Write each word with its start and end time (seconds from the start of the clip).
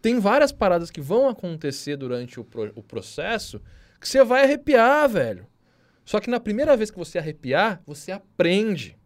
tem 0.00 0.18
várias 0.18 0.52
paradas 0.52 0.90
que 0.90 1.00
vão 1.00 1.28
acontecer 1.28 1.96
durante 1.96 2.40
o, 2.40 2.44
pro, 2.44 2.72
o 2.74 2.82
processo 2.82 3.60
que 4.00 4.08
você 4.08 4.24
vai 4.24 4.44
arrepiar, 4.44 5.08
velho. 5.08 5.46
Só 6.04 6.18
que 6.18 6.30
na 6.30 6.40
primeira 6.40 6.76
vez 6.76 6.90
que 6.90 6.98
você 6.98 7.18
arrepiar, 7.18 7.82
você 7.86 8.10
aprende. 8.10 8.98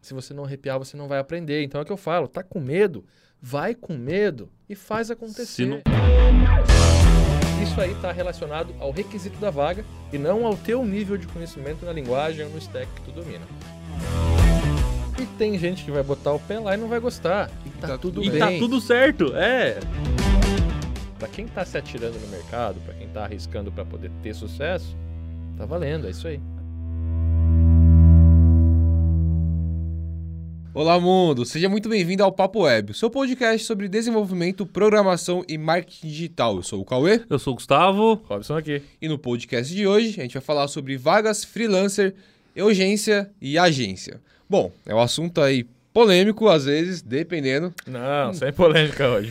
Se 0.00 0.14
você 0.14 0.32
não 0.32 0.44
arrepiar, 0.44 0.78
você 0.78 0.96
não 0.96 1.08
vai 1.08 1.18
aprender. 1.18 1.62
Então 1.62 1.80
é 1.80 1.82
o 1.82 1.86
que 1.86 1.92
eu 1.92 1.96
falo, 1.96 2.28
tá 2.28 2.42
com 2.42 2.60
medo? 2.60 3.04
Vai 3.42 3.74
com 3.74 3.94
medo 3.94 4.50
e 4.68 4.74
faz 4.74 5.10
acontecer. 5.10 5.66
Não... 5.66 5.82
Isso 7.62 7.80
aí 7.80 7.92
está 7.92 8.12
relacionado 8.12 8.72
ao 8.78 8.92
requisito 8.92 9.38
da 9.38 9.50
vaga 9.50 9.84
e 10.12 10.18
não 10.18 10.46
ao 10.46 10.56
teu 10.56 10.84
nível 10.84 11.16
de 11.16 11.26
conhecimento 11.26 11.84
na 11.84 11.92
linguagem 11.92 12.44
ou 12.46 12.50
no 12.50 12.58
stack 12.58 12.90
que 12.92 13.02
tu 13.02 13.10
domina. 13.10 13.44
E 15.20 15.26
tem 15.36 15.58
gente 15.58 15.84
que 15.84 15.90
vai 15.90 16.02
botar 16.02 16.32
o 16.32 16.38
pé 16.38 16.58
lá 16.60 16.74
e 16.74 16.76
não 16.76 16.88
vai 16.88 17.00
gostar. 17.00 17.50
E 17.86 17.88
tá, 17.88 17.92
tá 17.92 17.98
tudo 17.98 18.22
e 18.22 18.28
bem. 18.28 18.36
E 18.36 18.40
tá 18.40 18.58
tudo 18.58 18.80
certo, 18.80 19.32
é. 19.36 19.78
Para 21.18 21.28
quem 21.28 21.46
tá 21.46 21.64
se 21.64 21.78
atirando 21.78 22.18
no 22.18 22.26
mercado, 22.28 22.80
para 22.84 22.94
quem 22.94 23.06
tá 23.08 23.24
arriscando 23.24 23.70
para 23.70 23.84
poder 23.84 24.10
ter 24.24 24.34
sucesso, 24.34 24.96
tá 25.56 25.64
valendo, 25.64 26.08
é 26.08 26.10
isso 26.10 26.26
aí. 26.26 26.40
Olá, 30.74 30.98
mundo! 31.00 31.44
Seja 31.46 31.68
muito 31.68 31.88
bem-vindo 31.88 32.24
ao 32.24 32.32
Papo 32.32 32.62
Web, 32.62 32.92
seu 32.92 33.08
podcast 33.08 33.64
sobre 33.64 33.88
desenvolvimento, 33.88 34.66
programação 34.66 35.44
e 35.48 35.56
marketing 35.56 36.08
digital. 36.08 36.56
Eu 36.56 36.62
sou 36.64 36.82
o 36.82 36.84
Cauê. 36.84 37.22
Eu 37.30 37.38
sou 37.38 37.52
o 37.52 37.56
Gustavo. 37.56 38.20
Robson 38.24 38.56
aqui. 38.56 38.82
E 39.00 39.08
no 39.08 39.16
podcast 39.16 39.72
de 39.72 39.86
hoje, 39.86 40.18
a 40.18 40.22
gente 40.22 40.34
vai 40.34 40.42
falar 40.42 40.66
sobre 40.66 40.96
vagas 40.96 41.44
freelancer, 41.44 42.14
urgência 42.56 43.30
e 43.40 43.56
agência. 43.56 44.20
Bom, 44.50 44.72
é 44.84 44.94
um 44.94 45.00
assunto 45.00 45.40
aí 45.40 45.66
polêmico, 45.96 46.46
às 46.46 46.66
vezes, 46.66 47.00
dependendo. 47.00 47.72
Não, 47.86 48.34
sem 48.34 48.52
polêmica 48.52 49.08
hoje. 49.08 49.30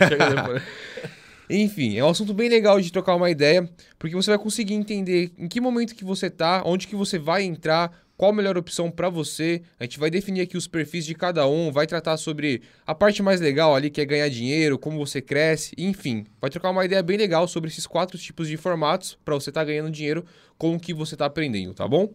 Enfim, 1.48 1.96
é 1.96 2.04
um 2.04 2.10
assunto 2.10 2.34
bem 2.34 2.50
legal 2.50 2.82
de 2.82 2.92
trocar 2.92 3.14
uma 3.14 3.30
ideia, 3.30 3.70
porque 4.00 4.16
você 4.16 4.32
vai 4.32 4.40
conseguir 4.40 4.74
entender 4.74 5.32
em 5.38 5.48
que 5.48 5.62
momento 5.62 5.94
que 5.94 6.04
você 6.04 6.28
tá, 6.28 6.64
onde 6.66 6.88
que 6.88 6.96
você 6.96 7.20
vai 7.20 7.44
entrar, 7.44 7.92
qual 8.18 8.32
a 8.32 8.34
melhor 8.34 8.58
opção 8.58 8.90
para 8.90 9.10
você. 9.10 9.62
A 9.80 9.84
gente 9.84 10.00
vai 10.00 10.10
definir 10.10 10.42
aqui 10.42 10.58
os 10.58 10.68
perfis 10.68 11.06
de 11.06 11.14
cada 11.14 11.48
um, 11.48 11.72
vai 11.72 11.86
tratar 11.86 12.18
sobre 12.18 12.64
a 12.84 12.96
parte 12.96 13.22
mais 13.22 13.40
legal 13.40 13.76
ali, 13.76 13.92
que 13.92 14.02
é 14.02 14.06
ganhar 14.06 14.28
dinheiro, 14.28 14.80
como 14.80 14.98
você 14.98 15.22
cresce, 15.22 15.76
enfim, 15.78 16.26
vai 16.42 16.50
trocar 16.50 16.72
uma 16.72 16.84
ideia 16.84 17.04
bem 17.04 17.16
legal 17.16 17.48
sobre 17.48 17.70
esses 17.70 17.86
quatro 17.86 18.18
tipos 18.18 18.48
de 18.48 18.58
formatos 18.58 19.16
para 19.24 19.36
você 19.36 19.52
estar 19.52 19.62
tá 19.62 19.66
ganhando 19.66 19.92
dinheiro 19.92 20.26
com 20.58 20.74
o 20.74 20.80
que 20.80 20.96
você 20.96 21.14
está 21.14 21.28
aprendendo, 21.28 21.76
tá 21.76 21.88
bom? 21.88 22.12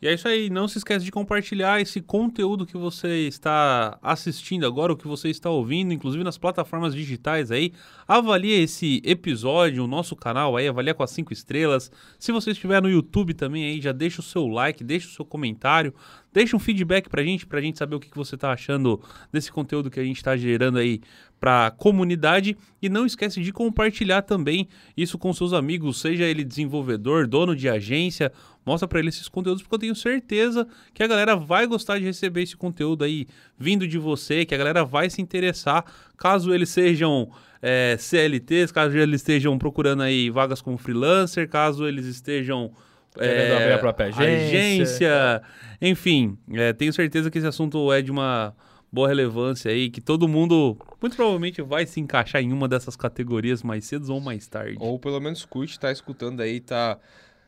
E 0.00 0.06
é 0.06 0.12
isso 0.12 0.28
aí, 0.28 0.50
não 0.50 0.68
se 0.68 0.76
esqueça 0.76 1.02
de 1.02 1.10
compartilhar 1.10 1.80
esse 1.80 2.02
conteúdo 2.02 2.66
que 2.66 2.76
você 2.76 3.26
está 3.26 3.98
assistindo 4.02 4.66
agora, 4.66 4.92
o 4.92 4.96
que 4.96 5.08
você 5.08 5.30
está 5.30 5.48
ouvindo, 5.48 5.94
inclusive 5.94 6.22
nas 6.22 6.36
plataformas 6.36 6.94
digitais 6.94 7.50
aí. 7.50 7.72
Avalie 8.06 8.52
esse 8.52 9.00
episódio, 9.04 9.82
o 9.82 9.86
nosso 9.86 10.14
canal 10.14 10.54
aí, 10.54 10.68
avalia 10.68 10.92
com 10.92 11.02
as 11.02 11.10
cinco 11.10 11.32
estrelas. 11.32 11.90
Se 12.18 12.30
você 12.30 12.50
estiver 12.50 12.82
no 12.82 12.90
YouTube 12.90 13.32
também 13.32 13.64
aí, 13.64 13.80
já 13.80 13.92
deixa 13.92 14.20
o 14.20 14.24
seu 14.24 14.46
like, 14.46 14.84
deixa 14.84 15.08
o 15.08 15.12
seu 15.12 15.24
comentário, 15.24 15.94
deixa 16.36 16.54
um 16.54 16.58
feedback 16.58 17.08
pra 17.08 17.22
gente, 17.22 17.46
pra 17.46 17.62
gente 17.62 17.78
saber 17.78 17.96
o 17.96 18.00
que, 18.00 18.10
que 18.10 18.16
você 18.16 18.34
está 18.34 18.52
achando 18.52 19.00
desse 19.32 19.50
conteúdo 19.50 19.90
que 19.90 19.98
a 19.98 20.04
gente 20.04 20.18
está 20.18 20.36
gerando 20.36 20.76
aí 20.76 21.00
para 21.40 21.68
a 21.68 21.70
comunidade. 21.70 22.58
E 22.82 22.90
não 22.90 23.06
esquece 23.06 23.40
de 23.40 23.50
compartilhar 23.54 24.20
também 24.20 24.68
isso 24.94 25.16
com 25.16 25.32
seus 25.32 25.54
amigos, 25.54 25.98
seja 25.98 26.24
ele 26.24 26.44
desenvolvedor, 26.44 27.26
dono 27.26 27.56
de 27.56 27.70
agência, 27.70 28.30
mostra 28.66 28.86
para 28.86 28.98
ele 28.98 29.08
esses 29.08 29.30
conteúdos 29.30 29.62
porque 29.62 29.76
eu 29.76 29.78
tenho 29.78 29.96
certeza 29.96 30.68
que 30.92 31.02
a 31.02 31.06
galera 31.06 31.36
vai 31.36 31.66
gostar 31.66 31.98
de 31.98 32.04
receber 32.04 32.42
esse 32.42 32.54
conteúdo 32.54 33.02
aí 33.02 33.26
vindo 33.58 33.88
de 33.88 33.96
você, 33.96 34.44
que 34.44 34.54
a 34.54 34.58
galera 34.58 34.84
vai 34.84 35.08
se 35.08 35.22
interessar, 35.22 35.86
caso 36.18 36.52
eles 36.52 36.68
sejam 36.68 37.30
é, 37.62 37.96
CLTs, 37.98 38.70
caso 38.72 38.94
eles 38.94 39.22
estejam 39.22 39.56
procurando 39.56 40.02
aí 40.02 40.28
vagas 40.28 40.60
como 40.60 40.76
freelancer, 40.76 41.48
caso 41.48 41.88
eles 41.88 42.04
estejam 42.04 42.72
é, 43.18 43.56
abrir 43.56 43.72
a 43.72 43.78
própria 43.78 44.06
agência, 44.06 44.28
agência 44.28 45.42
enfim, 45.80 46.38
é, 46.52 46.72
tenho 46.72 46.92
certeza 46.92 47.30
que 47.30 47.38
esse 47.38 47.46
assunto 47.46 47.92
é 47.92 48.00
de 48.00 48.10
uma 48.10 48.54
boa 48.90 49.08
relevância 49.08 49.70
aí, 49.70 49.90
que 49.90 50.00
todo 50.00 50.26
mundo 50.26 50.76
muito 51.00 51.16
provavelmente 51.16 51.60
vai 51.60 51.86
se 51.86 52.00
encaixar 52.00 52.42
em 52.42 52.52
uma 52.52 52.68
dessas 52.68 52.96
categorias 52.96 53.62
mais 53.62 53.84
cedo 53.84 54.12
ou 54.12 54.20
mais 54.20 54.46
tarde. 54.46 54.76
Ou 54.80 54.98
pelo 54.98 55.20
menos 55.20 55.44
curte, 55.44 55.78
tá 55.78 55.92
escutando 55.92 56.40
aí, 56.40 56.60
tá 56.60 56.98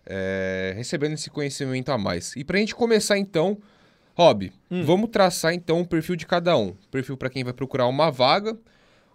é, 0.04 0.74
recebendo 0.76 1.12
esse 1.12 1.30
conhecimento 1.30 1.90
a 1.90 1.98
mais. 1.98 2.34
E 2.36 2.44
pra 2.44 2.58
gente 2.58 2.74
começar 2.74 3.18
então, 3.18 3.58
Rob, 4.14 4.52
hum. 4.70 4.82
vamos 4.82 5.10
traçar 5.10 5.54
então 5.54 5.80
o 5.80 5.86
perfil 5.86 6.16
de 6.16 6.26
cada 6.26 6.56
um. 6.56 6.74
Perfil 6.90 7.16
para 7.16 7.30
quem 7.30 7.44
vai 7.44 7.52
procurar 7.52 7.86
uma 7.86 8.10
vaga, 8.10 8.58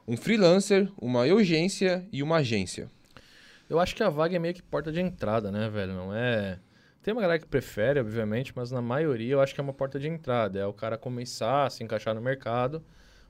um 0.08 0.18
freelancer, 0.18 0.90
uma 1.00 1.22
urgência 1.26 2.06
e 2.12 2.24
uma 2.24 2.38
agência. 2.38 2.90
Eu 3.74 3.80
acho 3.80 3.96
que 3.96 4.04
a 4.04 4.10
vaga 4.10 4.36
é 4.36 4.40
meio 4.40 4.54
que 4.54 4.62
porta 4.62 4.92
de 4.92 5.02
entrada, 5.02 5.52
né, 5.52 5.70
velho? 5.70 5.94
Não 5.94 6.16
é 6.16 6.60
tem 7.04 7.14
uma 7.14 7.22
galera 7.22 7.38
que 7.38 7.46
prefere, 7.46 8.00
obviamente, 8.00 8.54
mas 8.56 8.72
na 8.72 8.82
maioria 8.82 9.34
eu 9.34 9.42
acho 9.42 9.54
que 9.54 9.60
é 9.60 9.64
uma 9.64 9.74
porta 9.74 10.00
de 10.00 10.08
entrada. 10.08 10.58
É 10.58 10.66
o 10.66 10.72
cara 10.72 10.98
começar 10.98 11.66
a 11.66 11.70
se 11.70 11.84
encaixar 11.84 12.16
no 12.16 12.22
mercado 12.22 12.82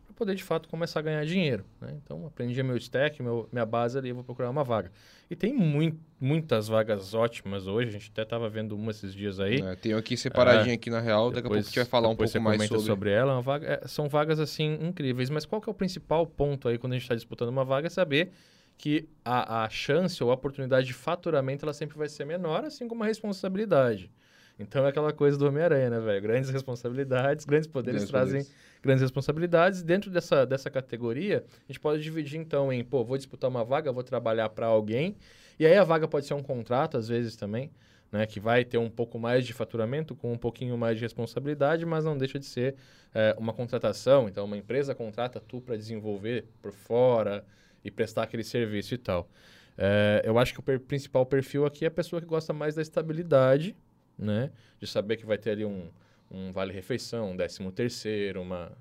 para 0.05 0.13
poder, 0.13 0.35
de 0.35 0.43
fato, 0.43 0.69
começar 0.69 0.99
a 0.99 1.01
ganhar 1.01 1.25
dinheiro. 1.25 1.65
Né? 1.81 1.95
Então, 2.03 2.23
aprendi 2.27 2.61
meu 2.61 2.77
stack, 2.77 3.23
meu, 3.23 3.49
minha 3.51 3.65
base 3.65 3.97
ali, 3.97 4.11
vou 4.11 4.23
procurar 4.23 4.51
uma 4.51 4.63
vaga. 4.63 4.91
E 5.27 5.35
tem 5.35 5.51
muito, 5.51 5.97
muitas 6.21 6.67
vagas 6.67 7.15
ótimas 7.15 7.65
hoje. 7.65 7.89
A 7.89 7.91
gente 7.93 8.11
até 8.11 8.21
estava 8.21 8.47
vendo 8.47 8.75
uma 8.75 8.91
esses 8.91 9.11
dias 9.11 9.39
aí. 9.39 9.59
É, 9.59 9.75
tenho 9.75 9.97
aqui 9.97 10.15
separadinha 10.15 10.73
é, 10.73 10.75
aqui 10.75 10.91
na 10.91 10.99
real. 10.99 11.31
Daqui 11.31 11.39
a 11.39 11.49
pouco 11.49 11.57
a 11.57 11.61
gente 11.61 11.75
vai 11.75 11.85
falar 11.85 12.09
um 12.09 12.15
pouco 12.15 12.39
mais 12.41 12.63
sobre. 12.67 12.85
sobre 12.85 13.09
ela. 13.09 13.41
Vaga, 13.41 13.81
é, 13.83 13.87
são 13.87 14.07
vagas, 14.07 14.39
assim, 14.39 14.77
incríveis. 14.81 15.31
Mas 15.31 15.47
qual 15.47 15.59
que 15.59 15.67
é 15.67 15.71
o 15.71 15.75
principal 15.75 16.27
ponto 16.27 16.67
aí 16.67 16.77
quando 16.77 16.93
a 16.93 16.95
gente 16.95 17.03
está 17.03 17.15
disputando 17.15 17.49
uma 17.49 17.65
vaga? 17.65 17.87
É 17.87 17.89
saber 17.89 18.31
que 18.77 19.07
a, 19.23 19.63
a 19.63 19.69
chance 19.69 20.23
ou 20.23 20.31
a 20.31 20.33
oportunidade 20.33 20.87
de 20.87 20.93
faturamento 20.93 21.65
ela 21.65 21.73
sempre 21.73 21.97
vai 21.97 22.09
ser 22.09 22.25
menor, 22.25 22.65
assim 22.65 22.87
como 22.87 23.03
a 23.03 23.07
responsabilidade. 23.07 24.11
Então 24.59 24.85
é 24.85 24.89
aquela 24.89 25.11
coisa 25.11 25.37
do 25.37 25.47
Homem-Aranha, 25.47 25.89
né, 25.89 25.99
velho? 25.99 26.21
Grandes 26.21 26.49
responsabilidades, 26.49 27.45
grandes 27.45 27.67
poderes 27.67 28.01
grandes 28.01 28.11
trazem 28.11 28.41
poderes. 28.41 28.81
grandes 28.81 29.01
responsabilidades. 29.01 29.81
Dentro 29.81 30.11
dessa, 30.11 30.45
dessa 30.45 30.69
categoria, 30.69 31.43
a 31.47 31.71
gente 31.71 31.79
pode 31.79 32.03
dividir 32.03 32.39
então 32.39 32.71
em, 32.71 32.83
pô, 32.83 33.03
vou 33.03 33.17
disputar 33.17 33.49
uma 33.49 33.63
vaga, 33.63 33.91
vou 33.91 34.03
trabalhar 34.03 34.49
para 34.49 34.67
alguém. 34.67 35.15
E 35.59 35.65
aí 35.65 35.75
a 35.75 35.83
vaga 35.83 36.07
pode 36.07 36.25
ser 36.25 36.33
um 36.33 36.43
contrato, 36.43 36.97
às 36.97 37.07
vezes 37.07 37.35
também, 37.35 37.71
né? 38.11 38.25
Que 38.27 38.39
vai 38.39 38.63
ter 38.63 38.77
um 38.77 38.89
pouco 38.89 39.17
mais 39.17 39.45
de 39.45 39.53
faturamento, 39.53 40.15
com 40.15 40.31
um 40.31 40.37
pouquinho 40.37 40.77
mais 40.77 40.97
de 40.97 41.03
responsabilidade, 41.03 41.85
mas 41.85 42.05
não 42.05 42.17
deixa 42.17 42.37
de 42.37 42.45
ser 42.45 42.75
é, 43.13 43.35
uma 43.39 43.53
contratação. 43.53 44.27
Então, 44.27 44.45
uma 44.45 44.57
empresa 44.57 44.93
contrata 44.93 45.39
tu 45.39 45.61
para 45.61 45.75
desenvolver 45.75 46.45
por 46.61 46.71
fora, 46.71 47.43
e 47.83 47.91
prestar 47.91 48.23
aquele 48.23 48.43
serviço 48.43 48.93
e 48.93 48.97
tal. 48.97 49.29
É, 49.77 50.21
eu 50.23 50.37
acho 50.37 50.53
que 50.53 50.59
o 50.59 50.63
per 50.63 50.79
principal 50.79 51.25
perfil 51.25 51.65
aqui 51.65 51.85
é 51.85 51.87
a 51.87 51.91
pessoa 51.91 52.21
que 52.21 52.27
gosta 52.27 52.53
mais 52.53 52.75
da 52.75 52.81
estabilidade, 52.81 53.75
né? 54.17 54.51
De 54.79 54.87
saber 54.87 55.17
que 55.17 55.25
vai 55.25 55.37
ter 55.37 55.51
ali 55.51 55.65
um, 55.65 55.89
um 56.29 56.51
vale-refeição, 56.51 57.31
um 57.31 57.35
décimo 57.35 57.71
terceiro, 57.71 58.41
uma, 58.41 58.71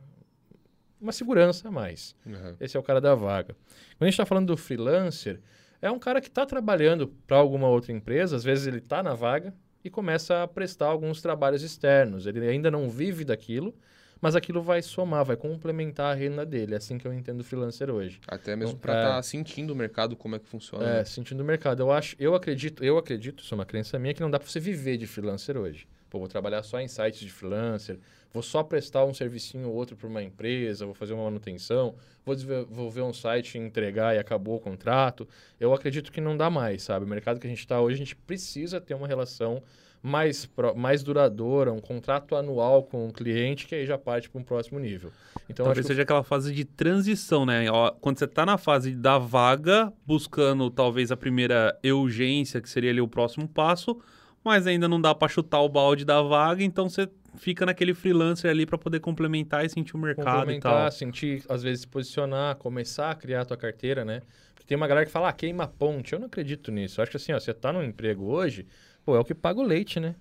uma 1.01 1.13
segurança 1.13 1.69
a 1.69 1.71
mais. 1.71 2.15
Uhum. 2.27 2.57
Esse 2.61 2.77
é 2.77 2.81
o 2.81 2.83
cara 2.83 3.01
da 3.01 3.15
vaga. 3.15 3.55
Quando 3.97 4.03
a 4.03 4.05
gente 4.07 4.15
está 4.15 4.27
falando 4.27 4.49
do 4.49 4.57
freelancer, 4.57 5.41
é 5.81 5.91
um 5.91 5.99
cara 5.99 6.21
que 6.21 6.29
está 6.29 6.47
trabalhando 6.47 7.09
para 7.27 7.37
alguma 7.37 7.69
outra 7.69 7.93
empresa, 7.93 8.37
às 8.37 8.45
vezes 8.45 8.67
ele 8.67 8.79
está 8.79 9.03
na 9.03 9.15
vaga 9.15 9.53
e 9.85 9.91
começa 9.91 10.43
a 10.43 10.49
prestar 10.49 10.87
alguns 10.87 11.21
trabalhos 11.21 11.63
externos. 11.63 12.27
Ele 12.27 12.47
ainda 12.47 12.71
não 12.71 12.89
vive 12.89 13.25
daquilo, 13.25 13.75
mas 14.23 14.37
aquilo 14.37 14.63
vai 14.63 14.81
somar, 14.81 15.25
vai 15.25 15.37
complementar 15.37 16.13
a 16.13 16.15
renda 16.15 16.47
dele. 16.47 16.75
É 16.75 16.77
assim 16.77 16.97
que 16.97 17.05
eu 17.05 17.13
entendo 17.13 17.41
o 17.41 17.45
freelancer 17.45 17.91
hoje. 17.91 18.21
Até 18.29 18.55
mesmo 18.55 18.77
então, 18.77 18.81
para 18.81 18.93
estar 18.93 19.17
tá 19.17 19.23
sentindo 19.23 19.73
o 19.73 19.77
mercado, 19.77 20.15
como 20.15 20.37
é 20.37 20.39
que 20.39 20.47
funciona. 20.47 20.85
É, 20.85 20.99
né? 20.99 21.05
sentindo 21.05 21.41
o 21.41 21.45
mercado. 21.45 21.83
Eu 21.83 21.91
acho, 21.91 22.15
eu 22.21 22.33
acredito, 22.37 22.85
eu 22.85 22.97
acredito, 22.97 23.43
isso 23.43 23.53
é 23.53 23.57
uma 23.57 23.67
crença 23.67 23.99
minha, 23.99 24.15
que 24.15 24.21
não 24.21 24.31
dá 24.31 24.39
para 24.39 24.49
você 24.49 24.61
viver 24.61 24.97
de 24.97 25.09
freelancer 25.09 25.59
hoje. 25.59 25.89
Pô, 26.09 26.21
vou 26.21 26.29
trabalhar 26.29 26.63
só 26.63 26.79
em 26.79 26.87
sites 26.87 27.19
de 27.19 27.33
freelancer, 27.33 27.99
vou 28.33 28.45
só 28.45 28.63
prestar 28.63 29.05
um 29.05 29.13
servicinho 29.13 29.69
ou 29.69 29.75
outro 29.75 29.97
para 29.97 30.07
uma 30.07 30.23
empresa, 30.23 30.85
vou 30.85 30.95
fazer 30.95 31.15
uma 31.15 31.25
manutenção, 31.25 31.97
vou 32.25 32.37
desenvolver 32.37 33.03
um 33.03 33.13
site, 33.13 33.59
entregar 33.59 34.15
e 34.15 34.19
acabou 34.19 34.57
o 34.57 34.61
contrato. 34.61 35.27
Eu 35.59 35.75
acredito 35.75 36.13
que 36.13 36.21
não 36.21 36.37
dá 36.37 36.49
mais, 36.49 36.85
sabe? 36.85 37.05
O 37.05 37.09
mercado 37.09 37.41
que 37.41 37.47
a 37.49 37.51
gente 37.51 37.59
está 37.59 37.81
hoje, 37.81 37.97
a 37.97 37.99
gente 37.99 38.15
precisa 38.15 38.81
ter 38.81 38.95
uma 38.95 39.09
relação 39.09 39.63
mais, 40.03 40.51
mais 40.75 41.03
duradoura, 41.03 41.73
um 41.73 41.81
contrato 41.81 42.35
anual 42.35 42.83
com 42.83 43.07
o 43.07 43.13
cliente, 43.13 43.67
que 43.67 43.75
aí 43.75 43.87
já 43.87 43.97
parte 43.97 44.29
para 44.29 44.41
um 44.41 44.45
próximo 44.45 44.81
nível. 44.81 45.13
Então, 45.49 45.65
Talvez 45.65 45.87
seja 45.87 45.99
que... 45.99 46.03
aquela 46.03 46.25
fase 46.25 46.53
de 46.53 46.65
transição, 46.65 47.47
né? 47.47 47.67
Quando 48.01 48.19
você 48.19 48.25
está 48.25 48.45
na 48.45 48.59
fase 48.59 48.97
da 48.97 49.19
vaga, 49.19 49.93
buscando 50.05 50.69
talvez 50.71 51.13
a 51.13 51.17
primeira 51.17 51.79
urgência, 51.85 52.61
que 52.61 52.69
seria 52.69 52.91
ali 52.91 53.01
o 53.01 53.07
próximo 53.07 53.49
passo, 53.49 54.01
mas 54.45 54.67
ainda 54.67 54.89
não 54.89 55.01
dá 55.01 55.15
para 55.15 55.29
chutar 55.29 55.61
o 55.61 55.69
balde 55.69 56.05
da 56.05 56.21
vaga, 56.21 56.65
então 56.65 56.89
você 56.89 57.09
fica 57.37 57.65
naquele 57.65 57.95
freelancer 57.95 58.51
ali 58.51 58.67
para 58.67 58.77
poder 58.77 59.01
complementar 59.01 59.65
e 59.65 59.69
sentir 59.69 59.95
o 59.95 59.99
mercado 59.99 60.51
e 60.51 60.59
tal. 60.59 60.91
sentir, 60.91 61.45
às 61.49 61.63
vezes, 61.63 61.83
se 61.83 61.89
posicionar, 61.89 62.57
começar 62.57 63.11
a 63.11 63.15
criar 63.15 63.43
a 63.43 63.45
tua 63.45 63.57
carteira, 63.57 64.05
né? 64.05 64.21
Porque 64.55 64.67
tem 64.67 64.77
uma 64.77 64.87
galera 64.87 65.07
que 65.07 65.13
fala, 65.13 65.29
ah, 65.29 65.33
queima 65.33 65.67
ponte. 65.67 66.13
Eu 66.13 66.19
não 66.19 66.27
acredito 66.27 66.71
nisso. 66.71 67.01
Eu 67.01 67.03
acho 67.03 67.11
que 67.11 67.17
assim, 67.17 67.33
ó, 67.33 67.41
você 67.41 67.53
está 67.53 67.73
no 67.73 67.83
emprego 67.83 68.27
hoje, 68.27 68.67
pô, 69.05 69.17
é 69.17 69.19
o 69.19 69.25
que 69.25 69.35
paga 69.35 69.61
o 69.61 69.65
leite, 69.65 69.99
né? 70.01 70.15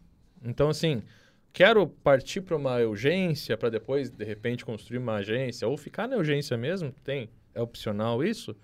Então, 0.43 0.69
assim, 0.69 1.03
quero 1.53 1.87
partir 1.87 2.41
para 2.41 2.55
uma 2.55 2.77
urgência 2.77 3.57
para 3.57 3.69
depois, 3.69 4.09
de 4.09 4.23
repente, 4.25 4.65
construir 4.65 4.97
uma 4.97 5.15
agência 5.15 5.67
ou 5.67 5.77
ficar 5.77 6.07
na 6.07 6.17
urgência 6.17 6.57
mesmo, 6.57 6.93
tem 7.03 7.29
é 7.53 7.61
opcional 7.61 8.23
isso, 8.23 8.55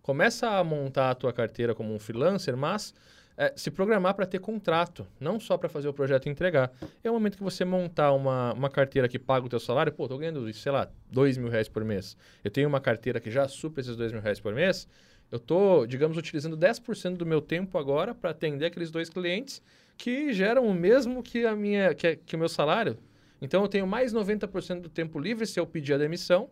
começa 0.00 0.48
a 0.48 0.64
montar 0.64 1.10
a 1.10 1.14
tua 1.14 1.32
carteira 1.32 1.74
como 1.74 1.94
um 1.94 1.98
freelancer, 1.98 2.56
mas 2.56 2.94
é, 3.36 3.52
se 3.56 3.70
programar 3.70 4.14
para 4.14 4.26
ter 4.26 4.38
contrato, 4.38 5.06
não 5.18 5.40
só 5.40 5.56
para 5.56 5.68
fazer 5.68 5.88
o 5.88 5.92
projeto 5.92 6.28
entregar. 6.28 6.70
É 7.02 7.10
o 7.10 7.14
momento 7.14 7.36
que 7.36 7.42
você 7.42 7.64
montar 7.64 8.12
uma, 8.12 8.52
uma 8.52 8.70
carteira 8.70 9.08
que 9.08 9.18
paga 9.18 9.46
o 9.46 9.48
teu 9.48 9.60
salário, 9.60 9.92
pô, 9.92 10.08
tô 10.08 10.18
ganhando, 10.18 10.52
sei 10.52 10.72
lá, 10.72 10.88
dois 11.10 11.38
mil 11.38 11.48
reais 11.48 11.68
por 11.68 11.84
mês. 11.84 12.16
Eu 12.44 12.50
tenho 12.50 12.68
uma 12.68 12.80
carteira 12.80 13.20
que 13.20 13.30
já 13.30 13.48
supra 13.48 13.80
esses 13.80 13.96
dois 13.96 14.12
mil 14.12 14.20
reais 14.20 14.40
por 14.40 14.54
mês, 14.54 14.86
eu 15.32 15.40
tô, 15.40 15.86
digamos, 15.86 16.16
utilizando 16.16 16.56
10% 16.56 17.16
do 17.16 17.26
meu 17.26 17.40
tempo 17.40 17.78
agora 17.78 18.14
para 18.14 18.30
atender 18.30 18.66
aqueles 18.66 18.90
dois 18.90 19.08
clientes 19.08 19.62
que 19.96 20.32
geram 20.32 20.66
o 20.66 20.74
mesmo 20.74 21.22
que, 21.22 21.46
a 21.46 21.56
minha, 21.56 21.94
que, 21.94 22.16
que 22.16 22.36
o 22.36 22.38
meu 22.38 22.48
salário. 22.48 22.98
Então, 23.40 23.62
eu 23.62 23.68
tenho 23.68 23.86
mais 23.86 24.12
90% 24.12 24.82
do 24.82 24.88
tempo 24.88 25.18
livre 25.18 25.46
se 25.46 25.58
eu 25.58 25.66
pedir 25.66 25.94
a 25.94 25.98
demissão, 25.98 26.50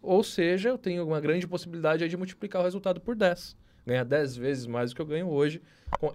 ou 0.00 0.22
seja, 0.22 0.68
eu 0.68 0.78
tenho 0.78 1.04
uma 1.06 1.20
grande 1.20 1.46
possibilidade 1.46 2.08
de 2.08 2.16
multiplicar 2.16 2.62
o 2.62 2.64
resultado 2.64 3.00
por 3.00 3.14
10 3.14 3.56
ganhar 3.86 4.04
10 4.04 4.36
vezes 4.36 4.66
mais 4.66 4.90
do 4.90 4.96
que 4.96 5.02
eu 5.02 5.06
ganho 5.06 5.28
hoje. 5.28 5.60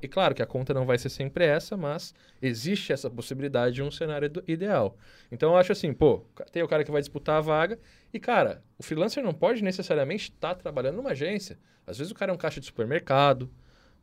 E 0.01 0.07
claro 0.07 0.33
que 0.33 0.41
a 0.41 0.45
conta 0.45 0.73
não 0.73 0.85
vai 0.85 0.97
ser 0.97 1.09
sempre 1.09 1.45
essa, 1.45 1.75
mas 1.75 2.13
existe 2.41 2.94
essa 2.94 3.09
possibilidade 3.09 3.75
de 3.75 3.83
um 3.83 3.91
cenário 3.91 4.31
ideal. 4.47 4.97
Então 5.31 5.51
eu 5.51 5.57
acho 5.57 5.71
assim, 5.71 5.94
pô, 5.94 6.25
tem 6.51 6.63
o 6.63 6.67
cara 6.67 6.83
que 6.83 6.91
vai 6.91 7.01
disputar 7.01 7.38
a 7.38 7.41
vaga 7.41 7.77
e, 8.13 8.19
cara, 8.19 8.63
o 8.77 8.83
freelancer 8.83 9.23
não 9.23 9.33
pode 9.33 9.63
necessariamente 9.63 10.31
estar 10.31 10.56
tá 10.56 10.62
trabalhando 10.62 10.95
numa 10.95 11.12
agência. 11.12 11.57
Às 11.85 11.97
vezes 11.97 12.12
o 12.12 12.15
cara 12.15 12.31
é 12.31 12.33
um 12.33 12.38
caixa 12.38 12.59
de 12.59 12.65
supermercado, 12.65 13.51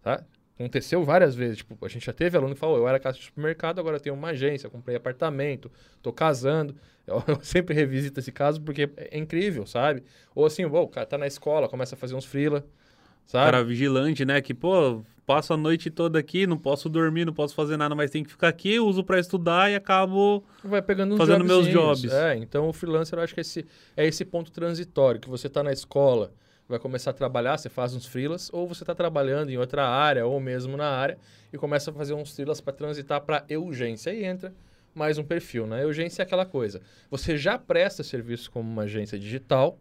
tá? 0.02 0.24
Aconteceu 0.54 1.02
várias 1.02 1.34
vezes. 1.34 1.58
Tipo, 1.58 1.84
a 1.84 1.88
gente 1.88 2.04
já 2.06 2.12
teve 2.12 2.36
aluno 2.36 2.54
que 2.54 2.60
falou, 2.60 2.76
eu 2.76 2.86
era 2.86 3.00
caixa 3.00 3.18
de 3.18 3.24
supermercado, 3.24 3.78
agora 3.78 3.98
tenho 3.98 4.14
uma 4.14 4.28
agência, 4.28 4.68
comprei 4.68 4.96
apartamento, 4.96 5.70
tô 6.02 6.12
casando. 6.12 6.76
Eu, 7.04 7.20
eu, 7.26 7.40
sempre 7.42 7.74
revisito 7.74 8.20
esse 8.20 8.30
caso 8.30 8.60
porque 8.60 8.88
é 8.96 9.18
incrível, 9.18 9.66
sabe? 9.66 10.04
Ou 10.36 10.46
assim, 10.46 10.64
o 10.64 10.86
cara 10.86 11.04
tá 11.04 11.18
na 11.18 11.26
escola, 11.26 11.68
começa 11.68 11.96
a 11.96 11.98
fazer 11.98 12.14
uns 12.14 12.24
freela. 12.24 12.64
Sabe? 13.26 13.44
Cara 13.50 13.64
vigilante, 13.64 14.24
né? 14.24 14.40
Que, 14.40 14.52
pô, 14.52 15.02
passo 15.26 15.52
a 15.54 15.56
noite 15.56 15.90
toda 15.90 16.18
aqui, 16.18 16.46
não 16.46 16.58
posso 16.58 16.88
dormir, 16.88 17.24
não 17.24 17.32
posso 17.32 17.54
fazer 17.54 17.76
nada, 17.76 17.94
mas 17.94 18.10
tem 18.10 18.22
que 18.24 18.30
ficar 18.30 18.48
aqui, 18.48 18.78
uso 18.78 19.02
para 19.02 19.18
estudar 19.18 19.70
e 19.70 19.74
acabo 19.74 20.44
Vai 20.64 20.82
pegando 20.82 21.16
fazendo 21.16 21.44
meus 21.44 21.66
jobs. 21.66 22.12
É, 22.12 22.36
então 22.36 22.68
o 22.68 22.72
freelancer 22.72 23.18
eu 23.18 23.22
acho 23.22 23.34
que 23.34 23.40
esse, 23.40 23.64
é 23.96 24.06
esse 24.06 24.24
ponto 24.24 24.50
transitório, 24.50 25.20
que 25.20 25.28
você 25.28 25.46
está 25.46 25.62
na 25.62 25.72
escola, 25.72 26.32
vai 26.68 26.78
começar 26.78 27.10
a 27.10 27.14
trabalhar, 27.14 27.56
você 27.56 27.68
faz 27.68 27.94
uns 27.94 28.06
freelas, 28.06 28.50
ou 28.52 28.66
você 28.66 28.82
está 28.82 28.94
trabalhando 28.94 29.50
em 29.50 29.58
outra 29.58 29.86
área, 29.86 30.26
ou 30.26 30.40
mesmo 30.40 30.76
na 30.76 30.88
área, 30.88 31.18
e 31.52 31.58
começa 31.58 31.90
a 31.90 31.94
fazer 31.94 32.14
uns 32.14 32.34
freelas 32.34 32.60
para 32.60 32.72
transitar 32.72 33.20
para 33.20 33.44
urgência. 33.58 34.12
E 34.12 34.24
entra 34.24 34.52
mais 34.94 35.18
um 35.18 35.24
perfil, 35.24 35.66
né? 35.66 35.84
Urgência 35.84 36.22
é 36.22 36.24
aquela 36.24 36.44
coisa. 36.44 36.80
Você 37.10 37.36
já 37.36 37.58
presta 37.58 38.02
serviço 38.02 38.50
como 38.50 38.70
uma 38.70 38.82
agência 38.82 39.18
digital, 39.18 39.78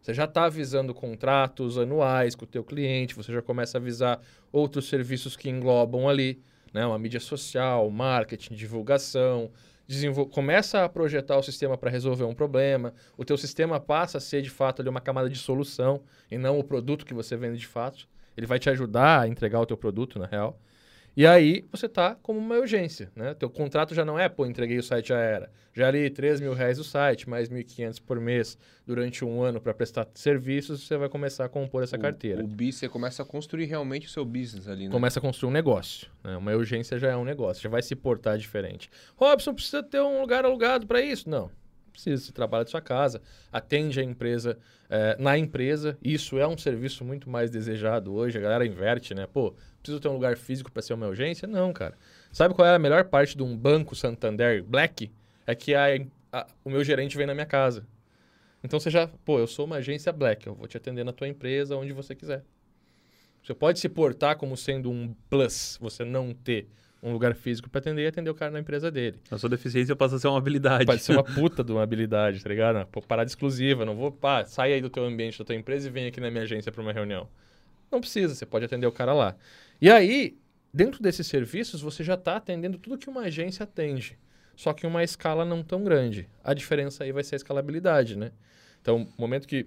você 0.00 0.14
já 0.14 0.24
está 0.24 0.44
avisando 0.44 0.94
contratos 0.94 1.78
anuais 1.78 2.34
com 2.34 2.44
o 2.44 2.48
teu 2.48 2.64
cliente, 2.64 3.14
você 3.14 3.32
já 3.32 3.42
começa 3.42 3.76
a 3.76 3.80
avisar 3.80 4.20
outros 4.50 4.88
serviços 4.88 5.36
que 5.36 5.50
englobam 5.50 6.08
ali, 6.08 6.42
né? 6.72 6.86
Uma 6.86 6.98
mídia 6.98 7.20
social, 7.20 7.90
marketing, 7.90 8.54
divulgação, 8.54 9.50
desenvol... 9.86 10.26
começa 10.26 10.84
a 10.84 10.88
projetar 10.88 11.36
o 11.36 11.42
sistema 11.42 11.76
para 11.76 11.90
resolver 11.90 12.24
um 12.24 12.34
problema, 12.34 12.94
o 13.16 13.24
teu 13.24 13.36
sistema 13.36 13.78
passa 13.78 14.18
a 14.18 14.20
ser 14.20 14.40
de 14.40 14.50
fato 14.50 14.80
ali 14.80 14.88
uma 14.88 15.00
camada 15.00 15.28
de 15.28 15.36
solução 15.36 16.00
e 16.30 16.38
não 16.38 16.58
o 16.58 16.64
produto 16.64 17.04
que 17.04 17.12
você 17.12 17.36
vende 17.36 17.58
de 17.58 17.66
fato. 17.66 18.08
Ele 18.36 18.46
vai 18.46 18.58
te 18.58 18.70
ajudar 18.70 19.22
a 19.22 19.28
entregar 19.28 19.60
o 19.60 19.66
teu 19.66 19.76
produto, 19.76 20.18
na 20.18 20.26
real. 20.26 20.58
E 21.16 21.26
aí 21.26 21.64
você 21.70 21.86
está 21.86 22.14
como 22.14 22.38
uma 22.38 22.56
urgência, 22.56 23.10
né? 23.16 23.34
Teu 23.34 23.50
contrato 23.50 23.94
já 23.94 24.04
não 24.04 24.18
é, 24.18 24.28
pô, 24.28 24.46
entreguei 24.46 24.78
o 24.78 24.82
site 24.82 25.08
já 25.08 25.18
era. 25.18 25.50
Já 25.72 25.88
ali 25.88 26.08
3 26.08 26.40
mil 26.40 26.52
reais 26.52 26.78
o 26.78 26.84
site, 26.84 27.28
mais 27.28 27.48
1.500 27.48 28.00
por 28.04 28.20
mês 28.20 28.56
durante 28.86 29.24
um 29.24 29.42
ano 29.42 29.60
para 29.60 29.72
prestar 29.74 30.06
serviços, 30.14 30.86
você 30.86 30.96
vai 30.96 31.08
começar 31.08 31.44
a 31.44 31.48
compor 31.48 31.82
essa 31.82 31.96
o, 31.96 32.00
carteira. 32.00 32.42
O 32.42 32.46
BIS, 32.46 32.76
você 32.76 32.88
começa 32.88 33.22
a 33.22 33.26
construir 33.26 33.66
realmente 33.66 34.06
o 34.06 34.10
seu 34.10 34.24
business 34.24 34.68
ali, 34.68 34.86
né? 34.86 34.92
Começa 34.92 35.18
a 35.18 35.22
construir 35.22 35.50
um 35.50 35.52
negócio. 35.52 36.08
Né? 36.24 36.36
Uma 36.36 36.52
urgência 36.54 36.98
já 36.98 37.10
é 37.10 37.16
um 37.16 37.24
negócio, 37.24 37.62
já 37.62 37.68
vai 37.68 37.82
se 37.82 37.94
portar 37.94 38.38
diferente. 38.38 38.90
Robson, 39.16 39.54
precisa 39.54 39.82
ter 39.82 40.00
um 40.00 40.20
lugar 40.20 40.44
alugado 40.44 40.86
para 40.86 41.00
isso? 41.00 41.28
Não 41.28 41.50
precisa, 41.90 42.24
você 42.24 42.32
trabalha 42.32 42.64
de 42.64 42.70
sua 42.70 42.80
casa, 42.80 43.20
atende 43.52 44.00
a 44.00 44.02
empresa 44.02 44.58
é, 44.88 45.16
na 45.18 45.36
empresa. 45.36 45.98
Isso 46.02 46.38
é 46.38 46.46
um 46.46 46.56
serviço 46.56 47.04
muito 47.04 47.28
mais 47.28 47.50
desejado 47.50 48.12
hoje. 48.14 48.38
A 48.38 48.40
galera 48.40 48.66
inverte, 48.66 49.14
né? 49.14 49.26
Pô, 49.26 49.54
preciso 49.82 50.00
ter 50.00 50.08
um 50.08 50.14
lugar 50.14 50.36
físico 50.36 50.70
para 50.70 50.82
ser 50.82 50.94
uma 50.94 51.06
urgência? 51.06 51.46
Não, 51.46 51.72
cara. 51.72 51.94
Sabe 52.32 52.54
qual 52.54 52.66
é 52.66 52.74
a 52.74 52.78
melhor 52.78 53.04
parte 53.04 53.36
de 53.36 53.42
um 53.42 53.56
banco 53.56 53.94
Santander 53.94 54.62
Black? 54.62 55.10
É 55.46 55.54
que 55.54 55.74
a, 55.74 55.86
a, 56.32 56.46
o 56.64 56.70
meu 56.70 56.82
gerente 56.84 57.16
vem 57.16 57.26
na 57.26 57.34
minha 57.34 57.46
casa. 57.46 57.86
Então 58.62 58.78
você 58.78 58.90
já, 58.90 59.08
pô, 59.24 59.38
eu 59.38 59.46
sou 59.46 59.64
uma 59.64 59.76
agência 59.76 60.12
Black, 60.12 60.46
eu 60.46 60.54
vou 60.54 60.68
te 60.68 60.76
atender 60.76 61.04
na 61.04 61.12
tua 61.12 61.28
empresa, 61.28 61.76
onde 61.76 61.92
você 61.92 62.14
quiser. 62.14 62.44
Você 63.42 63.54
pode 63.54 63.80
se 63.80 63.88
portar 63.88 64.36
como 64.36 64.56
sendo 64.56 64.90
um 64.90 65.14
plus, 65.30 65.78
você 65.80 66.04
não 66.04 66.34
ter 66.34 66.68
um 67.02 67.12
lugar 67.12 67.34
físico 67.34 67.70
para 67.70 67.78
atender 67.78 68.02
e 68.02 68.06
atender 68.06 68.30
o 68.30 68.34
cara 68.34 68.50
na 68.50 68.60
empresa 68.60 68.90
dele. 68.90 69.18
A 69.30 69.38
sua 69.38 69.48
deficiência 69.48 69.96
passa 69.96 70.16
a 70.16 70.18
ser 70.18 70.28
uma 70.28 70.38
habilidade. 70.38 70.84
Pode 70.84 71.02
ser 71.02 71.12
uma 71.12 71.24
puta 71.24 71.64
de 71.64 71.72
uma 71.72 71.82
habilidade, 71.82 72.42
tá 72.42 72.48
ligado? 72.48 72.86
Pô, 72.88 73.00
parada 73.00 73.28
exclusiva, 73.28 73.84
não 73.84 73.96
vou, 73.96 74.12
pá, 74.12 74.44
sai 74.44 74.74
aí 74.74 74.82
do 74.82 74.90
teu 74.90 75.04
ambiente 75.04 75.38
da 75.38 75.44
tua 75.44 75.54
empresa 75.54 75.88
e 75.88 75.90
vem 75.90 76.06
aqui 76.06 76.20
na 76.20 76.30
minha 76.30 76.42
agência 76.42 76.70
para 76.70 76.82
uma 76.82 76.92
reunião. 76.92 77.28
Não 77.90 78.00
precisa, 78.00 78.34
você 78.34 78.44
pode 78.44 78.64
atender 78.64 78.86
o 78.86 78.92
cara 78.92 79.14
lá. 79.14 79.34
E 79.80 79.90
aí, 79.90 80.38
dentro 80.72 81.02
desses 81.02 81.26
serviços, 81.26 81.80
você 81.80 82.04
já 82.04 82.14
está 82.14 82.36
atendendo 82.36 82.78
tudo 82.78 82.98
que 82.98 83.08
uma 83.08 83.22
agência 83.22 83.64
atende, 83.64 84.18
só 84.54 84.72
que 84.72 84.86
em 84.86 84.88
uma 84.88 85.02
escala 85.02 85.44
não 85.44 85.62
tão 85.62 85.82
grande. 85.82 86.28
A 86.44 86.52
diferença 86.52 87.02
aí 87.02 87.12
vai 87.12 87.24
ser 87.24 87.34
a 87.34 87.38
escalabilidade, 87.38 88.16
né? 88.16 88.30
Então, 88.80 89.08
momento 89.18 89.48
que 89.48 89.66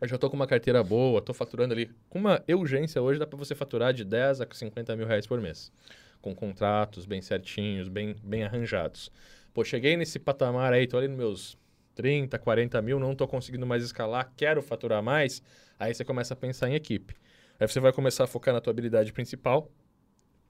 eu 0.00 0.08
já 0.08 0.14
estou 0.14 0.30
com 0.30 0.36
uma 0.36 0.46
carteira 0.46 0.82
boa, 0.82 1.18
estou 1.18 1.34
faturando 1.34 1.74
ali, 1.74 1.90
com 2.08 2.18
uma 2.18 2.42
urgência 2.48 3.00
hoje 3.02 3.18
dá 3.18 3.26
para 3.26 3.38
você 3.38 3.54
faturar 3.54 3.92
de 3.92 4.04
10 4.04 4.40
a 4.40 4.46
50 4.50 4.96
mil 4.96 5.06
reais 5.06 5.26
por 5.26 5.40
mês 5.40 5.72
com 6.24 6.34
contratos 6.34 7.04
bem 7.04 7.20
certinhos, 7.20 7.86
bem, 7.86 8.16
bem 8.24 8.44
arranjados. 8.44 9.12
Pô, 9.52 9.62
cheguei 9.62 9.94
nesse 9.94 10.18
patamar 10.18 10.72
aí, 10.72 10.86
tô 10.86 10.96
ali 10.96 11.06
nos 11.06 11.18
meus 11.18 11.58
30, 11.94 12.38
40 12.38 12.80
mil, 12.80 12.98
não 12.98 13.12
estou 13.12 13.28
conseguindo 13.28 13.66
mais 13.66 13.84
escalar, 13.84 14.32
quero 14.34 14.62
faturar 14.62 15.02
mais, 15.02 15.42
aí 15.78 15.92
você 15.92 16.02
começa 16.02 16.32
a 16.32 16.36
pensar 16.36 16.70
em 16.70 16.74
equipe. 16.74 17.14
Aí 17.60 17.68
você 17.68 17.78
vai 17.78 17.92
começar 17.92 18.24
a 18.24 18.26
focar 18.26 18.54
na 18.54 18.60
tua 18.62 18.70
habilidade 18.70 19.12
principal, 19.12 19.70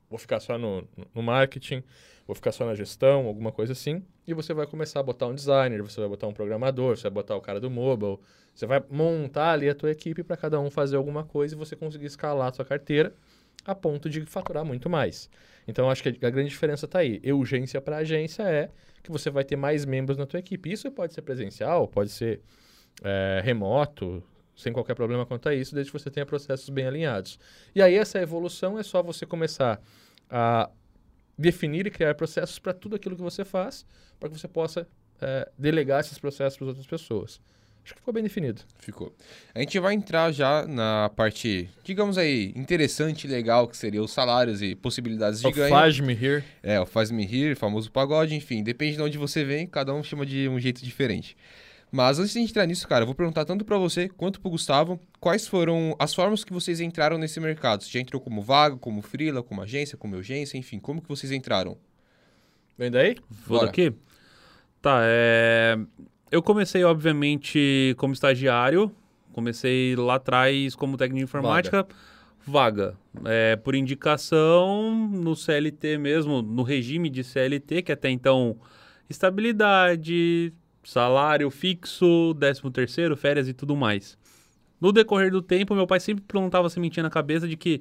vou 0.08 0.16
ficar 0.16 0.38
só 0.38 0.56
no, 0.56 0.86
no 1.12 1.20
marketing, 1.24 1.82
vou 2.24 2.36
ficar 2.36 2.52
só 2.52 2.64
na 2.64 2.76
gestão, 2.76 3.26
alguma 3.26 3.50
coisa 3.50 3.72
assim, 3.72 4.00
e 4.28 4.32
você 4.32 4.54
vai 4.54 4.68
começar 4.68 5.00
a 5.00 5.02
botar 5.02 5.26
um 5.26 5.34
designer, 5.34 5.82
você 5.82 5.98
vai 5.98 6.08
botar 6.08 6.28
um 6.28 6.32
programador, 6.32 6.96
você 6.96 7.02
vai 7.02 7.10
botar 7.10 7.34
o 7.34 7.40
cara 7.40 7.58
do 7.58 7.68
mobile, 7.68 8.20
você 8.54 8.64
vai 8.64 8.80
montar 8.88 9.50
ali 9.50 9.68
a 9.68 9.74
tua 9.74 9.90
equipe 9.90 10.22
para 10.22 10.36
cada 10.36 10.60
um 10.60 10.70
fazer 10.70 10.94
alguma 10.94 11.24
coisa 11.24 11.56
e 11.56 11.58
você 11.58 11.74
conseguir 11.74 12.06
escalar 12.06 12.46
a 12.46 12.52
tua 12.52 12.64
carteira 12.64 13.12
a 13.64 13.74
ponto 13.74 14.08
de 14.08 14.24
faturar 14.26 14.64
muito 14.64 14.90
mais. 14.90 15.30
Então, 15.66 15.90
acho 15.90 16.02
que 16.02 16.24
a 16.24 16.30
grande 16.30 16.50
diferença 16.50 16.84
está 16.84 16.98
aí. 16.98 17.20
Urgência 17.32 17.80
para 17.80 17.98
agência 17.98 18.42
é 18.42 18.70
que 19.02 19.10
você 19.10 19.30
vai 19.30 19.44
ter 19.44 19.56
mais 19.56 19.84
membros 19.84 20.18
na 20.18 20.26
tua 20.26 20.40
equipe. 20.40 20.70
Isso 20.70 20.90
pode 20.90 21.14
ser 21.14 21.22
presencial, 21.22 21.88
pode 21.88 22.10
ser 22.10 22.40
é, 23.02 23.40
remoto, 23.42 24.22
sem 24.56 24.72
qualquer 24.72 24.94
problema 24.94 25.26
quanto 25.26 25.48
a 25.48 25.54
isso, 25.54 25.74
desde 25.74 25.90
que 25.90 25.98
você 25.98 26.10
tenha 26.10 26.26
processos 26.26 26.68
bem 26.68 26.86
alinhados. 26.86 27.38
E 27.74 27.82
aí, 27.82 27.94
essa 27.94 28.20
evolução 28.20 28.78
é 28.78 28.82
só 28.82 29.02
você 29.02 29.26
começar 29.26 29.80
a 30.28 30.70
definir 31.36 31.86
e 31.86 31.90
criar 31.90 32.14
processos 32.14 32.58
para 32.58 32.72
tudo 32.72 32.96
aquilo 32.96 33.16
que 33.16 33.22
você 33.22 33.44
faz, 33.44 33.84
para 34.20 34.28
que 34.28 34.38
você 34.38 34.46
possa 34.46 34.86
é, 35.20 35.50
delegar 35.58 36.00
esses 36.00 36.18
processos 36.18 36.56
para 36.56 36.68
outras 36.68 36.86
pessoas. 36.86 37.40
Acho 37.84 37.92
que 37.92 38.00
ficou 38.00 38.14
bem 38.14 38.22
definido. 38.22 38.62
Ficou. 38.78 39.14
A 39.54 39.60
gente 39.60 39.78
vai 39.78 39.92
entrar 39.92 40.32
já 40.32 40.66
na 40.66 41.10
parte, 41.14 41.68
digamos 41.84 42.16
aí, 42.16 42.50
interessante 42.56 43.26
e 43.26 43.30
legal, 43.30 43.68
que 43.68 43.76
seria 43.76 44.02
os 44.02 44.10
salários 44.10 44.62
e 44.62 44.74
possibilidades 44.74 45.40
de 45.40 45.46
o 45.46 45.52
ganho. 45.52 45.68
Faz-me 45.68 46.14
rir. 46.14 46.42
É, 46.62 46.80
o 46.80 46.86
faz-me 46.86 47.26
rir, 47.26 47.54
famoso 47.54 47.92
pagode, 47.92 48.34
enfim. 48.34 48.62
Depende 48.62 48.96
de 48.96 49.02
onde 49.02 49.18
você 49.18 49.44
vem, 49.44 49.66
cada 49.66 49.92
um 49.92 50.02
chama 50.02 50.24
de 50.24 50.48
um 50.48 50.58
jeito 50.58 50.82
diferente. 50.82 51.36
Mas 51.92 52.18
antes 52.18 52.32
de 52.32 52.40
entrar 52.40 52.64
nisso, 52.64 52.88
cara, 52.88 53.02
eu 53.02 53.06
vou 53.06 53.14
perguntar 53.14 53.44
tanto 53.44 53.66
para 53.66 53.76
você 53.76 54.08
quanto 54.08 54.40
pro 54.40 54.50
Gustavo, 54.50 54.98
quais 55.20 55.46
foram 55.46 55.94
as 55.98 56.14
formas 56.14 56.42
que 56.42 56.54
vocês 56.54 56.80
entraram 56.80 57.18
nesse 57.18 57.38
mercado? 57.38 57.84
Você 57.84 57.90
já 57.90 58.00
entrou 58.00 58.18
como 58.18 58.40
vaga, 58.40 58.78
como 58.78 59.02
freela, 59.02 59.42
como 59.42 59.60
agência, 59.60 59.98
como 59.98 60.16
urgência, 60.16 60.56
enfim, 60.56 60.78
como 60.78 61.02
que 61.02 61.08
vocês 61.08 61.30
entraram? 61.30 61.76
Vem 62.78 62.90
daí? 62.90 63.16
Vou 63.28 63.58
Bora. 63.58 63.66
daqui? 63.66 63.92
Tá, 64.80 65.00
é 65.04 65.76
eu 66.34 66.42
comecei, 66.42 66.82
obviamente, 66.82 67.94
como 67.96 68.12
estagiário. 68.12 68.90
Comecei 69.32 69.94
lá 69.94 70.16
atrás 70.16 70.74
como 70.74 70.96
técnico 70.96 71.18
de 71.18 71.22
informática. 71.22 71.86
Vaga. 72.44 72.94
vaga. 72.94 72.98
É, 73.24 73.54
por 73.54 73.76
indicação, 73.76 75.08
no 75.12 75.36
CLT 75.36 75.96
mesmo, 75.96 76.42
no 76.42 76.64
regime 76.64 77.08
de 77.08 77.22
CLT, 77.22 77.82
que 77.82 77.92
até 77.92 78.10
então, 78.10 78.56
estabilidade, 79.08 80.52
salário 80.82 81.48
fixo, 81.50 82.34
13 82.34 82.68
terceiro, 82.72 83.16
férias 83.16 83.48
e 83.48 83.52
tudo 83.52 83.76
mais. 83.76 84.18
No 84.80 84.90
decorrer 84.90 85.30
do 85.30 85.40
tempo, 85.40 85.72
meu 85.72 85.86
pai 85.86 86.00
sempre 86.00 86.24
plantava 86.26 86.68
sementinha 86.68 87.04
na 87.04 87.10
cabeça 87.10 87.46
de 87.46 87.56
que, 87.56 87.80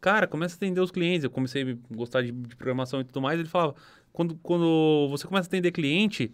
cara, 0.00 0.26
começa 0.26 0.54
a 0.54 0.56
atender 0.56 0.80
os 0.80 0.90
clientes. 0.90 1.24
Eu 1.24 1.30
comecei 1.30 1.70
a 1.70 1.94
gostar 1.94 2.22
de, 2.22 2.32
de 2.32 2.56
programação 2.56 3.02
e 3.02 3.04
tudo 3.04 3.20
mais. 3.20 3.38
Ele 3.38 3.48
falava, 3.48 3.74
quando, 4.10 4.36
quando 4.42 5.06
você 5.10 5.26
começa 5.26 5.46
a 5.46 5.50
atender 5.50 5.70
cliente 5.70 6.32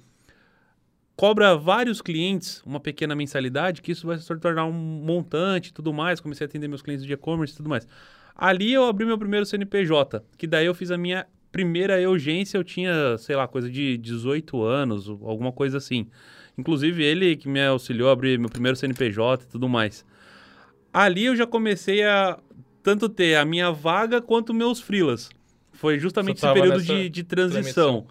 cobra 1.16 1.56
vários 1.56 2.02
clientes 2.02 2.62
uma 2.64 2.78
pequena 2.78 3.16
mensalidade, 3.16 3.80
que 3.80 3.92
isso 3.92 4.06
vai 4.06 4.18
se 4.18 4.36
tornar 4.36 4.66
um 4.66 4.72
montante 4.72 5.70
e 5.70 5.72
tudo 5.72 5.92
mais. 5.92 6.20
Comecei 6.20 6.44
a 6.44 6.48
atender 6.48 6.68
meus 6.68 6.82
clientes 6.82 7.04
de 7.04 7.12
e-commerce 7.12 7.54
e 7.54 7.56
tudo 7.56 7.68
mais. 7.68 7.88
Ali 8.36 8.72
eu 8.72 8.84
abri 8.84 9.06
meu 9.06 9.18
primeiro 9.18 9.46
CNPJ, 9.46 10.22
que 10.36 10.46
daí 10.46 10.66
eu 10.66 10.74
fiz 10.74 10.90
a 10.90 10.98
minha 10.98 11.26
primeira 11.50 11.98
urgência, 12.08 12.58
eu 12.58 12.64
tinha, 12.64 13.16
sei 13.16 13.34
lá, 13.34 13.48
coisa 13.48 13.70
de 13.70 13.96
18 13.96 14.62
anos, 14.62 15.08
alguma 15.08 15.50
coisa 15.50 15.78
assim. 15.78 16.06
Inclusive 16.58 17.02
ele 17.02 17.34
que 17.34 17.48
me 17.48 17.64
auxiliou 17.64 18.10
a 18.10 18.12
abrir 18.12 18.38
meu 18.38 18.50
primeiro 18.50 18.76
CNPJ 18.76 19.44
e 19.44 19.48
tudo 19.48 19.68
mais. 19.68 20.04
Ali 20.92 21.24
eu 21.24 21.36
já 21.36 21.46
comecei 21.46 22.04
a 22.04 22.38
tanto 22.82 23.08
ter 23.08 23.36
a 23.36 23.44
minha 23.44 23.70
vaga 23.70 24.20
quanto 24.20 24.52
meus 24.52 24.80
freelas. 24.80 25.30
Foi 25.72 25.98
justamente 25.98 26.38
esse 26.38 26.52
período 26.52 26.82
de, 26.82 27.08
de 27.08 27.24
transição. 27.24 28.06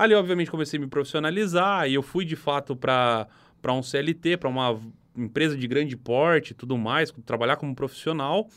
Ali, 0.00 0.14
obviamente, 0.14 0.50
comecei 0.50 0.78
a 0.78 0.80
me 0.80 0.86
profissionalizar 0.86 1.86
e 1.86 1.92
eu 1.92 2.02
fui 2.02 2.24
de 2.24 2.34
fato 2.34 2.74
para 2.74 3.28
um 3.68 3.82
CLT, 3.82 4.38
para 4.38 4.48
uma 4.48 4.80
empresa 5.14 5.54
de 5.54 5.68
grande 5.68 5.94
porte 5.94 6.52
e 6.52 6.54
tudo 6.54 6.78
mais, 6.78 7.12
trabalhar 7.26 7.56
como 7.56 7.74
profissional. 7.74 8.48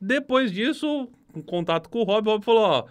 Depois 0.00 0.50
disso, 0.50 1.06
um 1.34 1.42
contato 1.42 1.90
com 1.90 1.98
o 1.98 2.02
Rob, 2.02 2.26
o 2.26 2.32
Rob 2.32 2.42
falou: 2.42 2.62
ó, 2.62 2.84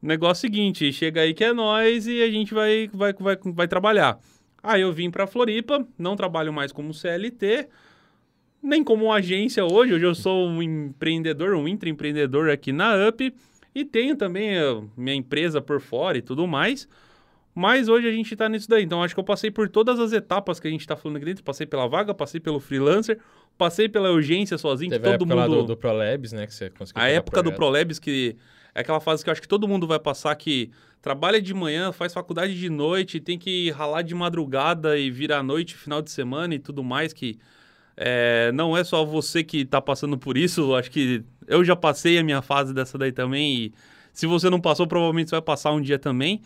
negócio 0.00 0.46
é 0.46 0.48
seguinte, 0.48 0.92
chega 0.92 1.22
aí 1.22 1.34
que 1.34 1.42
é 1.42 1.52
nós 1.52 2.06
e 2.06 2.22
a 2.22 2.30
gente 2.30 2.54
vai, 2.54 2.88
vai, 2.94 3.12
vai, 3.12 3.36
vai 3.44 3.66
trabalhar. 3.66 4.20
Aí 4.62 4.82
eu 4.82 4.92
vim 4.92 5.10
para 5.10 5.26
Floripa, 5.26 5.84
não 5.98 6.14
trabalho 6.14 6.52
mais 6.52 6.70
como 6.70 6.94
CLT, 6.94 7.68
nem 8.62 8.84
como 8.84 9.12
agência 9.12 9.64
hoje. 9.64 9.94
Hoje 9.94 10.06
eu 10.06 10.14
sou 10.14 10.46
um 10.46 10.62
empreendedor, 10.62 11.56
um 11.56 11.66
intraempreendedor 11.66 12.50
aqui 12.50 12.70
na 12.70 13.08
UP 13.08 13.34
e 13.74 13.84
tenho 13.84 14.14
também 14.14 14.56
a 14.56 14.80
minha 14.96 15.16
empresa 15.16 15.60
por 15.60 15.80
fora 15.80 16.16
e 16.16 16.22
tudo 16.22 16.46
mais. 16.46 16.86
Mas 17.54 17.88
hoje 17.88 18.08
a 18.08 18.12
gente 18.12 18.32
está 18.32 18.48
nisso 18.48 18.68
daí. 18.68 18.84
Então 18.84 19.02
acho 19.02 19.14
que 19.14 19.20
eu 19.20 19.24
passei 19.24 19.50
por 19.50 19.68
todas 19.68 20.00
as 20.00 20.12
etapas 20.12 20.58
que 20.58 20.66
a 20.66 20.70
gente 20.70 20.80
está 20.80 20.96
falando 20.96 21.16
aqui 21.16 21.26
dentro. 21.26 21.44
Passei 21.44 21.66
pela 21.66 21.86
vaga, 21.86 22.14
passei 22.14 22.40
pelo 22.40 22.58
freelancer, 22.58 23.18
passei 23.58 23.88
pela 23.88 24.10
urgência 24.10 24.56
sozinho. 24.56 24.90
Teve 24.90 25.02
que 25.02 25.18
todo 25.18 25.30
a 25.30 25.34
época 25.34 25.48
mundo... 25.48 25.62
do, 25.62 25.66
do 25.68 25.76
Prolabs, 25.76 26.32
né? 26.32 26.46
Que 26.46 26.54
você 26.54 26.70
conseguiu 26.70 27.02
A 27.02 27.08
época 27.08 27.42
projeto. 27.42 27.52
do 27.52 27.56
Prolabs, 27.56 27.98
que 27.98 28.36
é 28.74 28.80
aquela 28.80 29.00
fase 29.00 29.22
que 29.22 29.28
eu 29.28 29.32
acho 29.32 29.42
que 29.42 29.48
todo 29.48 29.68
mundo 29.68 29.86
vai 29.86 29.98
passar 29.98 30.34
que 30.34 30.70
trabalha 31.02 31.42
de 31.42 31.52
manhã, 31.52 31.92
faz 31.92 32.14
faculdade 32.14 32.58
de 32.58 32.70
noite, 32.70 33.20
tem 33.20 33.38
que 33.38 33.70
ralar 33.72 34.02
de 34.02 34.14
madrugada 34.14 34.96
e 34.96 35.10
vir 35.10 35.32
à 35.32 35.42
noite, 35.42 35.74
final 35.74 36.00
de 36.00 36.10
semana 36.10 36.54
e 36.54 36.58
tudo 36.58 36.82
mais, 36.82 37.12
que 37.12 37.38
é, 37.96 38.50
não 38.52 38.76
é 38.76 38.82
só 38.82 39.04
você 39.04 39.44
que 39.44 39.58
está 39.58 39.80
passando 39.80 40.16
por 40.16 40.38
isso. 40.38 40.74
Acho 40.74 40.90
que 40.90 41.22
eu 41.46 41.62
já 41.64 41.76
passei 41.76 42.18
a 42.18 42.24
minha 42.24 42.40
fase 42.40 42.72
dessa 42.72 42.96
daí 42.96 43.12
também 43.12 43.56
e 43.56 43.72
se 44.12 44.26
você 44.26 44.48
não 44.48 44.60
passou, 44.60 44.86
provavelmente 44.86 45.30
você 45.30 45.36
vai 45.36 45.42
passar 45.42 45.72
um 45.72 45.80
dia 45.80 45.98
também. 45.98 46.40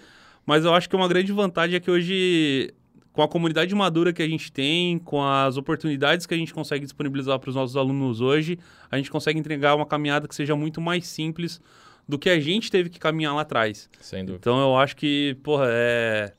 Mas 0.46 0.64
eu 0.64 0.72
acho 0.72 0.88
que 0.88 0.94
uma 0.94 1.08
grande 1.08 1.32
vantagem 1.32 1.76
é 1.76 1.80
que 1.80 1.90
hoje, 1.90 2.72
com 3.12 3.20
a 3.20 3.28
comunidade 3.28 3.74
madura 3.74 4.12
que 4.12 4.22
a 4.22 4.28
gente 4.28 4.52
tem, 4.52 4.98
com 5.00 5.22
as 5.22 5.56
oportunidades 5.56 6.24
que 6.24 6.32
a 6.32 6.36
gente 6.36 6.54
consegue 6.54 6.84
disponibilizar 6.84 7.38
para 7.40 7.50
os 7.50 7.56
nossos 7.56 7.76
alunos 7.76 8.20
hoje, 8.20 8.56
a 8.88 8.96
gente 8.96 9.10
consegue 9.10 9.38
entregar 9.38 9.74
uma 9.74 9.84
caminhada 9.84 10.28
que 10.28 10.34
seja 10.34 10.54
muito 10.54 10.80
mais 10.80 11.06
simples 11.06 11.60
do 12.08 12.16
que 12.16 12.30
a 12.30 12.38
gente 12.38 12.70
teve 12.70 12.88
que 12.88 13.00
caminhar 13.00 13.34
lá 13.34 13.40
atrás. 13.40 13.90
Sem 14.00 14.24
dúvida. 14.24 14.38
Então 14.40 14.60
eu 14.60 14.76
acho 14.76 14.96
que, 14.96 15.36
porra, 15.42 15.66
é. 15.68 16.32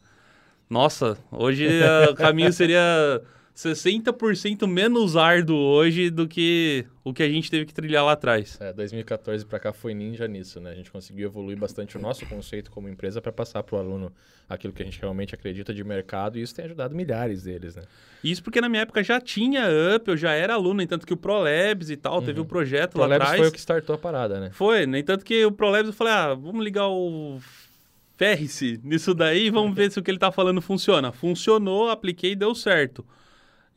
Nossa, 0.69 1.17
hoje 1.31 1.67
o 2.09 2.15
caminho 2.15 2.51
seria 2.51 3.21
60% 3.57 4.67
menos 4.67 5.17
árduo 5.17 5.57
hoje 5.57 6.11
do 6.11 6.27
que 6.27 6.85
o 7.03 7.11
que 7.11 7.23
a 7.23 7.27
gente 7.27 7.49
teve 7.49 7.65
que 7.65 7.73
trilhar 7.73 8.05
lá 8.05 8.11
atrás. 8.11 8.55
É, 8.61 8.71
2014 8.71 9.43
para 9.47 9.57
cá 9.57 9.73
foi 9.73 9.95
ninja 9.95 10.27
nisso, 10.27 10.61
né? 10.61 10.69
A 10.69 10.75
gente 10.75 10.91
conseguiu 10.91 11.27
evoluir 11.27 11.57
bastante 11.57 11.97
o 11.97 11.99
nosso 11.99 12.23
conceito 12.27 12.69
como 12.69 12.87
empresa 12.87 13.19
para 13.19 13.31
passar 13.31 13.63
para 13.63 13.75
o 13.75 13.79
aluno 13.79 14.13
aquilo 14.47 14.71
que 14.71 14.83
a 14.83 14.85
gente 14.85 15.01
realmente 15.01 15.33
acredita 15.33 15.73
de 15.73 15.83
mercado 15.83 16.37
e 16.37 16.43
isso 16.43 16.53
tem 16.53 16.65
ajudado 16.65 16.93
milhares 16.93 17.45
deles, 17.45 17.75
né? 17.75 17.81
Isso 18.23 18.43
porque 18.43 18.61
na 18.61 18.69
minha 18.69 18.83
época 18.83 19.03
já 19.03 19.19
tinha 19.19 19.63
Up, 19.95 20.07
eu 20.07 20.15
já 20.15 20.33
era 20.33 20.53
aluno, 20.53 20.79
entanto 20.79 21.07
que 21.07 21.13
o 21.13 21.17
ProLabs 21.17 21.89
e 21.89 21.97
tal, 21.97 22.19
uhum. 22.19 22.25
teve 22.25 22.39
um 22.39 22.45
projeto 22.45 22.91
Pro 22.91 23.07
lá 23.07 23.15
atrás. 23.15 23.37
foi 23.37 23.47
o 23.47 23.51
que 23.51 23.59
startou 23.59 23.95
a 23.95 23.97
parada, 23.97 24.39
né? 24.39 24.51
Foi, 24.53 24.85
no 24.85 24.95
entanto 24.95 25.25
que 25.25 25.43
o 25.43 25.51
ProLabs 25.51 25.87
eu 25.87 25.93
falei, 25.93 26.13
ah, 26.13 26.35
vamos 26.35 26.63
ligar 26.63 26.89
o 26.89 27.39
ferre-se 28.17 28.79
nisso 28.83 29.15
daí 29.15 29.47
e 29.47 29.49
vamos 29.49 29.73
ver 29.75 29.91
se 29.91 29.97
o 29.97 30.03
que 30.03 30.11
ele 30.11 30.17
está 30.17 30.31
falando 30.31 30.61
funciona. 30.61 31.11
Funcionou, 31.11 31.89
apliquei 31.89 32.33
e 32.33 32.35
deu 32.35 32.53
certo 32.53 33.03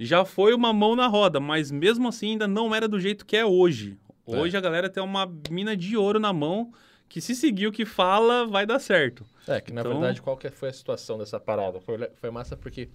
já 0.04 0.24
foi 0.24 0.54
uma 0.54 0.72
mão 0.72 0.96
na 0.96 1.06
roda, 1.06 1.38
mas 1.38 1.70
mesmo 1.70 2.08
assim 2.08 2.32
ainda 2.32 2.48
não 2.48 2.74
era 2.74 2.88
do 2.88 2.98
jeito 2.98 3.26
que 3.26 3.36
é 3.36 3.44
hoje. 3.44 3.98
Hoje 4.26 4.56
é. 4.56 4.58
a 4.58 4.62
galera 4.62 4.88
tem 4.88 5.02
uma 5.02 5.30
mina 5.50 5.76
de 5.76 5.96
ouro 5.96 6.18
na 6.18 6.32
mão 6.32 6.72
que 7.08 7.20
se 7.20 7.34
seguir 7.34 7.66
o 7.66 7.72
que 7.72 7.84
fala, 7.84 8.46
vai 8.46 8.64
dar 8.64 8.78
certo. 8.78 9.26
É, 9.46 9.60
que 9.60 9.72
na 9.72 9.80
então... 9.80 9.92
verdade 9.92 10.22
qual 10.22 10.36
que 10.36 10.48
foi 10.48 10.68
a 10.68 10.72
situação 10.72 11.18
dessa 11.18 11.40
parada? 11.40 11.80
Foi, 11.80 11.98
foi 12.14 12.30
massa 12.30 12.56
porque 12.56 12.88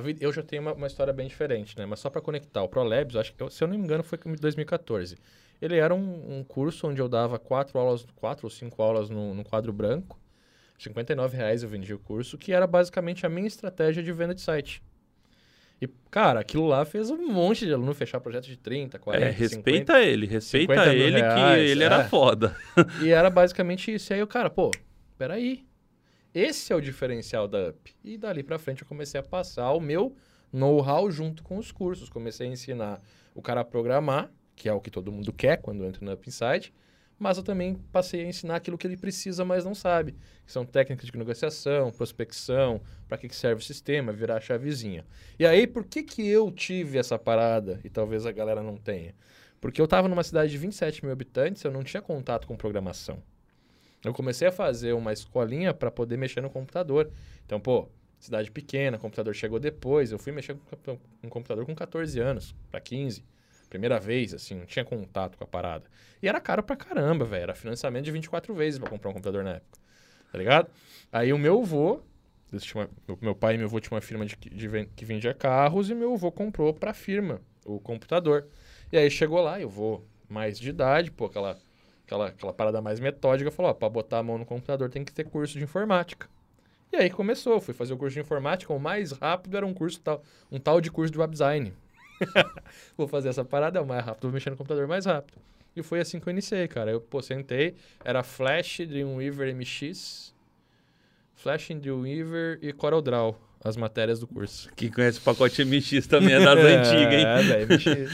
vida, 0.00 0.24
eu 0.24 0.32
já 0.32 0.42
tenho 0.42 0.62
uma, 0.62 0.72
uma, 0.72 0.86
história 0.86 1.12
bem 1.12 1.28
diferente, 1.28 1.78
né? 1.78 1.86
Mas 1.86 2.00
só 2.00 2.10
para 2.10 2.20
conectar, 2.20 2.62
o 2.62 2.68
ProLabs, 2.68 3.16
acho 3.16 3.34
que, 3.34 3.50
se 3.50 3.62
eu 3.62 3.68
não 3.68 3.76
me 3.76 3.84
engano, 3.84 4.02
foi 4.02 4.18
em 4.26 4.34
2014. 4.34 5.16
Ele 5.60 5.76
era 5.76 5.94
um, 5.94 6.38
um, 6.38 6.44
curso 6.44 6.88
onde 6.88 7.00
eu 7.00 7.08
dava 7.08 7.38
quatro 7.38 7.78
aulas, 7.78 8.04
quatro 8.16 8.46
ou 8.46 8.50
cinco 8.50 8.82
aulas 8.82 9.08
no, 9.08 9.34
no 9.34 9.44
quadro 9.44 9.72
branco. 9.72 10.18
59 10.78 11.36
reais 11.36 11.62
eu 11.62 11.68
vendi 11.68 11.94
o 11.94 11.98
curso, 11.98 12.36
que 12.36 12.52
era 12.52 12.66
basicamente 12.66 13.24
a 13.24 13.28
minha 13.28 13.46
estratégia 13.46 14.02
de 14.02 14.12
venda 14.12 14.34
de 14.34 14.40
site. 14.40 14.82
E, 15.80 15.88
cara, 16.10 16.40
aquilo 16.40 16.66
lá 16.66 16.84
fez 16.84 17.10
um 17.10 17.26
monte 17.26 17.66
de 17.66 17.72
aluno 17.72 17.92
fechar 17.94 18.20
projetos 18.20 18.48
de 18.48 18.56
30, 18.56 18.98
40, 18.98 19.26
É, 19.26 19.30
respeita 19.30 19.94
50, 19.94 20.00
ele, 20.02 20.26
respeita 20.26 20.94
ele 20.94 21.20
reais, 21.20 21.62
que 21.62 21.70
ele 21.70 21.82
é. 21.82 21.86
era 21.86 22.04
foda. 22.04 22.56
E 23.02 23.10
era 23.10 23.28
basicamente 23.28 23.92
isso. 23.92 24.12
E 24.12 24.14
aí 24.14 24.22
o 24.22 24.26
cara, 24.26 24.48
pô, 24.48 24.70
peraí. 25.18 25.64
Esse 26.32 26.72
é 26.72 26.76
o 26.76 26.80
diferencial 26.80 27.46
da 27.46 27.68
UP. 27.68 27.94
E 28.02 28.16
dali 28.18 28.42
pra 28.42 28.58
frente 28.58 28.82
eu 28.82 28.88
comecei 28.88 29.20
a 29.20 29.22
passar 29.22 29.70
o 29.72 29.80
meu 29.80 30.16
know-how 30.52 31.10
junto 31.10 31.42
com 31.42 31.58
os 31.58 31.70
cursos. 31.70 32.08
Comecei 32.08 32.48
a 32.48 32.50
ensinar 32.50 33.00
o 33.34 33.42
cara 33.42 33.60
a 33.60 33.64
programar, 33.64 34.30
que 34.56 34.68
é 34.68 34.72
o 34.72 34.80
que 34.80 34.90
todo 34.90 35.12
mundo 35.12 35.32
quer 35.32 35.58
quando 35.58 35.84
entra 35.84 36.04
no 36.04 36.12
Up 36.12 36.28
Insight 36.28 36.72
mas 37.24 37.38
eu 37.38 37.42
também 37.42 37.76
passei 37.90 38.22
a 38.22 38.28
ensinar 38.28 38.56
aquilo 38.56 38.76
que 38.76 38.86
ele 38.86 38.98
precisa, 38.98 39.46
mas 39.46 39.64
não 39.64 39.74
sabe, 39.74 40.12
que 40.44 40.52
são 40.52 40.62
técnicas 40.62 41.06
de 41.10 41.16
negociação, 41.16 41.90
prospecção, 41.90 42.82
para 43.08 43.16
que, 43.16 43.34
serve 43.34 43.62
o 43.62 43.64
sistema, 43.64 44.12
virar 44.12 44.36
a 44.36 44.40
chavezinha. 44.42 45.06
E 45.38 45.46
aí, 45.46 45.66
por 45.66 45.86
que, 45.86 46.02
que 46.02 46.28
eu 46.28 46.50
tive 46.50 46.98
essa 46.98 47.18
parada 47.18 47.80
e 47.82 47.88
talvez 47.88 48.26
a 48.26 48.30
galera 48.30 48.62
não 48.62 48.76
tenha? 48.76 49.14
Porque 49.58 49.80
eu 49.80 49.86
estava 49.86 50.06
numa 50.06 50.22
cidade 50.22 50.52
de 50.52 50.58
27 50.58 51.02
mil 51.02 51.12
habitantes, 51.12 51.64
eu 51.64 51.70
não 51.70 51.82
tinha 51.82 52.02
contato 52.02 52.46
com 52.46 52.58
programação. 52.58 53.22
Eu 54.04 54.12
comecei 54.12 54.46
a 54.46 54.52
fazer 54.52 54.92
uma 54.92 55.10
escolinha 55.10 55.72
para 55.72 55.90
poder 55.90 56.18
mexer 56.18 56.42
no 56.42 56.50
computador. 56.50 57.10
Então, 57.46 57.58
pô, 57.58 57.88
cidade 58.20 58.50
pequena, 58.50 58.98
computador 58.98 59.34
chegou 59.34 59.58
depois, 59.58 60.12
eu 60.12 60.18
fui 60.18 60.30
mexer 60.30 60.58
com 60.84 60.98
um 61.22 61.30
computador 61.30 61.64
com 61.64 61.74
14 61.74 62.20
anos, 62.20 62.54
para 62.70 62.82
15. 62.82 63.24
Primeira 63.74 63.98
vez, 63.98 64.32
assim, 64.32 64.54
não 64.54 64.66
tinha 64.66 64.84
contato 64.84 65.36
com 65.36 65.42
a 65.42 65.46
parada. 65.48 65.86
E 66.22 66.28
era 66.28 66.40
caro 66.40 66.62
pra 66.62 66.76
caramba, 66.76 67.24
velho. 67.24 67.42
Era 67.42 67.56
financiamento 67.56 68.04
de 68.04 68.12
24 68.12 68.54
vezes 68.54 68.78
para 68.78 68.88
comprar 68.88 69.10
um 69.10 69.14
computador 69.14 69.42
na 69.42 69.54
época. 69.54 69.80
Tá 70.30 70.38
ligado? 70.38 70.70
Aí 71.10 71.32
o 71.32 71.38
meu 71.38 71.60
avô, 71.60 72.00
meu 73.20 73.34
pai 73.34 73.56
e 73.56 73.58
meu 73.58 73.66
avô 73.66 73.80
tinham 73.80 73.96
uma 73.96 74.00
firma 74.00 74.24
de, 74.24 74.36
de, 74.36 74.86
que 74.94 75.04
vendia 75.04 75.34
carros 75.34 75.90
e 75.90 75.94
meu 75.94 76.14
avô 76.14 76.30
comprou 76.30 76.72
pra 76.72 76.94
firma 76.94 77.40
o 77.64 77.80
computador. 77.80 78.46
E 78.92 78.96
aí 78.96 79.10
chegou 79.10 79.42
lá, 79.42 79.60
eu 79.60 79.68
vou 79.68 80.06
mais 80.28 80.56
de 80.56 80.70
idade, 80.70 81.10
pô, 81.10 81.24
aquela, 81.24 81.58
aquela, 82.06 82.28
aquela 82.28 82.52
parada 82.52 82.80
mais 82.80 83.00
metódica, 83.00 83.50
falou, 83.50 83.72
ó, 83.72 83.74
pra 83.74 83.88
botar 83.88 84.18
a 84.18 84.22
mão 84.22 84.38
no 84.38 84.46
computador 84.46 84.88
tem 84.88 85.04
que 85.04 85.12
ter 85.12 85.24
curso 85.24 85.58
de 85.58 85.64
informática. 85.64 86.28
E 86.92 86.96
aí 86.96 87.10
começou, 87.10 87.60
fui 87.60 87.74
fazer 87.74 87.92
o 87.92 87.96
curso 87.96 88.14
de 88.14 88.20
informática, 88.20 88.72
o 88.72 88.78
mais 88.78 89.10
rápido 89.10 89.56
era 89.56 89.66
um 89.66 89.74
curso 89.74 90.00
tal, 90.00 90.22
um 90.48 90.60
tal 90.60 90.80
de 90.80 90.92
curso 90.92 91.12
de 91.12 91.18
web 91.18 91.32
design. 91.32 91.72
vou 92.96 93.08
fazer 93.08 93.28
essa 93.28 93.44
parada, 93.44 93.78
é 93.78 93.82
o 93.82 93.86
mais 93.86 94.04
rápido, 94.04 94.22
vou 94.22 94.32
mexer 94.32 94.50
no 94.50 94.56
computador 94.56 94.86
mais 94.86 95.06
rápido. 95.06 95.38
E 95.76 95.82
foi 95.82 96.00
assim 96.00 96.20
que 96.20 96.28
eu 96.28 96.30
iniciei, 96.30 96.68
cara. 96.68 96.90
Eu, 96.90 97.00
pô, 97.00 97.20
sentei, 97.20 97.74
era 98.04 98.22
Flash, 98.22 98.78
Dreamweaver 98.86 99.54
MX, 99.54 100.34
Flash, 101.34 101.68
Dreamweaver 101.70 102.58
e 102.62 102.72
CorelDRAW, 102.72 103.36
as 103.62 103.76
matérias 103.76 104.20
do 104.20 104.26
curso. 104.26 104.70
Quem 104.76 104.90
conhece 104.90 105.18
o 105.18 105.22
pacote 105.22 105.64
MX 105.64 106.06
também 106.06 106.34
é 106.34 106.40
das 106.40 106.58
antigas, 106.64 107.14
hein? 107.14 107.26
É, 107.26 107.42
velho, 107.42 107.66
MX. 107.74 108.12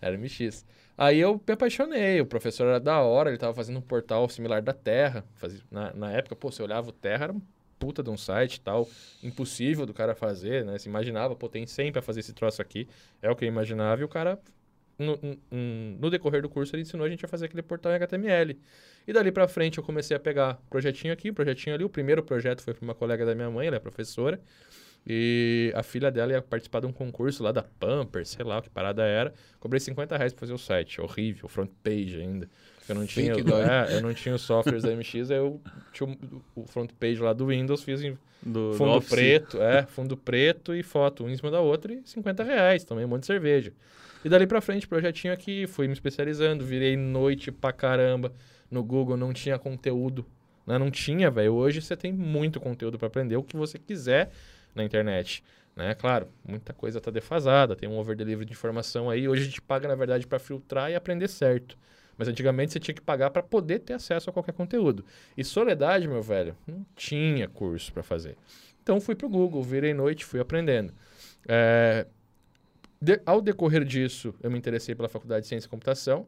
Era 0.00 0.16
MX. 0.16 0.64
Aí 0.98 1.18
eu 1.18 1.40
me 1.46 1.52
apaixonei, 1.52 2.20
o 2.22 2.26
professor 2.26 2.66
era 2.66 2.80
da 2.80 3.00
hora, 3.00 3.28
ele 3.28 3.36
tava 3.36 3.52
fazendo 3.52 3.78
um 3.78 3.82
portal 3.82 4.26
similar 4.30 4.62
da 4.62 4.72
Terra. 4.72 5.22
Fazia, 5.34 5.60
na, 5.70 5.92
na 5.92 6.12
época, 6.12 6.34
pô, 6.34 6.50
você 6.50 6.62
olhava 6.62 6.88
o 6.88 6.92
Terra, 6.92 7.24
era 7.24 7.32
um 7.34 7.42
puta 7.78 8.02
de 8.02 8.10
um 8.10 8.16
site 8.16 8.60
tal, 8.60 8.88
impossível 9.22 9.86
do 9.86 9.94
cara 9.94 10.14
fazer, 10.14 10.64
né? 10.64 10.78
Se 10.78 10.88
imaginava, 10.88 11.34
pô, 11.34 11.48
tem 11.48 11.66
100 11.66 11.92
para 11.92 12.02
fazer 12.02 12.20
esse 12.20 12.32
troço 12.32 12.60
aqui, 12.60 12.88
é 13.22 13.30
o 13.30 13.36
que 13.36 13.44
eu 13.44 13.48
imaginava, 13.48 14.00
e 14.00 14.04
o 14.04 14.08
cara, 14.08 14.38
no, 14.98 15.18
no, 15.22 15.98
no, 16.00 16.10
decorrer 16.10 16.42
do 16.42 16.48
curso, 16.48 16.74
ele 16.74 16.82
ensinou 16.82 17.06
a 17.06 17.08
gente 17.08 17.24
a 17.24 17.28
fazer 17.28 17.46
aquele 17.46 17.62
portal 17.62 17.92
em 17.92 17.96
HTML. 17.96 18.58
E 19.06 19.12
dali 19.12 19.30
para 19.30 19.46
frente 19.46 19.78
eu 19.78 19.84
comecei 19.84 20.16
a 20.16 20.20
pegar 20.20 20.58
projetinho 20.68 21.12
aqui, 21.12 21.30
projetinho 21.30 21.74
ali. 21.74 21.84
O 21.84 21.88
primeiro 21.88 22.22
projeto 22.22 22.62
foi 22.62 22.74
para 22.74 22.84
uma 22.84 22.94
colega 22.94 23.24
da 23.24 23.34
minha 23.34 23.50
mãe, 23.50 23.66
ela 23.66 23.76
é 23.76 23.80
professora. 23.80 24.40
E 25.06 25.72
a 25.76 25.84
filha 25.84 26.10
dela 26.10 26.32
ia 26.32 26.42
participar 26.42 26.80
de 26.80 26.86
um 26.86 26.92
concurso 26.92 27.40
lá 27.42 27.52
da 27.52 27.62
Pampers, 27.62 28.30
sei 28.30 28.44
lá 28.44 28.58
o 28.58 28.62
que 28.62 28.68
parada 28.68 29.04
era. 29.04 29.32
Cobrei 29.60 29.78
50 29.78 30.16
reais 30.16 30.32
pra 30.32 30.40
fazer 30.40 30.52
o 30.52 30.58
site. 30.58 31.00
Horrível, 31.00 31.48
front 31.48 31.70
page 31.84 32.20
ainda. 32.20 32.50
Eu 32.88 32.94
não 32.94 33.06
tinha, 33.06 33.32
é, 33.32 33.96
eu 33.96 34.00
não 34.00 34.12
tinha 34.14 34.34
os 34.34 34.42
softwares 34.42 34.82
da 34.82 34.92
MX, 34.92 35.30
aí 35.30 35.38
eu 35.38 35.60
tinha 35.92 36.16
o- 36.54 36.66
front 36.66 36.90
page 36.98 37.20
lá 37.20 37.32
do 37.32 37.46
Windows, 37.46 37.82
fiz 37.82 38.02
em 38.02 38.16
Do, 38.42 38.70
do 38.70 38.74
fundo 38.74 38.92
Office. 38.92 39.10
preto, 39.10 39.60
é, 39.62 39.84
fundo 39.86 40.16
preto 40.16 40.74
e 40.74 40.82
foto, 40.82 41.24
um 41.24 41.30
em 41.30 41.36
cima 41.36 41.50
da 41.50 41.60
outra 41.60 41.92
e 41.92 42.02
50 42.04 42.44
reais, 42.44 42.84
também 42.84 43.04
um 43.04 43.08
monte 43.08 43.20
de 43.20 43.26
cerveja. 43.26 43.72
E 44.24 44.28
dali 44.28 44.46
pra 44.46 44.60
frente, 44.60 44.86
projetinho 44.88 45.32
aqui, 45.32 45.66
fui 45.66 45.86
me 45.86 45.92
especializando, 45.92 46.64
virei 46.64 46.96
noite 46.96 47.52
pra 47.52 47.72
caramba. 47.72 48.32
No 48.70 48.82
Google 48.82 49.16
não 49.16 49.32
tinha 49.32 49.58
conteúdo, 49.58 50.26
né? 50.66 50.76
Não 50.78 50.90
tinha, 50.90 51.30
velho. 51.30 51.54
Hoje 51.54 51.80
você 51.80 51.96
tem 51.96 52.12
muito 52.12 52.58
conteúdo 52.60 52.98
pra 52.98 53.06
aprender 53.06 53.36
o 53.36 53.42
que 53.42 53.56
você 53.56 53.78
quiser 53.78 54.30
na 54.74 54.82
internet, 54.82 55.44
né? 55.76 55.94
Claro, 55.94 56.26
muita 56.44 56.72
coisa 56.72 57.00
tá 57.00 57.10
defasada, 57.10 57.76
tem 57.76 57.88
um 57.88 57.96
over 57.98 58.16
delivery 58.16 58.46
de 58.46 58.52
informação 58.52 59.08
aí. 59.08 59.28
Hoje 59.28 59.42
a 59.42 59.44
gente 59.44 59.62
paga, 59.62 59.86
na 59.86 59.94
verdade, 59.94 60.26
pra 60.26 60.40
filtrar 60.40 60.90
e 60.90 60.96
aprender 60.96 61.28
certo. 61.28 61.78
Mas 62.18 62.28
antigamente 62.28 62.72
você 62.72 62.80
tinha 62.80 62.94
que 62.94 63.00
pagar 63.00 63.30
para 63.30 63.42
poder 63.42 63.80
ter 63.80 63.94
acesso 63.94 64.30
a 64.30 64.32
qualquer 64.32 64.52
conteúdo. 64.52 65.04
E 65.36 65.44
Soledade, 65.44 66.08
meu 66.08 66.22
velho, 66.22 66.56
não 66.66 66.84
tinha 66.96 67.46
curso 67.48 67.92
para 67.92 68.02
fazer. 68.02 68.36
Então 68.82 69.00
fui 69.00 69.14
pro 69.14 69.28
Google, 69.28 69.62
virei 69.62 69.92
noite, 69.92 70.24
fui 70.24 70.40
aprendendo. 70.40 70.92
É, 71.46 72.06
de- 73.00 73.20
ao 73.26 73.40
decorrer 73.42 73.84
disso, 73.84 74.34
eu 74.42 74.50
me 74.50 74.56
interessei 74.58 74.94
pela 74.94 75.08
Faculdade 75.08 75.42
de 75.42 75.48
Ciência 75.48 75.66
e 75.66 75.70
Computação 75.70 76.26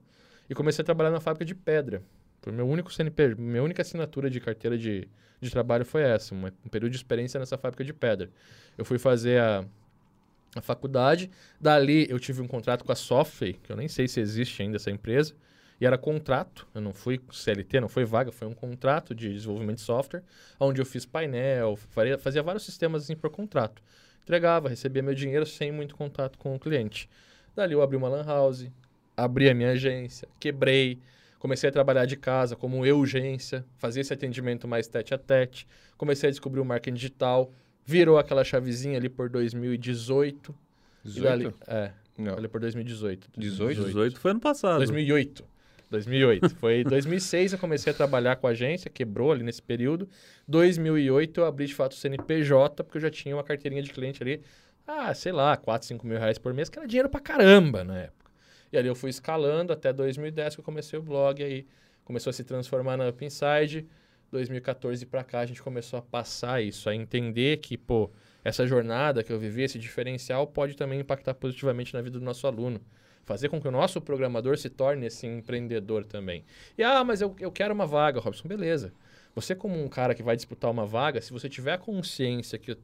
e 0.50 0.54
comecei 0.54 0.82
a 0.82 0.84
trabalhar 0.84 1.10
na 1.10 1.20
fábrica 1.20 1.44
de 1.44 1.54
pedra. 1.54 2.02
Foi 2.42 2.52
meu 2.52 2.68
único 2.68 2.92
CNP, 2.92 3.34
minha 3.36 3.62
única 3.62 3.82
assinatura 3.82 4.28
de 4.30 4.40
carteira 4.40 4.76
de, 4.78 5.08
de 5.40 5.50
trabalho 5.50 5.84
foi 5.84 6.02
essa, 6.02 6.34
uma- 6.34 6.52
um 6.64 6.68
período 6.68 6.92
de 6.92 6.98
experiência 6.98 7.40
nessa 7.40 7.56
fábrica 7.56 7.82
de 7.84 7.92
pedra. 7.92 8.30
Eu 8.76 8.84
fui 8.84 8.98
fazer 8.98 9.40
a, 9.40 9.64
a 10.54 10.60
faculdade, 10.60 11.30
dali 11.60 12.06
eu 12.10 12.18
tive 12.18 12.40
um 12.42 12.46
contrato 12.46 12.84
com 12.84 12.92
a 12.92 12.96
Software, 12.96 13.54
que 13.62 13.72
eu 13.72 13.76
nem 13.76 13.88
sei 13.88 14.06
se 14.06 14.20
existe 14.20 14.62
ainda 14.62 14.76
essa 14.76 14.90
empresa, 14.90 15.34
e 15.80 15.86
era 15.86 15.96
contrato, 15.96 16.66
eu 16.74 16.80
não 16.80 16.92
fui 16.92 17.20
CLT, 17.30 17.80
não 17.80 17.88
foi 17.88 18.04
vaga, 18.04 18.32
foi 18.32 18.48
um 18.48 18.54
contrato 18.54 19.14
de 19.14 19.32
desenvolvimento 19.32 19.76
de 19.76 19.82
software, 19.82 20.22
onde 20.58 20.80
eu 20.80 20.86
fiz 20.86 21.06
painel, 21.06 21.76
faria- 21.76 22.18
fazia 22.18 22.42
vários 22.42 22.64
sistemas 22.64 23.04
assim 23.04 23.14
por 23.16 23.30
contrato. 23.30 23.82
Entregava, 24.22 24.68
recebia 24.68 25.02
meu 25.02 25.14
dinheiro 25.14 25.46
sem 25.46 25.70
muito 25.72 25.94
contato 25.94 26.36
com 26.38 26.54
o 26.54 26.58
cliente. 26.58 27.08
Dali 27.54 27.72
eu 27.72 27.80
abri 27.82 27.96
uma 27.96 28.08
lan 28.08 28.24
house, 28.24 28.68
abri 29.16 29.48
a 29.48 29.54
minha 29.54 29.70
agência, 29.70 30.28
quebrei, 30.38 30.98
comecei 31.38 31.68
a 31.68 31.72
trabalhar 31.72 32.04
de 32.06 32.16
casa 32.16 32.54
como 32.56 32.78
urgência, 32.84 33.64
fazia 33.76 34.00
esse 34.00 34.12
atendimento 34.12 34.66
mais 34.68 34.86
tete 34.88 35.14
a 35.14 35.18
tete, 35.18 35.66
comecei 35.96 36.28
a 36.28 36.30
descobrir 36.30 36.60
o 36.60 36.64
marketing 36.64 36.94
digital, 36.96 37.52
virou 37.84 38.18
aquela 38.18 38.42
chavezinha 38.44 38.98
ali 38.98 39.08
por 39.08 39.28
2018. 39.28 40.54
E 41.04 41.20
dali, 41.20 41.44
18? 41.44 41.58
é, 41.70 41.92
Não. 42.18 42.34
ali 42.36 42.48
por 42.48 42.60
2018. 42.60 43.28
18? 43.36 43.84
18 43.84 44.20
foi 44.20 44.32
ano 44.32 44.40
passado. 44.40 44.78
2008. 44.78 45.44
2008. 45.90 46.50
Foi 46.56 46.80
em 46.80 46.84
2006 46.84 47.52
eu 47.52 47.58
comecei 47.58 47.92
a 47.92 47.94
trabalhar 47.94 48.36
com 48.36 48.46
a 48.46 48.50
agência, 48.50 48.90
quebrou 48.90 49.32
ali 49.32 49.42
nesse 49.42 49.62
período. 49.62 50.08
2008 50.46 51.40
eu 51.40 51.46
abri 51.46 51.66
de 51.66 51.74
fato 51.74 51.92
o 51.92 51.96
CNPJ, 51.96 52.84
porque 52.84 52.98
eu 52.98 53.02
já 53.02 53.10
tinha 53.10 53.34
uma 53.34 53.44
carteirinha 53.44 53.82
de 53.82 53.92
cliente 53.92 54.22
ali, 54.22 54.42
ah, 54.86 55.12
sei 55.14 55.32
lá, 55.32 55.56
4, 55.56 55.88
5 55.88 56.06
mil 56.06 56.18
reais 56.18 56.38
por 56.38 56.52
mês, 56.54 56.68
que 56.68 56.78
era 56.78 56.86
dinheiro 56.86 57.08
pra 57.08 57.20
caramba 57.20 57.84
na 57.84 57.98
época. 57.98 58.30
E 58.72 58.76
ali 58.76 58.88
eu 58.88 58.94
fui 58.94 59.10
escalando 59.10 59.72
até 59.72 59.92
2010 59.92 60.54
que 60.54 60.60
eu 60.60 60.64
comecei 60.64 60.98
o 60.98 61.02
blog, 61.02 61.42
aí 61.42 61.66
começou 62.04 62.30
a 62.30 62.32
se 62.32 62.44
transformar 62.44 62.96
na 62.96 63.08
Up 63.08 63.24
Inside. 63.24 63.86
2014 64.30 65.06
pra 65.06 65.24
cá 65.24 65.40
a 65.40 65.46
gente 65.46 65.62
começou 65.62 65.98
a 65.98 66.02
passar 66.02 66.62
isso, 66.62 66.90
a 66.90 66.94
entender 66.94 67.58
que, 67.58 67.78
pô, 67.78 68.10
essa 68.44 68.66
jornada 68.66 69.24
que 69.24 69.32
eu 69.32 69.38
vivi, 69.38 69.62
esse 69.62 69.78
diferencial, 69.78 70.46
pode 70.46 70.76
também 70.76 71.00
impactar 71.00 71.34
positivamente 71.34 71.94
na 71.94 72.02
vida 72.02 72.18
do 72.18 72.24
nosso 72.24 72.46
aluno. 72.46 72.80
Fazer 73.28 73.50
com 73.50 73.60
que 73.60 73.68
o 73.68 73.70
nosso 73.70 74.00
programador 74.00 74.56
se 74.56 74.70
torne 74.70 75.04
esse 75.04 75.26
empreendedor 75.26 76.02
também. 76.02 76.46
E, 76.78 76.82
ah, 76.82 77.04
mas 77.04 77.20
eu, 77.20 77.36
eu 77.38 77.52
quero 77.52 77.74
uma 77.74 77.86
vaga, 77.86 78.18
Robson. 78.18 78.48
Beleza. 78.48 78.90
Você 79.34 79.54
como 79.54 79.78
um 79.78 79.86
cara 79.86 80.14
que 80.14 80.22
vai 80.22 80.34
disputar 80.34 80.70
uma 80.70 80.86
vaga, 80.86 81.20
se 81.20 81.30
você 81.30 81.46
tiver 81.46 81.74
a 81.74 81.78
consciência 81.78 82.58
que, 82.58 82.74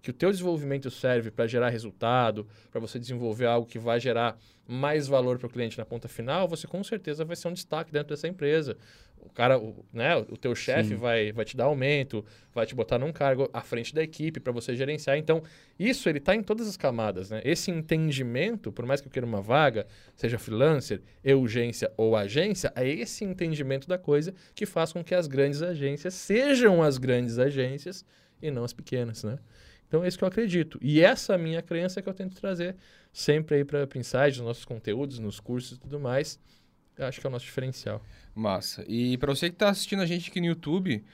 que 0.00 0.10
o 0.10 0.12
teu 0.12 0.30
desenvolvimento 0.30 0.88
serve 0.88 1.32
para 1.32 1.48
gerar 1.48 1.70
resultado, 1.70 2.46
para 2.70 2.80
você 2.80 2.96
desenvolver 2.96 3.46
algo 3.46 3.66
que 3.66 3.76
vai 3.76 3.98
gerar 3.98 4.38
mais 4.68 5.08
valor 5.08 5.36
para 5.36 5.48
o 5.48 5.50
cliente 5.50 5.76
na 5.76 5.84
ponta 5.84 6.06
final, 6.06 6.46
você 6.46 6.68
com 6.68 6.84
certeza 6.84 7.24
vai 7.24 7.34
ser 7.34 7.48
um 7.48 7.52
destaque 7.52 7.90
dentro 7.90 8.10
dessa 8.10 8.28
empresa. 8.28 8.78
O 9.22 9.30
cara, 9.30 9.58
o, 9.58 9.84
né, 9.92 10.16
o 10.16 10.36
teu 10.36 10.54
chefe 10.54 10.94
vai, 10.94 11.32
vai 11.32 11.44
te 11.44 11.56
dar 11.56 11.64
aumento, 11.64 12.24
vai 12.52 12.66
te 12.66 12.74
botar 12.74 12.98
num 12.98 13.12
cargo 13.12 13.48
à 13.52 13.60
frente 13.60 13.94
da 13.94 14.02
equipe 14.02 14.40
para 14.40 14.52
você 14.52 14.74
gerenciar. 14.74 15.16
Então, 15.16 15.42
isso 15.78 16.08
ele 16.08 16.18
está 16.18 16.34
em 16.34 16.42
todas 16.42 16.66
as 16.68 16.76
camadas, 16.76 17.30
né? 17.30 17.40
Esse 17.44 17.70
entendimento, 17.70 18.72
por 18.72 18.84
mais 18.84 19.00
que 19.00 19.08
eu 19.08 19.12
queira 19.12 19.26
uma 19.26 19.40
vaga, 19.40 19.86
seja 20.16 20.38
freelancer, 20.38 21.02
urgência 21.24 21.92
ou 21.96 22.16
agência, 22.16 22.72
é 22.74 22.88
esse 22.88 23.24
entendimento 23.24 23.88
da 23.88 23.98
coisa 23.98 24.34
que 24.54 24.66
faz 24.66 24.92
com 24.92 25.04
que 25.04 25.14
as 25.14 25.26
grandes 25.26 25.62
agências 25.62 26.14
sejam 26.14 26.82
as 26.82 26.98
grandes 26.98 27.38
agências 27.38 28.04
e 28.42 28.50
não 28.50 28.64
as 28.64 28.72
pequenas, 28.72 29.24
né? 29.24 29.38
Então 29.86 30.04
é 30.04 30.08
isso 30.08 30.18
que 30.18 30.24
eu 30.24 30.28
acredito. 30.28 30.78
E 30.82 31.00
essa 31.00 31.38
minha 31.38 31.62
crença 31.62 32.02
que 32.02 32.08
eu 32.08 32.14
tento 32.14 32.36
trazer 32.36 32.76
sempre 33.12 33.56
aí 33.56 33.64
para 33.64 33.88
Inside, 33.96 34.38
nos 34.38 34.46
nossos 34.46 34.64
conteúdos, 34.64 35.18
nos 35.18 35.40
cursos 35.40 35.78
e 35.78 35.80
tudo 35.80 35.98
mais. 35.98 36.38
Eu 36.98 37.06
acho 37.06 37.20
que 37.20 37.26
é 37.26 37.30
o 37.30 37.32
nosso 37.32 37.44
diferencial. 37.44 38.02
Massa. 38.34 38.84
E 38.88 39.16
pra 39.18 39.32
você 39.34 39.50
que 39.50 39.56
tá 39.56 39.70
assistindo 39.70 40.02
a 40.02 40.06
gente 40.06 40.30
aqui 40.30 40.40
no 40.40 40.46
YouTube, 40.46 41.04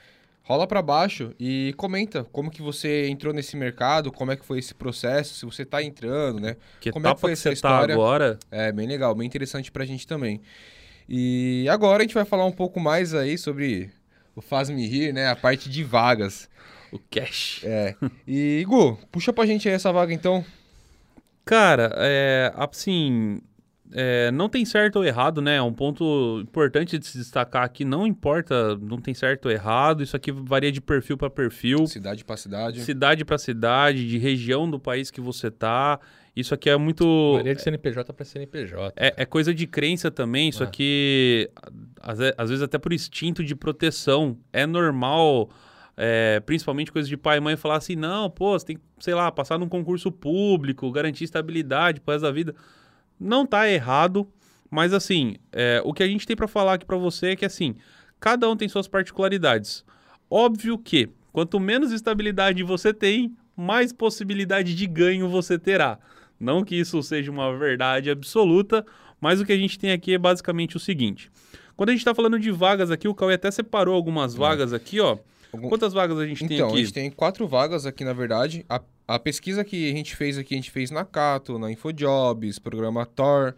rola 0.42 0.66
pra 0.66 0.82
baixo 0.82 1.34
e 1.38 1.74
comenta 1.76 2.24
como 2.24 2.50
que 2.50 2.62
você 2.62 3.08
entrou 3.08 3.32
nesse 3.32 3.56
mercado, 3.56 4.10
como 4.12 4.32
é 4.32 4.36
que 4.36 4.44
foi 4.44 4.58
esse 4.58 4.74
processo, 4.74 5.34
se 5.34 5.44
você 5.44 5.64
tá 5.64 5.82
entrando, 5.82 6.40
né? 6.40 6.56
Que 6.80 6.90
Como 6.90 7.06
é 7.06 7.10
que 7.10 7.12
etapa 7.12 7.20
foi 7.20 7.30
que 7.30 7.32
essa 7.34 7.42
você 7.42 7.48
tá 7.50 7.52
história? 7.54 7.94
agora? 7.94 8.38
É 8.50 8.72
bem 8.72 8.86
legal, 8.86 9.14
bem 9.14 9.26
interessante 9.26 9.70
pra 9.70 9.84
gente 9.84 10.06
também. 10.06 10.40
E 11.08 11.66
agora 11.70 12.02
a 12.02 12.02
gente 12.06 12.14
vai 12.14 12.24
falar 12.24 12.46
um 12.46 12.52
pouco 12.52 12.80
mais 12.80 13.14
aí 13.14 13.36
sobre 13.36 13.90
o 14.34 14.40
Faz-me 14.40 14.86
Rir, 14.86 15.12
né? 15.12 15.28
A 15.28 15.36
parte 15.36 15.68
de 15.68 15.84
vagas. 15.84 16.48
O 16.90 16.98
cash. 16.98 17.60
É. 17.64 17.94
E, 18.26 18.64
Gu, 18.66 18.98
puxa 19.10 19.32
pra 19.32 19.46
gente 19.46 19.68
aí 19.68 19.74
essa 19.74 19.92
vaga 19.92 20.12
então. 20.12 20.44
Cara, 21.44 21.92
é, 21.96 22.52
assim, 22.56 23.40
é, 23.92 24.30
não 24.32 24.48
tem 24.48 24.64
certo 24.64 24.96
ou 24.96 25.04
errado, 25.04 25.40
né? 25.42 25.56
É 25.56 25.62
um 25.62 25.72
ponto 25.72 26.40
importante 26.42 26.98
de 26.98 27.06
se 27.06 27.18
destacar 27.18 27.64
aqui. 27.64 27.84
Não 27.84 28.06
importa, 28.06 28.76
não 28.78 28.98
tem 28.98 29.12
certo 29.14 29.46
ou 29.46 29.52
errado. 29.52 30.02
Isso 30.02 30.16
aqui 30.16 30.32
varia 30.32 30.72
de 30.72 30.80
perfil 30.80 31.16
para 31.16 31.28
perfil, 31.30 31.86
Cidade 31.86 32.24
pra 32.24 32.36
cidade. 32.36 32.80
cidade 32.82 33.24
para 33.24 33.38
cidade, 33.38 34.08
de 34.08 34.18
região 34.18 34.68
do 34.70 34.80
país 34.80 35.10
que 35.10 35.20
você 35.20 35.50
tá. 35.50 36.00
Isso 36.34 36.52
aqui 36.52 36.68
é 36.68 36.76
muito. 36.76 37.34
Varia 37.36 37.54
de 37.54 37.62
CNPJ 37.62 38.12
para 38.12 38.24
CNPJ. 38.24 38.92
É, 38.96 39.14
é 39.18 39.24
coisa 39.26 39.54
de 39.54 39.66
crença 39.66 40.10
também. 40.10 40.48
Isso 40.48 40.64
É. 40.64 40.66
aqui, 40.66 41.48
às, 42.00 42.18
às 42.36 42.48
vezes, 42.50 42.62
até 42.62 42.76
por 42.78 42.92
instinto 42.92 43.44
de 43.44 43.54
proteção. 43.54 44.36
É 44.52 44.66
normal, 44.66 45.48
é, 45.96 46.40
principalmente 46.40 46.90
coisa 46.90 47.08
de 47.08 47.16
pai 47.16 47.36
e 47.36 47.40
mãe, 47.40 47.54
falar 47.56 47.76
assim: 47.76 47.94
não, 47.94 48.28
pô, 48.28 48.58
você 48.58 48.66
tem 48.66 48.76
que, 48.76 48.82
sei 48.98 49.14
lá, 49.14 49.30
passar 49.30 49.58
num 49.58 49.68
concurso 49.68 50.10
público, 50.10 50.90
garantir 50.90 51.22
estabilidade 51.22 52.00
pro 52.00 52.12
resto 52.12 52.24
da 52.24 52.32
vida. 52.32 52.52
Não 53.24 53.46
tá 53.46 53.66
errado, 53.66 54.28
mas 54.70 54.92
assim, 54.92 55.36
é, 55.50 55.80
o 55.82 55.94
que 55.94 56.02
a 56.02 56.06
gente 56.06 56.26
tem 56.26 56.36
pra 56.36 56.46
falar 56.46 56.74
aqui 56.74 56.84
pra 56.84 56.98
você 56.98 57.28
é 57.28 57.36
que 57.36 57.46
assim, 57.46 57.74
cada 58.20 58.46
um 58.50 58.54
tem 58.54 58.68
suas 58.68 58.86
particularidades. 58.86 59.82
Óbvio 60.30 60.76
que 60.76 61.08
quanto 61.32 61.58
menos 61.58 61.90
estabilidade 61.90 62.62
você 62.62 62.92
tem, 62.92 63.34
mais 63.56 63.94
possibilidade 63.94 64.74
de 64.74 64.86
ganho 64.86 65.26
você 65.26 65.58
terá. 65.58 65.98
Não 66.38 66.62
que 66.62 66.76
isso 66.76 67.02
seja 67.02 67.30
uma 67.30 67.56
verdade 67.56 68.10
absoluta, 68.10 68.84
mas 69.18 69.40
o 69.40 69.46
que 69.46 69.52
a 69.52 69.58
gente 69.58 69.78
tem 69.78 69.92
aqui 69.92 70.12
é 70.12 70.18
basicamente 70.18 70.76
o 70.76 70.80
seguinte. 70.80 71.30
Quando 71.74 71.88
a 71.88 71.92
gente 71.92 72.00
está 72.00 72.14
falando 72.14 72.38
de 72.38 72.50
vagas 72.50 72.90
aqui, 72.90 73.08
o 73.08 73.14
Cauê 73.14 73.34
até 73.34 73.50
separou 73.50 73.94
algumas 73.94 74.34
vagas 74.34 74.74
aqui, 74.74 75.00
ó. 75.00 75.16
Algum- 75.54 75.68
Quantas 75.68 75.92
vagas 75.92 76.18
a 76.18 76.26
gente 76.26 76.46
tem 76.46 76.56
Então, 76.56 76.68
aqui? 76.68 76.76
a 76.76 76.80
gente 76.80 76.92
tem 76.92 77.10
quatro 77.10 77.46
vagas 77.48 77.86
aqui, 77.86 78.04
na 78.04 78.12
verdade. 78.12 78.64
A, 78.68 78.80
a 79.08 79.18
pesquisa 79.18 79.64
que 79.64 79.88
a 79.90 79.92
gente 79.92 80.14
fez 80.16 80.36
aqui, 80.38 80.54
a 80.54 80.56
gente 80.56 80.70
fez 80.70 80.90
na 80.90 81.04
Cato, 81.04 81.58
na 81.58 81.70
Infojobs, 81.70 82.58
Programator. 82.58 83.54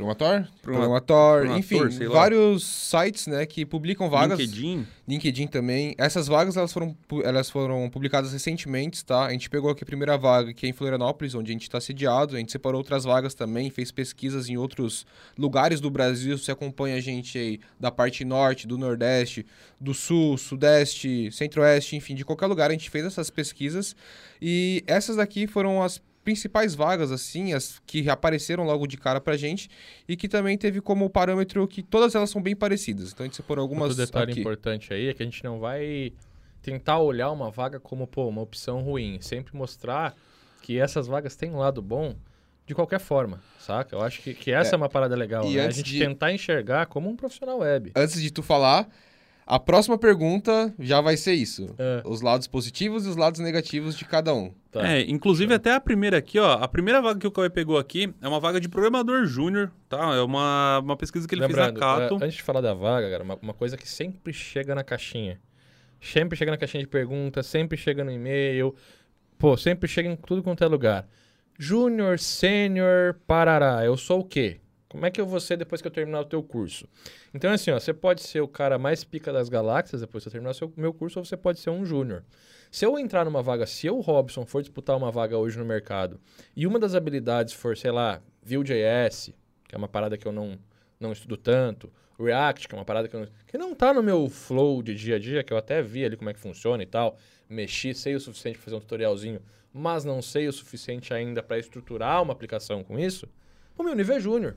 Programator? 0.00 0.48
Programator, 0.62 1.40
Programator, 1.40 1.58
enfim, 1.58 2.08
vários 2.08 2.64
sites, 2.64 3.26
né, 3.26 3.44
que 3.44 3.66
publicam 3.66 4.08
vagas. 4.08 4.38
LinkedIn. 4.38 4.86
LinkedIn 5.06 5.46
também. 5.46 5.94
Essas 5.98 6.26
vagas 6.26 6.56
elas 6.56 6.72
foram, 6.72 6.96
elas 7.22 7.50
foram 7.50 7.88
publicadas 7.90 8.32
recentemente, 8.32 9.04
tá? 9.04 9.26
A 9.26 9.32
gente 9.32 9.50
pegou 9.50 9.70
aqui 9.70 9.82
a 9.82 9.86
primeira 9.86 10.16
vaga, 10.16 10.54
que 10.54 10.66
é 10.66 10.68
em 10.68 10.72
Florianópolis, 10.72 11.34
onde 11.34 11.50
a 11.50 11.52
gente 11.52 11.62
está 11.62 11.80
sediado. 11.80 12.34
A 12.34 12.38
gente 12.38 12.50
separou 12.50 12.78
outras 12.78 13.04
vagas 13.04 13.34
também, 13.34 13.68
fez 13.70 13.92
pesquisas 13.92 14.48
em 14.48 14.56
outros 14.56 15.06
lugares 15.36 15.80
do 15.80 15.90
Brasil. 15.90 16.38
Você 16.38 16.50
acompanha 16.50 16.96
a 16.96 17.00
gente 17.00 17.36
aí 17.36 17.60
da 17.78 17.90
parte 17.90 18.24
norte, 18.24 18.66
do 18.66 18.78
nordeste, 18.78 19.44
do 19.78 19.92
sul, 19.92 20.38
sudeste, 20.38 21.30
centro-oeste, 21.32 21.96
enfim, 21.96 22.14
de 22.14 22.24
qualquer 22.24 22.46
lugar 22.46 22.70
a 22.70 22.72
gente 22.72 22.88
fez 22.88 23.04
essas 23.04 23.28
pesquisas. 23.28 23.94
E 24.40 24.82
essas 24.86 25.16
daqui 25.16 25.46
foram 25.46 25.82
as 25.82 26.00
principais 26.24 26.74
vagas, 26.74 27.10
assim, 27.10 27.52
as 27.54 27.80
que 27.86 28.08
apareceram 28.10 28.64
logo 28.64 28.86
de 28.86 28.96
cara 28.96 29.20
pra 29.20 29.36
gente 29.36 29.68
e 30.08 30.16
que 30.16 30.28
também 30.28 30.56
teve 30.58 30.80
como 30.80 31.08
parâmetro 31.08 31.66
que 31.66 31.82
todas 31.82 32.14
elas 32.14 32.30
são 32.30 32.42
bem 32.42 32.54
parecidas. 32.54 33.12
Então 33.12 33.24
a 33.24 33.26
gente 33.26 33.36
separou 33.36 33.62
algumas 33.62 33.90
Outro 33.90 34.04
detalhe 34.06 34.32
aqui. 34.32 34.40
importante 34.40 34.92
aí 34.92 35.08
é 35.08 35.14
que 35.14 35.22
a 35.22 35.26
gente 35.26 35.42
não 35.42 35.58
vai 35.58 36.12
tentar 36.62 36.98
olhar 36.98 37.30
uma 37.30 37.50
vaga 37.50 37.80
como, 37.80 38.06
pô, 38.06 38.28
uma 38.28 38.42
opção 38.42 38.80
ruim. 38.80 39.18
Sempre 39.20 39.56
mostrar 39.56 40.14
que 40.62 40.78
essas 40.78 41.06
vagas 41.06 41.34
têm 41.36 41.50
um 41.50 41.58
lado 41.58 41.80
bom 41.80 42.14
de 42.66 42.74
qualquer 42.74 43.00
forma, 43.00 43.40
saca? 43.58 43.96
Eu 43.96 44.00
acho 44.02 44.20
que, 44.22 44.34
que 44.34 44.52
essa 44.52 44.72
é, 44.72 44.74
é 44.74 44.76
uma 44.76 44.88
parada 44.88 45.16
legal, 45.16 45.42
né? 45.50 45.66
A 45.66 45.70
gente 45.70 45.90
de- 45.90 45.98
tentar 45.98 46.32
enxergar 46.32 46.86
como 46.86 47.08
um 47.08 47.16
profissional 47.16 47.58
web. 47.60 47.90
Antes 47.96 48.20
de 48.20 48.30
tu 48.30 48.42
falar, 48.42 48.88
a 49.50 49.58
próxima 49.58 49.98
pergunta 49.98 50.72
já 50.78 51.00
vai 51.00 51.16
ser 51.16 51.32
isso. 51.32 51.74
É. 51.76 52.02
Os 52.04 52.20
lados 52.20 52.46
positivos 52.46 53.04
e 53.04 53.08
os 53.08 53.16
lados 53.16 53.40
negativos 53.40 53.96
de 53.96 54.04
cada 54.04 54.32
um. 54.32 54.54
Tá. 54.70 54.86
É, 54.88 55.00
inclusive 55.10 55.52
até 55.52 55.74
a 55.74 55.80
primeira 55.80 56.18
aqui, 56.18 56.38
ó. 56.38 56.52
A 56.52 56.68
primeira 56.68 57.02
vaga 57.02 57.18
que 57.18 57.26
o 57.26 57.32
Cauê 57.32 57.50
pegou 57.50 57.76
aqui 57.76 58.14
é 58.22 58.28
uma 58.28 58.38
vaga 58.38 58.60
de 58.60 58.68
programador 58.68 59.26
júnior, 59.26 59.72
tá? 59.88 60.14
É 60.14 60.22
uma, 60.22 60.78
uma 60.78 60.96
pesquisa 60.96 61.26
que 61.26 61.34
ele 61.34 61.42
Lembrando, 61.42 61.80
fez 61.80 61.80
na 61.80 61.80
Cato. 61.80 62.14
é, 62.14 62.24
antes 62.24 62.36
de 62.36 62.42
falar 62.44 62.60
da 62.60 62.72
vaga, 62.72 63.10
cara, 63.10 63.24
uma, 63.24 63.36
uma 63.42 63.52
coisa 63.52 63.76
que 63.76 63.88
sempre 63.88 64.32
chega 64.32 64.72
na 64.72 64.84
caixinha. 64.84 65.40
Sempre 66.00 66.38
chega 66.38 66.52
na 66.52 66.56
caixinha 66.56 66.84
de 66.84 66.88
perguntas, 66.88 67.44
sempre 67.44 67.76
chega 67.76 68.04
no 68.04 68.12
e-mail. 68.12 68.72
Pô, 69.36 69.56
sempre 69.56 69.88
chega 69.88 70.08
em 70.08 70.14
tudo 70.14 70.44
quanto 70.44 70.62
é 70.62 70.68
lugar. 70.68 71.08
Júnior, 71.58 72.20
sênior, 72.20 73.16
parará. 73.26 73.84
Eu 73.84 73.96
sou 73.96 74.20
o 74.20 74.24
quê? 74.24 74.59
Como 74.90 75.06
é 75.06 75.10
que 75.10 75.20
eu 75.20 75.24
vou 75.24 75.38
ser 75.38 75.56
depois 75.56 75.80
que 75.80 75.86
eu 75.86 75.92
terminar 75.92 76.18
o 76.18 76.24
teu 76.24 76.42
curso? 76.42 76.88
Então, 77.32 77.52
assim, 77.52 77.70
ó, 77.70 77.78
você 77.78 77.94
pode 77.94 78.22
ser 78.22 78.40
o 78.40 78.48
cara 78.48 78.76
mais 78.76 79.04
pica 79.04 79.32
das 79.32 79.48
galáxias 79.48 80.00
depois 80.00 80.24
que 80.24 80.28
eu 80.28 80.32
terminar 80.32 80.50
o 80.50 80.54
seu, 80.54 80.72
meu 80.76 80.92
curso, 80.92 81.20
ou 81.20 81.24
você 81.24 81.36
pode 81.36 81.60
ser 81.60 81.70
um 81.70 81.86
júnior. 81.86 82.24
Se 82.72 82.84
eu 82.84 82.98
entrar 82.98 83.24
numa 83.24 83.40
vaga, 83.40 83.66
se 83.66 83.86
eu, 83.86 84.00
Robson, 84.00 84.44
for 84.44 84.60
disputar 84.60 84.96
uma 84.96 85.12
vaga 85.12 85.38
hoje 85.38 85.56
no 85.56 85.64
mercado, 85.64 86.20
e 86.56 86.66
uma 86.66 86.76
das 86.76 86.96
habilidades 86.96 87.54
for, 87.54 87.76
sei 87.76 87.92
lá, 87.92 88.20
Vue.js, 88.42 89.32
que 89.68 89.76
é 89.76 89.78
uma 89.78 89.86
parada 89.86 90.18
que 90.18 90.26
eu 90.26 90.32
não, 90.32 90.58
não 90.98 91.12
estudo 91.12 91.36
tanto, 91.36 91.88
React, 92.18 92.66
que 92.66 92.74
é 92.74 92.78
uma 92.78 92.84
parada 92.84 93.06
que, 93.06 93.14
eu 93.14 93.20
não, 93.20 93.28
que 93.46 93.56
não 93.56 93.74
tá 93.76 93.94
no 93.94 94.02
meu 94.02 94.28
flow 94.28 94.82
de 94.82 94.92
dia 94.96 95.14
a 95.14 95.18
dia, 95.20 95.44
que 95.44 95.52
eu 95.52 95.56
até 95.56 95.80
vi 95.80 96.04
ali 96.04 96.16
como 96.16 96.30
é 96.30 96.34
que 96.34 96.40
funciona 96.40 96.82
e 96.82 96.86
tal, 96.86 97.16
mexi, 97.48 97.94
sei 97.94 98.16
o 98.16 98.20
suficiente 98.20 98.56
para 98.56 98.64
fazer 98.64 98.76
um 98.76 98.80
tutorialzinho, 98.80 99.40
mas 99.72 100.04
não 100.04 100.20
sei 100.20 100.48
o 100.48 100.52
suficiente 100.52 101.14
ainda 101.14 101.44
para 101.44 101.60
estruturar 101.60 102.20
uma 102.20 102.32
aplicação 102.32 102.82
com 102.82 102.98
isso, 102.98 103.28
o 103.78 103.84
meu 103.84 103.94
nível 103.94 104.16
é 104.16 104.20
júnior. 104.20 104.56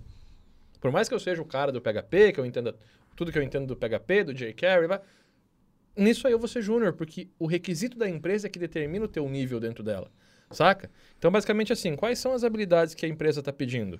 Por 0.83 0.91
mais 0.91 1.07
que 1.07 1.15
eu 1.15 1.19
seja 1.19 1.41
o 1.41 1.45
cara 1.45 1.71
do 1.71 1.79
PHP, 1.79 2.33
que 2.33 2.39
eu 2.41 2.45
entenda 2.45 2.75
tudo 3.15 3.31
que 3.31 3.39
eu 3.39 3.41
entendo 3.41 3.65
do 3.65 3.73
PHP, 3.73 4.25
do 4.25 4.33
jQuery, 4.33 4.99
nisso 5.95 6.27
aí 6.27 6.33
eu 6.33 6.37
vou 6.37 6.49
ser 6.49 6.61
júnior, 6.61 6.91
porque 6.91 7.29
o 7.39 7.45
requisito 7.47 7.97
da 7.97 8.09
empresa 8.09 8.47
é 8.47 8.49
que 8.49 8.59
determina 8.59 9.05
o 9.05 9.07
teu 9.07 9.29
nível 9.29 9.61
dentro 9.61 9.81
dela, 9.81 10.11
saca? 10.51 10.91
Então, 11.17 11.31
basicamente 11.31 11.71
assim, 11.71 11.95
quais 11.95 12.19
são 12.19 12.33
as 12.33 12.43
habilidades 12.43 12.93
que 12.93 13.05
a 13.05 13.07
empresa 13.07 13.39
está 13.39 13.53
pedindo? 13.53 13.97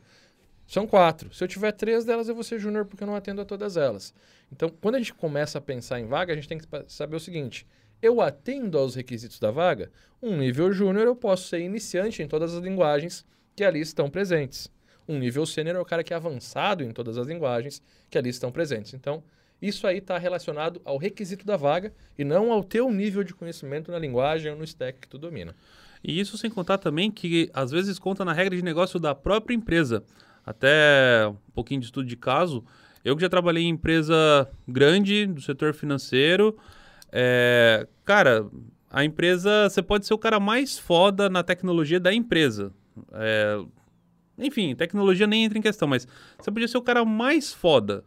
São 0.68 0.86
quatro. 0.86 1.34
Se 1.34 1.42
eu 1.42 1.48
tiver 1.48 1.72
três 1.72 2.04
delas, 2.04 2.28
eu 2.28 2.36
vou 2.36 2.44
ser 2.44 2.60
júnior 2.60 2.84
porque 2.84 3.06
eu 3.06 3.08
não 3.08 3.16
atendo 3.16 3.40
a 3.40 3.46
todas 3.46 3.78
elas. 3.78 4.14
Então, 4.52 4.68
quando 4.68 4.96
a 4.96 5.00
gente 5.00 5.14
começa 5.14 5.60
a 5.60 5.62
pensar 5.62 6.02
em 6.02 6.06
vaga, 6.06 6.34
a 6.34 6.36
gente 6.36 6.50
tem 6.50 6.58
que 6.58 6.68
saber 6.90 7.16
o 7.16 7.20
seguinte: 7.20 7.66
eu 8.02 8.20
atendo 8.20 8.78
aos 8.78 8.96
requisitos 8.96 9.40
da 9.40 9.52
vaga? 9.52 9.90
Um 10.22 10.36
nível 10.36 10.70
júnior, 10.74 11.06
eu 11.06 11.16
posso 11.16 11.48
ser 11.48 11.62
iniciante 11.62 12.22
em 12.22 12.28
todas 12.28 12.54
as 12.54 12.62
linguagens 12.62 13.26
que 13.56 13.64
ali 13.64 13.80
estão 13.80 14.10
presentes. 14.10 14.70
Um 15.08 15.20
nível 15.20 15.46
sênior 15.46 15.76
é 15.76 15.80
o 15.80 15.86
cara 15.86 16.04
que 16.04 16.14
é 16.14 16.16
avançado 16.16 16.84
em 16.84 16.92
todas 16.92 17.18
as 17.18 17.28
linguagens 17.28 17.82
que 18.10 18.18
ali 18.18 18.30
estão 18.30 18.52
presentes. 18.52 18.94
Então, 18.94 19.24
isso 19.62 19.88
aí 19.88 19.98
está 19.98 20.18
relacionado 20.18 20.82
ao 20.84 20.98
requisito 20.98 21.46
da 21.46 21.56
vaga 21.56 21.94
e 22.18 22.24
não 22.24 22.52
ao 22.52 22.64
teu 22.64 22.92
nível 22.92 23.24
de 23.24 23.34
conhecimento 23.34 23.92
na 23.92 24.00
linguagem 24.00 24.52
ou 24.52 24.58
no 24.58 24.64
stack 24.64 25.00
que 25.00 25.08
tu 25.08 25.18
domina. 25.18 25.56
E 26.04 26.20
isso 26.20 26.38
sem 26.38 26.50
contar 26.50 26.78
também 26.78 27.10
que 27.10 27.50
às 27.54 27.72
vezes 27.72 27.98
conta 27.98 28.26
na 28.26 28.34
regra 28.34 28.56
de 28.56 28.62
negócio 28.62 29.00
da 29.00 29.16
própria 29.16 29.56
empresa. 29.56 30.04
Até 30.46 31.28
um 31.28 31.52
pouquinho 31.54 31.80
de 31.80 31.86
estudo 31.86 32.06
de 32.06 32.18
caso. 32.18 32.64
Eu 33.06 33.16
que 33.16 33.22
já 33.22 33.30
trabalhei 33.30 33.64
em 33.64 33.70
empresa 33.70 34.50
grande 34.68 35.26
do 35.26 35.42
setor 35.42 35.74
financeiro. 35.74 36.58
é, 37.12 37.88
cara, 38.04 38.46
a 38.94 39.04
empresa, 39.04 39.68
você 39.70 39.82
pode 39.82 40.06
ser 40.06 40.14
o 40.14 40.20
cara 40.20 40.40
mais 40.40 40.78
foda 40.78 41.28
na 41.28 41.42
tecnologia 41.42 42.00
da 42.00 42.14
empresa. 42.14 42.72
É, 43.12 43.60
enfim, 44.38 44.76
tecnologia 44.76 45.28
nem 45.28 45.44
entra 45.46 45.58
em 45.58 45.62
questão, 45.62 45.88
mas 45.88 46.08
você 46.40 46.52
podia 46.52 46.68
ser 46.68 46.78
o 46.78 46.82
cara 46.82 47.04
mais 47.06 47.54
foda. 47.54 48.04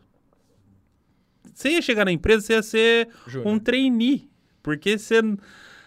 Você 1.54 1.70
ia 1.70 1.82
chegar 1.82 2.04
na 2.04 2.12
empresa, 2.12 2.42
você 2.46 2.52
ia 2.54 2.62
ser 2.62 3.08
Júnior. 3.26 3.52
um 3.54 3.58
trainee. 3.58 4.28
Porque 4.62 4.98
você, 4.98 5.22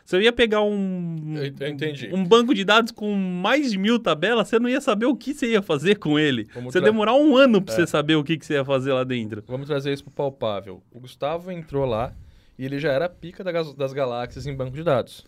você 0.05 0.21
ia 0.21 0.31
pegar 0.31 0.61
um, 0.61 1.35
um 2.13 2.23
banco 2.25 2.55
de 2.55 2.63
dados 2.63 2.91
com 2.93 3.13
mais 3.13 3.71
de 3.71 3.77
mil 3.77 3.99
tabelas, 3.99 4.47
você 4.47 4.57
não 4.57 4.69
ia 4.69 4.79
saber 4.81 5.05
o 5.05 5.15
que 5.15 5.33
você 5.33 5.51
ia 5.51 5.61
fazer 5.61 5.95
com 5.99 6.17
ele. 6.17 6.47
Vamos 6.53 6.71
você 6.73 6.79
ia 6.79 6.85
demorar 6.85 7.13
um 7.13 7.35
ano 7.35 7.61
pra 7.61 7.73
É. 7.73 7.77
você 7.77 7.85
saber 7.87 8.15
o 8.15 8.23
que, 8.23 8.37
que 8.37 8.45
você 8.45 8.53
ia 8.53 8.65
fazer 8.65 8.93
lá 8.93 9.03
dentro. 9.03 9.43
Vamos 9.47 9.67
trazer 9.67 9.91
isso 9.93 10.03
pro 10.05 10.13
palpável. 10.13 10.81
O 10.91 10.99
Gustavo 11.01 11.51
entrou 11.51 11.85
lá 11.85 12.15
e 12.57 12.65
ele 12.65 12.79
já 12.79 12.91
era 12.91 13.05
a 13.05 13.09
pica 13.09 13.43
das 13.43 13.93
galáxias 13.93 14.47
em 14.47 14.55
banco 14.55 14.75
de 14.75 14.83
dados. 14.83 15.25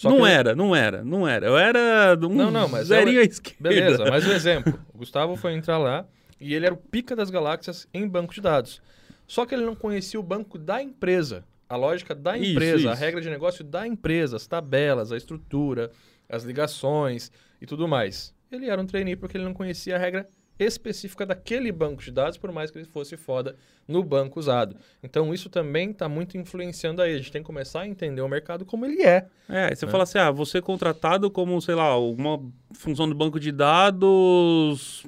Só 0.00 0.10
não 0.10 0.24
era, 0.26 0.54
não 0.54 0.76
era, 0.76 1.02
não 1.04 1.26
era. 1.26 1.46
Eu 1.46 1.58
era 1.58 2.16
um 2.22 2.28
Não, 2.34 2.50
não, 2.52 2.68
mas 2.68 2.86
zerinho 2.86 3.16
é 3.18 3.20
o- 3.20 3.22
à 3.22 3.24
esquerda. 3.26 3.68
Beleza, 3.68 4.04
mais 4.08 4.24
um 4.26 4.30
exemplo. 4.32 4.78
O 4.94 4.98
Gustavo 4.98 5.34
foi 5.36 5.54
entrar 5.54 5.76
lá 5.78 6.06
e 6.40 6.54
ele 6.54 6.66
era 6.66 6.74
o 6.74 6.78
pica 6.78 7.16
das 7.16 7.30
galáxias 7.30 7.88
em 7.92 8.06
banco 8.06 8.32
de 8.32 8.40
dados. 8.40 8.80
Só 9.26 9.44
que 9.44 9.54
ele 9.54 9.64
não 9.64 9.74
conhecia 9.74 10.18
o 10.20 10.22
banco 10.22 10.56
da 10.56 10.80
empresa. 10.80 11.44
A 11.68 11.74
lógica 11.76 12.14
da 12.14 12.38
Isso, 12.38 12.52
empresa, 12.52 12.90
a 12.90 12.92
isso. 12.92 13.02
regra 13.02 13.20
de 13.20 13.28
negócio 13.28 13.64
da 13.64 13.86
empresa, 13.86 14.36
as 14.36 14.46
tabelas, 14.46 15.10
a 15.12 15.16
estrutura, 15.16 15.90
as 16.28 16.44
ligações 16.44 17.30
e 17.60 17.66
tudo 17.66 17.88
mais. 17.88 18.32
Ele 18.52 18.70
era 18.70 18.80
um 18.80 18.86
trainee 18.86 19.16
porque 19.16 19.36
ele 19.36 19.44
não 19.44 19.52
conhecia 19.52 19.96
a 19.96 19.98
regra 19.98 20.28
específica 20.58 21.24
daquele 21.24 21.70
banco 21.70 22.02
de 22.02 22.10
dados, 22.10 22.36
por 22.36 22.50
mais 22.52 22.70
que 22.70 22.78
ele 22.78 22.84
fosse 22.86 23.16
foda 23.16 23.54
no 23.86 24.02
banco 24.02 24.38
usado. 24.40 24.76
Então 25.02 25.32
isso 25.32 25.48
também 25.48 25.90
está 25.90 26.08
muito 26.08 26.36
influenciando 26.36 27.00
aí. 27.00 27.14
A 27.14 27.16
gente 27.18 27.30
tem 27.32 27.42
que 27.42 27.46
começar 27.46 27.82
a 27.82 27.88
entender 27.88 28.20
o 28.20 28.28
mercado 28.28 28.64
como 28.64 28.84
ele 28.84 29.02
é. 29.02 29.26
É, 29.48 29.74
você 29.74 29.84
É. 29.84 29.88
fala 29.88 30.02
assim, 30.02 30.18
ah, 30.18 30.30
você 30.30 30.58
é 30.58 30.60
contratado 30.60 31.30
como, 31.30 31.60
sei 31.62 31.74
lá, 31.74 31.84
alguma 31.84 32.40
função 32.72 33.08
do 33.08 33.14
banco 33.14 33.38
de 33.38 33.52
dados, 33.52 35.06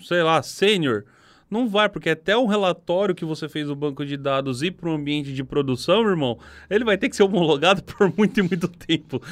sei 0.00 0.22
lá, 0.22 0.42
sênior. 0.42 1.04
Não 1.54 1.68
vai, 1.68 1.88
porque 1.88 2.10
até 2.10 2.36
um 2.36 2.46
relatório 2.46 3.14
que 3.14 3.24
você 3.24 3.48
fez 3.48 3.68
no 3.68 3.76
banco 3.76 4.04
de 4.04 4.16
dados 4.16 4.60
ir 4.60 4.72
para 4.72 4.90
um 4.90 4.94
ambiente 4.94 5.32
de 5.32 5.44
produção, 5.44 6.02
irmão, 6.02 6.36
ele 6.68 6.84
vai 6.84 6.98
ter 6.98 7.08
que 7.08 7.14
ser 7.14 7.22
homologado 7.22 7.80
por 7.86 8.12
muito 8.18 8.40
e 8.40 8.42
muito 8.42 8.66
tempo. 8.66 9.22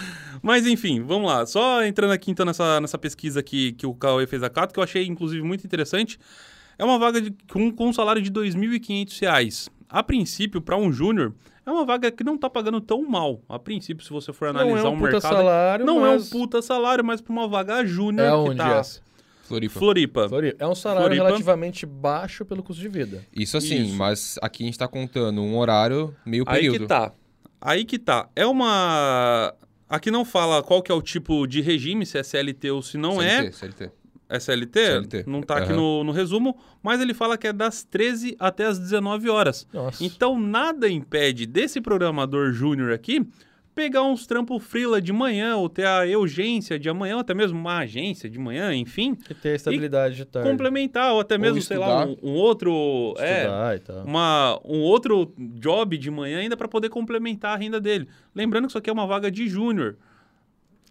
Mas 0.40 0.66
enfim, 0.66 1.02
vamos 1.02 1.28
lá. 1.30 1.44
Só 1.46 1.84
entrando 1.84 2.12
aqui 2.12 2.30
então 2.30 2.46
nessa, 2.46 2.80
nessa 2.80 2.96
pesquisa 2.96 3.42
que, 3.42 3.72
que 3.72 3.84
o 3.86 3.92
Cauê 3.92 4.24
fez 4.26 4.40
a 4.44 4.48
Cato, 4.48 4.72
que 4.72 4.78
eu 4.78 4.84
achei 4.84 5.04
inclusive 5.04 5.42
muito 5.42 5.64
interessante. 5.66 6.16
É 6.78 6.84
uma 6.84 6.98
vaga 6.98 7.20
de- 7.20 7.34
com, 7.52 7.70
com 7.72 7.88
um 7.88 7.92
salário 7.92 8.22
de 8.22 8.30
2.500 8.30 9.20
reais. 9.20 9.68
A 9.88 10.02
princípio, 10.02 10.60
para 10.60 10.76
um 10.76 10.90
júnior, 10.92 11.34
é 11.66 11.70
uma 11.70 11.84
vaga 11.84 12.10
que 12.10 12.24
não 12.24 12.38
tá 12.38 12.48
pagando 12.48 12.80
tão 12.80 13.02
mal. 13.08 13.40
A 13.48 13.58
princípio, 13.58 14.04
se 14.04 14.10
você 14.10 14.32
for 14.32 14.48
analisar 14.48 14.76
não 14.76 14.86
é 14.86 14.88
um 14.88 14.94
o 14.94 14.98
puta 14.98 15.10
mercado, 15.12 15.32
salário, 15.36 15.84
não 15.86 16.00
mas 16.00 16.10
é 16.10 16.16
um 16.26 16.30
puta 16.40 16.62
salário, 16.62 17.04
mas 17.04 17.20
para 17.20 17.32
uma 17.32 17.46
vaga 17.48 17.84
júnior 17.84 18.26
É 18.26 18.30
que 18.30 18.34
onde 18.50 18.56
tá 18.58 18.78
essa? 18.78 19.00
Floripa. 19.52 19.78
Floripa. 19.78 20.28
Floripa. 20.28 20.64
É 20.64 20.66
um 20.66 20.74
salário 20.74 21.06
Floripa. 21.06 21.24
relativamente 21.24 21.84
baixo 21.86 22.44
pelo 22.44 22.62
custo 22.62 22.80
de 22.80 22.88
vida. 22.88 23.24
Isso 23.34 23.56
assim, 23.56 23.84
Isso. 23.84 23.96
mas 23.96 24.38
aqui 24.40 24.62
a 24.62 24.66
gente 24.66 24.78
tá 24.78 24.88
contando 24.88 25.42
um 25.42 25.56
horário 25.58 26.14
meio 26.24 26.44
Aí 26.46 26.60
período. 26.62 26.80
que 26.80 26.86
tá. 26.86 27.12
Aí 27.60 27.84
que 27.84 27.98
tá. 27.98 28.28
É 28.34 28.46
uma 28.46 29.54
Aqui 29.92 30.10
não 30.10 30.24
fala 30.24 30.62
qual 30.62 30.82
que 30.82 30.90
é 30.90 30.94
o 30.94 31.02
tipo 31.02 31.46
de 31.46 31.60
regime, 31.60 32.06
se 32.06 32.16
é 32.16 32.22
CLT 32.22 32.70
ou 32.70 32.80
se 32.80 32.96
não 32.96 33.20
é. 33.20 33.42
CLT, 33.52 33.52
CLT. 33.58 33.90
É 34.26 34.40
CLT? 34.40 34.86
CLT. 34.86 35.24
Não 35.26 35.42
tá 35.42 35.58
aqui 35.58 35.72
Aham. 35.72 35.76
no, 35.76 36.04
no 36.04 36.12
resumo, 36.12 36.56
mas 36.82 36.98
ele 36.98 37.12
fala 37.12 37.36
que 37.36 37.46
é 37.46 37.52
das 37.52 37.84
13 37.84 38.34
até 38.40 38.64
as 38.64 38.78
19 38.78 39.28
horas. 39.28 39.68
Nossa. 39.70 40.02
Então 40.02 40.40
nada 40.40 40.88
impede 40.88 41.44
desse 41.44 41.78
programador 41.78 42.52
júnior 42.52 42.90
aqui 42.90 43.20
pegar 43.74 44.02
uns 44.02 44.26
trampos 44.26 44.62
freela 44.62 45.00
de 45.00 45.12
manhã 45.12 45.56
ou 45.56 45.68
ter 45.68 45.86
a 45.86 46.02
urgência 46.18 46.78
de 46.78 46.88
amanhã, 46.88 47.14
ou 47.14 47.20
até 47.20 47.32
mesmo 47.34 47.58
uma 47.58 47.78
agência 47.78 48.28
de 48.28 48.38
manhã, 48.38 48.74
enfim, 48.74 49.14
Que 49.14 49.34
ter 49.34 49.54
estabilidade 49.56 50.16
de 50.16 50.24
tarde. 50.24 50.48
complementar 50.48 51.12
ou 51.12 51.20
até 51.20 51.38
mesmo, 51.38 51.60
sei 51.62 51.78
lá, 51.78 52.04
um, 52.06 52.16
um 52.22 52.34
outro, 52.34 53.14
é, 53.18 53.38
Estudar 53.42 53.76
e 53.76 53.78
tal. 53.80 54.04
uma, 54.04 54.60
um 54.64 54.80
outro 54.80 55.32
job 55.38 55.96
de 55.96 56.10
manhã 56.10 56.38
ainda 56.40 56.56
para 56.56 56.68
poder 56.68 56.88
complementar 56.90 57.54
a 57.54 57.56
renda 57.56 57.80
dele. 57.80 58.06
Lembrando 58.34 58.64
que 58.64 58.70
isso 58.70 58.78
aqui 58.78 58.90
é 58.90 58.92
uma 58.92 59.06
vaga 59.06 59.30
de 59.30 59.48
júnior. 59.48 59.96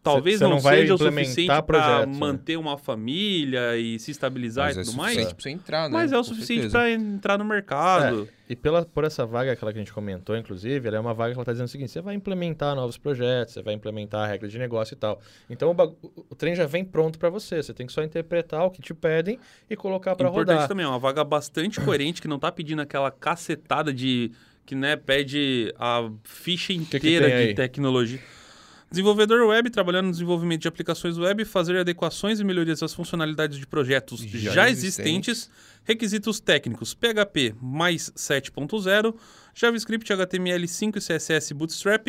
Talvez 0.04 0.40
Cê 0.40 0.44
não, 0.46 0.52
não 0.52 0.60
seja 0.60 0.96
o 0.96 0.98
suficiente 0.98 1.62
para 1.68 2.06
né? 2.08 2.18
manter 2.18 2.58
uma 2.58 2.76
família 2.76 3.78
e 3.78 4.00
se 4.00 4.10
estabilizar 4.10 4.66
Mas 4.66 4.78
e 4.78 4.80
é 4.80 4.84
tudo 4.84 4.98
mais, 4.98 5.10
suficiente 5.14 5.36
pra 5.36 5.44
você 5.44 5.50
entrar, 5.52 5.90
né? 5.90 5.94
mas 5.94 6.12
é 6.12 6.16
o 6.16 6.20
Com 6.22 6.24
suficiente 6.24 6.70
para 6.72 6.90
entrar 6.92 7.38
no 7.38 7.46
mercado. 7.46 8.28
E 8.50 8.56
pela, 8.56 8.84
por 8.84 9.04
essa 9.04 9.26
vaga, 9.28 9.52
aquela 9.52 9.72
que 9.72 9.78
a 9.78 9.82
gente 9.82 9.94
comentou, 9.94 10.36
inclusive, 10.36 10.86
ela 10.88 10.98
é 10.98 11.00
uma 11.00 11.14
vaga 11.14 11.32
que 11.34 11.38
ela 11.38 11.44
está 11.44 11.52
dizendo 11.52 11.68
o 11.68 11.70
seguinte: 11.70 11.92
você 11.92 12.02
vai 12.02 12.16
implementar 12.16 12.76
novos 12.76 12.98
projetos, 12.98 13.54
você 13.54 13.62
vai 13.62 13.74
implementar 13.76 14.24
a 14.24 14.28
regra 14.28 14.48
de 14.50 14.58
negócio 14.58 14.94
e 14.96 14.98
tal. 14.98 15.22
Então 15.50 15.70
o, 15.70 15.74
bagu- 15.74 15.96
o- 16.02 16.26
o 16.32 16.36
trem 16.36 16.56
já 16.56 16.66
vem 16.66 16.84
pronto 16.84 17.20
para 17.20 17.30
você. 17.30 17.62
Você 17.62 17.72
tem 17.74 17.86
que 17.86 17.94
só 17.94 18.02
interpretar 18.04 18.66
o 18.66 18.72
que 18.72 18.82
te 18.82 18.94
pedem 18.96 19.40
e 19.70 19.76
colocar 19.76 20.16
para 20.16 20.28
Importante 20.28 20.56
rodar. 20.56 20.68
também, 20.68 20.86
é 20.86 20.90
uma 20.90 21.00
vaga 21.00 21.24
bastante 21.24 21.80
coerente 21.86 22.22
que 22.22 22.28
não 22.28 22.40
tá 22.40 22.52
pedindo 22.52 22.82
aquela 22.82 23.12
cacetada 23.12 23.94
de 23.94 24.32
que 24.66 24.74
né, 24.76 24.96
pede 24.96 25.74
a 25.78 26.10
ficha 26.24 26.74
que 26.74 26.80
inteira 26.80 27.28
tem 27.28 27.36
de 27.36 27.42
aí? 27.50 27.54
tecnologia. 27.54 28.20
Desenvolvedor 28.92 29.48
web, 29.48 29.70
trabalhando 29.70 30.08
no 30.08 30.12
desenvolvimento 30.12 30.64
de 30.64 30.68
aplicações 30.68 31.18
web, 31.18 31.46
fazer 31.46 31.78
adequações 31.78 32.42
e 32.42 32.44
melhorias 32.44 32.84
às 32.84 32.94
funcionalidades 32.94 33.58
de 33.58 33.66
projetos 33.66 34.20
já, 34.20 34.52
Já 34.52 34.70
existentes. 34.70 35.50
Requisitos 35.86 36.42
técnicos: 36.42 36.94
PHP 36.94 37.56
mais 37.62 38.12
7.0, 38.18 39.16
JavaScript, 39.56 40.12
HTML5 40.12 40.98
e 40.98 41.00
CSS 41.00 41.54
Bootstrap, 41.54 42.08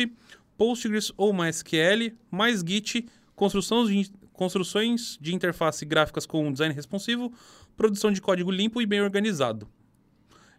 Postgres 0.57 1.13
ou 1.15 1.33
MySQL, 1.33 2.13
mais 2.29 2.59
Git, 2.59 3.05
construção 3.33 3.85
de, 3.87 4.11
construções 4.33 5.17
de 5.21 5.33
interface 5.33 5.85
gráficas 5.85 6.25
com 6.25 6.51
design 6.51 6.75
responsivo, 6.75 7.31
produção 7.77 8.11
de 8.11 8.19
código 8.19 8.51
limpo 8.51 8.81
e 8.81 8.85
bem 8.85 9.01
organizado. 9.01 9.69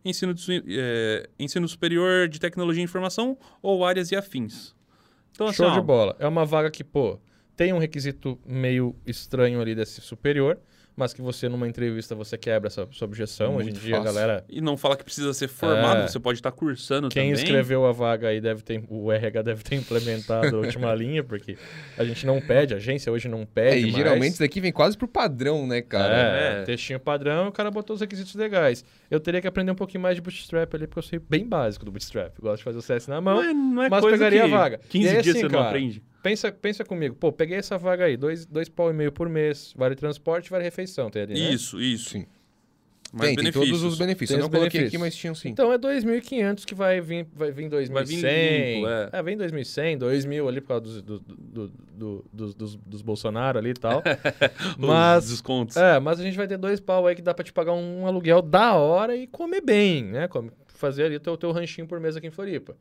Ensino, 0.02 0.32
de- 0.32 0.62
eh, 0.68 1.28
ensino 1.38 1.68
superior 1.68 2.28
de 2.28 2.38
tecnologia 2.40 2.80
e 2.80 2.84
informação 2.84 3.36
ou 3.62 3.84
áreas 3.84 4.10
e 4.10 4.16
afins. 4.16 4.74
Então, 5.34 5.48
assim, 5.48 5.56
Show 5.56 5.66
ó, 5.66 5.74
de 5.74 5.80
bola. 5.80 6.16
É 6.18 6.26
uma 6.26 6.44
vaga 6.44 6.70
que, 6.70 6.84
pô, 6.84 7.18
tem 7.56 7.72
um 7.72 7.78
requisito 7.78 8.38
meio 8.46 8.94
estranho 9.06 9.60
ali 9.60 9.74
desse 9.74 10.00
superior, 10.00 10.58
mas 10.96 11.12
que 11.12 11.20
você, 11.20 11.48
numa 11.48 11.66
entrevista, 11.66 12.14
você 12.14 12.38
quebra 12.38 12.68
essa 12.68 12.86
sua 12.92 13.06
objeção. 13.06 13.56
Hoje 13.56 13.68
em 13.68 13.72
Muito 13.72 13.80
dia, 13.84 13.96
a 13.98 14.02
galera. 14.04 14.44
E 14.48 14.60
não 14.60 14.76
fala 14.76 14.96
que 14.96 15.02
precisa 15.04 15.32
ser 15.34 15.48
formado, 15.48 16.02
É. 16.02 16.06
você 16.08 16.20
pode 16.20 16.38
estar 16.38 16.52
cursando 16.52 17.08
Quem 17.08 17.30
também. 17.30 17.42
escreveu 17.44 17.84
a 17.84 17.92
vaga 17.92 18.28
aí 18.28 18.40
deve 18.40 18.62
ter. 18.62 18.82
O 18.88 19.10
RH 19.10 19.42
deve 19.42 19.62
ter 19.64 19.74
implementado 19.76 20.56
a 20.56 20.60
última 20.60 20.94
linha, 20.94 21.24
porque 21.24 21.56
a 21.98 22.04
gente 22.04 22.24
não 22.24 22.40
pede, 22.40 22.74
a 22.74 22.76
agência 22.76 23.10
hoje 23.12 23.28
não 23.28 23.40
É, 23.42 23.46
pede. 23.46 23.78
e 23.78 23.82
mais. 23.82 23.94
geralmente 23.94 24.32
isso 24.34 24.40
daqui 24.40 24.60
vem 24.60 24.72
quase 24.72 24.96
pro 24.96 25.08
padrão, 25.08 25.66
né, 25.66 25.82
cara? 25.82 26.14
É, 26.14 26.60
É. 26.60 26.62
textinho 26.62 27.00
padrão, 27.00 27.48
o 27.48 27.52
cara 27.52 27.70
botou 27.70 27.94
os 27.94 28.00
requisitos 28.00 28.34
legais. 28.34 28.84
Eu 29.10 29.18
teria 29.20 29.40
que 29.40 29.48
aprender 29.48 29.72
um 29.72 29.74
pouquinho 29.76 30.00
mais 30.02 30.14
de 30.16 30.22
Bootstrap 30.22 30.74
ali, 30.74 30.86
porque 30.86 30.98
eu 30.98 31.02
sei 31.02 31.18
bem 31.18 31.46
básico 31.46 31.84
do 31.84 31.90
Bootstrap. 31.90 32.32
Gosto 32.40 32.58
de 32.58 32.64
fazer 32.64 32.78
o 32.78 32.82
CS 32.82 33.08
na 33.08 33.20
mão. 33.20 33.34
Não 33.36 33.42
é, 33.42 33.52
não 33.52 33.82
é 33.82 33.88
mas 33.88 34.00
coisa 34.00 34.16
pegaria 34.16 34.40
que 34.40 34.46
a 34.54 34.58
vaga. 34.58 34.80
15 34.88 35.04
E 35.04 35.08
aí, 35.08 35.22
dias 35.22 35.36
assim, 35.36 35.40
você 35.40 35.52
não 35.52 35.58
cara, 35.58 35.68
aprende. 35.70 36.02
Pensa, 36.24 36.50
pensa 36.50 36.82
comigo, 36.86 37.14
pô, 37.14 37.30
peguei 37.30 37.58
essa 37.58 37.76
vaga 37.76 38.06
aí, 38.06 38.16
dois, 38.16 38.46
dois 38.46 38.66
pau 38.66 38.88
e 38.90 38.94
meio 38.94 39.12
por 39.12 39.28
mês, 39.28 39.74
vale 39.76 39.94
transporte, 39.94 40.48
vale 40.50 40.64
refeição, 40.64 41.10
tem 41.10 41.20
ali, 41.20 41.34
né? 41.34 41.52
Isso, 41.52 41.78
isso. 41.78 42.08
Sim. 42.08 42.24
Mais 43.12 43.28
tem, 43.28 43.36
tem 43.36 43.44
benefícios. 43.44 43.68
todos 43.78 43.92
os 43.92 43.98
benefícios. 43.98 44.28
Tem 44.30 44.36
eu 44.38 44.40
não 44.40 44.46
os 44.48 44.50
coloquei 44.50 44.80
benefícios. 44.80 45.02
aqui, 45.02 45.06
mas 45.06 45.14
tinham 45.14 45.34
sim. 45.34 45.50
Então 45.50 45.70
é 45.70 45.76
2.500 45.78 46.64
que 46.64 46.74
vai 46.74 46.98
vir, 47.02 47.26
vai 47.34 47.52
vir 47.52 47.68
2.100. 47.68 47.92
Vai 47.92 48.04
vir 48.04 48.16
limpo, 48.16 48.88
é. 48.88 49.10
é. 49.12 49.22
vem 49.22 49.36
2.100, 49.36 49.98
2.000 49.98 50.48
ali 50.48 50.60
por 50.62 50.68
causa 50.68 50.82
dos, 50.82 51.02
do, 51.02 51.18
do, 51.20 51.68
do- 51.68 52.24
dos, 52.32 52.54
dos, 52.54 52.74
dos 52.76 53.02
Bolsonaro 53.02 53.58
ali 53.58 53.70
e 53.70 53.74
tal. 53.74 54.02
Os 54.80 54.84
mas, 54.84 55.28
descontos. 55.28 55.76
é, 55.76 56.00
mas 56.00 56.18
a 56.18 56.22
gente 56.24 56.38
vai 56.38 56.48
ter 56.48 56.56
dois 56.56 56.80
pau 56.80 57.06
aí 57.06 57.14
que 57.14 57.22
dá 57.22 57.34
pra 57.34 57.44
te 57.44 57.52
pagar 57.52 57.74
um 57.74 58.06
aluguel 58.06 58.40
da 58.40 58.72
hora 58.72 59.14
e 59.14 59.26
comer 59.26 59.60
bem, 59.60 60.02
né? 60.04 60.26
Fazer 60.68 61.04
ali 61.04 61.16
o 61.16 61.20
teu, 61.20 61.36
teu 61.36 61.52
ranchinho 61.52 61.86
por 61.86 62.00
mês 62.00 62.16
aqui 62.16 62.26
em 62.26 62.30
Floripa. 62.30 62.74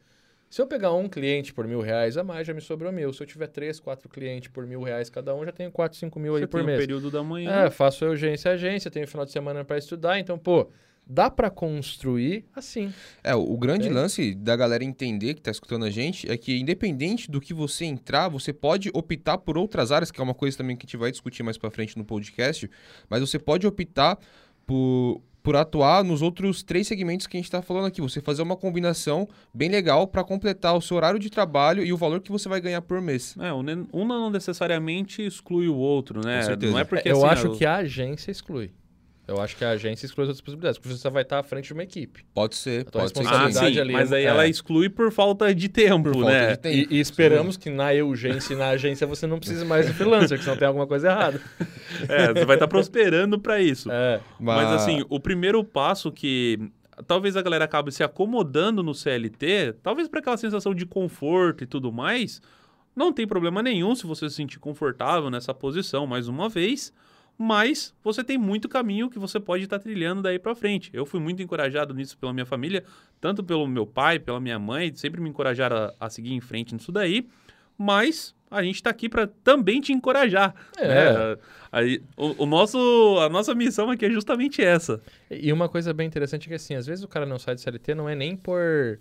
Se 0.53 0.61
eu 0.61 0.67
pegar 0.67 0.93
um 0.93 1.09
cliente 1.09 1.51
por 1.51 1.67
mil 1.67 1.81
reais 1.81 2.15
a 2.15 2.23
mais, 2.23 2.45
já 2.45 2.53
me 2.53 2.61
sobrou 2.61 2.91
mil. 2.91 3.11
Se 3.11 3.23
eu 3.23 3.25
tiver 3.25 3.47
três, 3.47 3.79
quatro 3.79 4.07
clientes 4.07 4.49
por 4.49 4.67
mil 4.67 4.83
reais 4.83 5.09
cada 5.09 5.33
um, 5.33 5.43
já 5.43 5.51
tenho 5.51 5.71
quatro, 5.71 5.97
cinco 5.97 6.19
mil 6.19 6.35
aí 6.35 6.41
Você 6.41 6.47
por 6.47 6.57
tem 6.57 6.63
o 6.63 6.67
mês. 6.67 6.79
período 6.79 7.09
da 7.09 7.23
manhã. 7.23 7.63
É, 7.63 7.71
faço 7.71 8.05
urgência 8.05 8.51
agência, 8.51 8.91
tenho 8.91 9.07
final 9.07 9.25
de 9.25 9.31
semana 9.31 9.65
para 9.65 9.79
estudar, 9.79 10.19
então, 10.19 10.37
pô, 10.37 10.69
dá 11.07 11.27
para 11.27 11.49
construir 11.49 12.45
assim. 12.55 12.93
É, 13.23 13.33
o 13.33 13.57
grande 13.57 13.89
lance 13.89 14.35
da 14.35 14.55
galera 14.55 14.83
entender 14.83 15.33
que 15.33 15.41
tá 15.41 15.49
escutando 15.49 15.85
a 15.85 15.89
gente 15.89 16.31
é 16.31 16.37
que 16.37 16.59
independente 16.59 17.31
do 17.31 17.41
que 17.41 17.51
você 17.51 17.85
entrar, 17.85 18.29
você 18.29 18.53
pode 18.53 18.91
optar 18.93 19.39
por 19.39 19.57
outras 19.57 19.91
áreas, 19.91 20.11
que 20.11 20.21
é 20.21 20.23
uma 20.23 20.35
coisa 20.35 20.55
também 20.55 20.77
que 20.77 20.85
a 20.85 20.87
gente 20.87 20.97
vai 20.97 21.09
discutir 21.09 21.41
mais 21.41 21.57
pra 21.57 21.71
frente 21.71 21.97
no 21.97 22.05
podcast, 22.05 22.69
mas 23.09 23.21
você 23.21 23.39
pode 23.39 23.65
optar 23.65 24.19
por, 24.67 25.19
por 25.43 25.57
atuar 25.57 26.03
nos 26.03 26.21
outros 26.21 26.63
três 26.63 26.87
segmentos 26.87 27.27
que 27.27 27.35
a 27.35 27.39
gente 27.39 27.51
tá 27.51 27.61
falando 27.61 27.87
aqui. 27.87 28.01
Você 28.01 28.21
fazer 28.21 28.41
uma 28.41 28.55
combinação 28.55 29.27
bem 29.53 29.69
legal 29.69 30.07
pra 30.07 30.23
completar 30.23 30.75
o 30.75 30.81
seu 30.81 30.95
horário 30.95 31.19
de 31.19 31.29
trabalho 31.29 31.83
e 31.83 31.91
o 31.91 31.97
valor 31.97 32.21
que 32.21 32.31
você 32.31 32.47
vai 32.47 32.61
ganhar 32.61 32.81
por 32.81 33.01
mês. 33.01 33.35
É, 33.37 33.53
um 33.53 34.05
não 34.05 34.29
necessariamente 34.29 35.21
exclui 35.21 35.67
o 35.67 35.75
outro, 35.75 36.25
né? 36.25 36.39
Com 36.39 36.45
certeza. 36.45 36.71
Não 36.71 36.79
é 36.79 36.83
porque 36.85 37.09
eu 37.09 37.17
assim, 37.17 37.27
acho 37.27 37.51
ah, 37.51 37.57
que 37.57 37.65
a 37.65 37.75
agência 37.75 38.31
exclui. 38.31 38.71
Eu 39.25 39.39
acho 39.39 39.55
que 39.55 39.63
a 39.63 39.69
agência 39.69 40.05
exclui 40.05 40.25
as 40.25 40.29
outras 40.29 40.41
possibilidades, 40.41 40.77
porque 40.77 40.97
você 40.97 41.09
vai 41.09 41.21
estar 41.23 41.39
à 41.39 41.43
frente 41.43 41.67
de 41.67 41.73
uma 41.73 41.83
equipe. 41.83 42.25
Pode 42.33 42.55
ser, 42.55 42.83
tua 42.85 43.03
pode 43.03 43.17
ser 43.17 43.25
Ah, 43.27 43.49
sim. 43.49 43.73
sim, 43.73 43.79
ali, 43.79 43.93
mas 43.93 44.11
aí 44.11 44.25
é. 44.25 44.27
ela 44.27 44.45
exclui 44.47 44.89
por 44.89 45.11
falta 45.13 45.55
de 45.55 45.69
tempo, 45.69 46.11
Por 46.11 46.23
falta 46.23 46.29
né? 46.29 46.51
de 46.51 46.57
tempo. 46.57 46.93
E, 46.93 46.97
e 46.97 46.99
esperamos 46.99 47.55
que 47.55 47.69
na 47.69 47.91
urgência 48.05 48.53
e 48.53 48.57
na 48.57 48.69
agência 48.69 49.07
você 49.07 49.25
não 49.25 49.39
precise 49.39 49.63
mais 49.63 49.87
do 49.87 49.93
freelancer, 49.93 50.37
que 50.37 50.43
senão 50.43 50.57
tem 50.57 50.67
alguma 50.67 50.87
coisa 50.87 51.07
errada. 51.09 51.41
É, 52.09 52.33
você 52.33 52.43
vai 52.43 52.55
estar 52.57 52.67
prosperando 52.67 53.39
pra 53.39 53.61
isso. 53.61 53.89
É. 53.89 54.19
Mas 54.39 54.67
assim, 54.71 55.05
o 55.09 55.19
primeiro 55.19 55.63
passo 55.63 56.11
que 56.11 56.59
talvez 57.07 57.37
a 57.37 57.41
galera 57.41 57.65
acabe 57.65 57.91
se 57.91 58.03
acomodando 58.03 58.81
no 58.83 58.93
CLT, 58.93 59.75
talvez 59.81 60.07
para 60.07 60.19
aquela 60.19 60.35
sensação 60.35 60.73
de 60.73 60.85
conforto 60.85 61.63
e 61.63 61.67
tudo 61.67 61.91
mais, 61.93 62.41
não 62.95 63.13
tem 63.13 63.27
problema 63.27 63.61
nenhum 63.63 63.95
se 63.95 64.05
você 64.05 64.27
se 64.29 64.35
sentir 64.35 64.59
confortável 64.59 65.29
nessa 65.29 65.53
posição 65.53 66.05
mais 66.07 66.27
uma 66.27 66.49
vez, 66.49 66.91
mas 67.37 67.93
você 68.03 68.23
tem 68.23 68.37
muito 68.37 68.69
caminho 68.69 69.09
que 69.09 69.19
você 69.19 69.39
pode 69.39 69.63
estar 69.63 69.79
trilhando 69.79 70.21
daí 70.21 70.37
para 70.37 70.55
frente. 70.55 70.89
Eu 70.93 71.05
fui 71.05 71.19
muito 71.19 71.41
encorajado 71.41 71.93
nisso 71.93 72.17
pela 72.17 72.33
minha 72.33 72.45
família, 72.45 72.83
tanto 73.19 73.43
pelo 73.43 73.67
meu 73.67 73.85
pai, 73.85 74.19
pela 74.19 74.39
minha 74.39 74.59
mãe, 74.59 74.93
sempre 74.95 75.19
me 75.19 75.29
encorajaram 75.29 75.75
a, 75.75 75.93
a 75.99 76.09
seguir 76.09 76.33
em 76.33 76.41
frente 76.41 76.73
nisso 76.73 76.91
daí, 76.91 77.27
mas 77.77 78.35
a 78.49 78.61
gente 78.61 78.75
está 78.75 78.91
aqui 78.91 79.09
para 79.09 79.25
também 79.43 79.81
te 79.81 79.91
encorajar. 79.91 80.53
É. 80.77 80.87
né? 80.87 81.37
Aí, 81.71 82.01
o, 82.15 82.43
o 82.43 82.45
nosso, 82.45 82.77
a 83.19 83.27
nossa 83.27 83.55
missão 83.55 83.89
aqui 83.89 84.05
é 84.05 84.11
justamente 84.11 84.63
essa. 84.63 85.01
E 85.29 85.51
uma 85.51 85.67
coisa 85.67 85.91
bem 85.91 86.05
interessante 86.05 86.45
é 86.45 86.49
que, 86.49 86.53
assim, 86.53 86.75
às 86.75 86.85
vezes 86.85 87.03
o 87.03 87.07
cara 87.07 87.25
não 87.25 87.39
sai 87.39 87.55
de 87.55 87.61
CLT 87.61 87.95
não 87.95 88.07
é 88.07 88.13
nem 88.13 88.35
por, 88.37 88.99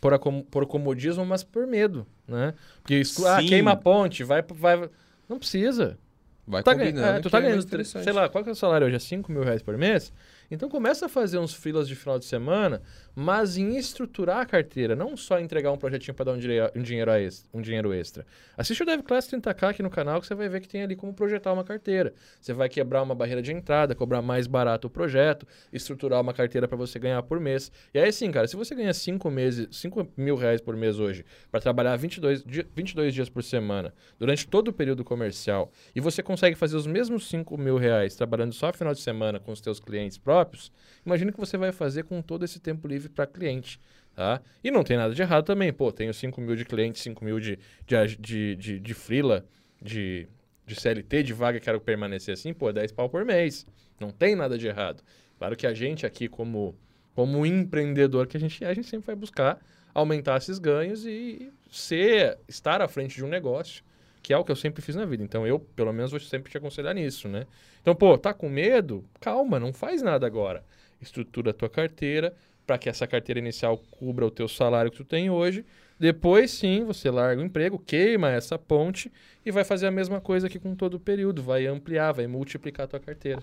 por, 0.00 0.18
por 0.50 0.66
comodismo, 0.66 1.26
mas 1.26 1.44
por 1.44 1.66
medo, 1.66 2.06
né? 2.26 2.54
Porque 2.80 2.94
exclu- 2.94 3.26
ah, 3.26 3.38
queima 3.42 3.72
a 3.72 3.76
ponte, 3.76 4.24
vai, 4.24 4.42
vai... 4.42 4.88
Não 5.28 5.38
precisa. 5.38 5.98
Vai 6.46 6.62
Tá 6.62 6.72
combinando. 6.72 7.00
ganhando, 7.00 7.16
é, 7.18 7.20
tu 7.20 7.30
tá 7.30 7.38
é 7.38 7.42
ganhando, 7.42 7.84
sei 7.84 8.12
lá, 8.12 8.28
qual 8.28 8.44
que 8.44 8.50
é 8.50 8.52
o 8.52 8.56
salário 8.56 8.86
hoje? 8.86 8.96
É 8.96 8.98
5 9.00 9.32
mil 9.32 9.42
reais 9.42 9.62
por 9.62 9.76
mês? 9.76 10.12
Então 10.50 10.68
começa 10.68 11.06
a 11.06 11.08
fazer 11.08 11.38
uns 11.38 11.52
filas 11.54 11.88
de 11.88 11.94
final 11.96 12.18
de 12.18 12.24
semana, 12.24 12.82
mas 13.14 13.56
em 13.56 13.76
estruturar 13.76 14.38
a 14.38 14.46
carteira, 14.46 14.94
não 14.94 15.16
só 15.16 15.40
entregar 15.40 15.72
um 15.72 15.76
projetinho 15.78 16.14
para 16.14 16.26
dar 16.26 16.32
um, 16.32 16.36
um 16.36 16.82
dinheiro, 16.82 17.10
a 17.10 17.16
um 17.56 17.60
dinheiro 17.62 17.92
extra. 17.92 18.26
Assiste 18.56 18.82
o 18.82 18.86
DevClass 18.86 19.28
30K 19.28 19.70
aqui 19.70 19.82
no 19.82 19.90
canal 19.90 20.20
que 20.20 20.26
você 20.26 20.34
vai 20.34 20.48
ver 20.48 20.60
que 20.60 20.68
tem 20.68 20.82
ali 20.82 20.94
como 20.94 21.12
projetar 21.14 21.52
uma 21.52 21.64
carteira. 21.64 22.12
Você 22.40 22.52
vai 22.52 22.68
quebrar 22.68 23.02
uma 23.02 23.14
barreira 23.14 23.40
de 23.42 23.52
entrada, 23.52 23.94
cobrar 23.94 24.22
mais 24.22 24.46
barato 24.46 24.86
o 24.86 24.90
projeto, 24.90 25.46
estruturar 25.72 26.20
uma 26.20 26.32
carteira 26.34 26.68
para 26.68 26.76
você 26.76 26.98
ganhar 26.98 27.22
por 27.22 27.40
mês. 27.40 27.72
E 27.92 27.98
aí 27.98 28.12
sim, 28.12 28.30
cara, 28.30 28.46
se 28.46 28.56
você 28.56 28.74
ganha 28.74 28.92
5 28.92 29.30
meses, 29.30 29.68
5 29.76 30.08
mil 30.16 30.36
reais 30.36 30.60
por 30.60 30.76
mês 30.76 30.98
hoje, 30.98 31.24
para 31.50 31.60
trabalhar 31.60 31.96
22, 31.96 32.42
di- 32.44 32.66
22 32.74 33.14
dias 33.14 33.28
por 33.28 33.42
semana, 33.42 33.92
durante 34.18 34.46
todo 34.46 34.68
o 34.68 34.72
período 34.72 35.04
comercial, 35.04 35.70
e 35.94 36.00
você 36.00 36.22
consegue 36.22 36.54
fazer 36.56 36.76
os 36.76 36.86
mesmos 36.86 37.28
5 37.28 37.56
mil 37.56 37.76
reais 37.78 38.14
trabalhando 38.14 38.52
só 38.52 38.72
final 38.72 38.92
de 38.94 39.00
semana 39.00 39.40
com 39.40 39.52
os 39.52 39.60
teus 39.60 39.80
clientes 39.80 40.18
próprios, 40.36 40.70
imagina 41.04 41.30
o 41.30 41.34
que 41.34 41.40
você 41.40 41.56
vai 41.56 41.72
fazer 41.72 42.04
com 42.04 42.20
todo 42.20 42.44
esse 42.44 42.60
tempo 42.60 42.86
livre 42.86 43.08
para 43.08 43.26
cliente. 43.26 43.80
Tá? 44.14 44.40
E 44.62 44.70
não 44.70 44.82
tem 44.82 44.96
nada 44.96 45.14
de 45.14 45.20
errado 45.20 45.44
também. 45.44 45.72
Pô, 45.72 45.90
tenho 45.92 46.12
5 46.12 46.40
mil 46.40 46.56
de 46.56 46.64
cliente, 46.64 46.98
5 46.98 47.24
mil 47.24 47.40
de, 47.40 47.58
de, 47.86 48.16
de, 48.18 48.56
de, 48.56 48.80
de 48.80 48.94
freela, 48.94 49.44
de, 49.80 50.26
de 50.66 50.74
CLT, 50.74 51.22
de 51.22 51.32
vaga, 51.32 51.60
quero 51.60 51.80
permanecer 51.80 52.34
assim, 52.34 52.52
pô, 52.52 52.72
10 52.72 52.92
pau 52.92 53.08
por 53.08 53.24
mês. 53.24 53.66
Não 54.00 54.10
tem 54.10 54.34
nada 54.34 54.58
de 54.58 54.66
errado. 54.66 55.02
Claro 55.38 55.56
que 55.56 55.66
a 55.66 55.74
gente 55.74 56.06
aqui, 56.06 56.28
como, 56.28 56.74
como 57.14 57.44
empreendedor 57.44 58.26
que 58.26 58.36
a 58.36 58.40
gente 58.40 58.62
é, 58.64 58.68
a 58.68 58.74
gente 58.74 58.88
sempre 58.88 59.06
vai 59.06 59.16
buscar 59.16 59.58
aumentar 59.94 60.36
esses 60.36 60.58
ganhos 60.58 61.06
e 61.06 61.50
ser, 61.70 62.38
estar 62.48 62.82
à 62.82 62.88
frente 62.88 63.16
de 63.16 63.24
um 63.24 63.28
negócio, 63.28 63.82
que 64.26 64.32
é 64.32 64.36
o 64.36 64.44
que 64.44 64.50
eu 64.50 64.56
sempre 64.56 64.82
fiz 64.82 64.96
na 64.96 65.04
vida. 65.04 65.22
Então 65.22 65.46
eu, 65.46 65.60
pelo 65.60 65.92
menos, 65.92 66.10
vou 66.10 66.18
sempre 66.18 66.50
te 66.50 66.58
aconselhar 66.58 66.92
nisso, 66.92 67.28
né? 67.28 67.46
Então, 67.80 67.94
pô, 67.94 68.18
tá 68.18 68.34
com 68.34 68.48
medo? 68.48 69.04
Calma, 69.20 69.60
não 69.60 69.72
faz 69.72 70.02
nada 70.02 70.26
agora. 70.26 70.64
Estrutura 71.00 71.52
a 71.52 71.54
tua 71.54 71.68
carteira 71.70 72.34
para 72.66 72.76
que 72.76 72.88
essa 72.88 73.06
carteira 73.06 73.38
inicial 73.38 73.78
cubra 73.78 74.26
o 74.26 74.30
teu 74.30 74.48
salário 74.48 74.90
que 74.90 74.96
tu 74.96 75.04
tem 75.04 75.30
hoje. 75.30 75.64
Depois, 75.98 76.50
sim, 76.50 76.84
você 76.84 77.10
larga 77.10 77.40
o 77.40 77.44
emprego, 77.44 77.78
queima 77.78 78.30
essa 78.30 78.58
ponte 78.58 79.10
e 79.44 79.50
vai 79.50 79.64
fazer 79.64 79.86
a 79.86 79.90
mesma 79.90 80.20
coisa 80.20 80.46
aqui 80.46 80.58
com 80.58 80.74
todo 80.74 80.94
o 80.94 81.00
período. 81.00 81.42
Vai 81.42 81.66
ampliar, 81.66 82.12
vai 82.12 82.26
multiplicar 82.26 82.84
a 82.84 82.88
tua 82.88 83.00
carteira. 83.00 83.42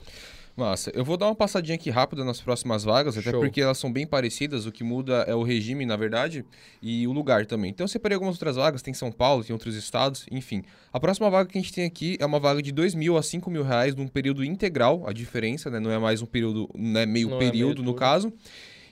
Massa. 0.55 0.91
Eu 0.93 1.03
vou 1.03 1.17
dar 1.17 1.25
uma 1.25 1.33
passadinha 1.35 1.73
aqui 1.73 1.89
rápida 1.89 2.23
nas 2.23 2.39
próximas 2.39 2.83
vagas, 2.83 3.17
até 3.17 3.31
Show. 3.31 3.39
porque 3.39 3.59
elas 3.59 3.79
são 3.79 3.91
bem 3.91 4.05
parecidas. 4.05 4.67
O 4.67 4.71
que 4.71 4.83
muda 4.83 5.23
é 5.27 5.33
o 5.33 5.41
regime, 5.41 5.83
na 5.83 5.95
verdade, 5.95 6.45
e 6.79 7.07
o 7.07 7.11
lugar 7.11 7.47
também. 7.47 7.71
Então 7.71 7.85
eu 7.85 7.87
separei 7.87 8.13
algumas 8.13 8.35
outras 8.35 8.55
vagas, 8.55 8.83
tem 8.83 8.93
São 8.93 9.11
Paulo, 9.11 9.43
tem 9.43 9.51
outros 9.51 9.75
estados, 9.75 10.27
enfim. 10.29 10.63
A 10.91 10.99
próxima 10.99 11.27
vaga 11.31 11.49
que 11.49 11.57
a 11.57 11.61
gente 11.61 11.73
tem 11.73 11.85
aqui 11.85 12.17
é 12.19 12.25
uma 12.25 12.39
vaga 12.39 12.61
de 12.61 12.71
2 12.71 12.93
mil 12.93 13.17
a 13.17 13.23
5 13.23 13.49
mil 13.49 13.63
reais 13.63 13.95
num 13.95 14.07
período 14.07 14.43
integral, 14.45 15.07
a 15.07 15.11
diferença, 15.11 15.71
né? 15.71 15.79
Não 15.79 15.89
é 15.89 15.97
mais 15.97 16.21
um 16.21 16.27
período, 16.27 16.69
não 16.75 16.99
é 16.99 17.05
meio 17.07 17.29
Não 17.29 17.37
é 17.37 17.39
período 17.39 17.81
meio 17.81 17.91
no 17.91 17.95
caso. 17.95 18.31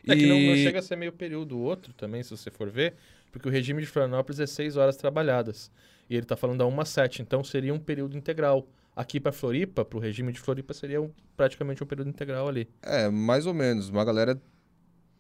É 0.08 0.16
que 0.16 0.26
não, 0.26 0.40
não 0.40 0.56
E- 0.56 0.64
chega 0.64 0.80
a 0.80 0.82
ser 0.82 0.96
meio 0.96 1.12
período 1.12 1.56
o 1.56 1.62
outro 1.62 1.94
também, 1.94 2.24
se 2.24 2.32
você 2.32 2.50
for 2.50 2.72
ver, 2.72 2.96
porque 3.32 3.48
o 3.48 3.52
regime 3.52 3.82
de 3.82 3.88
Florianópolis 3.88 4.40
é 4.40 4.46
6 4.48 4.76
horas 4.78 4.98
trabalhadas. 4.98 5.72
E 6.10 6.16
ele 6.16 6.24
está 6.24 6.36
falando 6.36 6.60
da 6.60 6.66
1 6.68 6.82
a 6.82 6.86
7, 6.86 7.22
então 7.22 7.44
seria 7.44 7.74
um 7.74 7.80
período 7.80 8.18
integral. 8.18 8.68
Aqui 8.96 9.20
para 9.20 9.32
Floripa, 9.32 9.86
para 9.86 9.98
o 9.98 10.02
regime 10.02 10.34
de 10.34 10.40
Floripa, 10.40 10.74
seria 10.74 11.02
um- 11.02 11.10
praticamente 11.38 11.82
um 11.82 11.88
período 11.88 12.10
integral 12.10 12.48
ali. 12.50 12.68
É, 12.82 13.10
mais 13.10 13.46
ou 13.46 13.54
menos. 13.54 13.88
Uma 13.90 14.04
galera 14.04 14.40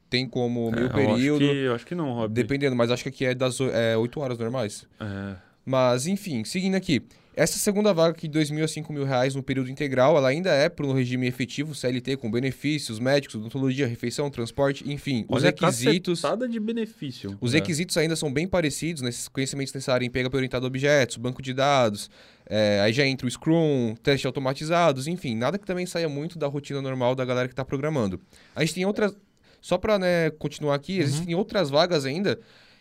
tem 0.10 0.28
como 0.28 0.70
meio 0.72 0.88
É, 0.88 0.90
eu 0.90 0.90
acho 0.90 0.96
período, 1.16 1.40
que- 1.40 1.46
Eu 1.56 1.76
acho 1.76 1.86
que 1.86 1.96
não, 1.96 2.14
Rob. 2.14 2.34
dependendo, 2.34 2.76
mas 2.76 2.92
acho 2.92 3.04
que 3.04 3.10
aqui 3.10 3.26
é 3.26 3.34
das 3.34 3.60
é, 3.62 3.96
8 3.96 4.20
horas 4.20 4.38
normais. 4.38 4.86
É, 5.00 5.36
Mas, 5.64 6.08
enfim, 6.08 6.44
seguindo 6.44 6.76
aqui. 6.76 7.02
Essa 7.34 7.58
segunda 7.58 7.94
vaga 7.94 8.12
aqui 8.12 8.28
de 8.28 8.34
2 8.34 8.52
mil 8.52 8.66
a 8.66 8.68
5 8.68 8.92
mil 8.92 9.06
reais 9.06 9.34
no 9.34 9.42
período 9.42 9.70
integral, 9.70 10.18
ela 10.18 10.28
ainda 10.28 10.50
é 10.52 10.68
para 10.68 10.86
um 10.86 10.92
regime 10.92 11.26
efetivo, 11.28 11.74
CLT, 11.74 12.18
com 12.18 12.30
benefícios, 12.30 13.00
médicos, 13.00 13.36
odontologia, 13.36 13.88
refeição, 13.88 14.30
transporte, 14.30 14.84
enfim. 14.92 15.24
Os 15.30 15.38
Olha 15.42 15.48
a 15.50 15.52
requisitos... 15.52 16.22
cacetada 16.22 16.46
de 16.48 16.60
benefício. 16.60 17.38
Os 17.40 17.54
É. 17.54 17.60
requisitos 17.60 17.96
ainda 17.96 18.18
são 18.18 18.32
bem 18.32 18.46
parecidos, 18.48 19.02
nesses 19.02 19.30
conhecimentos 19.30 19.74
nessa 19.74 19.94
área 19.94 20.06
em 20.06 20.10
PHP 20.10 20.36
orientado 20.36 20.66
a 20.66 20.68
objetos, 20.68 21.16
banco 21.16 21.42
de 21.42 21.54
dados, 21.54 22.10
é, 22.50 22.82
aí 22.82 22.92
já 22.92 23.06
entra 23.06 23.26
o 23.26 23.32
Scrum, 23.32 23.96
testes 24.04 24.26
automatizados, 24.26 25.08
enfim, 25.08 25.34
nada 25.34 25.58
que 25.58 25.66
também 25.66 25.86
saia 25.86 26.10
muito 26.10 26.38
da 26.38 26.48
rotina 26.48 26.82
normal 26.82 27.16
da 27.16 27.24
galera 27.24 27.48
que 27.48 27.54
está 27.54 27.64
programando. 27.64 28.20
A 28.54 28.60
gente 28.60 28.74
tem 28.74 28.86
outras, 28.86 29.16
só 29.62 29.78
para 29.78 29.98
continuar 30.38 30.76
aqui, 30.76 31.00
existem 31.00 31.34
outras 31.34 31.70
vagas 31.70 32.04
ainda, 32.06 32.38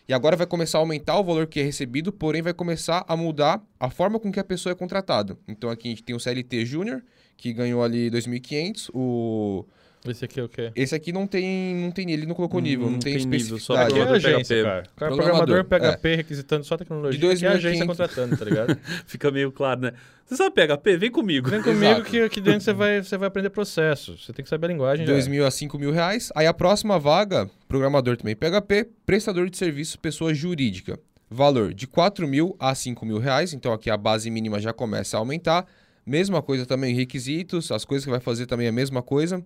e 0.07 0.13
agora 0.13 0.35
vai 0.35 0.47
começar 0.47 0.77
a 0.77 0.81
aumentar 0.81 1.17
o 1.19 1.23
valor 1.23 1.47
que 1.47 1.59
é 1.59 1.63
recebido, 1.63 2.11
porém 2.11 2.41
vai 2.41 2.53
começar 2.53 3.05
a 3.07 3.15
mudar 3.15 3.61
a 3.79 3.89
forma 3.89 4.19
com 4.19 4.31
que 4.31 4.39
a 4.39 4.43
pessoa 4.43 4.73
é 4.73 4.75
contratada. 4.75 5.37
Então 5.47 5.69
aqui 5.69 5.87
a 5.87 5.91
gente 5.91 6.03
tem 6.03 6.15
o 6.15 6.19
CLT 6.19 6.65
Júnior, 6.65 7.03
que 7.37 7.53
ganhou 7.53 7.83
ali 7.83 8.09
2.500, 8.09 8.89
o... 8.93 9.65
Esse 10.07 10.25
aqui 10.25 10.39
é 10.39 10.43
o 10.43 10.49
quê? 10.49 10.71
Esse 10.75 10.95
aqui 10.95 11.11
não 11.11 11.27
tem, 11.27 11.75
não 11.75 11.91
tem, 11.91 12.09
ele 12.11 12.25
não 12.25 12.33
colocou 12.33 12.59
nível, 12.59 12.85
não, 12.87 12.93
Não 12.93 12.99
tem 12.99 13.17
tem 13.17 13.25
nível, 13.27 13.59
só 13.59 13.75
é 13.75 13.85
Programador 13.85 14.15
agência, 14.15 14.55
PHP. 14.55 14.63
cara. 14.63 14.83
O 14.95 14.99
cara 14.99 15.11
é 15.11 15.15
Programador, 15.15 15.65
programador 15.65 15.97
PHP 15.99 16.15
requisitando 16.15 16.63
só 16.63 16.75
tecnologia. 16.77 17.19
De 17.19 17.27
Aqui 17.27 17.45
é 17.45 17.47
a 17.49 17.51
agência 17.51 17.85
2.500. 17.85 17.87
contratando, 17.87 18.37
tá 18.37 18.45
ligado? 18.45 18.77
Fica 19.05 19.29
meio 19.29 19.51
claro, 19.51 19.81
né? 19.81 19.93
Você 20.25 20.37
sabe 20.37 20.55
PHP? 20.55 20.97
Vem 20.97 21.11
comigo. 21.11 21.49
Vem 21.49 21.61
comigo 21.61 21.83
Exato. 21.85 22.03
que 22.05 22.19
aqui 22.21 22.41
dentro 22.41 22.61
você 22.61 22.73
vai, 22.73 23.03
você 23.03 23.15
vai 23.15 23.27
aprender 23.27 23.51
processo. 23.51 24.17
Você 24.17 24.33
tem 24.33 24.41
que 24.43 24.49
saber 24.49 24.65
a 24.67 24.69
linguagem. 24.69 25.05
já. 25.05 25.11
2 25.13 25.27
mil 25.27 25.45
a 25.45 25.51
5 25.51 25.77
mil 25.77 25.91
reais. 25.91 26.31
Aí 26.35 26.47
a 26.47 26.53
próxima 26.53 26.97
vaga, 26.97 27.47
programador 27.67 28.17
também 28.17 28.35
PHP, 28.35 28.87
prestador 29.05 29.49
de 29.51 29.57
serviço, 29.57 29.99
pessoa 29.99 30.33
jurídica. 30.33 30.97
Valor 31.29 31.73
de 31.75 31.85
4 31.85 32.27
mil 32.27 32.55
a 32.59 32.73
5 32.73 33.05
mil 33.05 33.19
reais. 33.19 33.53
Então 33.53 33.71
aqui 33.71 33.89
a 33.89 33.97
base 33.97 34.31
mínima 34.31 34.59
já 34.59 34.73
começa 34.73 35.15
a 35.15 35.19
aumentar. 35.19 35.65
Mesma 36.03 36.41
coisa 36.41 36.65
também, 36.65 36.95
requisitos, 36.95 37.71
as 37.71 37.85
coisas 37.85 38.03
que 38.05 38.09
vai 38.11 38.19
fazer 38.19 38.47
também 38.47 38.65
é 38.65 38.69
a 38.69 38.73
mesma 38.73 39.03
coisa. 39.03 39.45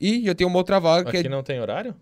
E 0.00 0.24
já 0.24 0.34
tem 0.34 0.46
uma 0.46 0.58
outra 0.58 0.78
vaga 0.78 1.10
que 1.10 1.16
Aqui 1.16 1.26
é. 1.26 1.30
não 1.30 1.42
tem 1.42 1.60
horário? 1.60 1.94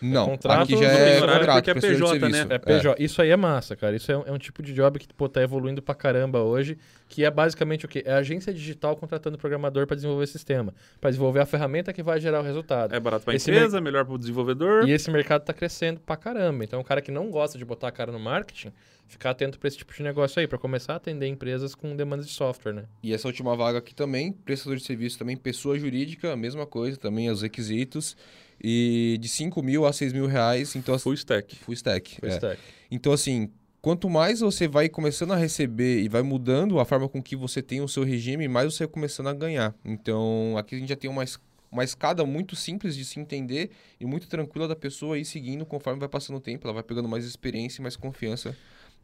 Não, 0.00 0.26
contrato, 0.26 0.62
aqui 0.62 0.76
já 0.76 0.88
é 0.88 1.20
contrato, 1.20 1.52
porque 1.54 1.70
é 1.70 1.74
PJ, 1.74 2.28
né? 2.28 2.46
É 2.50 2.58
PJ. 2.58 3.02
Isso 3.02 3.20
aí 3.20 3.30
é 3.30 3.36
massa, 3.36 3.74
cara. 3.74 3.96
Isso 3.96 4.10
é 4.12 4.16
um, 4.16 4.22
é 4.26 4.32
um 4.32 4.38
tipo 4.38 4.62
de 4.62 4.72
job 4.72 4.98
que 4.98 5.08
pô, 5.12 5.28
tá 5.28 5.42
evoluindo 5.42 5.82
pra 5.82 5.94
caramba 5.94 6.40
hoje, 6.40 6.78
que 7.08 7.24
é 7.24 7.30
basicamente 7.30 7.86
o 7.86 7.88
quê? 7.88 8.02
É 8.04 8.12
a 8.12 8.18
agência 8.18 8.52
digital 8.52 8.94
contratando 8.96 9.38
programador 9.38 9.86
para 9.86 9.96
desenvolver 9.96 10.24
o 10.24 10.26
sistema, 10.26 10.74
para 11.00 11.10
desenvolver 11.10 11.40
a 11.40 11.46
ferramenta 11.46 11.92
que 11.92 12.02
vai 12.02 12.20
gerar 12.20 12.40
o 12.40 12.42
resultado. 12.42 12.94
É 12.94 13.00
barato 13.00 13.24
pra 13.24 13.34
Esse 13.34 13.50
empresa, 13.50 13.80
melhor 13.80 14.04
pro 14.04 14.18
desenvolvedor. 14.18 14.86
E 14.86 14.92
esse 14.92 15.10
mercado 15.10 15.42
tá 15.42 15.54
crescendo 15.54 16.00
pra 16.00 16.16
caramba. 16.16 16.64
Então, 16.64 16.80
o 16.80 16.84
cara 16.84 17.00
que 17.00 17.10
não 17.10 17.30
gosta 17.30 17.56
de 17.56 17.64
botar 17.64 17.88
a 17.88 17.92
cara 17.92 18.12
no 18.12 18.20
marketing, 18.20 18.72
ficar 19.06 19.30
atento 19.30 19.58
pra 19.58 19.68
esse 19.68 19.78
tipo 19.78 19.92
de 19.94 20.02
negócio 20.02 20.38
aí, 20.38 20.46
pra 20.46 20.58
começar 20.58 20.92
a 20.92 20.96
atender 20.96 21.26
empresas 21.26 21.74
com 21.74 21.96
demandas 21.96 22.26
de 22.26 22.32
software, 22.32 22.74
né? 22.74 22.84
E 23.02 23.14
essa 23.14 23.26
última 23.26 23.56
vaga 23.56 23.78
aqui 23.78 23.94
também, 23.94 24.32
prestador 24.32 24.76
de 24.76 24.84
serviço 24.84 25.18
também, 25.18 25.36
pessoa 25.36 25.78
jurídica, 25.78 26.32
a 26.32 26.36
mesma 26.36 26.66
coisa, 26.66 26.98
também 26.98 27.30
os 27.30 27.40
requisitos. 27.40 28.16
E 28.62 29.16
de 29.20 29.28
5 29.28 29.62
mil 29.62 29.86
a 29.86 29.92
6 29.92 30.12
mil 30.12 30.26
reais, 30.26 30.74
então 30.74 30.94
assim, 30.94 31.04
Full 31.04 31.14
stack. 31.14 31.56
full 31.56 31.74
stack. 31.74 32.16
Full 32.20 32.28
é. 32.28 32.32
stack. 32.32 32.60
Então, 32.90 33.12
assim, 33.12 33.50
quanto 33.80 34.08
mais 34.10 34.40
você 34.40 34.66
vai 34.68 34.88
começando 34.88 35.32
a 35.32 35.36
receber 35.36 36.00
e 36.02 36.08
vai 36.08 36.22
mudando 36.22 36.78
a 36.78 36.84
forma 36.84 37.08
com 37.08 37.22
que 37.22 37.36
você 37.36 37.62
tem 37.62 37.80
o 37.80 37.88
seu 37.88 38.04
regime, 38.04 38.48
mais 38.48 38.72
você 38.72 38.84
vai 38.84 38.92
começando 38.92 39.28
a 39.28 39.34
ganhar. 39.34 39.74
Então, 39.84 40.56
aqui 40.58 40.74
a 40.74 40.78
gente 40.78 40.88
já 40.88 40.96
tem 40.96 41.08
uma, 41.10 41.24
uma 41.70 41.84
escada 41.84 42.24
muito 42.24 42.56
simples 42.56 42.96
de 42.96 43.04
se 43.04 43.20
entender 43.20 43.70
e 44.00 44.06
muito 44.06 44.28
tranquila 44.28 44.66
da 44.68 44.76
pessoa 44.76 45.18
ir 45.18 45.24
seguindo 45.24 45.64
conforme 45.64 46.00
vai 46.00 46.08
passando 46.08 46.36
o 46.36 46.40
tempo. 46.40 46.66
Ela 46.66 46.74
vai 46.74 46.82
pegando 46.82 47.08
mais 47.08 47.24
experiência 47.24 47.80
e 47.80 47.82
mais 47.82 47.96
confiança 47.96 48.56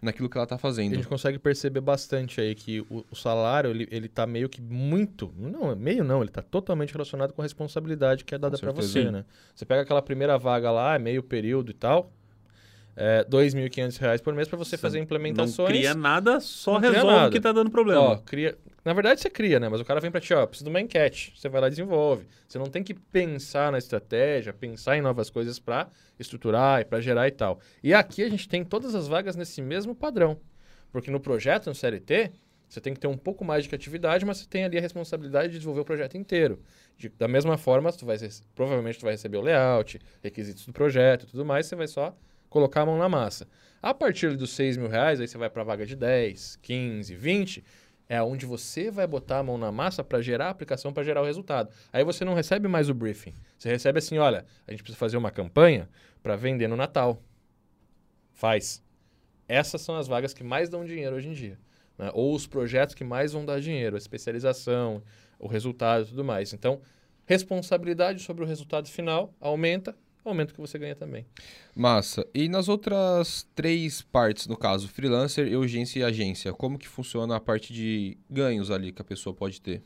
naquilo 0.03 0.29
que 0.29 0.37
ela 0.37 0.45
está 0.45 0.57
E 0.57 0.59
a 0.59 0.59
fazendo. 0.59 0.95
gente 0.97 1.09
consegue 1.09 1.39
perceber 1.39 1.81
bastante 1.81 2.41
aí 2.41 2.55
que 2.55 2.81
o, 2.91 3.05
o 3.11 3.17
salário, 3.17 3.71
ele, 3.71 3.89
ele 3.91 4.09
tá 4.09 4.27
meio 4.27 4.49
que 4.49 4.61
muito... 4.61 5.33
Não, 5.39 5.75
meio 5.77 6.05
não, 6.05 6.21
ele 6.21 6.31
tá 6.31 6.43
totalmente 6.43 6.93
relacionado 6.93 7.33
com 7.33 7.41
a 7.41 7.45
responsabilidade 7.45 8.25
que 8.25 8.35
é 8.35 8.39
dada 8.39 8.57
certeza. 8.57 8.87
você, 8.89 9.11
né? 9.11 9.25
Você 9.55 9.65
pega 9.65 9.81
aquela 9.83 10.03
primeira 10.03 10.37
vaga 10.37 10.71
lá, 10.71 10.97
é 10.97 10.99
meio 10.99 11.23
período 11.23 11.71
e 11.71 11.75
tal, 11.75 12.13
é 12.97 13.25
2.500 13.25 13.99
reais 13.99 14.21
por 14.21 14.35
mês 14.35 14.49
pra 14.49 14.57
você 14.59 14.77
fazer 14.77 14.99
implementações. 14.99 15.59
Não 15.59 15.67
cria 15.67 15.95
nada, 15.95 16.41
só 16.41 16.79
resolve 16.79 17.07
nada. 17.07 17.29
o 17.29 17.31
que 17.33 17.41
tá 17.41 17.53
dando 17.53 17.71
problema. 17.71 18.01
Ó, 18.01 18.17
cria... 18.19 18.57
Na 18.85 18.93
verdade, 18.93 19.19
você 19.21 19.31
cria, 19.31 19.59
né? 19.59 19.67
Mas 19.69 19.81
o 19.81 19.85
cara 19.85 19.99
vem 19.99 20.11
pra 20.11 20.21
ti, 20.21 20.35
ó, 20.35 20.45
precisa 20.47 20.67
de 20.67 20.71
uma 20.71 20.79
enquete. 20.81 21.33
Você 21.37 21.49
vai 21.49 21.59
lá 21.61 21.69
e 21.69 21.71
desenvolve. 21.71 22.27
Você 22.47 22.59
não 22.59 22.67
tem 22.67 22.83
que 22.83 22.93
pensar 22.93 23.73
na 23.73 23.79
estratégia, 23.79 24.53
pensar 24.53 24.97
em 24.99 25.01
novas 25.01 25.31
coisas 25.31 25.59
pra 25.59 25.89
estruturar 26.21 26.83
e 26.83 26.85
pra 26.85 27.01
gerar 27.01 27.27
e 27.27 27.31
tal. 27.31 27.59
E 27.83 27.95
aqui 27.95 28.23
a 28.23 28.29
gente 28.29 28.47
tem 28.47 28.63
todas 28.63 28.95
as 28.95 29.09
vagas 29.09 29.37
nesse 29.37 29.63
mesmo 29.63 29.95
padrão. 29.95 30.39
Porque 30.93 31.11
no 31.11 31.19
projeto, 31.19 31.67
no 31.69 31.75
CLT, 31.75 32.31
você 32.69 32.79
tem 32.79 32.93
que 32.93 33.01
ter 33.01 33.07
um 33.07 33.17
pouco 33.17 33.43
mais 33.43 33.63
de 33.63 33.71
criatividade, 33.71 34.25
mas 34.27 34.39
você 34.39 34.47
tem 34.47 34.65
ali 34.65 34.77
a 34.77 34.81
responsabilidade 34.83 35.49
de 35.49 35.55
desenvolver 35.55 35.81
o 35.81 35.85
projeto 35.85 36.17
inteiro. 36.19 36.61
De- 36.99 37.09
da 37.09 37.27
mesma 37.27 37.57
forma, 37.57 37.91
tu 37.91 38.05
vai, 38.05 38.19
provavelmente 38.55 38.99
tu 38.99 39.03
vai 39.05 39.13
receber 39.15 39.39
o 39.39 39.41
layout, 39.41 39.99
requisitos 40.23 40.67
do 40.67 40.73
projeto 40.75 41.23
e 41.23 41.27
tudo 41.27 41.45
mais, 41.45 41.67
você 41.67 41.75
vai 41.75 41.87
só 41.89 42.15
colocar 42.55 42.83
a 42.83 42.87
mão 42.87 42.97
na 42.97 43.09
massa. 43.09 43.49
A 43.83 43.93
partir 43.93 44.37
dos 44.37 44.53
6 44.53 44.77
mil 44.77 44.89
reais, 44.89 45.21
aí 45.21 45.27
você 45.27 45.37
vai 45.37 45.51
para 45.51 45.63
a 45.63 45.65
vaga 45.65 45.85
de 45.85 45.97
10, 45.97 46.61
15, 46.63 47.17
20, 47.17 47.65
é 48.09 48.23
onde 48.23 48.47
você 48.47 48.93
vai 48.93 49.09
botar 49.09 49.41
a 49.41 49.43
mão 49.43 49.59
na 49.59 49.73
massa 49.73 50.05
para 50.05 50.23
gerar 50.23 50.47
a 50.47 50.51
aplicação, 50.51 50.93
para 50.93 51.03
gerar 51.03 51.21
o 51.21 51.25
resultado. 51.25 51.69
Aí 51.93 52.05
você 52.05 52.25
não 52.25 52.33
recebe 52.33 52.69
mais 52.69 52.89
o 52.89 52.95
briefing. 52.95 53.35
Você 53.59 53.69
recebe 53.69 53.99
assim, 53.99 54.19
olha, 54.19 54.47
a 54.69 54.71
gente 54.71 54.85
precisa 54.85 54.97
fazer 54.97 55.17
uma 55.17 55.33
campanha 55.33 55.89
para 56.23 56.37
vender 56.37 56.69
no 56.69 56.77
Natal. 56.77 57.21
Faz. 58.33 58.81
Essas 59.49 59.81
são 59.81 59.97
as 59.97 60.07
vagas 60.07 60.33
que 60.33 60.45
mais 60.45 60.69
dão 60.69 60.85
dinheiro 60.85 61.17
hoje 61.17 61.29
em 61.29 61.33
dia. 61.33 61.59
né? 61.99 62.09
Ou 62.15 62.37
os 62.37 62.47
projetos 62.47 62.95
que 62.95 63.03
mais 63.03 63.33
vão 63.33 63.45
dar 63.45 63.61
dinheiro, 63.61 63.97
a 63.97 63.99
especialização, 63.99 65.03
o 65.41 65.49
resultado 65.49 66.05
e 66.05 66.09
tudo 66.11 66.23
mais. 66.23 66.53
Então, 66.53 66.81
responsabilidade 67.27 68.23
sobre 68.23 68.45
o 68.45 68.47
resultado 68.47 68.89
final 68.89 69.35
aumenta, 69.41 69.97
aumenta 70.25 70.53
o 70.53 70.55
que 70.55 70.61
você 70.61 70.79
ganha 70.79 70.95
também. 70.95 71.27
Massa. 71.75 72.27
E 72.35 72.49
nas 72.49 72.69
outras 72.69 73.47
três 73.55 74.03
partes, 74.03 74.47
no 74.47 74.57
caso, 74.57 74.89
freelancer, 74.89 75.57
urgência 75.59 76.01
e 76.01 76.03
agência, 76.05 76.53
como 76.53 76.79
que 76.79 76.89
funciona 76.89 77.37
a 77.37 77.41
parte 77.41 77.73
de 77.73 78.17
ganhos 78.29 78.71
ali 78.71 78.93
que 78.93 79.03
a 79.03 79.05
pessoa 79.05 79.35
pode 79.35 79.61
ter? 79.61 79.83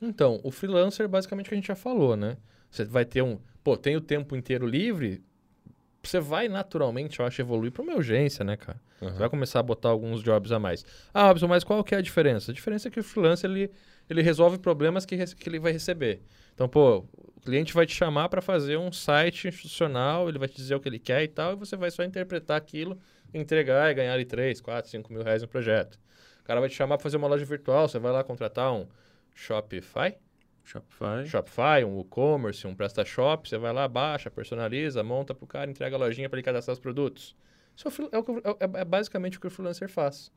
Então, 0.00 0.40
o 0.42 0.50
freelancer, 0.50 1.08
basicamente, 1.08 1.46
o 1.46 1.48
que 1.48 1.54
a 1.54 1.58
gente 1.58 1.68
já 1.68 1.76
falou, 1.76 2.16
né? 2.16 2.36
Você 2.70 2.84
vai 2.84 3.04
ter 3.04 3.22
um... 3.22 3.38
Pô, 3.62 3.76
tem 3.76 3.96
o 3.96 4.00
tempo 4.00 4.36
inteiro 4.36 4.66
livre, 4.66 5.22
você 6.02 6.20
vai 6.20 6.48
naturalmente, 6.48 7.18
eu 7.18 7.26
acho, 7.26 7.40
evoluir 7.40 7.72
para 7.72 7.82
uma 7.82 7.94
urgência, 7.94 8.44
né, 8.44 8.56
cara? 8.56 8.80
Você 9.00 9.18
vai 9.18 9.28
começar 9.28 9.60
a 9.60 9.62
botar 9.62 9.90
alguns 9.90 10.22
jobs 10.22 10.50
a 10.50 10.58
mais. 10.58 10.84
Ah, 11.12 11.26
Robson, 11.28 11.46
mas 11.46 11.62
qual 11.62 11.84
que 11.84 11.94
é 11.94 11.98
a 11.98 12.00
diferença? 12.00 12.50
A 12.50 12.54
diferença 12.54 12.88
é 12.88 12.90
que 12.90 13.00
o 13.00 13.04
freelancer, 13.04 13.50
ele, 13.50 13.70
ele 14.08 14.22
resolve 14.22 14.58
problemas 14.58 15.04
que, 15.04 15.16
que 15.16 15.48
ele 15.48 15.58
vai 15.58 15.72
receber. 15.72 16.22
Então, 16.54 16.68
pô, 16.68 16.98
o 17.36 17.40
cliente 17.40 17.74
vai 17.74 17.84
te 17.86 17.94
chamar 17.94 18.28
para 18.28 18.40
fazer 18.40 18.76
um 18.76 18.92
site 18.92 19.48
institucional, 19.48 20.28
ele 20.28 20.38
vai 20.38 20.48
te 20.48 20.56
dizer 20.56 20.74
o 20.74 20.80
que 20.80 20.88
ele 20.88 20.98
quer 20.98 21.22
e 21.22 21.28
tal, 21.28 21.52
e 21.52 21.56
você 21.56 21.76
vai 21.76 21.90
só 21.90 22.02
interpretar 22.04 22.56
aquilo, 22.56 22.98
entregar 23.32 23.90
e 23.90 23.94
ganhar 23.94 24.14
ali 24.14 24.24
3, 24.24 24.60
4, 24.60 24.90
5 24.90 25.12
mil 25.12 25.22
reais 25.22 25.42
no 25.42 25.48
projeto. 25.48 25.98
O 26.40 26.44
cara 26.44 26.60
vai 26.60 26.68
te 26.68 26.74
chamar 26.76 26.96
para 26.96 27.02
fazer 27.02 27.16
uma 27.16 27.26
loja 27.26 27.44
virtual, 27.44 27.88
você 27.88 27.98
vai 27.98 28.12
lá 28.12 28.22
contratar 28.22 28.72
um 28.72 28.86
Shopify, 29.34 30.16
Shopify. 30.62 31.26
Shopify, 31.26 31.84
um 31.84 32.00
e-commerce, 32.00 32.66
um 32.66 32.74
PrestaShop, 32.74 33.48
você 33.48 33.58
vai 33.58 33.72
lá, 33.72 33.86
baixa, 33.86 34.30
personaliza, 34.30 35.02
monta 35.02 35.34
pro 35.34 35.46
cara, 35.46 35.70
entrega 35.70 35.96
a 35.96 35.98
lojinha 35.98 36.28
para 36.28 36.38
ele 36.38 36.44
cadastrar 36.44 36.72
os 36.72 36.80
produtos. 36.80 37.36
Isso 37.76 37.88
é, 37.88 37.90
o 37.90 38.08
é 38.12 38.18
o 38.18 38.22
o- 38.22 38.78
é- 38.78 38.80
é 38.80 38.84
basicamente 38.84 39.36
o 39.36 39.40
que 39.40 39.46
o 39.46 39.50
freelancer 39.50 39.88
faz. 39.88 40.32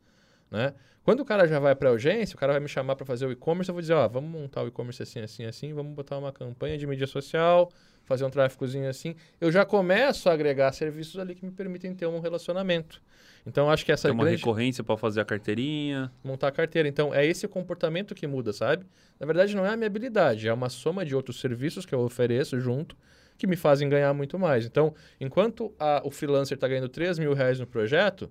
Né? 0.49 0.73
Quando 1.03 1.21
o 1.21 1.25
cara 1.25 1.47
já 1.47 1.57
vai 1.60 1.73
para 1.73 1.91
urgência, 1.91 2.36
o 2.36 2.39
cara 2.39 2.51
vai 2.53 2.60
me 2.60 2.67
chamar 2.67 2.95
para 2.95 3.05
fazer 3.05 3.25
o 3.25 3.31
e-commerce, 3.31 3.69
eu 3.69 3.73
vou 3.73 3.81
dizer, 3.81 3.93
ó, 3.93 4.07
vamos 4.10 4.29
montar 4.29 4.63
o 4.63 4.67
e-commerce 4.67 5.01
assim, 5.03 5.19
assim, 5.21 5.45
assim, 5.45 5.73
vamos 5.73 5.93
botar 5.93 6.17
uma 6.17 6.33
campanha 6.33 6.77
de 6.77 6.86
mídia 6.86 7.07
social, 7.07 7.71
fazer 8.03 8.25
um 8.25 8.29
tráfegozinho 8.29 8.89
assim. 8.89 9.15
Eu 9.39 9.49
já 9.51 9.63
começo 9.65 10.29
a 10.29 10.33
agregar 10.33 10.71
serviços 10.73 11.17
ali 11.19 11.33
que 11.33 11.45
me 11.45 11.51
permitem 11.51 11.93
ter 11.95 12.07
um 12.07 12.19
relacionamento. 12.19 13.01
Então, 13.45 13.69
acho 13.69 13.86
que 13.86 13.91
essa 13.93 14.10
Tem 14.10 14.13
uma 14.13 14.25
grande 14.25 14.38
recorrência 14.41 14.83
para 14.83 14.97
fazer 14.97 15.21
a 15.21 15.25
carteirinha. 15.25 16.12
montar 16.21 16.49
a 16.49 16.51
carteira. 16.51 16.89
Então, 16.89 17.13
é 17.13 17.25
esse 17.25 17.47
comportamento 17.47 18.13
que 18.13 18.27
muda, 18.27 18.51
sabe? 18.51 18.86
Na 19.17 19.25
verdade, 19.25 19.55
não 19.55 19.65
é 19.65 19.69
a 19.69 19.77
minha 19.77 19.88
habilidade, 19.88 20.47
é 20.49 20.53
uma 20.53 20.67
soma 20.69 21.05
de 21.05 21.15
outros 21.15 21.39
serviços 21.39 21.86
que 21.86 21.95
eu 21.95 21.99
ofereço 22.01 22.60
junto 22.60 22.97
que 23.38 23.47
me 23.47 23.55
fazem 23.55 23.88
ganhar 23.88 24.13
muito 24.13 24.38
mais. 24.38 24.65
Então, 24.65 24.93
enquanto 25.21 25.73
a- 25.79 26.01
o 26.03 26.12
freelancer 26.12 26.55
está 26.55 26.67
ganhando 26.67 26.89
3 26.89 27.17
mil 27.19 27.33
reais 27.33 27.60
no 27.60 27.67
projeto, 27.67 28.29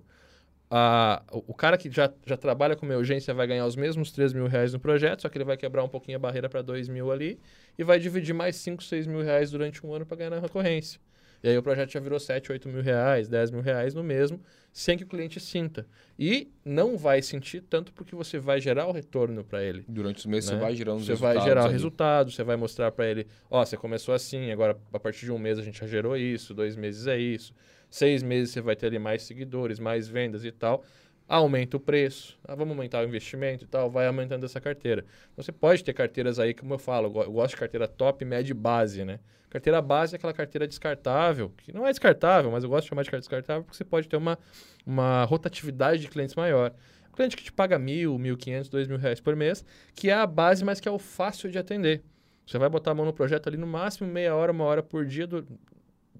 a- 0.69 1.23
o, 1.31 1.53
cara 1.53 1.77
que 1.77 1.89
já, 1.91 2.11
já 2.25 2.37
trabalha 2.37 2.75
com 2.75 2.85
minha 2.85 2.97
urgência 2.97 3.33
vai 3.33 3.47
ganhar 3.47 3.65
os 3.65 3.75
mesmos 3.75 4.11
3 4.11 4.33
mil 4.33 4.47
reais 4.47 4.73
no 4.73 4.79
projeto, 4.79 5.21
só 5.21 5.29
que 5.29 5.37
ele 5.37 5.45
vai 5.45 5.57
quebrar 5.57 5.83
um 5.83 5.89
pouquinho 5.89 6.17
a 6.17 6.19
barreira 6.19 6.49
para 6.49 6.61
2 6.61 6.87
mil 6.89 7.11
ali 7.11 7.39
e 7.77 7.83
vai 7.83 7.99
dividir 7.99 8.33
mais 8.33 8.55
5, 8.57 8.83
6 8.83 9.07
mil 9.07 9.21
reais 9.21 9.51
durante 9.51 9.85
um 9.85 9.93
ano 9.93 10.05
para 10.05 10.17
ganhar 10.17 10.29
na 10.31 10.39
recorrência. 10.39 10.99
E 11.43 11.49
aí 11.49 11.57
o 11.57 11.63
projeto 11.63 11.91
já 11.91 11.99
virou 11.99 12.19
7, 12.19 12.51
8 12.51 12.67
mil 12.69 12.81
reais, 12.81 13.27
10 13.27 13.51
mil 13.51 13.61
reais 13.61 13.93
no 13.93 14.03
mesmo, 14.03 14.39
sem 14.71 14.97
que 14.97 15.03
o 15.03 15.07
cliente 15.07 15.39
sinta. 15.39 15.87
E 16.17 16.51
não 16.65 16.97
vai 16.97 17.21
sentir 17.21 17.61
tanto 17.61 17.93
porque 17.93 18.15
você 18.15 18.39
vai 18.39 18.59
gerar 18.59 18.87
o 18.87 18.91
retorno 18.91 19.43
para 19.43 19.63
ele. 19.63 19.83
Durante 19.87 20.17
os 20.17 20.25
meses 20.25 20.49
né? 20.49 20.55
você 20.55 20.61
vai 20.61 20.75
gerando 20.75 20.99
Você 20.99 21.15
vai 21.15 21.33
resultados 21.33 21.43
gerar 21.43 21.65
o 21.65 21.71
resultado, 21.71 22.31
você 22.31 22.43
vai 22.43 22.55
mostrar 22.55 22.91
para 22.91 23.07
ele, 23.07 23.27
ó, 23.49 23.63
você 23.63 23.77
começou 23.77 24.13
assim, 24.13 24.51
agora 24.51 24.77
a 24.91 24.99
partir 24.99 25.25
de 25.25 25.31
um 25.31 25.37
mês 25.37 25.59
a 25.59 25.63
gente 25.63 25.79
já 25.79 25.87
gerou 25.87 26.17
isso, 26.17 26.53
dois 26.53 26.75
meses 26.75 27.07
é 27.07 27.17
isso, 27.17 27.53
seis 27.89 28.21
meses 28.23 28.51
você 28.51 28.61
vai 28.61 28.75
ter 28.75 28.87
ali 28.87 28.99
mais 28.99 29.23
seguidores, 29.23 29.79
mais 29.79 30.07
vendas 30.07 30.43
e 30.43 30.51
tal. 30.51 30.83
Aumenta 31.27 31.75
o 31.75 31.79
preço, 31.79 32.39
ah, 32.43 32.55
vamos 32.55 32.75
aumentar 32.75 33.03
o 33.03 33.07
investimento 33.07 33.65
e 33.65 33.67
tal, 33.67 33.91
vai 33.91 34.07
aumentando 34.07 34.45
essa 34.45 34.61
carteira. 34.61 35.03
Então 35.33 35.43
você 35.43 35.51
pode 35.51 35.83
ter 35.83 35.93
carteiras 35.93 36.39
aí, 36.39 36.53
como 36.53 36.73
eu 36.73 36.79
falo, 36.79 37.07
eu 37.21 37.31
gosto 37.31 37.53
de 37.53 37.59
carteira 37.59 37.87
top, 37.87 38.23
média 38.23 38.51
e 38.51 38.53
base, 38.53 39.03
né? 39.03 39.19
Carteira 39.49 39.81
base 39.81 40.15
é 40.15 40.17
aquela 40.17 40.33
carteira 40.33 40.67
descartável, 40.67 41.51
que 41.57 41.73
não 41.73 41.85
é 41.85 41.89
descartável, 41.89 42.51
mas 42.51 42.63
eu 42.63 42.69
gosto 42.69 42.83
de 42.83 42.89
chamar 42.89 43.03
de 43.03 43.09
carteira 43.09 43.21
descartável 43.21 43.63
porque 43.63 43.77
você 43.77 43.83
pode 43.83 44.07
ter 44.07 44.17
uma, 44.17 44.37
uma 44.85 45.23
rotatividade 45.23 46.01
de 46.01 46.07
clientes 46.09 46.35
maior. 46.35 46.73
cliente 47.13 47.35
que 47.35 47.43
te 47.43 47.51
paga 47.51 47.79
mil, 47.79 48.17
mil 48.17 48.37
quinhentos, 48.37 48.69
dois 48.69 48.87
mil 48.87 48.97
reais 48.97 49.19
por 49.19 49.35
mês, 49.35 49.65
que 49.95 50.09
é 50.09 50.13
a 50.13 50.27
base, 50.27 50.63
mas 50.63 50.79
que 50.79 50.87
é 50.87 50.91
o 50.91 50.99
fácil 50.99 51.49
de 51.49 51.57
atender. 51.57 52.03
Você 52.45 52.57
vai 52.57 52.69
botar 52.69 52.91
a 52.91 52.93
mão 52.93 53.05
no 53.05 53.13
projeto 53.13 53.47
ali 53.47 53.57
no 53.57 53.67
máximo 53.67 54.09
meia 54.09 54.35
hora, 54.35 54.51
uma 54.51 54.63
hora 54.63 54.83
por 54.83 55.05
dia, 55.05 55.27
do, 55.27 55.45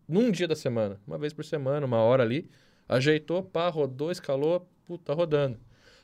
num 0.08 0.32
dia 0.32 0.48
da 0.48 0.56
semana, 0.56 1.00
uma 1.06 1.18
vez 1.18 1.34
por 1.34 1.46
semana, 1.46 1.86
uma 1.86 2.00
hora 2.00 2.24
ali, 2.24 2.50
ajeitou, 2.90 3.44
pá, 3.44 3.70
rodou, 3.70 4.12
escalou, 4.12 4.68
puta, 4.88 5.04
tá 5.04 5.14
rodando. 5.14 5.60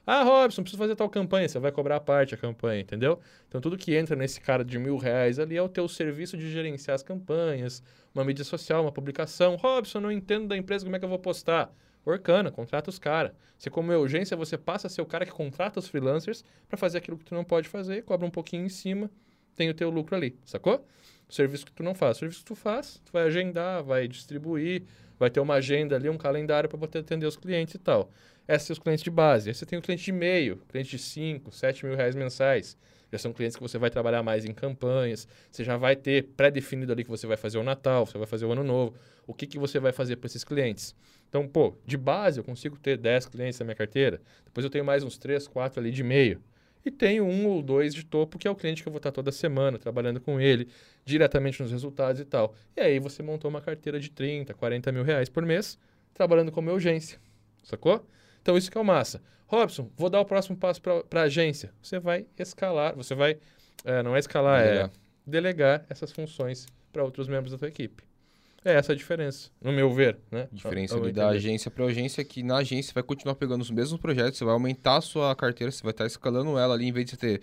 Ah, 0.06 0.22
Robson, 0.24 0.62
preciso 0.62 0.78
fazer 0.78 0.96
tal 0.98 1.10
campanha. 1.10 1.48
Você 1.48 1.58
vai 1.60 1.72
cobrar 1.72 1.96
a 1.96 2.00
parte 2.00 2.36
a 2.36 2.38
campanha, 2.38 2.82
entendeu? 2.82 3.20
Então, 3.48 3.62
tudo 3.62 3.78
que 3.78 3.96
entra 3.96 4.16
nesse 4.18 4.42
cara 4.42 4.64
de 4.64 4.78
mil 4.78 4.98
reais 4.98 5.40
ali 5.40 5.56
é 5.56 5.62
o 5.62 5.70
teu 5.70 5.88
serviço 5.88 6.36
de 6.36 6.52
gerenciar 6.52 6.96
as 6.96 7.02
campanhas, 7.02 7.82
uma 8.14 8.26
mídia 8.26 8.44
social, 8.44 8.82
uma 8.82 8.92
publicação. 8.92 9.56
Robson, 9.56 10.02
não 10.02 10.12
entendo 10.12 10.48
da 10.48 10.58
empresa, 10.58 10.84
como 10.84 10.96
é 10.98 11.00
que 11.00 11.06
eu 11.06 11.10
vou 11.10 11.20
postar? 11.20 11.74
Orkana, 12.06 12.52
contrata 12.52 12.90
os 12.90 13.00
caras. 13.00 13.32
Você, 13.58 13.70
como 13.70 13.94
urgência, 13.94 14.36
você 14.36 14.58
passa 14.58 14.88
a 14.88 14.90
ser 14.90 15.02
o 15.02 15.06
cara 15.06 15.26
que 15.26 15.32
contrata 15.32 15.80
os 15.80 15.88
freelancers 15.88 16.44
para 16.68 16.78
fazer 16.78 16.98
aquilo 16.98 17.18
que 17.18 17.24
tu 17.24 17.34
não 17.34 17.46
pode 17.46 17.70
fazer, 17.70 18.04
cobra 18.04 18.28
um 18.28 18.32
pouquinho 18.32 18.66
em 18.66 18.70
cima, 18.70 19.10
tem 19.56 19.70
o 19.70 19.74
teu 19.74 19.90
lucro 19.90 20.14
ali, 20.18 20.38
sacou? 20.44 20.86
Serviço 21.30 21.66
que 21.66 21.72
tu 21.72 21.82
não 21.82 21.96
faz. 21.96 22.18
O 22.18 22.20
serviço 22.20 22.42
que 22.42 22.46
tu 22.46 22.56
faz, 22.56 23.02
tu 23.06 23.12
vai 23.14 23.24
agendar, 23.24 23.82
vai 23.82 24.08
distribuir, 24.08 24.84
vai 25.18 25.30
ter 25.30 25.40
uma 25.40 25.56
agenda 25.56 25.96
ali, 25.96 26.10
um 26.10 26.18
calendário 26.18 26.70
para 26.70 26.78
poder 26.78 27.00
atender 27.00 27.26
os 27.26 27.38
clientes 27.38 27.74
e 27.74 27.80
tal. 27.80 28.12
Esses 28.48 28.68
são 28.68 28.74
os 28.74 28.80
clientes 28.80 29.04
de 29.04 29.10
base. 29.10 29.50
Aí 29.50 29.54
você 29.54 29.66
tem 29.66 29.80
o 29.80 29.82
cliente 29.82 30.04
de 30.04 30.12
meio, 30.12 30.58
cliente 30.68 30.90
de 30.90 31.00
5, 31.00 31.52
7 31.52 31.86
mil 31.86 31.96
reais 31.96 32.16
mensais. 32.16 32.78
Já 33.12 33.20
são 33.20 33.32
clientes 33.32 33.56
que 33.56 33.62
você 33.62 33.78
vai 33.78 33.90
trabalhar 33.90 34.24
mais 34.24 34.44
em 34.44 34.54
campanhas. 34.54 35.28
Você 35.52 35.64
já 35.64 35.78
vai 35.78 35.96
ter 35.96 36.30
pré-definido 36.36 36.92
ali 36.92 37.04
que 37.04 37.10
você 37.10 37.28
vai 37.28 37.38
fazer 37.38 37.60
o 37.60 37.64
Natal, 37.64 38.06
você 38.06 38.18
vai 38.18 38.26
fazer 38.26 38.46
o 38.46 38.52
Ano 38.52 38.64
Novo. 38.64 38.96
O 39.28 39.34
que, 39.34 39.46
que 39.46 39.60
você 39.60 39.80
vai 39.80 39.92
fazer 39.92 40.16
para 40.16 40.28
esses 40.28 40.44
clientes? 40.44 40.96
Então, 41.30 41.48
pô, 41.48 41.76
de 41.86 41.96
base 41.96 42.40
eu 42.40 42.44
consigo 42.44 42.78
ter 42.78 42.98
10 42.98 43.28
clientes 43.28 43.60
na 43.60 43.66
minha 43.66 43.76
carteira. 43.76 44.20
Depois 44.44 44.64
eu 44.64 44.70
tenho 44.70 44.84
mais 44.84 45.04
uns 45.04 45.18
3, 45.18 45.48
4 45.48 45.80
ali 45.80 45.92
de 45.92 46.04
meio. 46.04 46.42
E 46.86 46.92
tenho 46.92 47.24
um 47.24 47.48
ou 47.48 47.62
dois 47.62 47.94
de 47.94 48.04
topo, 48.04 48.38
que 48.38 48.48
é 48.48 48.52
o 48.52 48.56
cliente 48.56 48.84
que 48.84 48.90
eu 48.90 48.92
vou 48.92 48.98
estar 48.98 49.12
toda 49.12 49.32
semana 49.32 49.80
trabalhando 49.80 50.20
com 50.20 50.40
ele, 50.42 50.68
diretamente 51.06 51.62
nos 51.62 51.72
resultados 51.72 52.20
e 52.20 52.26
tal. 52.26 52.54
E 52.76 52.82
aí 52.82 53.00
você 53.00 53.24
montou 53.24 53.50
uma 53.50 53.62
carteira 53.62 54.00
de 54.00 54.10
30, 54.10 54.54
40 54.54 54.92
mil 54.92 55.04
reais 55.04 55.30
por 55.30 55.46
mês, 55.46 55.80
trabalhando 56.14 56.52
como 56.52 56.72
urgência. 56.72 57.20
Sacou? 57.64 58.06
Então, 58.44 58.58
isso 58.58 58.70
que 58.70 58.78
é 58.78 58.82
o 58.82 58.84
massa. 58.84 59.22
Robson, 59.48 59.90
vou 59.96 60.10
dar 60.10 60.20
o 60.20 60.26
próximo 60.26 60.58
passo 60.58 60.82
para 60.82 61.22
a 61.22 61.24
agência. 61.24 61.74
Você 61.82 61.98
vai 61.98 62.26
escalar, 62.38 62.96
você 62.96 63.16
vai, 63.16 63.38
é, 63.86 64.04
não 64.04 64.16
é 64.16 64.20
escalar, 64.20 64.62
é 64.62 64.66
delegar. 64.66 64.88
é 64.88 64.92
delegar 65.26 65.86
essas 65.90 66.12
funções 66.12 66.68
para 66.92 67.04
outros 67.04 67.28
membros 67.28 67.52
da 67.52 67.58
tua 67.58 67.68
equipe. 67.70 68.04
É 68.66 68.76
essa 68.76 68.94
a 68.94 68.96
diferença, 68.96 69.50
no 69.62 69.74
meu 69.74 69.92
ver, 69.94 70.18
né? 70.32 70.48
Diferença 70.52 70.96
ali 70.96 71.12
da 71.12 71.30
agência 71.30 71.70
para 71.70 71.84
agência 71.86 72.22
é 72.22 72.24
que 72.24 72.42
na 72.42 72.58
agência 72.58 72.90
você 72.90 72.94
vai 72.94 73.04
continuar 73.04 73.36
pegando 73.36 73.62
os 73.62 73.70
mesmos 73.70 74.00
projetos, 74.00 74.38
você 74.38 74.46
vai 74.46 74.54
aumentar 74.54 74.98
a 74.98 75.02
sua 75.02 75.36
carteira, 75.36 75.70
você 75.70 75.84
vai 75.84 75.92
estar 75.92 76.06
escalando 76.06 76.58
ela 76.58 76.74
ali, 76.74 76.88
em 76.88 76.92
vez 76.92 77.06
de 77.06 77.12
você 77.12 77.18
ter 77.18 77.42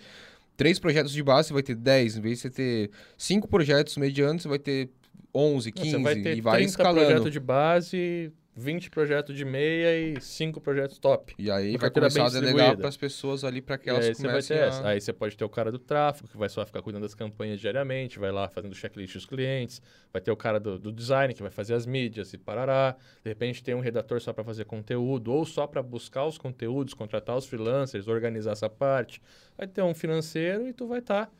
três 0.57 0.79
projetos 0.79 1.11
de 1.11 1.21
base, 1.21 1.49
você 1.49 1.53
vai 1.53 1.63
ter 1.63 1.75
10, 1.75 2.17
em 2.17 2.21
vez 2.21 2.37
de 2.37 2.41
você 2.41 2.49
ter 2.49 2.91
cinco 3.17 3.47
projetos 3.47 3.97
medianos, 3.97 4.41
você 4.41 4.47
vai 4.47 4.59
ter 4.59 4.89
11, 5.33 5.71
15 5.71 5.91
você 5.91 5.97
vai 5.99 6.15
ter 6.15 6.37
e 6.37 6.41
vai 6.41 6.63
escalando. 6.63 7.05
projeto 7.05 7.31
de 7.31 7.39
base, 7.39 8.31
20 8.55 8.89
projetos 8.89 9.35
de 9.35 9.45
meia 9.45 9.97
e 9.97 10.19
5 10.19 10.59
projetos 10.59 10.99
top. 10.99 11.33
E 11.39 11.49
aí 11.49 11.77
vai 11.77 11.89
começar 11.89 12.25
a 12.25 12.29
delegar 12.29 12.75
para 12.75 12.89
as 12.89 12.97
pessoas 12.97 13.43
ali 13.43 13.61
para 13.61 13.77
que 13.77 13.89
elas 13.89 14.05
aí 14.05 14.15
comecem 14.15 14.57
você 14.57 14.63
a... 14.63 14.87
Aí 14.89 14.99
você 14.99 15.13
pode 15.13 15.37
ter 15.37 15.45
o 15.45 15.49
cara 15.49 15.71
do 15.71 15.79
tráfego, 15.79 16.27
que 16.27 16.37
vai 16.37 16.49
só 16.49 16.65
ficar 16.65 16.81
cuidando 16.81 17.03
das 17.03 17.15
campanhas 17.15 17.59
diariamente, 17.59 18.19
vai 18.19 18.31
lá 18.31 18.49
fazendo 18.49 18.75
checklist 18.75 19.13
dos 19.13 19.25
clientes. 19.25 19.81
Vai 20.11 20.21
ter 20.21 20.31
o 20.31 20.35
cara 20.35 20.59
do, 20.59 20.77
do 20.77 20.91
design, 20.91 21.33
que 21.33 21.41
vai 21.41 21.51
fazer 21.51 21.75
as 21.75 21.85
mídias 21.85 22.33
e 22.33 22.37
parará. 22.37 22.95
De 23.23 23.29
repente 23.29 23.63
tem 23.63 23.73
um 23.73 23.79
redator 23.79 24.19
só 24.19 24.33
para 24.33 24.43
fazer 24.43 24.65
conteúdo, 24.65 25.31
ou 25.31 25.45
só 25.45 25.65
para 25.65 25.81
buscar 25.81 26.25
os 26.25 26.37
conteúdos, 26.37 26.93
contratar 26.93 27.37
os 27.37 27.45
freelancers, 27.45 28.07
organizar 28.07 28.51
essa 28.51 28.69
parte. 28.69 29.21
Vai 29.57 29.67
ter 29.67 29.81
um 29.81 29.93
financeiro 29.93 30.67
e 30.67 30.73
tu 30.73 30.87
vai 30.87 30.99
estar... 30.99 31.27
Tá 31.27 31.31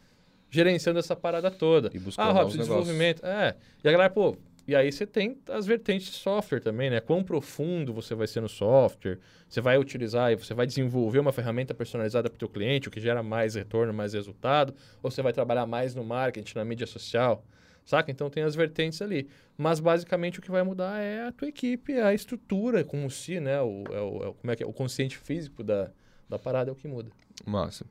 gerenciando 0.51 0.99
essa 0.99 1.15
parada 1.15 1.49
toda. 1.49 1.89
E 1.93 1.97
buscar 1.97 2.23
ah, 2.23 2.31
Robson, 2.33 2.57
desenvolvimento. 2.57 3.25
É. 3.25 3.55
E 3.81 3.87
a 3.87 3.91
galera, 3.91 4.09
pô, 4.09 4.37
e 4.71 4.75
aí 4.75 4.89
você 4.89 5.05
tem 5.05 5.37
as 5.49 5.65
vertentes 5.65 6.07
de 6.07 6.13
software 6.13 6.61
também, 6.61 6.89
né? 6.89 7.01
Quão 7.01 7.21
profundo 7.21 7.93
você 7.93 8.15
vai 8.15 8.25
ser 8.25 8.39
no 8.39 8.47
software, 8.47 9.19
você 9.49 9.59
vai 9.59 9.77
utilizar 9.77 10.31
e 10.31 10.37
você 10.37 10.53
vai 10.53 10.65
desenvolver 10.65 11.19
uma 11.19 11.33
ferramenta 11.33 11.73
personalizada 11.73 12.29
para 12.29 12.37
o 12.37 12.39
teu 12.39 12.47
cliente, 12.47 12.87
o 12.87 12.91
que 12.91 13.01
gera 13.01 13.21
mais 13.21 13.55
retorno, 13.55 13.93
mais 13.93 14.13
resultado, 14.13 14.73
ou 15.03 15.11
você 15.11 15.21
vai 15.21 15.33
trabalhar 15.33 15.65
mais 15.65 15.93
no 15.93 16.05
marketing, 16.05 16.57
na 16.57 16.63
mídia 16.63 16.87
social, 16.87 17.43
saca? 17.85 18.09
Então 18.11 18.29
tem 18.29 18.43
as 18.43 18.55
vertentes 18.55 19.01
ali. 19.01 19.27
Mas 19.57 19.81
basicamente 19.81 20.39
o 20.39 20.41
que 20.41 20.49
vai 20.49 20.63
mudar 20.63 21.01
é 21.01 21.27
a 21.27 21.33
tua 21.33 21.49
equipe, 21.49 21.99
a 21.99 22.13
estrutura, 22.13 22.85
como 22.85 23.11
se, 23.11 23.41
né? 23.41 23.59
O, 23.61 23.83
é 23.91 23.99
o, 23.99 24.29
é 24.29 24.33
como 24.39 24.51
é 24.51 24.55
que 24.55 24.63
é? 24.63 24.65
o 24.65 24.71
consciente 24.71 25.17
físico 25.17 25.65
da, 25.65 25.91
da 26.29 26.39
parada 26.39 26.69
é 26.69 26.71
o 26.71 26.77
que 26.77 26.87
muda. 26.87 27.11
Massa. 27.45 27.85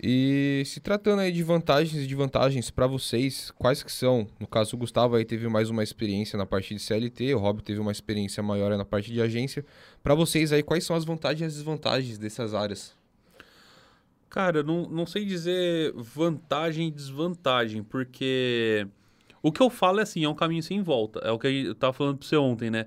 E 0.00 0.62
se 0.64 0.78
tratando 0.78 1.20
aí 1.20 1.32
de 1.32 1.42
vantagens 1.42 2.04
e 2.04 2.06
de 2.06 2.14
vantagens 2.14 2.70
para 2.70 2.86
vocês, 2.86 3.50
quais 3.58 3.82
que 3.82 3.90
são? 3.90 4.28
No 4.38 4.46
caso, 4.46 4.76
o 4.76 4.78
Gustavo 4.78 5.16
aí 5.16 5.24
teve 5.24 5.48
mais 5.48 5.70
uma 5.70 5.82
experiência 5.82 6.36
na 6.36 6.46
parte 6.46 6.72
de 6.72 6.80
CLT, 6.80 7.34
o 7.34 7.38
Rob 7.38 7.62
teve 7.62 7.80
uma 7.80 7.90
experiência 7.90 8.40
maior 8.40 8.76
na 8.76 8.84
parte 8.84 9.12
de 9.12 9.20
agência. 9.20 9.64
Para 10.00 10.14
vocês 10.14 10.52
aí, 10.52 10.62
quais 10.62 10.84
são 10.84 10.94
as 10.94 11.04
vantagens 11.04 11.40
e 11.40 11.44
as 11.46 11.54
desvantagens 11.54 12.16
dessas 12.16 12.54
áreas? 12.54 12.96
Cara, 14.30 14.62
não, 14.62 14.88
não 14.88 15.04
sei 15.04 15.24
dizer 15.24 15.92
vantagem 15.96 16.88
e 16.88 16.90
desvantagem, 16.92 17.82
porque 17.82 18.86
o 19.42 19.50
que 19.50 19.60
eu 19.60 19.68
falo 19.68 19.98
é 19.98 20.04
assim, 20.04 20.24
é 20.24 20.28
um 20.28 20.34
caminho 20.34 20.62
sem 20.62 20.80
volta. 20.80 21.18
É 21.20 21.32
o 21.32 21.38
que 21.40 21.48
eu 21.48 21.74
tava 21.74 21.92
falando 21.92 22.18
para 22.18 22.28
você 22.28 22.36
ontem, 22.36 22.70
né? 22.70 22.86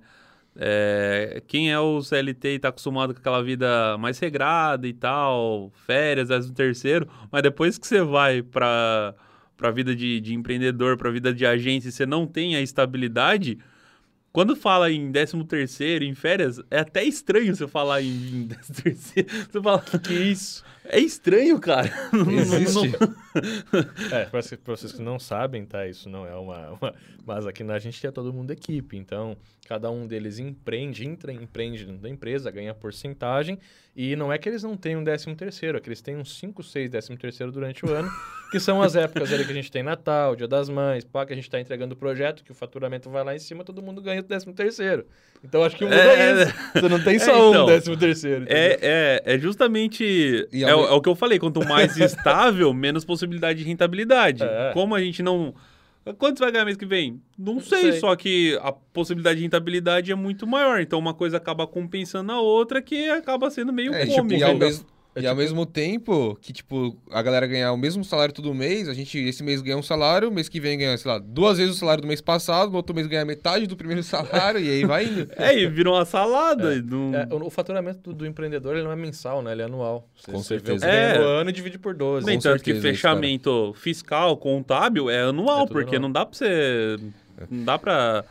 É, 0.55 1.41
quem 1.47 1.71
é 1.71 1.79
o 1.79 2.01
CLT 2.01 2.49
e 2.49 2.55
está 2.55 2.69
acostumado 2.69 3.13
com 3.13 3.19
aquela 3.19 3.41
vida 3.41 3.97
mais 3.97 4.19
regrada 4.19 4.87
e 4.87 4.93
tal, 4.93 5.71
férias, 5.85 6.27
décimo 6.27 6.53
terceiro, 6.53 7.07
mas 7.31 7.41
depois 7.41 7.77
que 7.77 7.87
você 7.87 8.01
vai 8.01 8.41
para 8.41 9.15
a 9.61 9.71
vida 9.71 9.95
de, 9.95 10.19
de 10.19 10.33
empreendedor, 10.33 10.97
para 10.97 11.09
a 11.09 11.11
vida 11.11 11.33
de 11.33 11.45
agência, 11.45 11.89
e 11.89 11.91
você 11.91 12.05
não 12.05 12.27
tem 12.27 12.55
a 12.55 12.61
estabilidade, 12.61 13.59
quando 14.31 14.55
fala 14.55 14.89
em 14.89 15.11
décimo 15.11 15.43
terceiro, 15.43 16.05
em 16.05 16.15
férias, 16.15 16.61
é 16.69 16.79
até 16.79 17.03
estranho 17.03 17.53
você 17.53 17.67
falar 17.67 18.01
em 18.01 18.47
décimo 18.47 18.75
terceiro. 18.81 19.29
Você 19.29 19.61
fala, 19.61 19.83
que 20.01 20.13
isso? 20.13 20.63
É 20.85 20.99
estranho, 20.99 21.59
cara. 21.59 21.91
Existe. 22.29 22.95
é, 24.11 24.25
para 24.25 24.41
vocês 24.75 24.91
que 24.91 25.01
não 25.01 25.19
sabem, 25.19 25.65
tá? 25.65 25.87
Isso 25.87 26.09
não 26.09 26.25
é 26.25 26.35
uma, 26.35 26.71
uma... 26.71 26.93
Mas 27.25 27.45
aqui 27.45 27.63
na 27.63 27.77
gente 27.79 28.05
é 28.05 28.11
todo 28.11 28.33
mundo 28.33 28.51
equipe, 28.51 28.97
então 28.97 29.37
cada 29.67 29.89
um 29.89 30.05
deles 30.05 30.37
empreende, 30.37 31.07
entra, 31.07 31.31
empreende 31.31 31.85
dentro 31.85 32.01
da 32.01 32.09
empresa, 32.09 32.51
ganha 32.51 32.73
porcentagem, 32.73 33.57
e 33.95 34.17
não 34.17 34.31
é 34.31 34.37
que 34.37 34.49
eles 34.49 34.63
não 34.63 34.75
tenham 34.75 35.01
décimo 35.01 35.33
terceiro, 35.33 35.77
é 35.77 35.81
que 35.81 35.87
eles 35.87 36.01
têm 36.01 36.17
uns 36.17 36.37
5, 36.39 36.61
6 36.61 36.89
décimo 36.89 37.17
terceiro 37.17 37.53
durante 37.53 37.85
o 37.85 37.89
ano, 37.89 38.09
que 38.51 38.59
são 38.59 38.81
as 38.81 38.97
épocas 38.97 39.31
ali 39.31 39.45
que 39.45 39.51
a 39.51 39.55
gente 39.55 39.71
tem 39.71 39.81
Natal, 39.81 40.35
Dia 40.35 40.47
das 40.47 40.67
Mães, 40.67 41.05
pá, 41.05 41.25
que 41.25 41.31
a 41.31 41.35
gente 41.35 41.45
está 41.45 41.57
entregando 41.57 41.93
o 41.93 41.97
projeto, 41.97 42.43
que 42.43 42.51
o 42.51 42.53
faturamento 42.53 43.09
vai 43.09 43.23
lá 43.23 43.33
em 43.33 43.39
cima, 43.39 43.63
todo 43.63 43.81
mundo 43.81 44.01
ganha 44.01 44.19
o 44.19 44.23
décimo 44.23 44.53
terceiro. 44.53 45.05
Então 45.41 45.63
acho 45.63 45.77
que 45.77 45.85
muda 45.85 45.95
é, 45.95 46.43
isso. 46.43 46.53
Você 46.73 46.89
não 46.89 47.03
tem 47.03 47.19
só 47.19 47.31
é, 47.31 47.49
então, 47.49 47.63
um 47.63 47.65
décimo 47.67 47.97
terceiro. 47.97 48.45
É, 48.49 48.77
é, 48.81 49.21
é 49.25 49.39
justamente... 49.39 50.47
É, 50.51 50.70
é, 50.71 50.75
o 50.75 51.01
que 51.01 51.09
eu 51.09 51.15
falei, 51.15 51.39
quanto 51.39 51.65
mais 51.67 51.95
estável, 51.99 52.73
menos 52.73 53.05
possibilidade 53.05 53.59
de 53.59 53.65
rentabilidade. 53.65 54.43
É. 54.43 54.71
Como 54.73 54.95
a 54.95 55.01
gente 55.01 55.21
não 55.21 55.53
Quanto 56.17 56.39
você 56.39 56.45
vai 56.45 56.51
ganhar 56.51 56.65
mês 56.65 56.77
que 56.77 56.85
vem? 56.85 57.21
Não 57.37 57.59
sei, 57.59 57.91
sei, 57.91 57.99
só 57.99 58.15
que 58.15 58.57
a 58.63 58.71
possibilidade 58.71 59.37
de 59.37 59.43
rentabilidade 59.43 60.11
é 60.11 60.15
muito 60.15 60.47
maior. 60.47 60.81
Então 60.81 60.97
uma 60.97 61.13
coisa 61.13 61.37
acaba 61.37 61.67
compensando 61.67 62.31
a 62.31 62.41
outra 62.41 62.81
que 62.81 63.07
acaba 63.09 63.51
sendo 63.51 63.71
meio 63.71 63.93
é, 63.93 64.07
cômico. 64.07 64.29
Tipo, 64.29 64.39
e, 64.39 64.43
ao 64.43 64.57
mesmo, 64.57 64.85
é, 65.13 65.19
e 65.19 65.21
tipo... 65.21 65.29
ao 65.29 65.35
mesmo 65.35 65.65
tempo 65.65 66.37
que, 66.41 66.53
tipo, 66.53 66.97
a 67.11 67.21
galera 67.21 67.45
ganhar 67.45 67.73
o 67.73 67.77
mesmo 67.77 68.03
salário 68.03 68.33
todo 68.33 68.53
mês, 68.53 68.87
a 68.87 68.93
gente 68.93 69.17
esse 69.17 69.43
mês 69.43 69.61
ganha 69.61 69.77
um 69.77 69.83
salário, 69.83 70.31
mês 70.31 70.47
que 70.47 70.59
vem 70.59 70.77
ganha, 70.77 70.97
sei 70.97 71.11
lá, 71.11 71.19
duas 71.19 71.57
vezes 71.57 71.75
o 71.75 71.79
salário 71.79 72.01
do 72.01 72.07
mês 72.07 72.21
passado, 72.21 72.71
no 72.71 72.77
outro 72.77 72.95
mês 72.95 73.07
ganha 73.07 73.25
metade 73.25 73.67
do 73.67 73.75
primeiro 73.75 74.01
salário, 74.03 74.59
e 74.59 74.69
aí 74.69 74.85
vai 74.85 75.05
indo. 75.05 75.27
É, 75.35 75.57
e 75.57 75.67
virou 75.67 75.95
uma 75.95 76.05
salada. 76.05 76.75
É. 76.75 76.81
Não... 76.81 77.13
É, 77.13 77.27
o, 77.29 77.47
o, 77.47 77.49
faturamento 77.49 77.99
do, 78.01 78.13
do, 78.13 78.25
empreendedor 78.25 78.75
ele 78.75 78.83
não 78.83 78.91
é 78.91 78.95
mensal, 78.95 79.41
né? 79.41 79.51
Ele 79.51 79.63
é 79.63 79.65
anual. 79.65 80.07
Você, 80.15 80.31
Com 80.31 80.41
certeza. 80.41 80.79
Você 80.79 80.85
é. 80.85 81.17
no 81.17 81.25
ano 81.25 81.49
e 81.49 81.53
divide 81.53 81.77
por 81.77 81.93
12. 81.93 82.25
Nem 82.25 82.39
tanto 82.39 82.63
que 82.63 82.73
fechamento 82.75 83.73
fiscal, 83.75 84.37
contábil, 84.37 85.09
é 85.09 85.23
anual, 85.23 85.65
é 85.65 85.67
porque 85.67 85.97
anual. 85.97 86.01
não 86.01 86.11
dá 86.11 86.25
pra 86.25 86.37
você... 86.37 86.97
Não 87.49 87.65
dá 87.65 87.77
pra... 87.77 88.23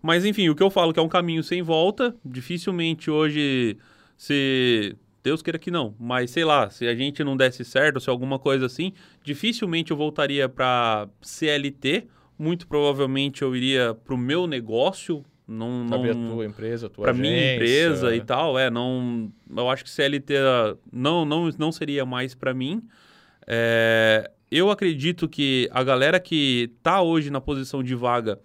Mas 0.00 0.24
enfim, 0.24 0.48
o 0.48 0.54
que 0.54 0.62
eu 0.62 0.70
falo 0.70 0.92
que 0.92 1.00
é 1.00 1.02
um 1.02 1.08
caminho 1.08 1.42
sem 1.42 1.62
volta, 1.62 2.14
dificilmente 2.24 3.10
hoje 3.10 3.76
se 4.16 4.96
Deus 5.24 5.40
queira 5.40 5.58
que 5.58 5.70
não, 5.70 5.94
mas 5.98 6.30
sei 6.30 6.44
lá, 6.44 6.68
se 6.68 6.86
a 6.86 6.94
gente 6.94 7.24
não 7.24 7.34
desse 7.34 7.64
certo, 7.64 7.98
se 7.98 8.10
alguma 8.10 8.38
coisa 8.38 8.66
assim, 8.66 8.92
dificilmente 9.22 9.90
eu 9.90 9.96
voltaria 9.96 10.46
para 10.50 11.08
CLT, 11.22 12.06
muito 12.38 12.68
provavelmente 12.68 13.40
eu 13.40 13.56
iria 13.56 13.94
para 13.94 14.14
o 14.14 14.18
meu 14.18 14.46
negócio 14.46 15.24
Não, 15.48 15.86
abrir 15.90 16.10
a 16.10 16.14
não, 16.14 16.34
tua 16.34 16.44
empresa, 16.44 16.88
a 16.88 16.90
tua 16.90 17.04
para 17.04 17.14
minha 17.14 17.54
empresa 17.54 18.14
e 18.14 18.20
tal, 18.20 18.58
é, 18.58 18.68
não, 18.68 19.32
eu 19.56 19.70
acho 19.70 19.82
que 19.84 19.88
CLT 19.90 20.34
não, 20.92 21.24
não, 21.24 21.48
não 21.58 21.72
seria 21.72 22.04
mais 22.04 22.34
para 22.34 22.52
mim. 22.52 22.82
É, 23.46 24.30
eu 24.50 24.70
acredito 24.70 25.26
que 25.26 25.70
a 25.72 25.82
galera 25.82 26.20
que 26.20 26.70
tá 26.82 27.00
hoje 27.00 27.30
na 27.30 27.40
posição 27.40 27.82
de 27.82 27.94
vaga 27.94 28.38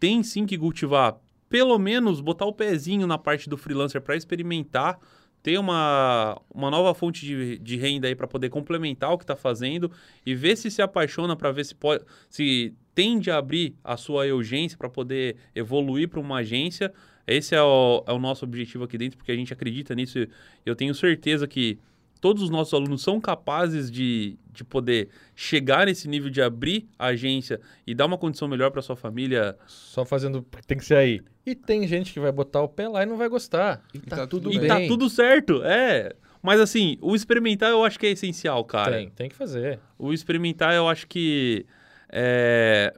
tem 0.00 0.22
sim 0.22 0.46
que 0.46 0.56
cultivar, 0.56 1.16
pelo 1.50 1.78
menos 1.78 2.22
botar 2.22 2.46
o 2.46 2.52
pezinho 2.52 3.06
na 3.06 3.18
parte 3.18 3.46
do 3.46 3.58
freelancer 3.58 4.00
para 4.00 4.16
experimentar, 4.16 4.98
ter 5.44 5.58
uma, 5.58 6.40
uma 6.52 6.70
nova 6.70 6.94
fonte 6.94 7.26
de, 7.26 7.58
de 7.58 7.76
renda 7.76 8.08
aí 8.08 8.14
para 8.14 8.26
poder 8.26 8.48
complementar 8.48 9.12
o 9.12 9.18
que 9.18 9.24
está 9.24 9.36
fazendo 9.36 9.92
e 10.24 10.34
ver 10.34 10.56
se 10.56 10.70
se 10.70 10.80
apaixona 10.80 11.36
para 11.36 11.52
ver 11.52 11.66
se 11.66 11.74
pode, 11.74 12.02
se 12.30 12.72
tende 12.94 13.30
a 13.30 13.36
abrir 13.36 13.76
a 13.84 13.94
sua 13.98 14.24
urgência 14.24 14.78
para 14.78 14.88
poder 14.88 15.36
evoluir 15.54 16.08
para 16.08 16.18
uma 16.18 16.38
agência. 16.38 16.90
Esse 17.26 17.54
é 17.54 17.62
o, 17.62 18.02
é 18.06 18.12
o 18.14 18.18
nosso 18.18 18.46
objetivo 18.46 18.84
aqui 18.84 18.96
dentro, 18.96 19.18
porque 19.18 19.32
a 19.32 19.36
gente 19.36 19.52
acredita 19.52 19.94
nisso. 19.94 20.26
Eu 20.64 20.74
tenho 20.74 20.94
certeza 20.94 21.46
que 21.46 21.78
todos 22.24 22.42
os 22.42 22.48
nossos 22.48 22.72
alunos 22.72 23.02
são 23.02 23.20
capazes 23.20 23.90
de, 23.90 24.38
de 24.50 24.64
poder 24.64 25.10
chegar 25.36 25.84
nesse 25.84 26.08
nível 26.08 26.30
de 26.30 26.40
abrir 26.40 26.88
a 26.98 27.08
agência 27.08 27.60
e 27.86 27.94
dar 27.94 28.06
uma 28.06 28.16
condição 28.16 28.48
melhor 28.48 28.70
para 28.70 28.80
sua 28.80 28.96
família. 28.96 29.54
Só 29.66 30.06
fazendo. 30.06 30.40
Tem 30.66 30.78
que 30.78 30.86
ser 30.86 30.96
aí. 30.96 31.20
E 31.44 31.54
tem 31.54 31.86
gente 31.86 32.14
que 32.14 32.18
vai 32.18 32.32
botar 32.32 32.62
o 32.62 32.68
pé 32.68 32.88
lá 32.88 33.02
e 33.02 33.06
não 33.06 33.18
vai 33.18 33.28
gostar. 33.28 33.84
E 33.92 33.98
tá, 33.98 34.16
tá 34.16 34.26
tudo 34.26 34.44
tudo 34.44 34.54
E 34.54 34.58
bem. 34.58 34.68
tá 34.68 34.80
tudo 34.88 35.10
certo, 35.10 35.62
é. 35.64 36.14
Mas 36.42 36.60
assim, 36.60 36.96
o 37.02 37.14
experimentar 37.14 37.68
eu 37.70 37.84
acho 37.84 37.98
que 38.00 38.06
é 38.06 38.12
essencial, 38.12 38.64
cara. 38.64 38.96
Tem, 38.96 39.10
tem 39.10 39.28
que 39.28 39.36
fazer. 39.36 39.78
O 39.98 40.10
experimentar 40.10 40.74
eu 40.74 40.88
acho 40.88 41.06
que. 41.06 41.66
é, 42.08 42.94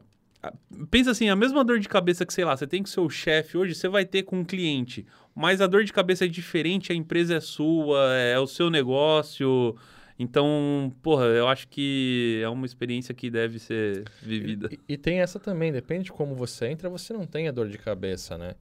Pensa 0.89 1.11
assim, 1.11 1.29
a 1.29 1.35
mesma 1.35 1.65
dor 1.65 1.81
de 1.81 1.89
cabeça 1.89 2.25
que, 2.25 2.33
sei 2.33 2.45
lá, 2.45 2.57
você 2.57 2.65
tem 2.65 2.81
com 2.81 2.87
seu 2.89 3.11
chefe 3.11 3.59
hoje, 3.59 3.75
você 3.75 3.89
vai 3.89 4.05
ter 4.05 4.23
com 4.23 4.39
um 4.39 4.45
cliente. 4.45 5.05
Mas 5.37 5.61
a 5.61 5.67
dor 5.67 5.85
de 5.85 5.93
cabeça 5.93 6.25
é 6.25 6.29
diferente, 6.29 6.91
a 6.93 6.95
empresa 6.95 7.37
é 7.37 7.41
sua, 7.41 8.15
é 8.17 8.39
o 8.39 8.47
seu 8.47 8.71
negócio. 8.71 9.77
Então, 10.19 10.91
porra, 11.03 11.27
eu 11.27 11.47
acho 11.47 11.69
que 11.69 12.41
é 12.43 12.49
uma 12.49 12.65
experiência 12.65 13.13
que 13.15 13.29
deve 13.29 13.59
ser 13.59 14.05
vivida. 14.23 14.71
E, 14.73 14.95
e 14.95 14.97
tem 14.97 15.21
essa 15.21 15.39
também, 15.39 15.71
depende 15.71 16.05
de 16.05 16.13
como 16.13 16.35
você 16.35 16.69
entra, 16.69 16.89
você 16.89 17.13
não 17.13 17.27
tem 17.27 17.49
a 17.49 17.53
dor 17.53 17.69
de 17.69 17.77
cabeça, 17.77 18.39
né? 18.39 18.55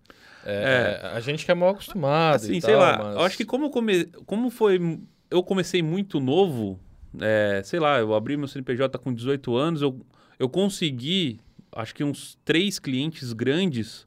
É. 0.45 0.99
É, 1.01 1.07
A 1.13 1.19
gente 1.21 1.45
que 1.45 1.51
é 1.51 1.55
mal 1.55 1.69
acostumado. 1.69 2.35
Assim, 2.35 2.59
sei 2.59 2.73
tal, 2.73 2.81
lá, 2.81 2.97
mas- 3.01 3.15
eu 3.15 3.21
acho 3.21 3.37
que 3.37 3.45
como, 3.45 3.69
come... 3.69 4.05
como 4.25 4.49
foi. 4.49 4.99
Eu 5.31 5.41
comecei 5.41 5.81
muito 5.81 6.19
novo, 6.19 6.77
é, 7.21 7.61
sei 7.63 7.79
lá, 7.79 7.99
eu 7.99 8.13
abri 8.13 8.35
meu 8.35 8.49
CNPJ 8.49 8.99
com 8.99 9.13
18 9.13 9.55
anos, 9.55 9.81
eu, 9.81 10.05
eu 10.37 10.49
consegui, 10.49 11.39
acho 11.71 11.95
que 11.95 12.03
uns 12.03 12.37
três 12.43 12.79
clientes 12.79 13.31
grandes. 13.31 14.05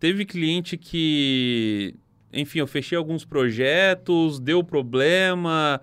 Teve 0.00 0.24
cliente 0.24 0.76
que, 0.78 1.94
enfim, 2.32 2.58
eu 2.58 2.66
fechei 2.66 2.96
alguns 2.96 3.24
projetos, 3.24 4.40
deu 4.40 4.64
problema, 4.64 5.80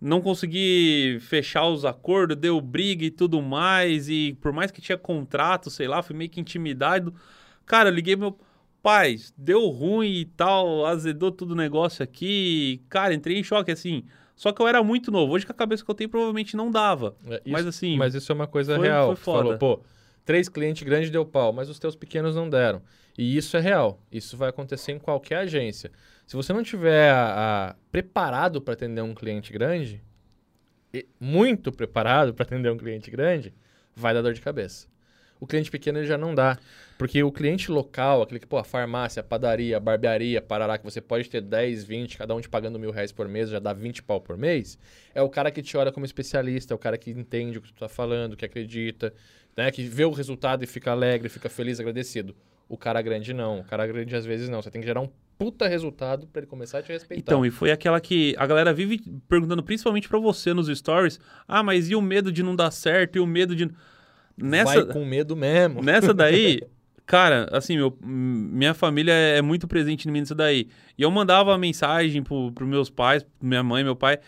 não 0.00 0.20
consegui 0.20 1.18
fechar 1.22 1.66
os 1.66 1.84
acordos, 1.84 2.36
deu 2.36 2.60
briga 2.60 3.04
e 3.04 3.10
tudo 3.10 3.40
mais, 3.40 4.08
e 4.10 4.36
por 4.42 4.52
mais 4.52 4.70
que 4.70 4.80
tinha 4.82 4.98
contrato, 4.98 5.70
sei 5.70 5.88
lá, 5.88 6.02
fui 6.02 6.14
meio 6.14 6.28
que 6.30 6.38
intimidado. 6.38 7.14
Cara, 7.64 7.88
eu 7.88 7.94
liguei 7.94 8.14
meu 8.14 8.38
pai, 8.82 9.16
deu 9.36 9.66
ruim 9.68 10.12
e 10.20 10.24
tal, 10.26 10.84
azedou 10.84 11.32
todo 11.32 11.52
o 11.52 11.56
negócio 11.56 12.02
aqui. 12.04 12.82
Cara, 12.90 13.14
entrei 13.14 13.38
em 13.38 13.42
choque, 13.42 13.70
assim. 13.72 14.04
Só 14.36 14.52
que 14.52 14.60
eu 14.60 14.68
era 14.68 14.82
muito 14.84 15.10
novo. 15.10 15.32
Hoje, 15.32 15.46
com 15.46 15.52
a 15.52 15.54
cabeça 15.54 15.82
que 15.82 15.90
eu 15.90 15.94
tenho, 15.94 16.10
provavelmente 16.10 16.54
não 16.56 16.70
dava. 16.70 17.16
É, 17.26 17.36
isso- 17.36 17.42
mas 17.46 17.66
assim, 17.66 17.96
Mas 17.96 18.14
isso 18.14 18.30
é 18.30 18.34
uma 18.34 18.46
coisa 18.46 18.76
foi- 18.76 18.86
real. 18.86 19.06
foi 19.06 19.16
Você 19.16 19.22
falou, 19.22 19.42
foda. 19.44 19.58
pô, 19.58 19.80
três 20.26 20.46
clientes 20.46 20.82
grandes 20.82 21.08
deu 21.10 21.24
pau, 21.24 21.54
mas 21.54 21.70
os 21.70 21.78
teus 21.78 21.96
pequenos 21.96 22.36
não 22.36 22.50
deram. 22.50 22.82
E 23.18 23.36
isso 23.36 23.56
é 23.56 23.60
real. 23.60 24.00
Isso 24.12 24.36
vai 24.36 24.50
acontecer 24.50 24.92
em 24.92 24.98
qualquer 24.98 25.36
agência. 25.38 25.90
Se 26.26 26.36
você 26.36 26.52
não 26.52 26.62
tiver 26.62 27.10
a- 27.10 27.70
a- 27.70 27.76
preparado 27.90 28.60
para 28.60 28.74
atender 28.74 29.00
um 29.02 29.14
cliente 29.14 29.52
grande, 29.52 30.02
muito 31.20 31.70
preparado 31.72 32.32
para 32.34 32.44
atender 32.44 32.70
um 32.70 32.76
cliente 32.76 33.10
grande, 33.10 33.54
vai 33.94 34.14
dar 34.14 34.22
dor 34.22 34.32
de 34.32 34.40
cabeça. 34.40 34.86
O 35.38 35.46
cliente 35.46 35.70
pequeno 35.70 35.98
ele 35.98 36.06
já 36.06 36.16
não 36.16 36.34
dá. 36.34 36.58
Porque 36.96 37.22
o 37.22 37.30
cliente 37.30 37.70
local, 37.70 38.22
aquele 38.22 38.40
que, 38.40 38.46
pô, 38.46 38.56
a 38.56 38.64
farmácia, 38.64 39.20
a 39.20 39.22
padaria, 39.22 39.76
a 39.76 39.80
barbearia, 39.80 40.40
parará, 40.40 40.78
que 40.78 40.84
você 40.84 40.98
pode 40.98 41.28
ter 41.28 41.42
10, 41.42 41.84
20, 41.84 42.16
cada 42.16 42.34
um 42.34 42.40
te 42.40 42.48
pagando 42.48 42.78
mil 42.78 42.90
reais 42.90 43.12
por 43.12 43.28
mês, 43.28 43.50
já 43.50 43.58
dá 43.58 43.74
20 43.74 44.02
pau 44.02 44.18
por 44.18 44.38
mês, 44.38 44.78
é 45.14 45.20
o 45.20 45.28
cara 45.28 45.50
que 45.50 45.60
te 45.62 45.76
olha 45.76 45.92
como 45.92 46.06
especialista, 46.06 46.72
é 46.72 46.74
o 46.74 46.78
cara 46.78 46.96
que 46.96 47.10
entende 47.10 47.58
o 47.58 47.60
que 47.60 47.70
tu 47.70 47.78
tá 47.78 47.88
falando, 47.88 48.34
que 48.34 48.46
acredita, 48.46 49.12
né? 49.54 49.70
Que 49.70 49.82
vê 49.82 50.06
o 50.06 50.10
resultado 50.10 50.64
e 50.64 50.66
fica 50.66 50.90
alegre, 50.90 51.28
fica 51.28 51.50
feliz, 51.50 51.78
agradecido. 51.78 52.34
O 52.68 52.76
cara 52.76 53.00
grande 53.00 53.32
não. 53.32 53.60
O 53.60 53.64
cara 53.64 53.86
grande 53.86 54.14
às 54.14 54.24
vezes 54.24 54.48
não. 54.48 54.60
Você 54.60 54.70
tem 54.70 54.80
que 54.80 54.86
gerar 54.86 55.00
um 55.00 55.08
puta 55.38 55.68
resultado 55.68 56.26
para 56.26 56.40
ele 56.40 56.46
começar 56.46 56.78
a 56.78 56.82
te 56.82 56.92
respeitar. 56.92 57.20
Então, 57.20 57.44
e 57.44 57.50
foi 57.50 57.70
aquela 57.70 58.00
que 58.00 58.34
a 58.38 58.46
galera 58.46 58.72
vive 58.72 59.00
perguntando, 59.28 59.62
principalmente 59.62 60.08
pra 60.08 60.18
você 60.18 60.52
nos 60.54 60.66
stories, 60.66 61.20
ah, 61.46 61.62
mas 61.62 61.90
e 61.90 61.94
o 61.94 62.02
medo 62.02 62.32
de 62.32 62.42
não 62.42 62.56
dar 62.56 62.70
certo? 62.70 63.16
E 63.16 63.20
o 63.20 63.26
medo 63.26 63.54
de. 63.54 63.70
Nessa, 64.36 64.84
Vai 64.84 64.92
com 64.92 65.04
medo 65.04 65.34
mesmo. 65.34 65.82
nessa 65.82 66.12
daí, 66.12 66.60
cara, 67.06 67.48
assim, 67.52 67.76
meu, 67.76 67.96
minha 68.02 68.74
família 68.74 69.12
é 69.12 69.40
muito 69.40 69.66
presente 69.66 70.08
em 70.08 70.12
mim 70.12 70.20
nisso 70.20 70.34
daí. 70.34 70.68
E 70.98 71.02
eu 71.02 71.10
mandava 71.10 71.56
mensagem 71.56 72.22
pro, 72.22 72.52
pros 72.52 72.68
meus 72.68 72.90
pais, 72.90 73.24
minha 73.40 73.62
mãe, 73.62 73.82
meu 73.82 73.96
pai, 73.96 74.18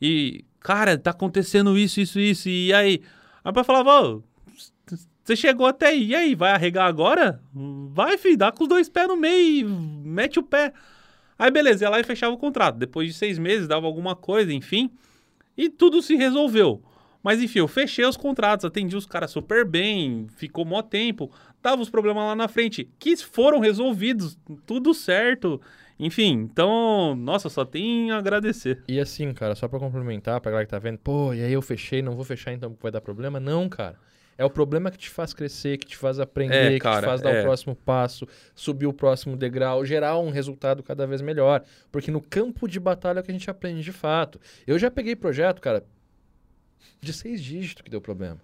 e, 0.00 0.44
cara, 0.60 0.96
tá 0.96 1.10
acontecendo 1.10 1.76
isso, 1.76 2.00
isso, 2.00 2.18
isso, 2.18 2.48
e 2.48 2.72
aí? 2.72 3.02
Aí 3.44 3.50
o 3.50 3.52
pai 3.52 3.64
falava, 3.64 3.90
ô, 4.02 4.22
você 5.28 5.36
chegou 5.36 5.66
até 5.66 5.88
aí, 5.88 6.06
e 6.06 6.14
aí, 6.14 6.34
vai 6.34 6.52
arregar 6.52 6.86
agora? 6.86 7.42
Vai, 7.52 8.16
filho, 8.16 8.38
dá 8.38 8.50
com 8.50 8.62
os 8.62 8.68
dois 8.68 8.88
pés 8.88 9.06
no 9.06 9.16
meio, 9.16 9.60
e 9.60 9.64
mete 9.64 10.38
o 10.38 10.42
pé. 10.42 10.72
Aí, 11.38 11.50
beleza, 11.50 11.84
ia 11.84 11.90
lá 11.90 12.00
e 12.00 12.04
fechava 12.04 12.34
o 12.34 12.38
contrato. 12.38 12.76
Depois 12.78 13.08
de 13.08 13.12
seis 13.12 13.38
meses, 13.38 13.68
dava 13.68 13.86
alguma 13.86 14.16
coisa, 14.16 14.50
enfim, 14.54 14.90
e 15.54 15.68
tudo 15.68 16.00
se 16.00 16.14
resolveu. 16.14 16.82
Mas 17.22 17.42
enfim, 17.42 17.58
eu 17.58 17.68
fechei 17.68 18.06
os 18.06 18.16
contratos, 18.16 18.64
atendi 18.64 18.96
os 18.96 19.04
caras 19.04 19.30
super 19.30 19.66
bem, 19.66 20.28
ficou 20.36 20.64
mó 20.64 20.80
tempo, 20.80 21.30
tava 21.60 21.82
os 21.82 21.90
problemas 21.90 22.22
lá 22.22 22.34
na 22.34 22.48
frente, 22.48 22.88
que 22.98 23.14
foram 23.18 23.58
resolvidos, 23.58 24.38
tudo 24.64 24.94
certo. 24.94 25.60
Enfim, 25.98 26.48
então, 26.50 27.14
nossa, 27.16 27.50
só 27.50 27.66
tem 27.66 28.12
a 28.12 28.16
agradecer. 28.16 28.82
E 28.88 28.98
assim, 28.98 29.34
cara, 29.34 29.54
só 29.54 29.68
pra 29.68 29.78
complementar, 29.78 30.40
pra 30.40 30.52
galera 30.52 30.64
que 30.64 30.70
tá 30.70 30.78
vendo, 30.78 30.98
pô, 30.98 31.34
e 31.34 31.42
aí 31.42 31.52
eu 31.52 31.60
fechei, 31.60 32.00
não 32.00 32.14
vou 32.14 32.24
fechar 32.24 32.52
então 32.54 32.74
vai 32.80 32.90
dar 32.90 33.02
problema? 33.02 33.38
Não, 33.38 33.68
cara. 33.68 33.98
É 34.38 34.44
o 34.44 34.50
problema 34.50 34.88
que 34.88 34.96
te 34.96 35.10
faz 35.10 35.34
crescer, 35.34 35.78
que 35.78 35.86
te 35.86 35.96
faz 35.96 36.20
aprender, 36.20 36.54
É, 36.54 36.74
que 36.74 36.78
cara, 36.78 37.00
te 37.00 37.04
faz 37.06 37.20
dar 37.20 37.34
é. 37.34 37.40
o 37.40 37.42
próximo 37.42 37.74
passo, 37.74 38.24
subir 38.54 38.86
o 38.86 38.92
próximo 38.92 39.36
degrau, 39.36 39.84
gerar 39.84 40.16
um 40.16 40.30
resultado 40.30 40.80
cada 40.80 41.08
vez 41.08 41.20
melhor. 41.20 41.64
Porque 41.90 42.08
no 42.08 42.20
campo 42.20 42.68
de 42.68 42.78
batalha 42.78 43.18
é 43.18 43.20
o 43.20 43.24
que 43.24 43.32
a 43.32 43.34
gente 43.34 43.50
aprende 43.50 43.82
de 43.82 43.90
fato. 43.90 44.40
Eu 44.64 44.78
já 44.78 44.92
peguei 44.92 45.16
projeto, 45.16 45.60
cara, 45.60 45.84
de 47.00 47.12
seis 47.12 47.42
dígitos 47.42 47.82
que 47.82 47.90
deu 47.90 48.00
problema. 48.00 48.40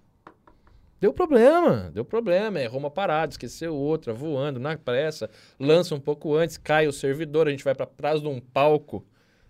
Deu 1.00 1.12
problema, 1.12 1.92
deu 1.94 2.04
problema. 2.04 2.60
Errou 2.60 2.80
uma 2.80 2.90
parada, 2.90 3.30
esqueceu 3.32 3.72
outra, 3.72 4.12
voando 4.12 4.58
na 4.58 4.76
pressa, 4.76 5.30
lança 5.60 5.94
um 5.94 6.00
pouco 6.00 6.34
antes, 6.34 6.56
cai 6.56 6.88
o 6.88 6.92
servidor, 6.92 7.46
a 7.46 7.52
gente 7.52 7.62
vai 7.62 7.74
pra 7.74 7.86
trás 7.86 8.20
de 8.20 8.26
um 8.26 8.40
palco 8.40 9.06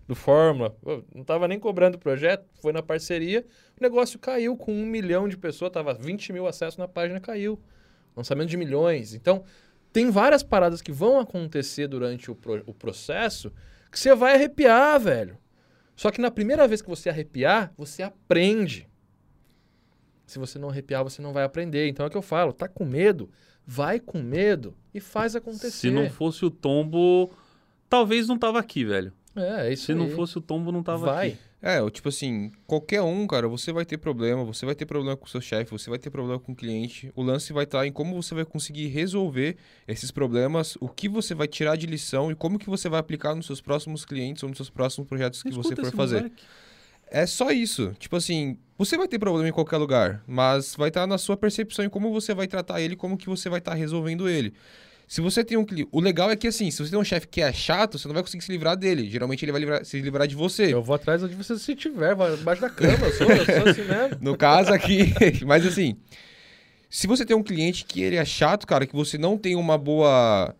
do 0.07 0.15
Fórmula. 0.15 0.75
Não 1.13 1.23
tava 1.23 1.47
nem 1.47 1.59
cobrando 1.59 1.95
o 1.95 1.99
projeto, 1.99 2.45
foi 2.61 2.71
na 2.71 2.83
parceria. 2.83 3.45
O 3.79 3.83
negócio 3.83 4.19
caiu 4.19 4.55
com 4.55 4.73
um 4.73 4.85
milhão 4.85 5.27
de 5.27 5.37
pessoas, 5.37 5.71
tava 5.71 5.93
20 5.93 6.31
mil 6.33 6.45
acessos 6.47 6.77
na 6.77 6.87
página, 6.87 7.19
caiu. 7.19 7.59
Lançamento 8.15 8.49
de 8.49 8.57
milhões. 8.57 9.13
Então, 9.13 9.43
tem 9.91 10.09
várias 10.11 10.43
paradas 10.43 10.81
que 10.81 10.91
vão 10.91 11.19
acontecer 11.19 11.87
durante 11.87 12.29
o, 12.31 12.35
pro- 12.35 12.63
o 12.65 12.73
processo 12.73 13.51
que 13.91 13.99
você 13.99 14.13
vai 14.15 14.35
arrepiar, 14.35 14.99
velho. 14.99 15.37
Só 15.95 16.11
que 16.11 16.19
na 16.21 16.29
primeira 16.29 16.67
vez 16.67 16.81
que 16.81 16.89
você 16.89 17.09
arrepiar, 17.09 17.73
você 17.77 18.03
aprende. 18.03 18.87
Se 20.25 20.39
você 20.39 20.57
não 20.57 20.69
arrepiar, 20.69 21.03
você 21.03 21.21
não 21.21 21.31
vai 21.33 21.43
aprender. 21.43 21.87
Então 21.87 22.05
é 22.05 22.07
o 22.07 22.11
que 22.11 22.17
eu 22.17 22.21
falo, 22.21 22.51
tá 22.51 22.67
com 22.67 22.83
medo? 22.85 23.29
Vai 23.65 23.99
com 23.99 24.21
medo 24.21 24.75
e 24.93 24.99
faz 24.99 25.35
acontecer. 25.35 25.71
Se 25.71 25.91
não 25.91 26.09
fosse 26.09 26.43
o 26.45 26.51
tombo, 26.51 27.31
talvez 27.89 28.27
não 28.27 28.37
tava 28.37 28.59
aqui, 28.59 28.83
velho. 28.83 29.13
É, 29.35 29.67
é 29.67 29.73
isso 29.73 29.85
Se 29.87 29.93
não 29.93 30.05
aí. 30.05 30.11
fosse 30.11 30.37
o 30.37 30.41
tombo, 30.41 30.71
não 30.71 30.81
tava 30.81 31.07
vai. 31.07 31.27
aqui. 31.29 31.37
É, 31.61 31.81
o 31.81 31.89
tipo 31.89 32.09
assim, 32.09 32.51
qualquer 32.67 33.01
um, 33.01 33.25
cara, 33.25 33.47
você 33.47 33.73
vai 33.73 33.83
ter 33.83 33.97
problema, 33.97 34.43
você 34.43 34.65
vai 34.67 34.75
ter 34.75 34.85
problema 34.85 35.17
com 35.17 35.25
o 35.25 35.29
seu 35.29 35.41
chefe, 35.41 35.71
você 35.71 35.89
vai 35.89 35.97
ter 35.97 36.11
problema 36.11 36.39
com 36.39 36.51
o 36.51 36.55
cliente. 36.55 37.11
O 37.15 37.23
lance 37.23 37.51
vai 37.51 37.63
estar 37.63 37.85
em 37.87 37.91
como 37.91 38.21
você 38.21 38.35
vai 38.35 38.45
conseguir 38.45 38.87
resolver 38.87 39.57
esses 39.87 40.11
problemas, 40.11 40.77
o 40.79 40.87
que 40.87 41.09
você 41.09 41.33
vai 41.33 41.47
tirar 41.47 41.75
de 41.75 41.87
lição 41.87 42.31
e 42.31 42.35
como 42.35 42.59
que 42.59 42.69
você 42.69 42.87
vai 42.87 42.99
aplicar 42.99 43.33
nos 43.33 43.47
seus 43.47 43.61
próximos 43.61 44.05
clientes 44.05 44.43
ou 44.43 44.49
nos 44.49 44.57
seus 44.59 44.69
próximos 44.69 45.07
projetos 45.07 45.41
que 45.41 45.49
você 45.49 45.59
Escuta 45.73 45.81
for 45.81 45.87
esse 45.87 45.97
fazer. 45.97 46.15
moleque. 46.17 46.43
É 47.07 47.25
só 47.25 47.49
isso. 47.51 47.95
Tipo 47.97 48.15
assim, 48.15 48.57
você 48.77 48.95
vai 48.97 49.07
ter 49.07 49.17
problema 49.17 49.47
em 49.49 49.51
qualquer 49.51 49.77
lugar, 49.77 50.23
mas 50.27 50.75
vai 50.75 50.89
estar 50.89 51.07
na 51.07 51.17
sua 51.17 51.35
percepção 51.37 51.83
em 51.83 51.89
como 51.89 52.11
você 52.11 52.33
vai 52.33 52.47
tratar 52.47 52.79
ele, 52.81 52.95
como 52.95 53.17
que 53.17 53.27
você 53.27 53.49
vai 53.49 53.59
estar 53.59 53.73
resolvendo 53.73 54.29
ele. 54.29 54.53
Se 55.07 55.21
você 55.21 55.43
tem 55.43 55.57
um 55.57 55.63
cliente. 55.63 55.87
O 55.91 55.99
legal 56.01 56.31
é 56.31 56.35
que, 56.35 56.47
assim, 56.47 56.71
se 56.71 56.79
você 56.83 56.89
tem 56.89 56.99
um 56.99 57.03
chefe 57.03 57.27
que 57.27 57.41
é 57.41 57.53
chato, 57.53 57.97
você 57.99 58.07
não 58.07 58.13
vai 58.13 58.23
conseguir 58.23 58.43
se 58.43 58.51
livrar 58.51 58.75
dele. 58.75 59.09
Geralmente 59.09 59.45
ele 59.45 59.51
vai 59.51 59.61
livrar- 59.61 59.85
se 59.85 59.99
livrar 60.01 60.27
de 60.27 60.35
você. 60.35 60.73
Eu 60.73 60.81
vou 60.81 60.95
atrás 60.95 61.21
de 61.21 61.35
você 61.35 61.57
se 61.59 61.75
tiver, 61.75 62.13
embaixo 62.13 62.61
da 62.61 62.69
cama, 62.69 63.05
eu 63.05 63.13
sou, 63.13 63.29
eu 63.29 63.45
sou 63.45 63.69
assim 63.69 63.83
mesmo. 63.83 64.17
No 64.21 64.35
caso 64.35 64.73
aqui. 64.73 65.13
Mas 65.45 65.65
assim, 65.65 65.95
se 66.89 67.05
você 67.07 67.23
tem 67.25 67.35
um 67.35 67.43
cliente 67.43 67.85
que 67.85 68.01
ele 68.01 68.15
é 68.15 68.25
chato, 68.25 68.65
cara, 68.65 68.85
que 68.87 68.95
você 68.95 69.17
não 69.17 69.37
tem 69.37 69.55
uma 69.55 69.77
boa. 69.77 70.55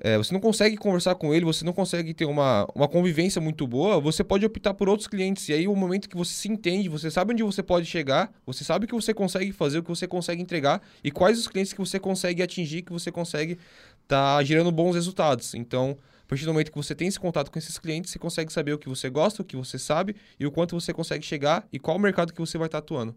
É, 0.00 0.16
você 0.16 0.32
não 0.32 0.40
consegue 0.40 0.76
conversar 0.76 1.16
com 1.16 1.34
ele, 1.34 1.44
você 1.44 1.64
não 1.64 1.72
consegue 1.72 2.14
ter 2.14 2.24
uma, 2.24 2.68
uma 2.72 2.86
convivência 2.86 3.40
muito 3.40 3.66
boa, 3.66 4.00
você 4.00 4.22
pode 4.22 4.46
optar 4.46 4.72
por 4.72 4.88
outros 4.88 5.08
clientes. 5.08 5.48
E 5.48 5.52
aí, 5.52 5.66
o 5.66 5.74
momento 5.74 6.08
que 6.08 6.16
você 6.16 6.32
se 6.32 6.48
entende, 6.48 6.88
você 6.88 7.10
sabe 7.10 7.32
onde 7.32 7.42
você 7.42 7.64
pode 7.64 7.84
chegar, 7.86 8.32
você 8.46 8.62
sabe 8.62 8.84
o 8.84 8.88
que 8.88 8.94
você 8.94 9.12
consegue 9.12 9.50
fazer, 9.50 9.78
o 9.78 9.82
que 9.82 9.88
você 9.88 10.06
consegue 10.06 10.40
entregar 10.40 10.80
e 11.02 11.10
quais 11.10 11.36
os 11.36 11.48
clientes 11.48 11.72
que 11.72 11.80
você 11.80 11.98
consegue 11.98 12.42
atingir, 12.42 12.82
que 12.82 12.92
você 12.92 13.10
consegue 13.10 13.58
estar 14.04 14.36
tá 14.36 14.44
gerando 14.44 14.70
bons 14.70 14.94
resultados. 14.94 15.52
Então, 15.54 15.98
a 16.24 16.28
partir 16.28 16.44
do 16.44 16.52
momento 16.52 16.70
que 16.70 16.76
você 16.76 16.94
tem 16.94 17.08
esse 17.08 17.18
contato 17.18 17.50
com 17.50 17.58
esses 17.58 17.76
clientes, 17.76 18.12
você 18.12 18.20
consegue 18.20 18.52
saber 18.52 18.74
o 18.74 18.78
que 18.78 18.88
você 18.88 19.10
gosta, 19.10 19.42
o 19.42 19.44
que 19.44 19.56
você 19.56 19.80
sabe 19.80 20.14
e 20.38 20.46
o 20.46 20.52
quanto 20.52 20.78
você 20.80 20.92
consegue 20.92 21.26
chegar 21.26 21.66
e 21.72 21.78
qual 21.78 21.96
o 21.96 22.00
mercado 22.00 22.32
que 22.32 22.38
você 22.38 22.56
vai 22.56 22.68
estar 22.68 22.80
tá 22.80 22.84
atuando. 22.84 23.16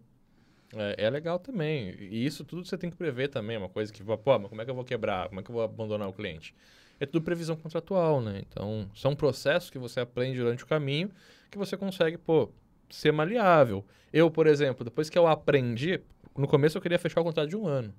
É, 0.74 1.04
é, 1.06 1.10
legal 1.10 1.38
também. 1.38 1.94
E 1.98 2.24
isso 2.24 2.44
tudo 2.44 2.64
você 2.64 2.78
tem 2.78 2.90
que 2.90 2.96
prever 2.96 3.28
também. 3.28 3.56
Uma 3.56 3.68
coisa 3.68 3.92
que, 3.92 4.02
pô, 4.02 4.38
mas 4.38 4.48
como 4.48 4.62
é 4.62 4.64
que 4.64 4.70
eu 4.70 4.74
vou 4.74 4.84
quebrar? 4.84 5.28
Como 5.28 5.40
é 5.40 5.42
que 5.42 5.50
eu 5.50 5.54
vou 5.54 5.62
abandonar 5.62 6.08
o 6.08 6.12
cliente? 6.12 6.54
É 6.98 7.06
tudo 7.06 7.22
previsão 7.22 7.56
contratual, 7.56 8.20
né? 8.20 8.42
Então, 8.48 8.88
são 8.94 9.14
processos 9.14 9.70
que 9.70 9.78
você 9.78 10.00
aprende 10.00 10.38
durante 10.38 10.64
o 10.64 10.66
caminho 10.66 11.10
que 11.50 11.58
você 11.58 11.76
consegue, 11.76 12.16
pô, 12.16 12.50
ser 12.88 13.12
maleável. 13.12 13.84
Eu, 14.12 14.30
por 14.30 14.46
exemplo, 14.46 14.84
depois 14.84 15.10
que 15.10 15.18
eu 15.18 15.26
aprendi, 15.26 16.00
no 16.36 16.48
começo 16.48 16.78
eu 16.78 16.82
queria 16.82 16.98
fechar 16.98 17.20
o 17.20 17.24
contrato 17.24 17.48
de 17.48 17.56
um 17.56 17.66
ano. 17.66 17.92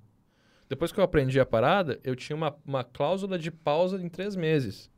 Depois 0.68 0.90
que 0.90 0.98
eu 0.98 1.04
aprendi 1.04 1.38
a 1.38 1.46
parada, 1.46 2.00
eu 2.02 2.16
tinha 2.16 2.34
uma, 2.34 2.56
uma 2.66 2.82
cláusula 2.82 3.38
de 3.38 3.50
pausa 3.50 4.02
em 4.02 4.08
três 4.08 4.34
meses. 4.34 4.90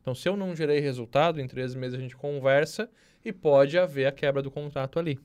Então, 0.00 0.14
se 0.14 0.28
eu 0.28 0.36
não 0.36 0.54
gerei 0.54 0.78
resultado, 0.78 1.40
em 1.40 1.48
três 1.48 1.74
meses 1.74 1.98
a 1.98 2.00
gente 2.00 2.16
conversa 2.16 2.88
e 3.24 3.32
pode 3.32 3.76
haver 3.76 4.06
a 4.06 4.12
quebra 4.12 4.40
do 4.40 4.50
contrato 4.50 4.98
ali. 4.98 5.18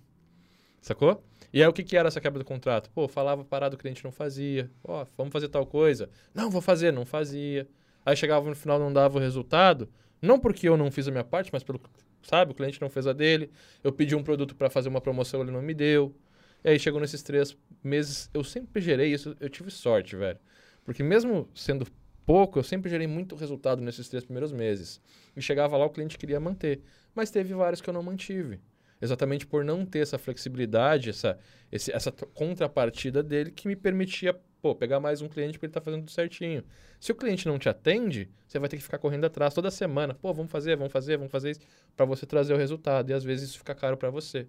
Sacou? 0.82 1.24
E 1.54 1.62
aí 1.62 1.70
o 1.70 1.74
que, 1.74 1.84
que 1.84 1.96
era 1.96 2.08
essa 2.08 2.20
quebra 2.20 2.40
do 2.40 2.46
contrato? 2.46 2.90
Pô, 2.90 3.08
falava 3.08 3.46
parado, 3.46 3.76
o 3.76 3.78
cliente 3.78 4.04
não 4.04 4.12
fazia. 4.12 4.70
Ó, 4.84 5.06
vamos 5.16 5.32
fazer 5.32 5.48
tal 5.48 5.66
coisa. 5.66 6.10
Não, 6.34 6.50
vou 6.50 6.62
fazer, 6.62 6.92
não 6.92 7.06
fazia. 7.06 7.68
Aí 8.04 8.16
chegava 8.16 8.50
no 8.50 8.56
final 8.56 8.80
não 8.80 8.92
dava 8.92 9.18
o 9.18 9.22
resultado, 9.22 9.88
não 10.20 10.40
porque 10.40 10.68
eu 10.68 10.76
não 10.76 10.90
fiz 10.90 11.08
a 11.08 11.12
minha 11.12 11.24
parte, 11.24 11.52
mas 11.54 11.64
pelo, 11.64 11.80
sabe, 12.24 12.52
o 12.52 12.56
cliente 12.56 12.82
não 12.82 12.90
fez 12.90 13.06
a 13.06 13.14
dele. 13.14 13.52
Eu 13.84 13.92
pedi 13.92 14.16
um 14.16 14.24
produto 14.24 14.56
para 14.56 14.72
fazer 14.72 14.90
uma 14.90 15.00
promoção, 15.00 15.42
ele 15.42 15.52
não 15.52 15.62
me 15.62 15.74
deu. 15.74 16.16
E 16.64 16.70
aí 16.70 16.80
chegou 16.80 17.00
nesses 17.00 17.22
três 17.22 17.56
meses, 17.84 18.30
eu 18.34 18.44
sempre 18.44 18.82
gerei 18.82 19.14
isso, 19.14 19.36
eu 19.40 19.50
tive 19.50 19.70
sorte, 19.70 20.16
velho. 20.16 20.40
Porque 20.84 21.04
mesmo 21.04 21.48
sendo 21.54 21.86
pouco, 22.26 22.58
eu 22.58 22.64
sempre 22.64 22.90
gerei 22.90 23.08
muito 23.08 23.36
resultado 23.36 23.82
nesses 23.84 24.10
três 24.10 24.24
primeiros 24.24 24.52
meses. 24.52 25.00
E 25.36 25.42
chegava 25.42 25.78
lá, 25.78 25.86
o 25.86 25.90
cliente 25.92 26.18
queria 26.18 26.40
manter. 26.40 26.82
Mas 27.14 27.30
teve 27.30 27.54
vários 27.54 27.82
que 27.82 27.90
eu 27.90 27.94
não 27.94 28.02
mantive 28.02 28.60
exatamente 29.02 29.48
por 29.48 29.66
não 29.66 29.86
ter 29.86 30.00
essa 30.00 30.18
flexibilidade, 30.18 31.10
essa, 31.10 31.38
esse, 31.72 31.92
essa 31.92 32.12
contrapartida 32.12 33.24
dele 33.24 33.52
que 33.52 33.68
me 33.68 33.76
permitia 33.76 34.40
pô, 34.62 34.76
pegar 34.76 35.00
mais 35.00 35.22
um 35.22 35.28
cliente 35.28 35.54
porque 35.54 35.66
ele 35.66 35.72
está 35.72 35.82
fazendo 35.82 36.02
tudo 36.02 36.12
certinho. 36.12 36.64
Se 37.00 37.12
o 37.12 37.16
cliente 37.16 37.48
não 37.48 37.58
te 37.58 37.68
atende, 37.68 38.30
você 38.48 38.60
vai 38.60 38.70
ter 38.70 38.78
que 38.78 38.84
ficar 38.84 39.00
correndo 39.00 39.26
atrás 39.26 39.54
toda 39.54 39.72
semana. 39.72 40.14
Pô, 40.14 40.32
vamos 40.34 40.52
fazer, 40.52 40.76
vamos 40.76 40.94
fazer, 40.94 41.18
vamos 41.18 41.32
fazer 41.32 41.52
isso, 41.52 41.62
para 41.96 42.06
você 42.06 42.26
trazer 42.26 42.54
o 42.54 42.58
resultado. 42.58 43.10
E 43.10 43.14
às 43.14 43.24
vezes 43.24 43.50
isso 43.50 43.58
fica 43.58 43.74
caro 43.74 43.98
para 43.98 44.10
você. 44.10 44.48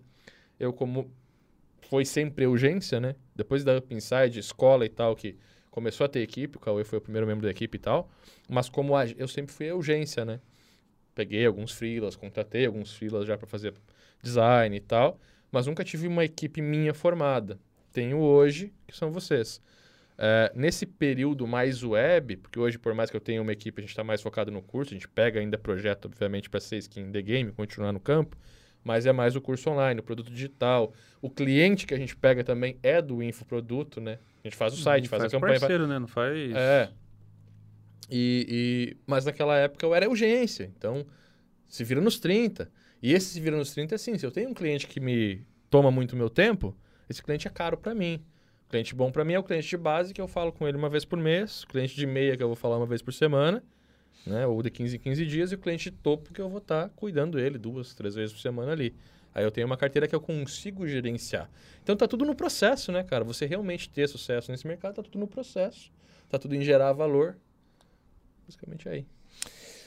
Eu, 0.61 0.73
como 0.73 1.11
foi 1.89 2.05
sempre 2.05 2.47
urgência, 2.47 3.01
né? 3.01 3.17
Depois 3.35 3.65
da 3.65 3.79
Up 3.79 3.95
Inside, 3.95 4.39
escola 4.39 4.85
e 4.85 4.89
tal, 4.89 5.17
que 5.17 5.37
começou 5.71 6.05
a 6.05 6.09
ter 6.09 6.21
equipe, 6.21 6.59
o 6.59 6.61
Cauê 6.61 6.85
foi 6.85 6.99
o 6.99 7.01
primeiro 7.01 7.27
membro 7.27 7.45
da 7.45 7.51
equipe 7.51 7.77
e 7.77 7.81
tal, 7.81 8.11
mas 8.49 8.69
como 8.69 8.93
eu 9.17 9.27
sempre 9.27 9.55
fui 9.55 9.73
urgência, 9.73 10.25
né? 10.25 10.39
Peguei 11.15 11.47
alguns 11.47 11.73
freelas, 11.73 12.15
contratei 12.15 12.67
alguns 12.67 12.93
freelas 12.95 13.27
já 13.27 13.37
para 13.37 13.47
fazer 13.47 13.75
design 14.23 14.77
e 14.77 14.81
tal, 14.81 15.19
mas 15.51 15.67
nunca 15.67 15.85
tive 15.85 16.07
uma 16.07 16.25
equipe 16.25 16.63
minha 16.63 16.95
formada. 16.95 17.59
Tenho 17.93 18.19
hoje, 18.19 18.73
que 18.87 18.97
são 18.97 19.11
vocês. 19.11 19.61
É, 20.17 20.53
nesse 20.55 20.87
período 20.87 21.47
mais 21.47 21.83
web, 21.83 22.37
porque 22.37 22.59
hoje, 22.59 22.79
por 22.79 22.95
mais 22.95 23.11
que 23.11 23.17
eu 23.17 23.21
tenha 23.21 23.43
uma 23.43 23.53
equipe, 23.53 23.81
a 23.81 23.83
gente 23.83 23.91
está 23.91 24.05
mais 24.05 24.23
focado 24.23 24.51
no 24.51 24.63
curso, 24.63 24.93
a 24.93 24.95
gente 24.95 25.09
pega 25.09 25.41
ainda 25.41 25.59
projeto, 25.59 26.07
obviamente, 26.07 26.49
para 26.49 26.61
ser 26.61 26.77
skin 26.77 27.11
the 27.11 27.21
game, 27.21 27.51
continuar 27.53 27.93
no 27.93 28.01
campo, 28.01 28.37
mas 28.85 29.05
é 29.05 29.13
mais 29.13 29.37
o 29.37 29.41
curso 29.41 29.69
online, 29.71 30.01
o 30.01 30.03
produto 30.03 30.31
digital. 30.31 30.93
O 31.21 31.29
cliente 31.29 31.87
que 31.87 31.95
a 31.95 31.99
gente 31.99 32.17
pega 32.17 32.45
também 32.45 32.79
é 32.83 33.03
do 33.03 33.23
infoproduto, 33.23 34.01
né? 34.01 34.19
A 34.45 34.49
gente 34.49 34.57
faz 34.57 34.73
o 34.73 34.77
site, 34.77 35.09
faz, 35.09 35.23
faz 35.23 35.33
a 35.33 35.37
campanha. 35.37 35.59
parceiro, 35.59 35.87
né? 35.87 35.99
Não 35.99 36.09
faz... 36.09 36.53
É. 36.55 36.91
E, 38.11 38.47
e, 38.49 38.97
mas 39.07 39.25
naquela 39.25 39.57
época 39.57 39.87
eu 39.87 39.95
era 39.95 40.09
urgência, 40.09 40.71
então 40.77 41.07
se 41.67 41.83
vira 41.83 42.01
nos 42.01 42.19
30. 42.19 42.71
E 43.03 43.13
esse 43.13 43.27
se 43.27 43.41
vira 43.41 43.57
nos 43.57 43.73
30 43.73 43.95
é 43.95 43.97
assim, 43.97 44.17
se 44.17 44.25
eu 44.25 44.31
tenho 44.31 44.51
um 44.51 44.55
cliente 44.55 44.87
que 44.87 45.01
me 45.01 45.45
toma 45.69 45.91
muito 45.91 46.15
meu 46.15 46.31
tempo, 46.31 46.77
esse 47.11 47.21
cliente 47.21 47.49
é 47.49 47.51
caro 47.51 47.77
para 47.77 47.95
mim. 47.95 48.25
O 48.67 48.71
cliente 48.71 48.95
bom 48.95 49.11
para 49.11 49.25
mim 49.25 49.33
é 49.33 49.39
o 49.39 49.43
cliente 49.43 49.69
de 49.69 49.77
base 49.77 50.15
que 50.15 50.21
eu 50.21 50.29
falo 50.29 50.53
com 50.53 50.69
ele 50.69 50.77
uma 50.77 50.89
vez 50.89 51.05
por 51.05 51.19
mês, 51.19 51.65
o 51.65 51.67
cliente 51.67 51.97
de 51.97 52.07
meia 52.07 52.37
que 52.37 52.43
eu 52.43 52.47
vou 52.47 52.57
falar 52.57 52.77
uma 52.77 52.87
vez 52.87 53.03
por 53.03 53.13
semana, 53.13 53.63
né, 54.25 54.47
ou 54.47 54.63
de 54.63 54.71
15 54.71 54.97
em 54.97 54.99
15 55.01 55.27
dias, 55.27 55.53
e 55.53 55.57
o 55.57 55.59
cliente 55.59 55.91
de 55.91 55.97
topo 55.97 56.33
que 56.33 56.41
eu 56.41 56.49
vou 56.49 56.59
estar 56.59 56.89
tá 56.89 56.95
cuidando 56.95 57.37
dele 57.37 57.59
duas, 57.59 57.93
três 57.93 58.15
vezes 58.15 58.33
por 58.33 58.41
semana 58.41 58.71
ali. 58.71 58.95
Aí 59.35 59.43
eu 59.43 59.51
tenho 59.51 59.67
uma 59.67 59.77
carteira 59.77 60.07
que 60.07 60.15
eu 60.15 60.21
consigo 60.21 60.87
gerenciar. 60.87 61.51
Então 61.83 61.97
tá 61.97 62.07
tudo 62.07 62.25
no 62.25 62.35
processo, 62.35 62.93
né, 62.93 63.03
cara? 63.03 63.25
Você 63.25 63.47
realmente 63.47 63.91
ter 63.91 64.09
sucesso 64.09 64.51
nesse 64.53 64.67
mercado, 64.67 64.97
tá 64.97 65.03
tudo 65.03 65.19
no 65.19 65.27
processo. 65.27 65.91
Tá 66.29 66.39
tudo 66.39 66.55
em 66.55 66.63
gerar 66.63 66.93
valor. 66.93 67.37
Basicamente 68.47 68.89
é 68.89 68.93
aí. 68.93 69.07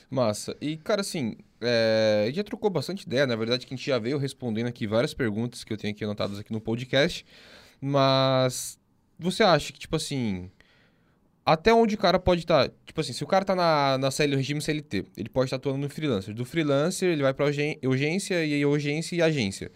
Massa. 0.09 0.55
E, 0.61 0.77
cara, 0.77 1.01
assim, 1.01 1.35
é, 1.61 2.21
a 2.23 2.25
gente 2.27 2.35
já 2.35 2.43
trocou 2.43 2.69
bastante 2.69 3.03
ideia. 3.03 3.25
Na 3.25 3.35
verdade, 3.35 3.65
que 3.65 3.73
a 3.73 3.77
gente 3.77 3.85
já 3.85 3.97
veio 3.99 4.17
respondendo 4.17 4.67
aqui 4.67 4.87
várias 4.87 5.13
perguntas 5.13 5.63
que 5.63 5.73
eu 5.73 5.77
tenho 5.77 5.93
aqui 5.93 6.03
anotadas 6.03 6.39
aqui 6.39 6.51
no 6.51 6.61
podcast. 6.61 7.25
Mas 7.81 8.79
você 9.17 9.43
acha 9.43 9.71
que, 9.73 9.79
tipo 9.79 9.95
assim, 9.95 10.49
até 11.45 11.73
onde 11.73 11.95
o 11.95 11.97
cara 11.97 12.17
pode 12.19 12.41
estar. 12.41 12.69
Tá, 12.69 12.75
tipo 12.85 12.99
assim, 12.99 13.13
se 13.13 13.23
o 13.23 13.27
cara 13.27 13.45
tá 13.45 13.55
na, 13.55 13.97
na 13.97 14.11
CL, 14.11 14.35
regime 14.35 14.61
CLT, 14.61 15.05
ele 15.15 15.29
pode 15.29 15.47
estar 15.47 15.57
tá 15.57 15.61
atuando 15.61 15.79
no 15.79 15.89
freelancer. 15.89 16.33
Do 16.33 16.43
freelancer, 16.43 17.09
ele 17.09 17.21
vai 17.21 17.33
para 17.33 17.45
urgência 17.45 18.43
e 18.45 18.65
urgência 18.65 19.15
e 19.15 19.21
agência. 19.21 19.71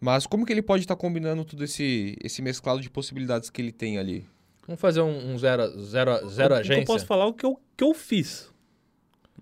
Mas 0.00 0.26
como 0.26 0.46
que 0.46 0.52
ele 0.52 0.62
pode 0.62 0.84
estar 0.84 0.96
tá 0.96 1.00
combinando 1.00 1.44
todo 1.44 1.62
esse, 1.62 2.16
esse 2.24 2.40
mesclado 2.40 2.80
de 2.80 2.88
possibilidades 2.88 3.50
que 3.50 3.60
ele 3.60 3.70
tem 3.70 3.98
ali? 3.98 4.26
Vamos 4.66 4.80
fazer 4.80 5.02
um, 5.02 5.32
um 5.32 5.38
zero, 5.38 5.68
zero, 5.82 6.28
zero 6.28 6.54
agência? 6.54 6.82
Eu 6.82 6.86
posso 6.86 7.04
falar 7.04 7.26
o 7.26 7.34
que 7.34 7.44
eu, 7.44 7.60
que 7.76 7.84
eu 7.84 7.92
fiz. 7.92 8.50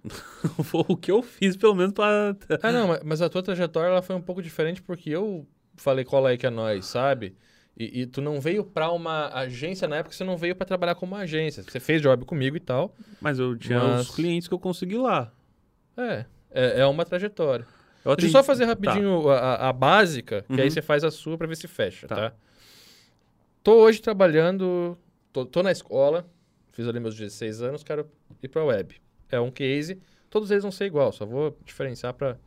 o 0.72 0.96
que 0.96 1.10
eu 1.10 1.22
fiz, 1.22 1.56
pelo 1.56 1.74
menos, 1.74 1.92
para. 1.92 2.36
ah, 2.62 2.72
não, 2.72 2.98
mas 3.04 3.20
a 3.22 3.28
tua 3.28 3.42
trajetória 3.42 3.88
ela 3.88 4.02
foi 4.02 4.16
um 4.16 4.20
pouco 4.20 4.42
diferente 4.42 4.82
porque 4.82 5.10
eu 5.10 5.46
falei 5.76 6.04
cola 6.04 6.30
aí 6.30 6.38
que 6.38 6.46
é 6.46 6.50
nós, 6.50 6.86
sabe? 6.86 7.36
E, 7.76 8.00
e, 8.02 8.06
tu 8.06 8.20
não 8.20 8.40
veio 8.40 8.64
para 8.64 8.90
uma 8.90 9.28
agência 9.28 9.86
na 9.86 9.98
época, 9.98 10.14
você 10.14 10.24
não 10.24 10.36
veio 10.36 10.56
para 10.56 10.66
trabalhar 10.66 10.96
como 10.96 11.14
agência. 11.14 11.62
Você 11.62 11.78
fez 11.78 12.02
job 12.02 12.24
comigo 12.24 12.56
e 12.56 12.60
tal. 12.60 12.92
Mas 13.20 13.38
eu 13.38 13.56
tinha 13.56 13.78
mas... 13.78 14.08
os 14.08 14.14
clientes 14.16 14.48
que 14.48 14.54
eu 14.54 14.58
consegui 14.58 14.96
lá. 14.96 15.32
É, 15.96 16.24
é, 16.50 16.80
é 16.80 16.86
uma 16.86 17.04
trajetória. 17.04 17.64
Eu 18.04 18.16
Deixa 18.16 18.28
eu 18.28 18.32
só 18.32 18.42
fazer 18.42 18.64
rapidinho 18.64 19.22
tá. 19.22 19.38
a, 19.38 19.68
a, 19.68 19.72
básica, 19.72 20.42
que 20.42 20.54
uhum. 20.54 20.60
aí 20.60 20.70
você 20.70 20.82
faz 20.82 21.04
a 21.04 21.10
sua 21.10 21.38
para 21.38 21.46
ver 21.46 21.56
se 21.56 21.68
fecha, 21.68 22.08
tá. 22.08 22.16
tá? 22.16 22.32
Tô 23.62 23.74
hoje 23.74 24.00
trabalhando, 24.00 24.98
tô, 25.32 25.46
tô 25.46 25.62
na 25.62 25.70
escola, 25.70 26.28
fiz 26.72 26.88
ali 26.88 26.98
meus 26.98 27.14
16 27.14 27.62
anos, 27.62 27.84
quero 27.84 28.08
ir 28.42 28.48
para 28.48 28.64
web 28.64 29.00
é 29.30 29.40
um 29.40 29.50
case. 29.50 30.00
Todos 30.30 30.50
eles 30.50 30.62
vão 30.62 30.72
ser 30.72 30.86
igual, 30.86 31.12
só 31.12 31.24
vou 31.24 31.56
diferenciar 31.64 32.14
para. 32.14 32.38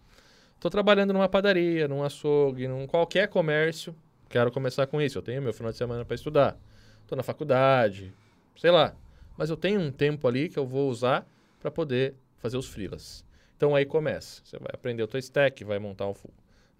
Estou 0.55 0.69
trabalhando 0.69 1.11
numa 1.11 1.27
padaria, 1.27 1.87
num 1.87 2.03
açougue, 2.03 2.67
num 2.67 2.85
qualquer 2.85 3.27
comércio. 3.27 3.95
Quero 4.29 4.51
começar 4.51 4.85
com 4.87 5.01
isso. 5.01 5.17
Eu 5.17 5.21
tenho 5.21 5.41
meu 5.41 5.53
final 5.53 5.71
de 5.71 5.77
semana 5.77 6.05
para 6.05 6.15
estudar. 6.15 6.57
Estou 7.01 7.15
na 7.15 7.23
faculdade, 7.23 8.13
sei 8.55 8.69
lá. 8.69 8.95
Mas 9.37 9.49
eu 9.49 9.57
tenho 9.57 9.81
um 9.81 9.91
tempo 9.91 10.27
ali 10.27 10.49
que 10.49 10.59
eu 10.59 10.65
vou 10.65 10.89
usar 10.89 11.27
para 11.59 11.71
poder 11.71 12.15
fazer 12.37 12.57
os 12.57 12.67
freelas. 12.67 13.25
Então 13.57 13.75
aí 13.75 13.85
começa. 13.85 14.41
Você 14.43 14.57
vai 14.59 14.69
aprender 14.73 15.01
o 15.01 15.07
teu 15.07 15.19
stack, 15.19 15.63
vai 15.63 15.79
montar 15.79 16.07
um 16.07 16.13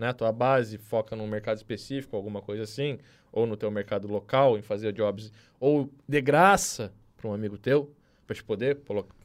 né, 0.01 0.09
a 0.09 0.13
tua 0.13 0.31
base 0.31 0.79
foca 0.79 1.15
num 1.15 1.27
mercado 1.27 1.57
específico, 1.57 2.15
alguma 2.15 2.41
coisa 2.41 2.63
assim, 2.63 2.97
ou 3.31 3.45
no 3.45 3.55
teu 3.55 3.69
mercado 3.69 4.07
local, 4.07 4.57
em 4.57 4.61
fazer 4.63 4.91
jobs, 4.91 5.31
ou 5.59 5.91
de 6.09 6.19
graça 6.19 6.91
para 7.15 7.29
um 7.29 7.33
amigo 7.33 7.55
teu, 7.55 7.93
para 8.31 8.35
te 8.35 8.43
poder 8.43 8.79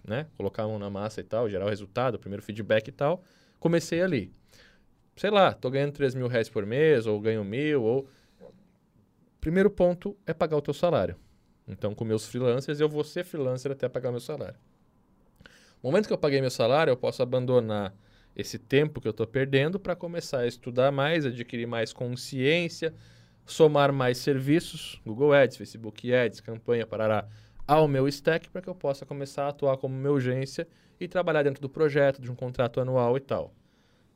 né, 0.04 0.26
colocar 0.36 0.64
a 0.64 0.66
mão 0.66 0.78
na 0.78 0.90
massa 0.90 1.20
e 1.20 1.24
tal, 1.24 1.48
gerar 1.48 1.64
o 1.64 1.68
resultado, 1.68 2.16
o 2.16 2.18
primeiro 2.18 2.42
feedback 2.42 2.88
e 2.88 2.92
tal. 2.92 3.22
Comecei 3.61 4.02
ali. 4.02 4.32
Sei 5.16 5.30
lá, 5.30 5.52
tô 5.52 5.70
ganhando 5.70 5.92
3 5.92 6.14
mil 6.14 6.26
reais 6.26 6.48
por 6.48 6.66
mês, 6.66 7.07
ou 7.07 7.20
ganho 7.20 7.44
mil, 7.44 7.82
ou... 7.82 8.09
Primeiro 9.40 9.70
ponto 9.70 10.16
é 10.26 10.34
pagar 10.34 10.57
o 10.57 10.61
teu 10.61 10.74
salário. 10.74 11.16
Então, 11.68 11.94
com 11.94 12.04
meus 12.04 12.26
freelancers, 12.26 12.80
eu 12.80 12.88
vou 12.88 13.04
ser 13.04 13.24
freelancer 13.24 13.70
até 13.70 13.88
pagar 13.88 14.11
meu 14.11 14.20
salário. 14.20 14.59
No 15.82 15.90
momento 15.90 16.09
que 16.09 16.12
eu 16.12 16.18
paguei 16.18 16.40
meu 16.40 16.50
salário, 16.50 16.90
eu 16.90 16.96
posso 16.96 17.22
abandonar 17.22 17.94
esse 18.34 18.59
tempo 18.59 19.00
que 19.00 19.07
eu 19.07 19.12
estou 19.12 19.26
perdendo 19.26 19.78
para 19.78 19.94
começar 19.94 20.40
a 20.40 20.46
estudar 20.46 20.90
mais, 20.90 21.24
adquirir 21.24 21.66
mais 21.66 21.92
consciência, 21.92 22.92
somar 23.44 23.92
mais 23.92 24.18
serviços, 24.18 25.00
Google 25.07 25.32
Ads, 25.32 25.57
Facebook 25.57 26.12
Ads, 26.12 26.40
campanha, 26.40 26.86
parará, 26.86 27.28
ao 27.66 27.88
meu 27.88 28.06
stack 28.08 28.48
para 28.48 28.62
que 28.62 28.68
eu 28.68 28.74
possa 28.74 29.04
começar 29.04 29.44
a 29.44 29.48
atuar 29.48 29.76
como 29.76 29.94
minha 29.94 30.12
urgência 30.12 30.66
e 31.00 31.08
trabalhar 31.08 31.42
dentro 31.42 31.60
do 31.60 31.68
projeto, 31.68 32.20
de 32.20 32.30
um 32.30 32.34
contrato 32.34 32.80
anual 32.80 33.16
e 33.16 33.20
tal. 33.20 33.52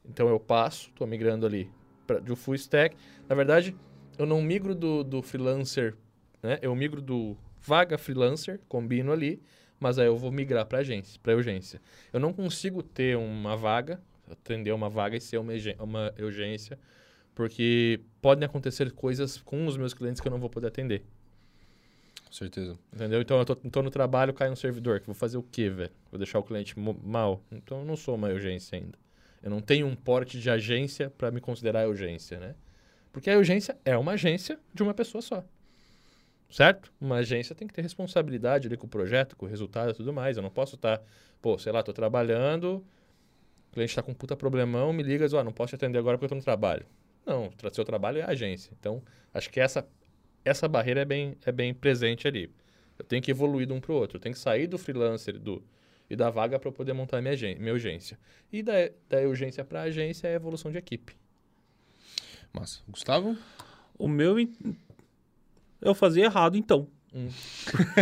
Então 0.04 0.28
eu 0.28 0.38
passo, 0.38 0.88
estou 0.88 1.06
migrando 1.06 1.44
ali 1.44 1.70
pra, 2.06 2.18
do 2.18 2.36
full 2.36 2.54
stack. 2.54 2.96
Na 3.28 3.34
verdade, 3.34 3.76
eu 4.18 4.26
não 4.26 4.40
migro 4.40 4.74
do, 4.74 5.02
do 5.02 5.22
freelancer, 5.22 5.96
né? 6.42 6.58
eu 6.62 6.74
migro 6.74 7.00
do 7.00 7.36
vaga 7.60 7.98
freelancer, 7.98 8.60
combino 8.68 9.12
ali, 9.12 9.42
mas 9.78 9.98
aí 9.98 10.06
eu 10.06 10.16
vou 10.16 10.30
migrar 10.30 10.66
para 10.66 10.78
agência, 10.78 11.18
para 11.22 11.34
urgência. 11.34 11.80
Eu 12.12 12.20
não 12.20 12.32
consigo 12.32 12.82
ter 12.82 13.16
uma 13.16 13.56
vaga, 13.56 14.00
atender 14.30 14.72
uma 14.72 14.88
vaga 14.88 15.16
e 15.16 15.20
ser 15.20 15.38
uma, 15.38 15.52
uma 15.78 16.14
urgência, 16.20 16.78
porque 17.34 18.00
podem 18.20 18.44
acontecer 18.44 18.90
coisas 18.92 19.38
com 19.38 19.66
os 19.66 19.76
meus 19.76 19.94
clientes 19.94 20.20
que 20.20 20.28
eu 20.28 20.32
não 20.32 20.38
vou 20.38 20.50
poder 20.50 20.68
atender. 20.68 21.02
Com 22.30 22.34
certeza. 22.34 22.78
Entendeu? 22.94 23.20
Então 23.20 23.40
eu 23.40 23.44
tô, 23.44 23.56
tô 23.56 23.82
no 23.82 23.90
trabalho, 23.90 24.32
cai 24.32 24.48
um 24.48 24.54
servidor, 24.54 25.02
vou 25.04 25.14
fazer 25.14 25.36
o 25.36 25.42
quê, 25.42 25.68
velho? 25.68 25.90
Vou 26.12 26.16
deixar 26.16 26.38
o 26.38 26.44
cliente 26.44 26.78
mal? 26.78 27.42
Então 27.50 27.80
eu 27.80 27.84
não 27.84 27.96
sou 27.96 28.14
uma 28.14 28.28
urgência 28.28 28.78
ainda. 28.78 28.96
Eu 29.42 29.50
não 29.50 29.60
tenho 29.60 29.84
um 29.84 29.96
porte 29.96 30.38
de 30.38 30.48
agência 30.48 31.10
para 31.10 31.32
me 31.32 31.40
considerar 31.40 31.88
urgência, 31.88 32.38
né? 32.38 32.54
Porque 33.12 33.28
a 33.28 33.36
urgência 33.36 33.76
é 33.84 33.98
uma 33.98 34.12
agência 34.12 34.60
de 34.72 34.80
uma 34.80 34.94
pessoa 34.94 35.20
só. 35.20 35.44
Certo? 36.48 36.92
Uma 37.00 37.16
agência 37.16 37.52
tem 37.52 37.66
que 37.66 37.74
ter 37.74 37.82
responsabilidade 37.82 38.68
ali 38.68 38.76
com 38.76 38.86
o 38.86 38.90
projeto, 38.90 39.36
com 39.36 39.46
o 39.46 39.48
resultado 39.48 39.90
e 39.90 39.94
tudo 39.94 40.12
mais. 40.12 40.36
Eu 40.36 40.42
não 40.42 40.50
posso 40.50 40.76
estar, 40.76 41.02
pô, 41.42 41.58
sei 41.58 41.72
lá, 41.72 41.82
tô 41.82 41.92
trabalhando, 41.92 42.84
o 43.70 43.72
cliente 43.72 43.90
está 43.90 44.02
com 44.02 44.12
um 44.12 44.14
puta 44.14 44.36
problemão, 44.36 44.92
me 44.92 45.02
liga 45.02 45.24
e 45.24 45.26
diz, 45.26 45.32
ó, 45.32 45.42
não 45.42 45.52
posso 45.52 45.70
te 45.70 45.74
atender 45.74 45.98
agora 45.98 46.16
porque 46.16 46.26
eu 46.26 46.28
tô 46.28 46.34
no 46.36 46.42
trabalho. 46.42 46.86
Não, 47.26 47.50
seu 47.72 47.84
trabalho 47.84 48.18
é 48.18 48.22
a 48.22 48.28
agência. 48.28 48.72
Então, 48.78 49.02
acho 49.34 49.50
que 49.50 49.60
essa, 49.60 49.86
essa 50.44 50.68
barreira 50.68 51.00
é 51.00 51.04
bem, 51.04 51.36
é 51.44 51.52
bem 51.52 51.74
presente 51.74 52.26
ali. 52.26 52.50
Eu 52.98 53.04
tenho 53.04 53.22
que 53.22 53.30
evoluir 53.30 53.66
de 53.66 53.72
um 53.72 53.80
para 53.80 53.92
o 53.92 53.94
outro. 53.94 54.16
Eu 54.16 54.20
tenho 54.20 54.34
que 54.34 54.40
sair 54.40 54.66
do 54.66 54.76
freelancer 54.76 55.38
do, 55.38 55.62
e 56.08 56.16
da 56.16 56.28
vaga 56.28 56.58
para 56.58 56.72
poder 56.72 56.92
montar 56.92 57.22
minha, 57.22 57.36
minha 57.58 57.72
urgência. 57.72 58.18
E 58.52 58.62
da, 58.62 58.72
da 59.08 59.20
urgência 59.20 59.64
para 59.64 59.82
agência 59.82 60.26
é 60.26 60.32
a 60.32 60.36
evolução 60.36 60.70
de 60.70 60.76
equipe. 60.76 61.14
Massa. 62.52 62.80
Gustavo? 62.88 63.36
O 63.96 64.08
meu. 64.08 64.36
Eu 65.80 65.94
fazia 65.94 66.24
errado, 66.24 66.56
então. 66.56 66.88
Hum. 67.14 67.28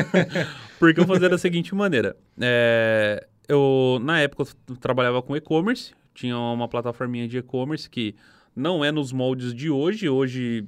Porque 0.78 1.00
eu 1.00 1.06
fazia 1.06 1.28
da 1.28 1.38
seguinte 1.38 1.74
maneira. 1.74 2.16
É, 2.40 3.26
eu, 3.46 3.98
na 4.02 4.20
época, 4.20 4.50
eu 4.68 4.76
trabalhava 4.76 5.22
com 5.22 5.36
e-commerce. 5.36 5.92
Tinha 6.14 6.36
uma 6.36 6.66
plataforminha 6.66 7.28
de 7.28 7.38
e-commerce 7.38 7.88
que 7.88 8.14
não 8.56 8.84
é 8.84 8.90
nos 8.90 9.12
moldes 9.12 9.54
de 9.54 9.70
hoje. 9.70 10.08
Hoje, 10.08 10.66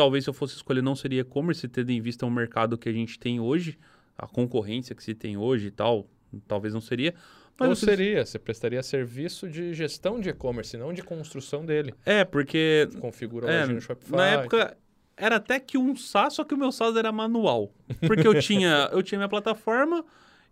talvez 0.00 0.24
se 0.24 0.30
eu 0.30 0.34
fosse 0.34 0.54
escolher, 0.56 0.82
não 0.82 0.96
seria 0.96 1.20
e-commerce, 1.20 1.68
tendo 1.68 1.90
em 1.90 2.00
vista 2.00 2.24
o 2.24 2.30
mercado 2.30 2.78
que 2.78 2.88
a 2.88 2.92
gente 2.92 3.18
tem 3.18 3.38
hoje, 3.38 3.78
a 4.16 4.26
concorrência 4.26 4.94
que 4.94 5.04
se 5.04 5.14
tem 5.14 5.36
hoje 5.36 5.66
e 5.66 5.70
tal. 5.70 6.06
Talvez 6.48 6.72
não 6.72 6.80
seria. 6.80 7.14
Mas 7.58 7.68
Ou 7.68 7.76
fiz- 7.76 7.84
seria, 7.84 8.24
você 8.24 8.38
prestaria 8.38 8.82
serviço 8.82 9.48
de 9.48 9.74
gestão 9.74 10.18
de 10.18 10.30
e-commerce, 10.30 10.76
não 10.78 10.92
de 10.92 11.02
construção 11.02 11.66
dele. 11.66 11.92
É, 12.06 12.24
porque 12.24 12.88
Configura 13.00 13.50
É, 13.52 13.64
hoje 13.64 13.74
no 13.74 13.80
Shopify. 13.80 14.12
Na 14.16 14.26
época 14.26 14.76
era 15.16 15.36
até 15.36 15.60
que 15.60 15.76
um 15.76 15.94
SaaS, 15.94 16.34
só 16.34 16.44
que 16.44 16.54
o 16.54 16.56
meu 16.56 16.72
SaaS 16.72 16.96
era 16.96 17.12
manual. 17.12 17.70
Porque 18.06 18.26
eu 18.26 18.40
tinha, 18.40 18.88
eu 18.92 19.02
tinha 19.02 19.18
minha 19.18 19.28
plataforma 19.28 20.02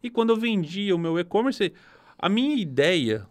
e 0.02 0.10
quando 0.10 0.30
eu 0.30 0.36
vendia 0.36 0.94
o 0.94 0.98
meu 0.98 1.18
e-commerce, 1.18 1.72
a 2.18 2.28
minha 2.28 2.54
ideia 2.56 3.26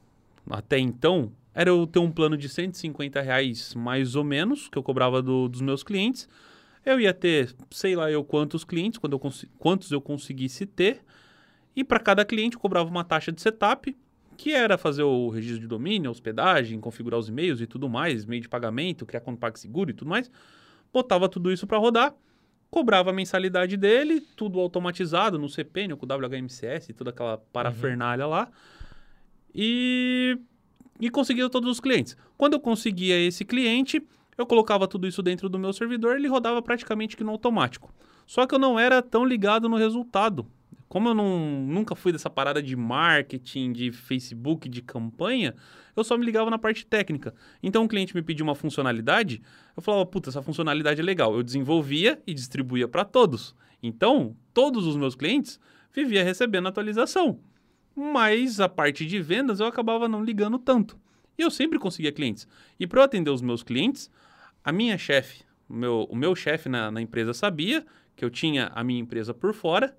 até 0.50 0.80
então 0.80 1.32
era 1.60 1.72
eu 1.72 1.88
ter 1.88 1.98
um 1.98 2.12
plano 2.12 2.38
de 2.38 2.48
150 2.48 3.20
reais 3.20 3.74
mais 3.74 4.16
ou 4.16 4.24
menos, 4.24 4.70
que 4.70 4.78
eu 4.78 4.84
cobrava 4.84 5.24
do- 5.24 5.48
dos 5.50 5.60
meus 5.60 5.82
clientes. 5.82 6.30
Eu 6.86 7.00
ia 7.00 7.12
ter, 7.14 7.56
sei 7.72 7.96
lá 7.96 8.12
eu 8.12 8.24
quantos 8.24 8.64
clientes, 8.64 9.00
quando 9.00 9.14
eu 9.14 9.32
quantos 9.58 9.92
eu 9.92 10.00
conseguisse 10.00 10.68
ter. 10.68 11.02
E 11.76 11.84
para 11.84 12.00
cada 12.00 12.24
cliente 12.24 12.56
eu 12.56 12.60
cobrava 12.60 12.88
uma 12.88 13.04
taxa 13.04 13.32
de 13.32 13.42
setup, 13.42 13.98
que 14.38 14.54
era 14.54 14.78
fazer 14.78 15.02
o 15.02 15.30
registro 15.30 15.62
de 15.62 15.68
domínio, 15.68 16.12
hospedagem, 16.12 16.80
configurar 16.80 17.20
os 17.20 17.28
e-mails 17.28 17.60
e 17.60 17.66
tudo 17.66 17.90
mais, 17.90 18.24
meio 18.24 18.42
de 18.42 18.48
pagamento, 18.48 19.04
criar 19.04 19.22
conta 19.22 19.40
PagSeguro 19.40 19.90
e 19.90 19.94
tudo 19.94 20.10
mais. 20.10 20.30
Botava 20.94 21.28
tudo 21.28 21.52
isso 21.52 21.66
para 21.66 21.80
rodar, 21.80 22.14
cobrava 22.70 23.10
a 23.10 23.14
mensalidade 23.14 23.76
dele, 23.78 24.22
tudo 24.36 24.60
automatizado 24.60 25.40
no 25.40 25.50
CPN, 25.50 25.96
com 25.96 26.06
o 26.06 26.08
WHMCS 26.08 26.90
e 26.90 26.94
toda 26.94 27.10
aquela 27.10 27.40
parafernália 27.52 28.28
lá. 28.28 28.48
E, 29.54 30.38
e 31.00 31.10
conseguia 31.10 31.50
todos 31.50 31.70
os 31.70 31.80
clientes. 31.80 32.18
Quando 32.38 32.54
eu 32.54 32.60
conseguia 32.60 33.20
esse 33.20 33.46
cliente, 33.46 34.02
eu 34.38 34.46
colocava 34.46 34.88
tudo 34.88 35.08
isso 35.08 35.22
dentro 35.22 35.50
do 35.50 35.58
meu 35.58 35.74
servidor, 35.74 36.16
ele 36.16 36.28
rodava 36.28 36.62
praticamente 36.62 37.18
que 37.18 37.24
no 37.24 37.32
automático. 37.32 37.94
Só 38.26 38.46
que 38.46 38.54
eu 38.54 38.60
não 38.60 38.80
era 38.80 39.02
tão 39.02 39.26
ligado 39.26 39.70
no 39.70 39.78
resultado. 39.78 40.46
Como 40.88 41.10
eu 41.10 41.14
não, 41.14 41.66
nunca 41.68 41.96
fui 41.96 42.12
dessa 42.12 42.30
parada 42.30 42.64
de 42.64 42.76
marketing, 42.76 43.74
de 43.74 43.92
Facebook, 43.92 44.70
de 44.70 44.82
campanha, 44.82 45.54
eu 45.96 46.04
só 46.04 46.18
me 46.18 46.26
ligava 46.26 46.50
na 46.50 46.58
parte 46.58 46.86
técnica. 46.86 47.34
Então 47.62 47.84
o 47.84 47.88
cliente 47.88 48.16
me 48.16 48.22
pedia 48.22 48.44
uma 48.44 48.56
funcionalidade, 48.56 49.42
eu 49.76 49.82
falava, 49.82 50.06
puta, 50.06 50.30
essa 50.30 50.42
funcionalidade 50.42 51.02
é 51.02 51.04
legal. 51.04 51.36
Eu 51.36 51.44
desenvolvia 51.44 52.22
e 52.26 52.34
distribuía 52.34 52.88
para 52.88 53.04
todos. 53.04 53.54
Então, 53.82 54.36
todos 54.54 54.86
os 54.88 54.96
meus 54.96 55.16
clientes 55.16 55.60
vivia 55.94 56.24
recebendo 56.24 56.68
atualização. 56.68 57.40
Mas 58.00 58.60
a 58.60 58.70
parte 58.70 59.08
de 59.08 59.20
vendas 59.20 59.60
eu 59.60 59.66
acabava 59.66 60.08
não 60.08 60.24
ligando 60.24 60.60
tanto. 60.60 61.00
E 61.36 61.42
eu 61.42 61.50
sempre 61.50 61.80
conseguia 61.80 62.12
clientes. 62.12 62.48
E 62.80 62.86
para 62.86 63.00
eu 63.00 63.04
atender 63.04 63.32
os 63.32 63.42
meus 63.42 63.64
clientes, 63.64 64.12
a 64.64 64.72
minha 64.72 64.96
chefe, 65.00 65.44
o 65.68 65.74
meu, 65.74 66.08
o 66.08 66.16
meu 66.16 66.36
chefe 66.36 66.70
na, 66.70 66.92
na 66.92 67.02
empresa 67.02 67.34
sabia 67.34 67.84
que 68.16 68.24
eu 68.24 68.30
tinha 68.30 68.68
a 68.76 68.84
minha 68.84 69.00
empresa 69.00 69.34
por 69.34 69.52
fora. 69.52 69.98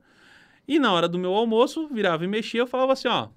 E 0.66 0.78
na 0.78 0.92
hora 0.92 1.09
do 1.09 1.18
meu 1.18 1.34
almoço, 1.34 1.88
virava 1.88 2.24
e 2.24 2.28
mexia, 2.28 2.61
eu 2.61 2.68
falava 2.68 2.92
assim, 2.92 3.09
ó, 3.09 3.30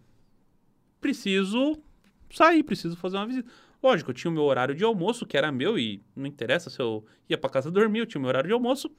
preciso 1.00 1.82
sair, 2.30 2.62
preciso 2.62 2.96
fazer 2.96 3.18
uma 3.18 3.26
visita. 3.26 3.50
Lógico, 3.82 4.12
eu 4.12 4.14
tinha 4.14 4.30
o 4.30 4.34
meu 4.34 4.44
horário 4.44 4.76
de 4.76 4.84
almoço, 4.84 5.26
que 5.26 5.36
era 5.36 5.52
meu, 5.52 5.80
e 5.80 6.04
não 6.16 6.28
interessa 6.28 6.70
se 6.70 6.80
eu 6.80 7.04
ia 7.28 7.38
para 7.38 7.50
casa 7.50 7.72
dormir, 7.72 8.00
eu 8.00 8.06
tinha 8.06 8.20
o 8.20 8.22
meu 8.22 8.30
horário 8.30 8.48
de 8.48 8.54
almoço, 8.54 8.92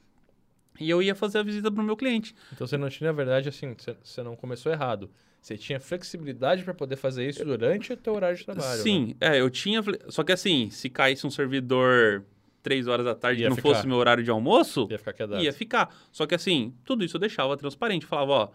e 0.79 0.89
eu 0.89 1.01
ia 1.01 1.15
fazer 1.15 1.39
a 1.39 1.43
visita 1.43 1.71
pro 1.71 1.83
meu 1.83 1.95
cliente. 1.95 2.35
Então 2.51 2.65
você 2.65 2.77
não 2.77 2.89
tinha, 2.89 3.09
na 3.09 3.15
verdade, 3.15 3.49
assim, 3.49 3.75
você, 4.03 4.23
não 4.23 4.35
começou 4.35 4.71
errado. 4.71 5.09
Você 5.41 5.57
tinha 5.57 5.79
flexibilidade 5.79 6.63
para 6.63 6.73
poder 6.73 6.95
fazer 6.95 7.27
isso 7.27 7.43
durante 7.43 7.91
o 7.91 7.97
teu 7.97 8.13
horário 8.13 8.37
de 8.37 8.45
trabalho. 8.45 8.77
né? 8.77 8.77
Sim, 8.77 9.15
é, 9.19 9.39
eu 9.39 9.49
tinha. 9.49 9.81
Só 10.07 10.23
que 10.23 10.31
assim, 10.31 10.69
se 10.69 10.89
caísse 10.89 11.27
um 11.27 11.29
servidor 11.29 12.23
três 12.61 12.87
horas 12.87 13.05
da 13.05 13.13
tarde 13.13 13.41
Ia 13.41 13.47
e 13.47 13.49
não 13.49 13.57
ficar. 13.57 13.69
fosse 13.69 13.85
meu 13.85 13.97
horário 13.97 14.23
de 14.23 14.31
almoço, 14.31 14.87
Ia 14.89 14.97
ficar 14.97 15.13
quedado. 15.13 15.43
ia 15.43 15.51
ficar. 15.51 15.93
Só 16.11 16.25
que 16.25 16.33
assim, 16.33 16.73
tudo 16.85 17.03
isso 17.03 17.17
eu 17.17 17.19
deixava 17.19 17.57
transparente. 17.57 18.05
Falava, 18.05 18.31
ó. 18.31 18.49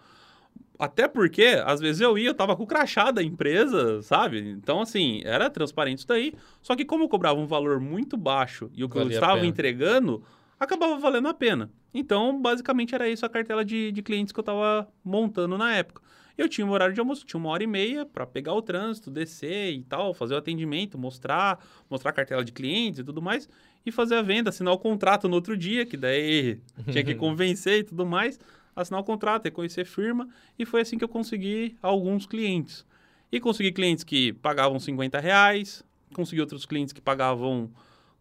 Até 0.79 1.09
porque, 1.09 1.61
às 1.65 1.81
vezes 1.81 2.01
eu 2.01 2.17
ia, 2.17 2.29
eu 2.31 2.35
tava 2.35 2.57
com 2.57 2.63
o 2.63 2.67
crachá 2.67 3.11
da 3.11 3.23
empresa, 3.23 4.01
sabe? 4.01 4.39
Então, 4.39 4.81
assim, 4.81 5.21
era 5.25 5.51
transparente 5.51 5.99
isso 5.99 6.07
daí. 6.07 6.33
Só 6.63 6.77
que 6.77 6.85
como 6.85 7.05
eu 7.05 7.09
cobrava 7.09 7.39
um 7.39 7.47
valor 7.47 7.81
muito 7.81 8.17
baixo 8.17 8.71
e 8.73 8.85
o 8.85 8.89
que 8.89 8.97
eu 8.97 9.03
Valia 9.03 9.17
estava 9.17 9.45
entregando, 9.45 10.23
acabava 10.59 10.99
valendo 10.99 11.29
a 11.29 11.35
pena. 11.35 11.71
Então, 11.93 12.41
basicamente, 12.41 12.95
era 12.95 13.09
isso 13.09 13.25
a 13.25 13.29
cartela 13.29 13.65
de, 13.65 13.93
de 13.93 14.03
clientes 14.03 14.33
que 14.33 14.41
eu 14.41 14.45
tava 14.45 14.89
montando 15.05 15.57
na 15.57 15.75
época. 15.75 16.03
Eu 16.37 16.49
tinha 16.49 16.65
um 16.65 16.71
horário 16.71 16.95
de 16.95 17.01
almoço, 17.01 17.27
tinha 17.27 17.39
uma 17.39 17.51
hora 17.51 17.65
e 17.65 17.67
meia 17.67 18.07
para 18.07 18.25
pegar 18.25 18.55
o 18.55 18.63
trânsito, 18.63 19.11
descer 19.11 19.73
e 19.73 19.83
tal, 19.83 20.15
fazer 20.15 20.35
o 20.35 20.37
atendimento, 20.37 20.97
mostrar, 20.97 21.59
mostrar 21.91 22.11
a 22.11 22.13
cartela 22.13 22.45
de 22.45 22.53
clientes 22.53 23.01
e 23.01 23.05
tudo 23.05 23.21
mais, 23.21 23.49
e 23.85 23.91
fazer 23.91 24.15
a 24.15 24.23
venda, 24.23 24.51
assinar 24.51 24.73
o 24.73 24.79
contrato 24.79 25.29
no 25.29 25.35
outro 25.35 25.57
dia, 25.57 25.85
que 25.85 25.97
daí 25.97 26.61
tinha 26.93 27.03
que 27.03 27.17
convencer 27.17 27.81
e 27.81 27.83
tudo 27.83 28.07
mais, 28.07 28.39
assinar 28.77 29.01
o 29.01 29.05
contrato, 29.05 29.47
reconhecer 29.47 29.85
firma, 29.85 30.29
e 30.57 30.65
foi 30.65 30.83
assim 30.83 30.97
que 30.97 31.03
eu 31.03 31.09
consegui 31.09 31.77
alguns 31.83 32.25
clientes. 32.25 32.87
E 33.33 33.41
consegui 33.41 33.73
clientes 33.73 34.05
que 34.05 34.33
pagavam 34.35 34.79
50 34.79 35.19
reais, 35.19 35.85
consegui 36.15 36.41
outros 36.41 36.65
clientes 36.65 36.93
que 36.93 37.01
pagavam 37.01 37.69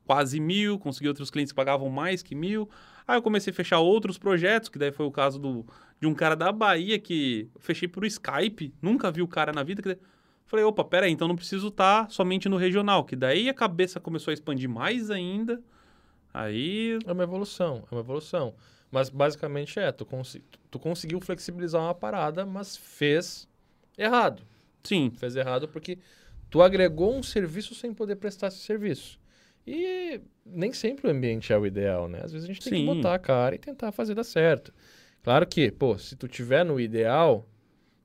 quase 0.07 0.39
mil, 0.39 0.79
consegui 0.79 1.07
outros 1.07 1.29
clientes 1.29 1.51
que 1.51 1.55
pagavam 1.55 1.89
mais 1.89 2.23
que 2.23 2.33
mil. 2.33 2.67
Aí 3.07 3.17
eu 3.17 3.21
comecei 3.21 3.51
a 3.51 3.53
fechar 3.53 3.79
outros 3.79 4.17
projetos, 4.17 4.69
que 4.69 4.79
daí 4.79 4.91
foi 4.91 5.05
o 5.05 5.11
caso 5.11 5.37
do, 5.37 5.65
de 5.99 6.07
um 6.07 6.13
cara 6.15 6.35
da 6.35 6.51
Bahia 6.51 6.97
que 6.97 7.49
fechei 7.59 7.87
por 7.87 8.03
Skype, 8.05 8.73
nunca 8.81 9.11
vi 9.11 9.21
o 9.21 9.27
cara 9.27 9.51
na 9.53 9.61
vida. 9.63 9.81
Que 9.81 9.89
daí- 9.89 9.99
falei, 10.45 10.63
opa, 10.65 10.83
pera 10.83 11.05
aí, 11.05 11.11
então 11.11 11.27
não 11.27 11.35
preciso 11.35 11.67
estar 11.67 12.09
somente 12.09 12.47
no 12.49 12.55
regional, 12.57 13.03
que 13.03 13.15
daí 13.15 13.49
a 13.49 13.53
cabeça 13.53 13.99
começou 13.99 14.31
a 14.31 14.33
expandir 14.33 14.69
mais 14.69 15.11
ainda. 15.11 15.61
Aí, 16.33 16.97
É 17.05 17.11
uma 17.11 17.23
evolução, 17.23 17.83
é 17.91 17.95
uma 17.95 18.01
evolução. 18.01 18.53
Mas 18.91 19.09
basicamente 19.09 19.79
é, 19.79 19.91
tu, 19.91 20.05
consi- 20.05 20.43
tu 20.71 20.79
conseguiu 20.79 21.19
flexibilizar 21.19 21.81
uma 21.81 21.93
parada, 21.93 22.45
mas 22.45 22.77
fez 22.77 23.47
errado. 23.97 24.41
sim, 24.83 25.09
Fez 25.17 25.35
errado 25.35 25.67
porque 25.67 25.97
tu 26.49 26.61
agregou 26.61 27.13
um 27.13 27.21
serviço 27.23 27.75
sem 27.75 27.93
poder 27.93 28.15
prestar 28.15 28.47
esse 28.47 28.59
serviço. 28.59 29.19
E 29.67 30.21
nem 30.45 30.71
sempre 30.71 31.07
o 31.07 31.11
ambiente 31.11 31.51
é 31.51 31.57
o 31.57 31.65
ideal, 31.65 32.07
né? 32.07 32.21
Às 32.23 32.31
vezes 32.31 32.45
a 32.45 32.47
gente 32.53 32.61
tem 32.61 32.71
Sim. 32.71 32.87
que 32.87 32.95
botar 32.95 33.13
a 33.13 33.19
cara 33.19 33.53
e 33.53 33.59
tentar 33.59 33.91
fazer 33.91 34.15
dar 34.15 34.23
certo. 34.23 34.73
Claro 35.21 35.45
que, 35.45 35.69
pô, 35.69 35.97
se 35.97 36.15
tu 36.15 36.25
tiver 36.25 36.63
no 36.63 36.79
ideal, 36.79 37.45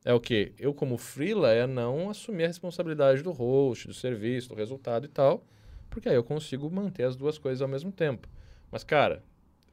é 0.04 0.12
o 0.12 0.18
quê? 0.18 0.52
Eu, 0.58 0.74
como 0.74 0.98
freela, 0.98 1.52
é 1.52 1.64
não 1.64 2.10
assumir 2.10 2.44
a 2.44 2.48
responsabilidade 2.48 3.22
do 3.22 3.30
host, 3.30 3.86
do 3.86 3.94
serviço, 3.94 4.48
do 4.48 4.56
resultado 4.56 5.04
e 5.04 5.08
tal, 5.08 5.46
porque 5.88 6.08
aí 6.08 6.16
eu 6.16 6.24
consigo 6.24 6.68
manter 6.68 7.04
as 7.04 7.14
duas 7.14 7.38
coisas 7.38 7.62
ao 7.62 7.68
mesmo 7.68 7.92
tempo. 7.92 8.28
Mas, 8.68 8.82
cara, 8.82 9.22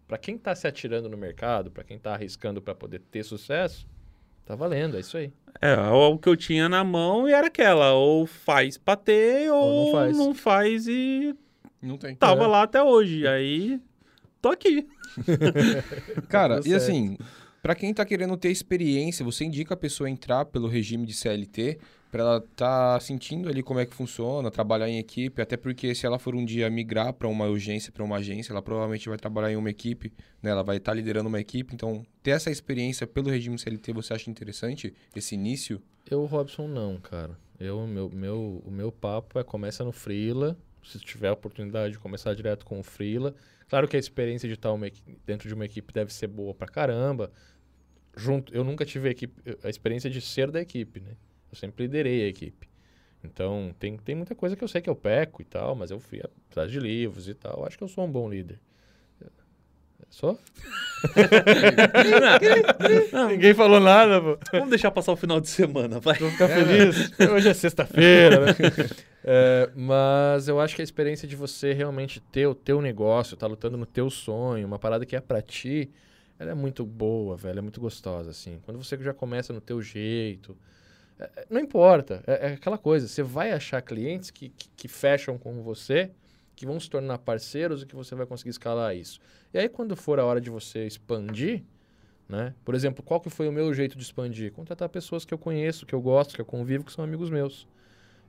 para 0.08 0.20
quem 0.20 0.38
tá 0.38 0.54
se 0.54 0.68
atirando 0.68 1.10
no 1.10 1.18
mercado, 1.18 1.72
para 1.72 1.84
quem 1.84 1.98
tá 1.98 2.14
arriscando 2.14 2.62
para 2.62 2.76
poder 2.76 3.00
ter 3.10 3.24
sucesso, 3.24 3.88
tá 4.46 4.56
valendo, 4.56 4.96
é 4.96 5.00
isso 5.00 5.18
aí. 5.18 5.34
é 5.60 5.76
o 5.76 6.20
que 6.20 6.30
eu 6.30 6.38
tinha 6.38 6.70
na 6.70 6.84
mão 6.84 7.28
e 7.28 7.32
era 7.34 7.48
aquela, 7.48 7.94
ou 7.94 8.28
faz 8.28 8.78
pra 8.78 8.96
ter, 8.96 9.52
ou, 9.52 9.64
Ou 9.64 9.74
não 9.86 9.92
faz. 9.92 10.18
não 10.18 10.36
faz 10.36 10.88
e 10.88 11.36
Não 11.82 11.98
tem. 11.98 12.16
tava 12.16 12.44
É. 12.44 12.48
lá 12.48 12.64
até 12.64 12.82
hoje. 12.82 13.28
Aí, 13.28 13.80
tô 14.42 14.50
aqui. 14.50 14.88
Cara, 16.30 16.62
Tá 16.62 16.70
e 16.70 16.74
assim, 16.74 17.18
Para 17.62 17.76
quem 17.76 17.94
tá 17.94 18.06
querendo 18.06 18.38
ter 18.38 18.50
experiência, 18.50 19.24
você 19.26 19.44
indica 19.44 19.74
a 19.74 19.78
pessoa 19.78 20.08
a 20.08 20.12
entrar 20.12 20.46
pelo 20.46 20.68
regime 20.68 21.06
de 21.06 21.14
CLT 21.14 21.78
para 22.12 22.24
ela 22.24 22.42
tá 22.56 23.00
sentindo 23.00 23.48
ali 23.50 23.62
como 23.62 23.80
é 23.80 23.86
que 23.86 23.94
funciona, 23.94 24.50
trabalhar 24.50 24.90
em 24.90 24.98
equipe, 24.98 25.42
até 25.42 25.56
porque 25.56 25.94
se 25.94 26.06
ela 26.06 26.18
for 26.18 26.34
um 26.36 26.44
dia 26.44 26.70
migrar 26.70 27.14
para 27.14 27.28
uma 27.28 27.46
urgência, 27.46 27.92
para 27.92 28.04
uma 28.04 28.16
agência, 28.18 28.52
ela 28.52 28.62
provavelmente 28.62 29.08
vai 29.08 29.18
trabalhar 29.18 29.52
em 29.52 29.56
uma 29.56 29.70
equipe, 29.70 30.12
né? 30.42 30.50
Ela 30.50 30.64
vai 30.64 30.78
estar 30.78 30.92
tá 30.92 30.96
liderando 30.96 31.30
uma 31.30 31.40
equipe, 31.40 31.74
então 31.74 32.04
ter 32.24 32.32
essa 32.32 32.50
experiência 32.50 33.06
pelo 33.06 33.30
regime 33.30 33.60
CLT, 33.60 33.94
você 33.94 34.14
acha 34.14 34.30
interessante 34.30 34.94
esse 35.16 35.36
início? 35.36 35.82
Eu, 36.10 36.26
Robson, 36.26 36.68
não, 36.68 36.98
cara. 36.98 37.38
Eu, 37.60 37.86
meu, 37.86 38.10
meu, 38.10 38.64
o 38.66 38.72
meu 38.72 38.92
papo 38.92 39.38
é 39.38 39.44
começa 39.44 39.84
no 39.84 39.92
freela, 39.92 40.58
se 40.84 41.00
tiver 41.00 41.30
a 41.30 41.34
oportunidade 41.34 41.94
de 41.94 42.00
começar 42.00 42.34
direto 42.34 42.66
com 42.66 42.80
o 42.80 42.84
freela. 42.84 43.34
Claro 43.68 43.88
que 43.88 43.96
a 43.96 44.00
experiência 44.00 44.48
de 44.48 44.56
estar 44.56 44.72
dentro 45.26 45.48
de 45.48 45.54
uma 45.54 45.66
equipe 45.66 45.94
deve 45.94 46.14
ser 46.14 46.28
boa 46.28 46.54
pra 46.54 46.68
caramba. 46.68 47.32
Junto, 48.16 48.54
eu 48.54 48.64
nunca 48.64 48.86
tive 48.86 49.08
a, 49.08 49.12
equipe, 49.12 49.58
a 49.64 49.70
experiência 49.70 50.10
de 50.10 50.20
ser 50.22 50.50
da 50.52 50.60
equipe, 50.60 51.00
né? 51.00 51.16
Eu 51.52 51.58
sempre 51.58 51.86
liderei 51.86 52.24
a 52.24 52.28
equipe. 52.28 52.68
Então, 53.24 53.76
tem, 53.78 53.98
tem 53.98 54.16
muita 54.16 54.34
coisa 54.34 54.56
que 54.56 54.64
eu 54.64 54.68
sei 54.68 54.82
que 54.82 54.90
eu 54.90 54.96
peco 54.96 55.42
e 55.42 55.46
tal, 55.46 55.76
mas 55.76 55.92
eu 55.92 56.00
fui 56.00 56.22
atrás 56.50 56.72
de 56.72 56.80
livros 56.80 57.28
e 57.28 57.34
tal. 57.34 57.66
Acho 57.66 57.78
que 57.78 57.84
eu 57.84 57.88
sou 57.88 58.06
um 58.06 58.12
bom 58.12 58.30
líder. 58.30 58.60
Sou? 60.10 60.40
não, 63.14 63.22
não. 63.22 63.30
Ninguém 63.30 63.54
falou 63.54 63.80
nada, 63.80 64.20
pô. 64.20 64.40
Vamos 64.52 64.70
deixar 64.70 64.90
passar 64.92 65.12
o 65.12 65.16
final 65.16 65.40
de 65.40 65.48
semana, 65.48 66.00
vai. 66.00 66.18
Vou 66.18 66.32
ficar 66.32 66.50
é. 66.50 66.56
feliz. 66.56 67.12
Hoje 67.32 67.50
é 67.50 67.54
sexta-feira, 67.54 68.48
né? 68.48 68.56
É, 69.24 69.70
mas 69.76 70.48
eu 70.48 70.60
acho 70.60 70.76
que 70.76 70.82
a 70.82 70.84
experiência 70.84 71.28
de 71.28 71.36
você 71.36 71.74
realmente 71.74 72.20
ter 72.20 72.48
o 72.48 72.56
teu 72.56 72.82
negócio, 72.82 73.36
tá 73.36 73.48
lutando 73.48 73.78
no 73.78 73.86
teu 73.86 74.10
sonho, 74.10 74.66
uma 74.66 74.80
parada 74.80 75.06
que 75.06 75.16
é 75.16 75.22
para 75.22 75.42
ti, 75.42 75.92
ela 76.38 76.52
é 76.52 76.56
muito 76.56 76.86
boa, 76.86 77.36
velho, 77.36 77.60
é 77.60 77.62
muito 77.62 77.82
gostosa, 77.82 78.30
assim. 78.32 78.60
Quando 78.64 78.82
você 78.82 78.98
já 78.98 79.14
começa 79.14 79.52
no 79.52 79.60
teu 79.60 79.82
jeito, 79.82 80.56
é, 81.20 81.24
é, 81.36 81.46
não 81.50 81.60
importa, 81.60 82.24
é, 82.26 82.52
é, 82.52 82.54
aquela 82.54 82.78
coisa, 82.78 83.08
você 83.08 83.22
vai 83.22 83.52
achar 83.52 83.82
clientes 83.82 84.32
que, 84.32 84.50
que, 84.50 84.70
que, 84.70 84.88
fecham 84.88 85.38
com 85.38 85.62
você, 85.62 86.12
que 86.56 86.66
vão 86.66 86.80
se 86.80 86.90
tornar 86.90 87.18
parceiros 87.18 87.84
e 87.84 87.86
que 87.86 87.96
você 87.96 88.16
vai 88.16 88.26
conseguir 88.26 88.52
escalar 88.52 88.96
isso. 88.96 89.20
E 89.54 89.60
aí, 89.60 89.68
quando 89.68 89.96
for 89.96 90.20
a 90.20 90.26
hora 90.26 90.40
de 90.40 90.50
você 90.50 90.86
expandir, 90.86 91.64
né? 92.28 92.54
Por 92.64 92.76
exemplo, 92.76 93.04
qual 93.04 93.20
que 93.20 93.30
foi 93.30 93.50
o 93.50 93.52
meu 93.52 93.74
jeito 93.74 93.98
de 93.98 94.04
expandir? 94.04 94.52
Contratar 94.52 94.88
pessoas 94.88 95.26
que 95.26 95.34
eu 95.34 95.38
conheço, 95.38 95.86
que 95.86 95.96
eu 95.96 96.02
gosto, 96.02 96.36
que 96.36 96.42
eu 96.42 96.46
convivo, 96.46 96.84
que 96.84 96.92
são 96.92 97.04
amigos 97.04 97.30
meus. 97.30 97.68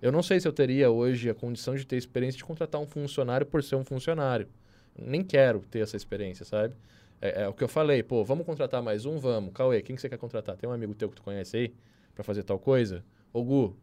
Eu 0.00 0.10
não 0.10 0.22
sei 0.22 0.40
se 0.40 0.48
eu 0.48 0.52
teria 0.52 0.90
hoje 0.90 1.28
a 1.28 1.34
condição 1.34 1.74
de 1.74 1.86
ter 1.86 1.96
experiência 1.96 2.38
de 2.38 2.44
contratar 2.44 2.80
um 2.80 2.86
funcionário 2.86 3.46
por 3.46 3.62
ser 3.62 3.76
um 3.76 3.84
funcionário. 3.84 4.48
Nem 4.98 5.22
quero 5.22 5.60
ter 5.70 5.80
essa 5.80 5.96
experiência, 5.96 6.44
sabe? 6.44 6.74
É, 7.20 7.42
é 7.42 7.48
o 7.48 7.52
que 7.52 7.62
eu 7.62 7.68
falei, 7.68 8.02
pô, 8.02 8.24
vamos 8.24 8.46
contratar 8.46 8.82
mais 8.82 9.04
um? 9.04 9.18
Vamos. 9.18 9.52
Cauê, 9.52 9.82
quem 9.82 9.94
que 9.94 10.02
você 10.02 10.08
quer 10.08 10.18
contratar? 10.18 10.56
Tem 10.56 10.68
um 10.68 10.72
amigo 10.72 10.94
teu 10.94 11.08
que 11.08 11.16
tu 11.16 11.22
conhece 11.22 11.56
aí? 11.56 11.74
para 12.20 12.24
fazer 12.24 12.42
tal 12.42 12.58
coisa? 12.58 13.02
Ô 13.32 13.42
Gu, 13.42 13.76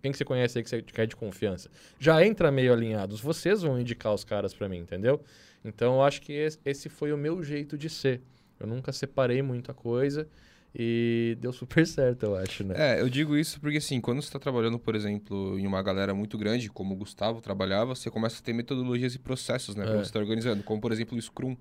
quem 0.00 0.12
que 0.12 0.18
você 0.18 0.24
conhece 0.24 0.58
aí 0.58 0.64
que 0.64 0.70
você 0.70 0.82
quer 0.82 1.06
de 1.06 1.16
confiança? 1.16 1.68
Já 1.98 2.24
entra 2.24 2.50
meio 2.50 2.72
alinhados, 2.72 3.20
vocês 3.20 3.62
vão 3.62 3.80
indicar 3.80 4.14
os 4.14 4.24
caras 4.24 4.54
para 4.54 4.68
mim, 4.68 4.78
entendeu? 4.78 5.20
Então 5.64 5.96
eu 5.96 6.02
acho 6.02 6.22
que 6.22 6.32
esse 6.64 6.88
foi 6.88 7.12
o 7.12 7.18
meu 7.18 7.42
jeito 7.42 7.76
de 7.76 7.90
ser. 7.90 8.22
Eu 8.58 8.66
nunca 8.66 8.92
separei 8.92 9.42
muita 9.42 9.74
coisa 9.74 10.28
e 10.74 11.36
deu 11.40 11.52
super 11.52 11.86
certo, 11.86 12.24
eu 12.24 12.36
acho, 12.36 12.62
né? 12.64 12.74
É, 12.76 13.00
eu 13.00 13.08
digo 13.08 13.36
isso 13.36 13.60
porque 13.60 13.78
assim, 13.78 14.00
quando 14.00 14.22
você 14.22 14.28
está 14.28 14.38
trabalhando, 14.38 14.78
por 14.78 14.94
exemplo, 14.94 15.58
em 15.58 15.66
uma 15.66 15.82
galera 15.82 16.14
muito 16.14 16.38
grande, 16.38 16.68
como 16.70 16.94
o 16.94 16.96
Gustavo 16.96 17.40
trabalhava, 17.40 17.94
você 17.94 18.10
começa 18.10 18.40
a 18.40 18.42
ter 18.42 18.52
metodologias 18.52 19.14
e 19.14 19.18
processos, 19.18 19.74
né? 19.74 19.84
É. 19.84 19.86
Pra 19.86 19.96
você 19.96 20.02
estar 20.02 20.20
tá 20.20 20.24
organizando, 20.24 20.62
como 20.62 20.80
por 20.80 20.92
exemplo 20.92 21.18
o 21.18 21.20
Scrum 21.22 21.56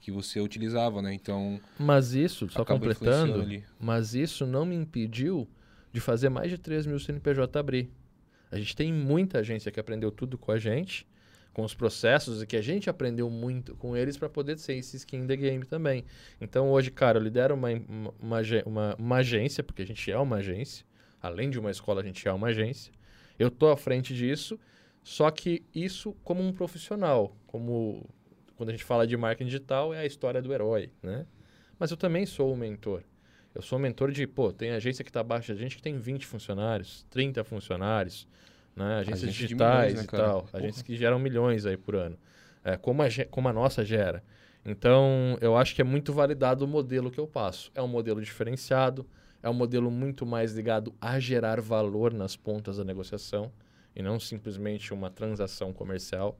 que 0.00 0.10
você 0.10 0.38
utilizava, 0.38 1.00
né? 1.00 1.14
Então. 1.14 1.58
Mas 1.78 2.12
isso, 2.12 2.48
só 2.50 2.62
completando, 2.64 3.46
mas 3.80 4.14
isso 4.14 4.44
não 4.44 4.66
me 4.66 4.74
impediu 4.74 5.48
de 5.92 6.00
fazer 6.00 6.28
mais 6.28 6.50
de 6.50 6.58
3 6.58 6.86
mil 6.86 6.98
CNPJ 6.98 7.58
abrir. 7.58 7.90
A 8.50 8.58
gente 8.58 8.76
tem 8.76 8.92
muita 8.92 9.38
agência 9.38 9.72
que 9.72 9.80
aprendeu 9.80 10.10
tudo 10.10 10.36
com 10.36 10.52
a 10.52 10.58
gente, 10.58 11.06
com 11.54 11.62
os 11.62 11.72
processos, 11.72 12.42
e 12.42 12.46
que 12.46 12.56
a 12.56 12.60
gente 12.60 12.90
aprendeu 12.90 13.30
muito 13.30 13.76
com 13.76 13.96
eles 13.96 14.18
para 14.18 14.28
poder 14.28 14.58
ser 14.58 14.74
esse 14.74 14.96
skin 14.96 15.18
in 15.18 15.26
the 15.26 15.36
game 15.36 15.64
também. 15.64 16.04
Então, 16.40 16.70
hoje, 16.70 16.90
cara, 16.90 17.18
eu 17.18 17.22
lidero 17.22 17.54
uma, 17.54 17.68
uma, 18.20 18.42
uma, 18.66 18.96
uma, 18.98 19.16
agência, 19.16 19.62
porque 19.62 19.80
a 19.80 19.86
gente 19.86 20.10
é 20.10 20.18
uma 20.18 20.36
agência. 20.36 20.84
Além 21.22 21.48
de 21.48 21.58
uma 21.58 21.70
escola, 21.70 22.02
a 22.02 22.04
gente 22.04 22.26
é 22.26 22.32
uma 22.32 22.48
agência. 22.48 22.92
Eu 23.38 23.48
estou 23.48 23.70
à 23.70 23.76
frente 23.76 24.14
disso, 24.14 24.58
só 25.02 25.30
que 25.30 25.64
isso 25.72 26.14
como 26.24 26.42
um 26.42 26.52
profissional, 26.52 27.34
como 27.46 28.04
quando 28.56 28.70
a 28.70 28.72
gente 28.72 28.84
fala 28.84 29.06
de 29.06 29.16
marketing 29.16 29.46
digital, 29.46 29.94
é 29.94 30.00
a 30.00 30.06
história 30.06 30.42
do 30.42 30.52
herói, 30.52 30.90
né? 31.02 31.24
Mas 31.78 31.90
eu 31.90 31.96
também 31.96 32.26
sou 32.26 32.52
o 32.52 32.56
mentor. 32.56 33.02
Eu 33.54 33.62
sou 33.62 33.78
mentor 33.78 34.10
de, 34.10 34.26
pô, 34.26 34.52
tem 34.52 34.70
agência 34.70 35.04
que 35.04 35.10
está 35.10 35.20
abaixo 35.20 35.52
da 35.52 35.58
gente 35.58 35.76
que 35.76 35.82
tem 35.82 35.96
20 35.96 36.26
funcionários, 36.26 37.06
30 37.10 37.44
funcionários, 37.44 38.26
né? 38.76 38.96
Agências 38.96 39.24
Agência 39.24 39.42
digitais 39.46 39.92
milhões, 39.92 39.94
né, 39.94 40.02
e 40.02 40.06
tal. 40.06 40.42
Porra. 40.42 40.58
Agências 40.58 40.82
que 40.82 40.96
geram 40.96 41.18
milhões 41.18 41.66
aí 41.66 41.76
por 41.76 41.94
ano. 41.94 42.18
É, 42.64 42.76
como, 42.76 43.02
a, 43.02 43.06
como 43.30 43.48
a 43.48 43.52
nossa 43.52 43.84
gera. 43.84 44.22
Então, 44.64 45.36
eu 45.40 45.56
acho 45.56 45.74
que 45.74 45.82
é 45.82 45.84
muito 45.84 46.12
validado 46.12 46.64
o 46.64 46.68
modelo 46.68 47.10
que 47.10 47.20
eu 47.20 47.26
passo. 47.26 47.70
É 47.74 47.82
um 47.82 47.88
modelo 47.88 48.20
diferenciado, 48.22 49.06
é 49.42 49.50
um 49.50 49.54
modelo 49.54 49.90
muito 49.90 50.24
mais 50.24 50.54
ligado 50.54 50.94
a 51.00 51.20
gerar 51.20 51.60
valor 51.60 52.14
nas 52.14 52.34
pontas 52.34 52.78
da 52.78 52.84
negociação 52.84 53.52
e 53.94 54.02
não 54.02 54.18
simplesmente 54.18 54.94
uma 54.94 55.10
transação 55.10 55.72
comercial. 55.72 56.38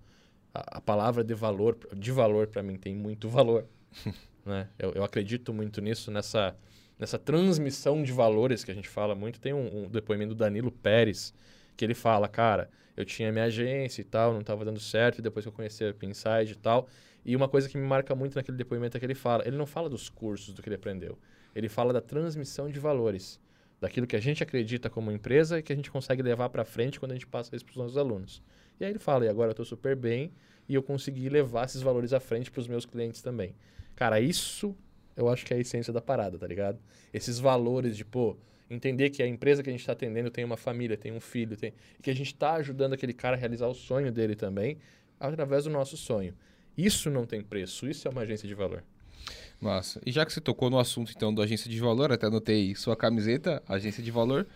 A, 0.55 0.78
a 0.78 0.80
palavra 0.80 1.22
de 1.22 1.35
valor, 1.35 1.76
de 1.95 2.11
valor 2.11 2.47
para 2.47 2.62
mim 2.62 2.76
tem 2.76 2.95
muito 2.95 3.28
valor. 3.28 3.66
né? 4.47 4.68
Eu, 4.78 4.93
eu 4.93 5.05
acredito 5.05 5.53
muito 5.53 5.82
nisso, 5.82 6.11
nessa 6.11 6.57
nessa 6.99 7.18
transmissão 7.18 8.03
de 8.03 8.12
valores 8.12 8.64
que 8.64 8.70
a 8.70 8.74
gente 8.74 8.89
fala 8.89 9.14
muito. 9.14 9.41
Tem 9.41 9.53
um, 9.53 9.85
um 9.85 9.89
depoimento 9.89 10.35
do 10.35 10.39
Danilo 10.39 10.70
Pérez, 10.70 11.35
que 11.77 11.85
ele 11.85 11.95
fala, 11.95 12.29
cara, 12.29 12.70
eu 12.97 13.05
tinha 13.05 13.33
minha 13.33 13.45
agência 13.45 14.01
e 14.01 14.05
tal, 14.05 14.33
não 14.33 14.41
estava 14.41 14.64
dando 14.64 14.81
certo, 14.81 15.20
depois 15.20 15.45
que 15.45 15.49
eu 15.49 15.53
conheci 15.53 15.85
a 15.85 15.93
Pinside 15.93 16.53
e 16.53 16.57
tal. 16.57 16.89
E 17.25 17.35
uma 17.35 17.49
coisa 17.49 17.68
que 17.68 17.77
me 17.77 17.87
marca 17.87 18.14
muito 18.14 18.37
naquele 18.37 18.57
depoimento 18.57 18.97
é 18.97 19.01
que 19.01 19.07
ele 19.07 19.14
fala, 19.14 19.47
ele 19.47 19.57
não 19.57 19.66
fala 19.66 19.89
dos 19.89 20.09
cursos, 20.09 20.55
do 20.55 20.62
que 20.62 20.68
ele 20.68 20.77
aprendeu. 20.77 21.18
Ele 21.55 21.68
fala 21.68 21.93
da 21.93 22.01
transmissão 22.01 22.68
de 22.68 22.79
valores, 22.79 23.41
daquilo 23.81 24.07
que 24.07 24.16
a 24.16 24.20
gente 24.20 24.43
acredita 24.43 24.91
como 24.91 25.11
empresa 25.11 25.59
e 25.59 25.62
que 25.62 25.72
a 25.72 25.77
gente 25.77 25.91
consegue 25.91 26.22
levar 26.22 26.49
para 26.51 26.64
frente 26.64 27.01
quando 27.01 27.12
a 27.12 27.14
gente 27.14 27.27
passa 27.27 27.55
isso 27.55 27.64
para 27.64 27.72
os 27.72 27.77
nossos 27.77 27.97
alunos. 27.97 28.43
E 28.79 28.85
aí 28.85 28.91
ele 28.91 28.99
fala, 28.99 29.25
e 29.25 29.29
agora 29.29 29.49
eu 29.49 29.53
estou 29.53 29.64
super 29.64 29.97
bem 29.97 30.33
e 30.68 30.75
eu 30.75 30.83
consegui 30.83 31.29
levar 31.29 31.64
esses 31.64 31.83
valores 31.83 32.12
à 32.12 32.20
frente 32.20 32.51
para 32.51 32.61
os 32.61 32.68
meus 32.68 32.85
clientes 32.85 33.22
também. 33.22 33.55
Cara, 33.95 34.20
isso 34.20 34.77
eu 35.16 35.29
acho 35.29 35.45
que 35.45 35.55
é 35.55 35.57
a 35.57 35.61
essência 35.61 35.93
da 35.93 36.01
parada, 36.01 36.39
tá 36.39 36.47
ligado? 36.47 36.79
Esses 37.12 37.39
valores 37.39 37.97
de, 37.97 38.05
pô, 38.05 38.37
entender 38.69 39.11
que 39.11 39.23
a 39.23 39.27
empresa 39.27 39.62
que 39.62 39.69
a 39.69 39.73
gente 39.73 39.81
está 39.81 39.93
atendendo 39.93 40.31
tem 40.31 40.45
uma 40.45 40.57
família, 40.57 40.97
tem 40.97 41.12
um 41.12 41.21
filho, 41.21 41.57
tem... 41.57 41.73
que 42.03 42.11
a 42.11 42.15
gente 42.15 42.29
está 42.29 42.55
ajudando 42.55 42.95
aquele 42.95 43.12
cara 43.12 43.37
a 43.37 43.39
realizar 43.39 43.67
o 43.67 43.75
sonho 43.75 44.11
dele 44.11 44.35
também, 44.35 44.79
através 45.19 45.65
do 45.65 45.71
nosso 45.71 45.97
sonho. 45.97 46.35
Isso 46.77 47.11
não 47.11 47.25
tem 47.25 47.43
preço, 47.43 47.89
isso 47.89 48.09
é 48.09 48.11
uma 48.11 48.23
agência 48.23 48.49
de 48.49 48.55
valor. 48.55 48.83
Massa. 49.61 50.01
E 50.05 50.11
já 50.11 50.27
que 50.27 50.33
você 50.33 50.41
tocou 50.41 50.69
no 50.69 50.79
assunto, 50.79 51.12
então, 51.15 51.33
da 51.33 51.43
agência 51.45 51.71
de 51.71 51.79
valor, 51.79 52.12
até 52.12 52.27
anotei 52.27 52.75
sua 52.75 52.97
camiseta, 52.97 53.62
agência 53.69 54.03
de 54.03 54.11
valor, 54.11 54.47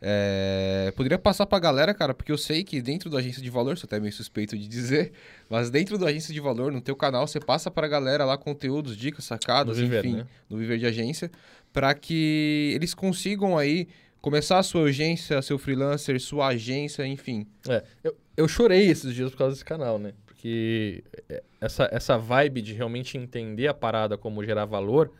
é, 0.00 0.92
poderia 0.96 1.18
passar 1.18 1.44
pra 1.44 1.58
galera, 1.58 1.92
cara, 1.92 2.14
porque 2.14 2.30
eu 2.30 2.38
sei 2.38 2.62
que 2.62 2.80
dentro 2.80 3.10
da 3.10 3.18
agência 3.18 3.42
de 3.42 3.50
valor, 3.50 3.76
sou 3.76 3.86
até 3.86 3.98
meio 3.98 4.12
suspeito 4.12 4.56
de 4.56 4.68
dizer, 4.68 5.12
mas 5.50 5.70
dentro 5.70 5.98
da 5.98 6.06
agência 6.06 6.32
de 6.32 6.40
valor, 6.40 6.70
no 6.70 6.80
teu 6.80 6.94
canal, 6.94 7.26
você 7.26 7.40
passa 7.40 7.70
pra 7.70 7.88
galera 7.88 8.24
lá 8.24 8.38
conteúdos, 8.38 8.96
dicas, 8.96 9.24
sacadas, 9.24 9.76
no 9.76 9.82
viver, 9.82 10.04
enfim, 10.04 10.16
né? 10.18 10.26
no 10.48 10.56
viver 10.56 10.78
de 10.78 10.86
agência, 10.86 11.30
para 11.72 11.94
que 11.94 12.72
eles 12.74 12.94
consigam 12.94 13.58
aí 13.58 13.88
começar 14.20 14.58
a 14.58 14.62
sua 14.62 14.88
agência, 14.88 15.42
seu 15.42 15.58
freelancer, 15.58 16.20
sua 16.20 16.48
agência, 16.48 17.04
enfim. 17.06 17.46
É, 17.68 17.82
eu, 18.04 18.16
eu 18.36 18.48
chorei 18.48 18.88
esses 18.88 19.12
dias 19.12 19.30
por 19.30 19.38
causa 19.38 19.54
desse 19.54 19.64
canal, 19.64 19.98
né? 19.98 20.12
Porque 20.26 21.02
é, 21.28 21.42
essa, 21.60 21.88
essa 21.90 22.16
vibe 22.16 22.62
de 22.62 22.72
realmente 22.72 23.18
entender 23.18 23.66
a 23.66 23.74
parada 23.74 24.16
como 24.16 24.44
gerar 24.44 24.64
valor 24.64 25.10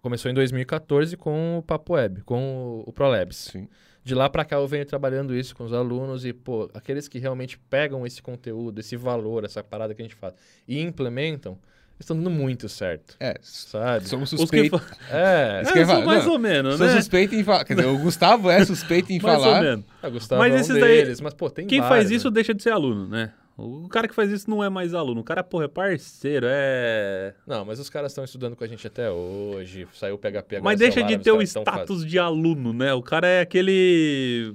começou 0.00 0.30
em 0.30 0.34
2014 0.34 1.16
com 1.16 1.58
o 1.58 1.62
Papo 1.62 1.94
Web, 1.94 2.22
com 2.22 2.82
o, 2.86 2.88
o 2.88 2.92
ProLabs. 2.92 3.36
Sim 3.52 3.68
de 4.04 4.14
lá 4.14 4.28
para 4.28 4.44
cá 4.44 4.56
eu 4.56 4.68
venho 4.68 4.84
trabalhando 4.84 5.34
isso 5.34 5.56
com 5.56 5.64
os 5.64 5.72
alunos 5.72 6.26
e, 6.26 6.32
pô, 6.32 6.70
aqueles 6.74 7.08
que 7.08 7.18
realmente 7.18 7.58
pegam 7.58 8.06
esse 8.06 8.20
conteúdo, 8.20 8.78
esse 8.78 8.96
valor, 8.96 9.44
essa 9.44 9.64
parada 9.64 9.94
que 9.94 10.02
a 10.02 10.04
gente 10.04 10.14
faz 10.14 10.34
e 10.68 10.78
implementam, 10.78 11.58
estão 11.98 12.14
dando 12.14 12.28
muito 12.28 12.68
certo. 12.68 13.16
É, 13.18 13.38
sabe? 13.40 14.06
Somos 14.06 14.28
suspeitos. 14.28 14.78
Que... 14.78 14.94
É, 15.10 15.62
é 15.64 15.86
sou 15.86 16.02
mais 16.02 16.26
ou 16.26 16.38
menos, 16.38 16.78
né? 16.78 16.88
Sou 16.88 16.96
suspeito 16.98 17.34
em 17.34 17.42
falar. 17.42 17.64
Quer 17.64 17.76
dizer, 17.76 17.88
o 17.88 17.98
Gustavo 17.98 18.50
é 18.50 18.62
suspeito 18.64 19.10
em 19.10 19.18
mais 19.20 19.38
falar. 19.40 19.52
Mais 19.52 19.64
ou 19.64 19.70
menos. 19.70 19.84
É, 20.02 20.10
Gustavo 20.10 20.38
mas 20.38 20.52
é 20.52 20.56
um 20.56 20.60
esses 20.60 20.74
deles, 20.74 21.18
daí, 21.18 21.24
mas 21.24 21.34
pô, 21.34 21.48
tem 21.48 21.66
Quem 21.66 21.80
vários, 21.80 21.96
faz 21.96 22.10
isso 22.10 22.28
né? 22.28 22.34
deixa 22.34 22.52
de 22.52 22.62
ser 22.62 22.70
aluno, 22.70 23.08
né? 23.08 23.32
O 23.56 23.88
cara 23.88 24.08
que 24.08 24.14
faz 24.14 24.30
isso 24.30 24.50
não 24.50 24.64
é 24.64 24.68
mais 24.68 24.94
aluno. 24.94 25.20
O 25.20 25.24
cara, 25.24 25.44
porra, 25.44 25.66
é 25.66 25.68
parceiro, 25.68 26.46
é. 26.50 27.34
Não, 27.46 27.64
mas 27.64 27.78
os 27.78 27.88
caras 27.88 28.10
estão 28.10 28.24
estudando 28.24 28.56
com 28.56 28.64
a 28.64 28.66
gente 28.66 28.84
até 28.86 29.08
hoje. 29.08 29.86
Saiu 29.94 30.16
o 30.16 30.18
PHP 30.18 30.56
agora. 30.56 30.62
Mas 30.62 30.78
deixa 30.78 30.94
celular, 30.94 31.16
de 31.16 31.22
ter 31.22 31.30
o 31.30 31.40
status 31.40 32.04
de 32.04 32.18
aluno, 32.18 32.72
né? 32.72 32.92
O 32.94 33.02
cara 33.02 33.28
é 33.28 33.40
aquele. 33.40 34.54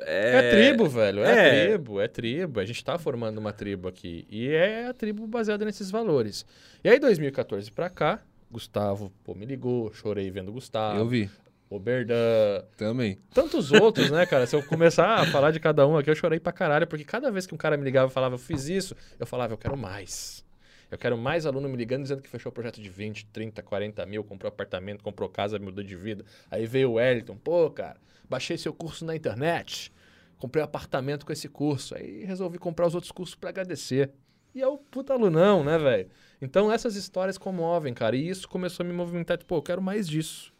É... 0.00 0.38
é, 0.38 0.50
tribo, 0.50 0.88
velho. 0.88 1.22
É, 1.24 1.30
é, 1.30 1.68
tribo, 1.68 2.00
é 2.00 2.08
tribo. 2.08 2.60
A 2.60 2.64
gente 2.64 2.82
tá 2.82 2.98
formando 2.98 3.36
uma 3.36 3.52
tribo 3.52 3.86
aqui. 3.86 4.26
E 4.30 4.48
é 4.48 4.86
a 4.86 4.94
tribo 4.94 5.26
baseada 5.26 5.64
nesses 5.66 5.90
valores. 5.90 6.46
E 6.82 6.88
aí, 6.88 6.98
2014 6.98 7.70
pra 7.70 7.90
cá, 7.90 8.22
Gustavo, 8.50 9.12
pô, 9.24 9.34
me 9.34 9.44
ligou, 9.44 9.92
chorei 9.92 10.30
vendo 10.30 10.48
o 10.48 10.52
Gustavo. 10.52 10.98
Eu 10.98 11.06
vi. 11.06 11.30
O 11.68 11.80
Berdan. 11.80 12.64
Também. 12.76 13.18
Tantos 13.34 13.72
outros, 13.72 14.10
né, 14.10 14.24
cara? 14.24 14.46
Se 14.46 14.54
eu 14.54 14.62
começar 14.62 15.16
a 15.16 15.26
falar 15.26 15.50
de 15.50 15.58
cada 15.58 15.86
um 15.86 15.96
aqui, 15.96 16.08
eu 16.08 16.14
chorei 16.14 16.38
pra 16.38 16.52
caralho, 16.52 16.86
porque 16.86 17.04
cada 17.04 17.30
vez 17.30 17.46
que 17.46 17.54
um 17.54 17.58
cara 17.58 17.76
me 17.76 17.84
ligava 17.84 18.10
e 18.10 18.14
falava, 18.14 18.34
eu 18.34 18.38
fiz 18.38 18.68
isso, 18.68 18.94
eu 19.18 19.26
falava, 19.26 19.52
eu 19.52 19.58
quero 19.58 19.76
mais. 19.76 20.44
Eu 20.88 20.96
quero 20.96 21.18
mais 21.18 21.44
aluno 21.44 21.68
me 21.68 21.76
ligando 21.76 22.02
dizendo 22.02 22.22
que 22.22 22.28
fechou 22.28 22.50
o 22.50 22.52
projeto 22.52 22.80
de 22.80 22.88
20, 22.88 23.26
30, 23.26 23.60
40 23.62 24.06
mil, 24.06 24.22
comprou 24.22 24.48
apartamento, 24.48 25.02
comprou 25.02 25.28
casa, 25.28 25.58
mudou 25.58 25.82
de 25.82 25.96
vida. 25.96 26.24
Aí 26.48 26.64
veio 26.66 26.90
o 26.90 26.94
Wellington, 26.94 27.36
pô, 27.36 27.68
cara, 27.70 27.96
baixei 28.28 28.56
seu 28.56 28.72
curso 28.72 29.04
na 29.04 29.16
internet, 29.16 29.92
comprei 30.38 30.62
apartamento 30.62 31.26
com 31.26 31.32
esse 31.32 31.48
curso. 31.48 31.96
Aí 31.96 32.24
resolvi 32.24 32.58
comprar 32.58 32.86
os 32.86 32.94
outros 32.94 33.10
cursos 33.10 33.34
para 33.34 33.50
agradecer. 33.50 34.12
E 34.54 34.62
é 34.62 34.68
o 34.68 34.78
puta 34.78 35.12
alunão, 35.12 35.64
né, 35.64 35.76
velho? 35.76 36.08
Então 36.40 36.70
essas 36.70 36.94
histórias 36.94 37.36
comovem, 37.36 37.92
cara. 37.92 38.14
E 38.14 38.28
isso 38.28 38.48
começou 38.48 38.84
a 38.84 38.88
me 38.88 38.94
movimentar, 38.94 39.36
tipo, 39.36 39.48
pô, 39.48 39.56
eu 39.56 39.62
quero 39.62 39.82
mais 39.82 40.08
disso. 40.08 40.54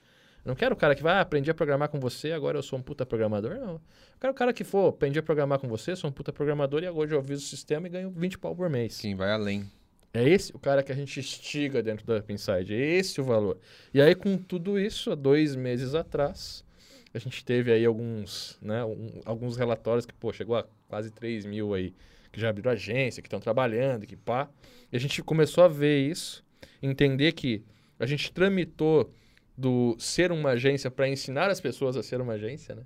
Eu 0.47 0.51
não 0.51 0.55
quero 0.55 0.77
o 0.77 0.79
cara 0.79 0.95
que 0.95 1.03
vai, 1.03 1.15
ah, 1.15 1.23
aprendi 1.23 1.51
a 1.51 1.55
programar 1.55 1.89
com 1.89 1.99
você, 1.99 2.31
agora 2.31 2.57
eu 2.57 2.63
sou 2.63 2.79
um 2.79 2.83
puta 2.83 3.05
programador. 3.05 3.57
Não. 3.57 3.73
Eu 3.73 3.81
quero 4.21 4.33
o 4.33 4.37
cara 4.37 4.53
que 4.53 4.63
for, 4.63 4.91
aprendi 4.91 5.19
a 5.19 5.23
programar 5.23 5.59
com 5.59 5.67
você, 5.67 5.97
sou 5.97 6.09
um 6.09 6.13
puta 6.13 6.33
programador 6.33 6.85
e 6.85 6.87
agora 6.87 7.11
eu 7.11 7.19
aviso 7.19 7.45
o 7.45 7.49
sistema 7.49 7.89
e 7.89 7.91
ganho 7.91 8.11
20 8.11 8.39
pau 8.39 8.55
por 8.55 8.71
mês. 8.71 9.01
Quem 9.01 9.17
vai 9.17 9.33
além. 9.33 9.69
É 10.15 10.23
esse 10.23 10.55
o 10.55 10.59
cara 10.61 10.85
que 10.85 10.93
a 10.93 10.95
gente 10.95 11.19
estiga 11.19 11.83
dentro 11.83 12.07
da 12.07 12.23
Inside. 12.29 12.75
É 12.75 12.79
esse 12.79 13.21
o 13.21 13.25
valor. 13.25 13.59
E 13.93 14.01
aí, 14.01 14.15
com 14.15 14.39
tudo 14.39 14.79
isso, 14.79 15.11
há 15.11 15.17
dois 15.17 15.57
meses 15.57 15.97
atrás, 15.97 16.65
a 17.13 17.19
gente 17.19 17.45
teve 17.45 17.73
aí 17.73 17.85
alguns, 17.85 18.57
né, 18.63 18.85
um, 18.85 19.21
alguns 19.25 19.57
relatórios 19.57 20.07
que, 20.07 20.15
pô, 20.15 20.33
chegou 20.33 20.55
a 20.55 20.65
quase 20.87 21.11
3 21.11 21.45
mil 21.45 21.75
aí, 21.75 21.93
que 22.31 22.41
já 22.41 22.51
abriram 22.51 22.71
agência, 22.71 23.21
que 23.21 23.27
estão 23.27 23.41
trabalhando, 23.41 24.07
que 24.07 24.15
pá. 24.15 24.49
E 24.93 24.97
a 24.97 25.01
gente 25.01 25.25
começou 25.25 25.65
a 25.65 25.69
ver 25.69 26.09
isso, 26.09 26.45
entender 26.81 27.33
que 27.33 27.65
a 27.99 28.07
gente 28.07 28.31
tramitou 28.31 29.13
do 29.57 29.97
ser 29.99 30.31
uma 30.31 30.51
agência 30.51 30.91
para 30.91 31.09
ensinar 31.09 31.51
as 31.51 31.61
pessoas 31.61 31.97
a 31.97 32.03
ser 32.03 32.21
uma 32.21 32.35
agência, 32.35 32.75
né? 32.75 32.83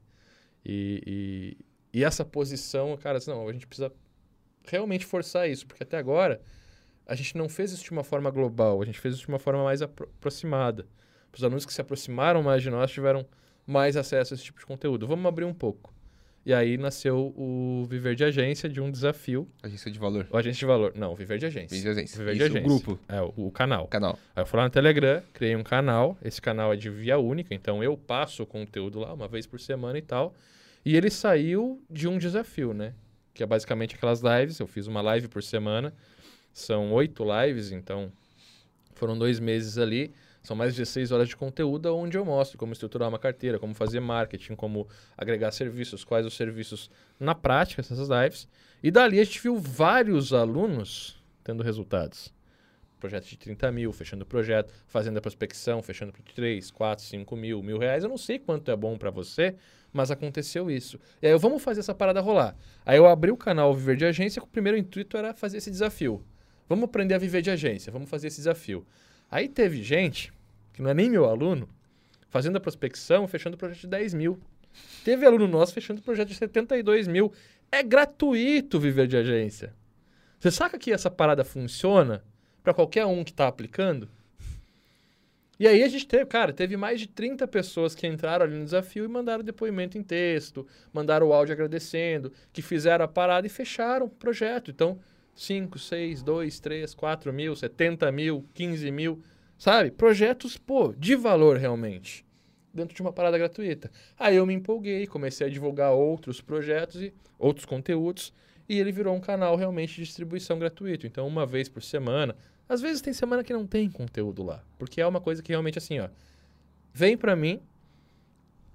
E, 0.64 1.56
e, 1.92 1.98
e 2.00 2.04
essa 2.04 2.24
posição, 2.24 2.96
cara, 2.96 3.18
assim, 3.18 3.30
não, 3.30 3.48
a 3.48 3.52
gente 3.52 3.66
precisa 3.66 3.92
realmente 4.64 5.04
forçar 5.04 5.48
isso, 5.48 5.66
porque 5.66 5.82
até 5.82 5.96
agora 5.96 6.40
a 7.06 7.14
gente 7.14 7.36
não 7.36 7.48
fez 7.48 7.72
isso 7.72 7.82
de 7.82 7.90
uma 7.90 8.04
forma 8.04 8.30
global, 8.30 8.80
a 8.80 8.84
gente 8.84 9.00
fez 9.00 9.14
isso 9.14 9.24
de 9.24 9.28
uma 9.28 9.38
forma 9.38 9.64
mais 9.64 9.82
apro 9.82 10.08
aproximada. 10.18 10.86
Os 11.32 11.42
alunos 11.42 11.64
que 11.64 11.72
se 11.72 11.80
aproximaram 11.80 12.42
mais 12.42 12.62
de 12.62 12.70
nós 12.70 12.90
tiveram 12.90 13.26
mais 13.66 13.96
acesso 13.96 14.32
a 14.32 14.36
esse 14.36 14.44
tipo 14.44 14.58
de 14.58 14.66
conteúdo. 14.66 15.06
Vamos 15.06 15.26
abrir 15.26 15.44
um 15.44 15.54
pouco. 15.54 15.92
E 16.44 16.54
aí 16.54 16.78
nasceu 16.78 17.34
o 17.36 17.86
Viver 17.88 18.14
de 18.14 18.24
Agência 18.24 18.68
de 18.68 18.80
um 18.80 18.90
desafio. 18.90 19.46
Agência 19.62 19.90
de 19.90 19.98
valor. 19.98 20.26
O 20.30 20.36
Agência 20.36 20.60
de 20.60 20.66
Valor. 20.66 20.92
Não, 20.96 21.14
Viver 21.14 21.38
de 21.38 21.46
Agência. 21.46 21.76
Viver 21.76 21.94
de 21.94 22.00
agência. 22.00 22.18
Viver 22.18 22.32
de 22.32 22.38
Isso, 22.38 22.46
Agência. 22.46 22.60
o 22.60 22.80
grupo. 22.80 22.98
É, 23.08 23.20
o, 23.20 23.32
o 23.36 23.50
canal. 23.50 23.86
Canal. 23.88 24.18
Aí 24.34 24.42
eu 24.42 24.46
fui 24.46 24.56
lá 24.58 24.64
no 24.64 24.70
Telegram, 24.70 25.22
criei 25.34 25.54
um 25.54 25.62
canal. 25.62 26.16
Esse 26.24 26.40
canal 26.40 26.72
é 26.72 26.76
de 26.76 26.88
via 26.88 27.18
única, 27.18 27.54
então 27.54 27.84
eu 27.84 27.94
passo 27.96 28.42
o 28.42 28.46
conteúdo 28.46 29.00
lá 29.00 29.12
uma 29.12 29.28
vez 29.28 29.46
por 29.46 29.60
semana 29.60 29.98
e 29.98 30.02
tal. 30.02 30.34
E 30.82 30.96
ele 30.96 31.10
saiu 31.10 31.82
de 31.90 32.08
um 32.08 32.16
desafio, 32.16 32.72
né? 32.72 32.94
Que 33.34 33.42
é 33.42 33.46
basicamente 33.46 33.94
aquelas 33.94 34.22
lives. 34.22 34.58
Eu 34.58 34.66
fiz 34.66 34.86
uma 34.86 35.02
live 35.02 35.28
por 35.28 35.42
semana. 35.42 35.92
São 36.54 36.90
oito 36.92 37.22
lives, 37.22 37.70
então 37.70 38.10
foram 38.94 39.16
dois 39.16 39.38
meses 39.38 39.76
ali. 39.76 40.10
São 40.42 40.56
mais 40.56 40.74
de 40.74 40.80
16 40.80 41.12
horas 41.12 41.28
de 41.28 41.36
conteúdo 41.36 41.94
onde 41.94 42.16
eu 42.16 42.24
mostro 42.24 42.56
como 42.56 42.72
estruturar 42.72 43.08
uma 43.08 43.18
carteira, 43.18 43.58
como 43.58 43.74
fazer 43.74 44.00
marketing, 44.00 44.54
como 44.54 44.88
agregar 45.16 45.52
serviços, 45.52 46.02
quais 46.02 46.24
os 46.24 46.34
serviços 46.34 46.90
na 47.18 47.34
prática, 47.34 47.80
essas 47.82 48.08
lives. 48.08 48.48
E 48.82 48.90
dali 48.90 49.20
a 49.20 49.24
gente 49.24 49.40
viu 49.40 49.58
vários 49.58 50.32
alunos 50.32 51.22
tendo 51.44 51.62
resultados. 51.62 52.32
Projeto 52.98 53.26
de 53.26 53.36
30 53.38 53.70
mil, 53.72 53.92
fechando 53.92 54.24
o 54.24 54.26
projeto, 54.26 54.72
fazendo 54.86 55.18
a 55.18 55.20
prospecção, 55.20 55.82
fechando 55.82 56.12
por 56.12 56.22
3, 56.22 56.70
4, 56.70 57.04
5 57.04 57.36
mil, 57.36 57.62
mil 57.62 57.78
reais. 57.78 58.04
Eu 58.04 58.10
não 58.10 58.18
sei 58.18 58.38
quanto 58.38 58.70
é 58.70 58.76
bom 58.76 58.96
para 58.98 59.10
você, 59.10 59.54
mas 59.92 60.10
aconteceu 60.10 60.70
isso. 60.70 60.98
E 61.20 61.26
aí 61.26 61.32
eu, 61.32 61.38
vamos 61.38 61.62
fazer 61.62 61.80
essa 61.80 61.94
parada 61.94 62.20
rolar. 62.20 62.56
Aí 62.84 62.98
eu 62.98 63.06
abri 63.06 63.30
o 63.30 63.36
canal 63.36 63.74
Viver 63.74 63.96
de 63.96 64.04
Agência, 64.04 64.40
que 64.40 64.46
o 64.46 64.50
primeiro 64.50 64.76
intuito 64.76 65.16
era 65.16 65.34
fazer 65.34 65.58
esse 65.58 65.70
desafio. 65.70 66.22
Vamos 66.68 66.84
aprender 66.84 67.14
a 67.14 67.18
viver 67.18 67.42
de 67.42 67.50
agência, 67.50 67.90
vamos 67.90 68.08
fazer 68.08 68.28
esse 68.28 68.36
desafio. 68.36 68.86
Aí 69.30 69.48
teve 69.48 69.82
gente, 69.82 70.32
que 70.72 70.82
não 70.82 70.90
é 70.90 70.94
nem 70.94 71.08
meu 71.08 71.24
aluno, 71.24 71.68
fazendo 72.28 72.56
a 72.56 72.60
prospecção, 72.60 73.28
fechando 73.28 73.54
o 73.54 73.58
projeto 73.58 73.80
de 73.80 73.86
10 73.86 74.14
mil. 74.14 74.40
Teve 75.04 75.26
aluno 75.26 75.46
nosso 75.46 75.72
fechando 75.72 76.00
o 76.00 76.04
projeto 76.04 76.28
de 76.28 76.34
72 76.34 77.06
mil. 77.06 77.32
É 77.70 77.82
gratuito 77.82 78.80
viver 78.80 79.06
de 79.06 79.16
agência. 79.16 79.74
Você 80.38 80.50
saca 80.50 80.78
que 80.78 80.92
essa 80.92 81.10
parada 81.10 81.44
funciona 81.44 82.24
para 82.62 82.74
qualquer 82.74 83.06
um 83.06 83.22
que 83.22 83.30
está 83.30 83.46
aplicando? 83.46 84.08
E 85.58 85.68
aí 85.68 85.82
a 85.82 85.88
gente 85.88 86.06
teve, 86.06 86.24
cara, 86.24 86.54
teve 86.54 86.74
mais 86.74 86.98
de 86.98 87.06
30 87.06 87.46
pessoas 87.46 87.94
que 87.94 88.06
entraram 88.06 88.46
ali 88.46 88.56
no 88.56 88.64
desafio 88.64 89.04
e 89.04 89.08
mandaram 89.08 89.44
depoimento 89.44 89.98
em 89.98 90.02
texto, 90.02 90.66
mandaram 90.90 91.28
o 91.28 91.34
áudio 91.34 91.52
agradecendo, 91.52 92.32
que 92.50 92.62
fizeram 92.62 93.04
a 93.04 93.08
parada 93.08 93.46
e 93.46 93.50
fecharam 93.50 94.06
o 94.06 94.08
projeto. 94.08 94.70
Então, 94.70 94.98
5, 95.34 95.78
6, 95.78 96.22
2, 96.22 96.60
3, 96.60 96.94
4 96.94 97.32
mil, 97.32 97.56
70 97.56 98.10
mil, 98.12 98.44
15 98.54 98.90
mil, 98.90 99.22
sabe? 99.56 99.90
Projetos, 99.90 100.56
pô, 100.56 100.94
de 100.96 101.14
valor 101.14 101.56
realmente, 101.56 102.24
dentro 102.72 102.94
de 102.94 103.02
uma 103.02 103.12
parada 103.12 103.38
gratuita. 103.38 103.90
Aí 104.18 104.36
eu 104.36 104.46
me 104.46 104.54
empolguei, 104.54 105.06
comecei 105.06 105.46
a 105.46 105.50
divulgar 105.50 105.92
outros 105.92 106.40
projetos 106.40 107.02
e 107.02 107.14
outros 107.38 107.64
conteúdos, 107.64 108.32
e 108.68 108.78
ele 108.78 108.92
virou 108.92 109.14
um 109.14 109.20
canal 109.20 109.56
realmente 109.56 109.96
de 109.96 110.04
distribuição 110.04 110.58
gratuito. 110.58 111.06
Então, 111.06 111.26
uma 111.26 111.44
vez 111.44 111.68
por 111.68 111.82
semana, 111.82 112.36
às 112.68 112.80
vezes 112.80 113.00
tem 113.02 113.12
semana 113.12 113.42
que 113.42 113.52
não 113.52 113.66
tem 113.66 113.90
conteúdo 113.90 114.42
lá, 114.42 114.62
porque 114.78 115.00
é 115.00 115.06
uma 115.06 115.20
coisa 115.20 115.42
que 115.42 115.50
realmente 115.50 115.78
assim, 115.78 115.98
ó, 115.98 116.08
vem 116.92 117.16
para 117.16 117.34
mim, 117.34 117.60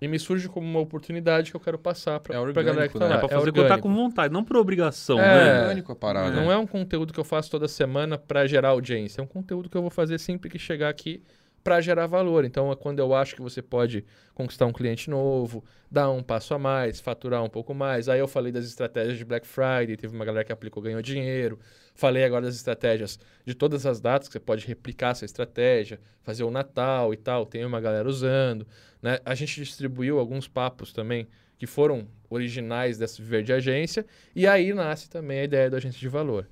e 0.02 0.08
me 0.08 0.20
surge 0.20 0.50
como 0.50 0.68
uma 0.68 0.80
oportunidade 0.80 1.52
que 1.52 1.56
eu 1.58 1.60
quero 1.62 1.78
passar 1.80 2.20
para 2.20 2.36
É 2.36 2.40
orgânico, 2.40 2.64
galera 2.74 2.88
que 2.90 3.00
tá 3.00 3.06
né? 3.06 3.12
lá. 3.12 3.16
É 3.16 3.20
pra 3.20 3.30
fazer 3.30 3.42
orgânico. 3.50 3.62
contar 3.74 3.82
com 3.82 3.94
vontade, 3.94 4.34
não 4.34 4.44
por 4.44 4.58
obrigação, 4.58 5.20
É. 5.20 5.24
né? 5.54 5.62
orgânico 5.62 5.92
a 5.92 5.96
parada. 5.96 6.36
Não 6.36 6.52
é 6.52 6.58
um 6.58 6.68
conteúdo 6.68 7.14
que 7.14 7.20
eu 7.20 7.24
faço 7.24 7.50
toda 7.50 7.68
semana 7.68 8.18
para 8.18 8.46
gerar 8.46 8.70
audiência. 8.70 9.22
É 9.22 9.24
um 9.24 9.28
conteúdo 9.28 9.70
que 9.70 9.78
eu 9.78 9.82
vou 9.82 9.90
fazer 9.92 10.20
sempre 10.20 10.50
que 10.50 10.60
chegar 10.60 10.90
aqui 10.90 11.24
para 11.66 11.82
gerar 11.82 12.06
valor. 12.06 12.46
Então, 12.46 12.72
é 12.72 12.76
quando 12.76 13.00
eu 13.00 13.16
acho 13.16 13.36
que 13.36 13.42
você 13.42 13.60
pode 13.60 14.06
conquistar 14.36 14.68
um 14.68 14.72
cliente 14.72 15.10
novo, 15.10 15.66
dar 15.90 16.12
um 16.12 16.22
passo 16.22 16.54
a 16.54 16.60
mais, 16.60 17.00
faturar 17.00 17.44
um 17.44 17.50
pouco 17.50 17.74
mais. 17.74 18.08
Aí 18.08 18.20
eu 18.20 18.28
falei 18.28 18.52
das 18.52 18.66
estratégias 18.66 19.18
de 19.18 19.26
Black 19.26 19.48
Friday, 19.48 19.98
teve 19.98 20.16
uma 20.16 20.24
galera 20.24 20.46
que 20.46 20.52
aplicou, 20.52 20.84
ganhou 20.84 21.02
dinheiro. 21.02 21.58
Falei 21.96 22.24
agora 22.24 22.46
das 22.46 22.56
estratégias 22.56 23.20
de 23.44 23.56
todas 23.56 23.84
as 23.88 24.00
datas 24.00 24.28
que 24.28 24.34
você 24.34 24.40
pode 24.40 24.68
replicar 24.68 25.10
essa 25.10 25.26
estratégia, 25.26 26.00
fazer 26.22 26.44
o 26.44 26.52
Natal 26.52 27.12
e 27.12 27.18
tal. 27.18 27.48
Tem 27.48 27.66
uma 27.66 27.82
galera 27.82 28.08
usando. 28.08 28.68
Né? 29.02 29.18
A 29.26 29.34
gente 29.34 29.60
distribuiu 29.60 30.20
alguns 30.20 30.48
papos 30.48 30.94
também 30.94 31.28
que 31.58 31.66
foram 31.66 32.08
originais 32.30 33.00
dessa 33.00 33.20
Viver 33.24 33.42
de 33.42 33.52
Agência. 33.52 34.06
E 34.36 34.46
aí 34.46 34.72
nasce 34.72 35.10
também 35.10 35.40
a 35.40 35.44
ideia 35.46 35.68
da 35.68 35.78
agência 35.78 36.00
de 36.00 36.10
valor. 36.10 36.48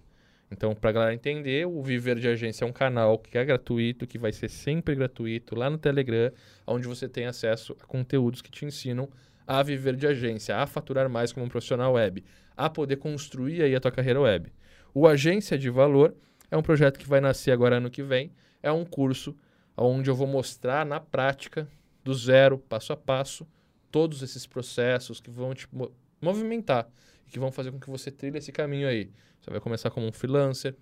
Então, 0.54 0.76
para 0.76 0.92
a 0.92 0.94
galera 0.94 1.14
entender, 1.16 1.66
o 1.66 1.82
Viver 1.82 2.20
de 2.20 2.28
Agência 2.28 2.64
é 2.64 2.68
um 2.68 2.72
canal 2.72 3.18
que 3.18 3.38
é 3.38 3.44
gratuito, 3.44 4.06
que 4.06 4.20
vai 4.20 4.32
ser 4.32 4.50
sempre 4.50 4.94
gratuito 4.94 5.56
lá 5.56 5.68
no 5.68 5.80
Telegram, 5.80 6.32
onde 6.66 6.88
você 6.88 7.10
tem 7.10 7.26
acesso 7.26 7.76
a 7.82 7.86
conteúdos 7.86 8.40
que 8.40 8.52
te 8.52 8.64
ensinam 8.64 9.10
a 9.48 9.62
viver 9.64 9.96
de 9.96 10.06
agência, 10.06 10.56
a 10.56 10.68
faturar 10.68 11.10
mais 11.10 11.34
como 11.34 11.46
um 11.46 11.50
profissional 11.50 11.94
web, 11.94 12.24
a 12.56 12.70
poder 12.70 12.98
construir 12.98 13.64
aí 13.64 13.76
a 13.76 13.80
tua 13.80 13.92
carreira 13.92 14.22
web. 14.22 14.54
O 14.94 15.08
Agência 15.08 15.58
de 15.58 15.70
Valor 15.70 16.16
é 16.52 16.56
um 16.56 16.62
projeto 16.62 17.00
que 17.00 17.10
vai 17.10 17.20
nascer 17.20 17.52
agora 17.52 17.78
ano 17.78 17.90
que 17.90 18.04
vem, 18.04 18.32
é 18.62 18.72
um 18.72 18.86
curso 18.86 19.36
onde 19.76 20.10
eu 20.10 20.16
vou 20.16 20.28
mostrar 20.28 20.86
na 20.86 21.00
prática, 21.00 21.68
do 22.04 22.14
zero, 22.14 22.60
passo 22.60 22.94
a 22.94 22.98
passo, 22.98 23.48
todos 23.92 24.22
esses 24.22 24.46
processos 24.46 25.20
que 25.20 25.32
vão 25.32 25.54
te 25.54 25.68
mo- 25.74 25.92
movimentar 26.22 26.88
que 27.34 27.40
vão 27.40 27.52
fazer 27.52 27.72
com 27.72 27.80
que 27.80 27.90
você 27.90 28.12
trilhe 28.12 28.38
esse 28.38 28.52
caminho 28.52 28.88
aí. 28.88 29.10
Você 29.44 29.52
vai 29.52 29.60
começar 29.60 29.90
como 29.90 30.08
um 30.08 30.12
freelancer, 30.12 30.74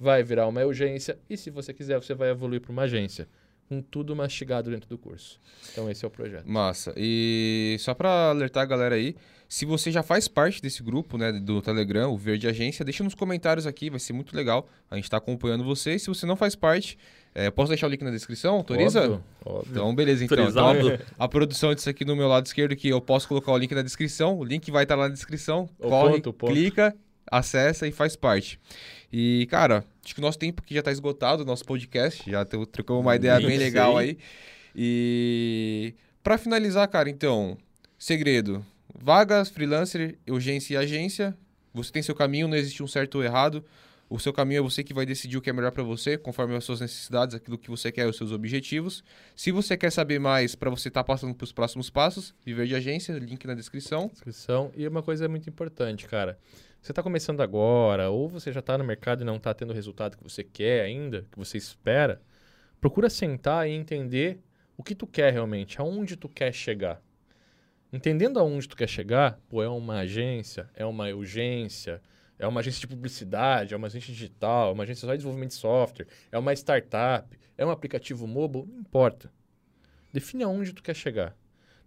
vai 0.00 0.22
virar 0.22 0.46
uma 0.46 0.62
agência 0.62 1.18
e, 1.28 1.36
se 1.36 1.50
você 1.50 1.74
quiser, 1.74 2.00
você 2.00 2.14
vai 2.14 2.30
evoluir 2.30 2.62
para 2.62 2.72
uma 2.72 2.82
agência. 2.82 3.28
Com 3.68 3.82
tudo 3.82 4.14
mastigado 4.14 4.70
dentro 4.70 4.88
do 4.88 4.96
curso. 4.96 5.40
Então, 5.72 5.90
esse 5.90 6.04
é 6.04 6.08
o 6.08 6.10
projeto. 6.10 6.46
Massa. 6.46 6.94
E 6.96 7.76
só 7.80 7.94
pra 7.94 8.30
alertar 8.30 8.62
a 8.62 8.66
galera 8.66 8.94
aí, 8.94 9.16
se 9.48 9.66
você 9.66 9.90
já 9.90 10.04
faz 10.04 10.28
parte 10.28 10.62
desse 10.62 10.82
grupo, 10.84 11.18
né, 11.18 11.32
do 11.32 11.60
Telegram, 11.60 12.12
o 12.12 12.16
Verde 12.16 12.46
Agência, 12.46 12.84
deixa 12.84 13.02
nos 13.02 13.14
comentários 13.14 13.66
aqui, 13.66 13.90
vai 13.90 13.98
ser 13.98 14.12
muito 14.12 14.36
legal. 14.36 14.68
A 14.88 14.94
gente 14.94 15.10
tá 15.10 15.16
acompanhando 15.16 15.64
você. 15.64 15.96
E 15.96 15.98
se 15.98 16.06
você 16.06 16.24
não 16.24 16.36
faz 16.36 16.54
parte, 16.54 16.96
é, 17.34 17.50
posso 17.50 17.68
deixar 17.68 17.88
o 17.88 17.90
link 17.90 18.02
na 18.02 18.12
descrição? 18.12 18.54
Autoriza? 18.54 19.00
Óbvio, 19.00 19.24
óbvio. 19.44 19.70
Então, 19.72 19.94
beleza, 19.94 20.24
então. 20.24 20.38
Autorizado. 20.38 20.92
Então, 20.92 21.06
a 21.18 21.28
produção 21.28 21.74
disso 21.74 21.90
aqui 21.90 22.04
no 22.04 22.14
meu 22.14 22.28
lado 22.28 22.46
esquerdo, 22.46 22.74
que 22.76 22.88
eu 22.88 23.00
posso 23.00 23.26
colocar 23.26 23.50
o 23.50 23.58
link 23.58 23.74
na 23.74 23.82
descrição. 23.82 24.38
O 24.38 24.44
link 24.44 24.70
vai 24.70 24.84
estar 24.84 24.94
lá 24.94 25.08
na 25.08 25.14
descrição. 25.14 25.68
O 25.78 25.88
Corre, 25.88 26.14
ponto, 26.14 26.32
ponto. 26.32 26.52
clica, 26.52 26.96
acessa 27.30 27.86
e 27.86 27.92
faz 27.92 28.16
parte. 28.16 28.58
E, 29.12 29.46
cara, 29.50 29.84
acho 30.04 30.14
que 30.14 30.20
o 30.20 30.22
nosso 30.22 30.38
tempo 30.38 30.62
aqui 30.62 30.74
já 30.74 30.82
tá 30.82 30.92
esgotado, 30.92 31.42
o 31.42 31.46
nosso 31.46 31.64
podcast. 31.64 32.28
Já 32.30 32.44
trocamos 32.44 33.02
uma 33.02 33.16
ideia 33.16 33.38
bem 33.40 33.56
legal 33.56 33.96
aí. 33.96 34.18
E 34.74 35.94
pra 36.22 36.36
finalizar, 36.36 36.86
cara, 36.88 37.08
então, 37.08 37.56
segredo. 37.98 38.64
Vagas, 38.94 39.48
freelancer, 39.48 40.18
urgência 40.28 40.74
e 40.74 40.76
agência. 40.76 41.36
Você 41.72 41.92
tem 41.92 42.02
seu 42.02 42.14
caminho, 42.14 42.48
não 42.48 42.56
existe 42.56 42.82
um 42.82 42.86
certo 42.86 43.16
ou 43.16 43.24
errado. 43.24 43.64
O 44.08 44.20
seu 44.20 44.32
caminho 44.32 44.60
é 44.60 44.62
você 44.62 44.84
que 44.84 44.94
vai 44.94 45.04
decidir 45.04 45.36
o 45.36 45.40
que 45.40 45.50
é 45.50 45.52
melhor 45.52 45.72
para 45.72 45.82
você, 45.82 46.16
conforme 46.16 46.54
as 46.54 46.62
suas 46.62 46.80
necessidades, 46.80 47.34
aquilo 47.34 47.58
que 47.58 47.68
você 47.68 47.90
quer, 47.90 48.06
os 48.06 48.16
seus 48.16 48.30
objetivos. 48.30 49.02
Se 49.34 49.50
você 49.50 49.76
quer 49.76 49.90
saber 49.90 50.20
mais 50.20 50.54
para 50.54 50.70
você 50.70 50.88
estar 50.88 51.02
tá 51.02 51.04
passando 51.04 51.34
para 51.34 51.44
os 51.44 51.52
próximos 51.52 51.90
passos, 51.90 52.32
Viver 52.44 52.66
de 52.66 52.76
Agência, 52.76 53.12
link 53.14 53.44
na 53.46 53.54
descrição. 53.54 54.08
Descrição. 54.12 54.70
E 54.76 54.86
uma 54.86 55.02
coisa 55.02 55.28
muito 55.28 55.50
importante, 55.50 56.06
cara. 56.06 56.38
Você 56.80 56.92
está 56.92 57.02
começando 57.02 57.40
agora, 57.40 58.10
ou 58.10 58.28
você 58.28 58.52
já 58.52 58.60
está 58.60 58.78
no 58.78 58.84
mercado 58.84 59.22
e 59.22 59.24
não 59.24 59.36
está 59.36 59.52
tendo 59.52 59.70
o 59.70 59.74
resultado 59.74 60.16
que 60.16 60.22
você 60.22 60.44
quer 60.44 60.82
ainda, 60.82 61.26
que 61.32 61.38
você 61.38 61.58
espera, 61.58 62.22
procura 62.80 63.10
sentar 63.10 63.68
e 63.68 63.72
entender 63.72 64.40
o 64.76 64.82
que 64.82 64.94
tu 64.94 65.06
quer 65.06 65.32
realmente, 65.32 65.80
aonde 65.80 66.16
tu 66.16 66.28
quer 66.28 66.52
chegar. 66.52 67.02
Entendendo 67.92 68.38
aonde 68.38 68.68
tu 68.68 68.76
quer 68.76 68.88
chegar, 68.88 69.40
pô, 69.48 69.62
é 69.62 69.68
uma 69.68 70.00
agência, 70.00 70.68
é 70.74 70.84
uma 70.84 71.08
urgência, 71.08 72.00
é 72.38 72.46
uma 72.46 72.60
agência 72.60 72.80
de 72.80 72.86
publicidade, 72.86 73.72
é 73.72 73.76
uma 73.76 73.86
agência 73.86 74.12
digital, 74.12 74.70
é 74.70 74.72
uma 74.72 74.82
agência 74.82 75.06
só 75.06 75.12
de 75.12 75.18
desenvolvimento 75.18 75.50
de 75.50 75.56
software, 75.56 76.06
é 76.30 76.38
uma 76.38 76.52
startup, 76.52 77.38
é 77.56 77.64
um 77.64 77.70
aplicativo 77.70 78.26
mobile, 78.26 78.66
não 78.66 78.80
importa. 78.80 79.32
Define 80.12 80.44
aonde 80.44 80.72
tu 80.72 80.82
quer 80.82 80.94
chegar. 80.94 81.36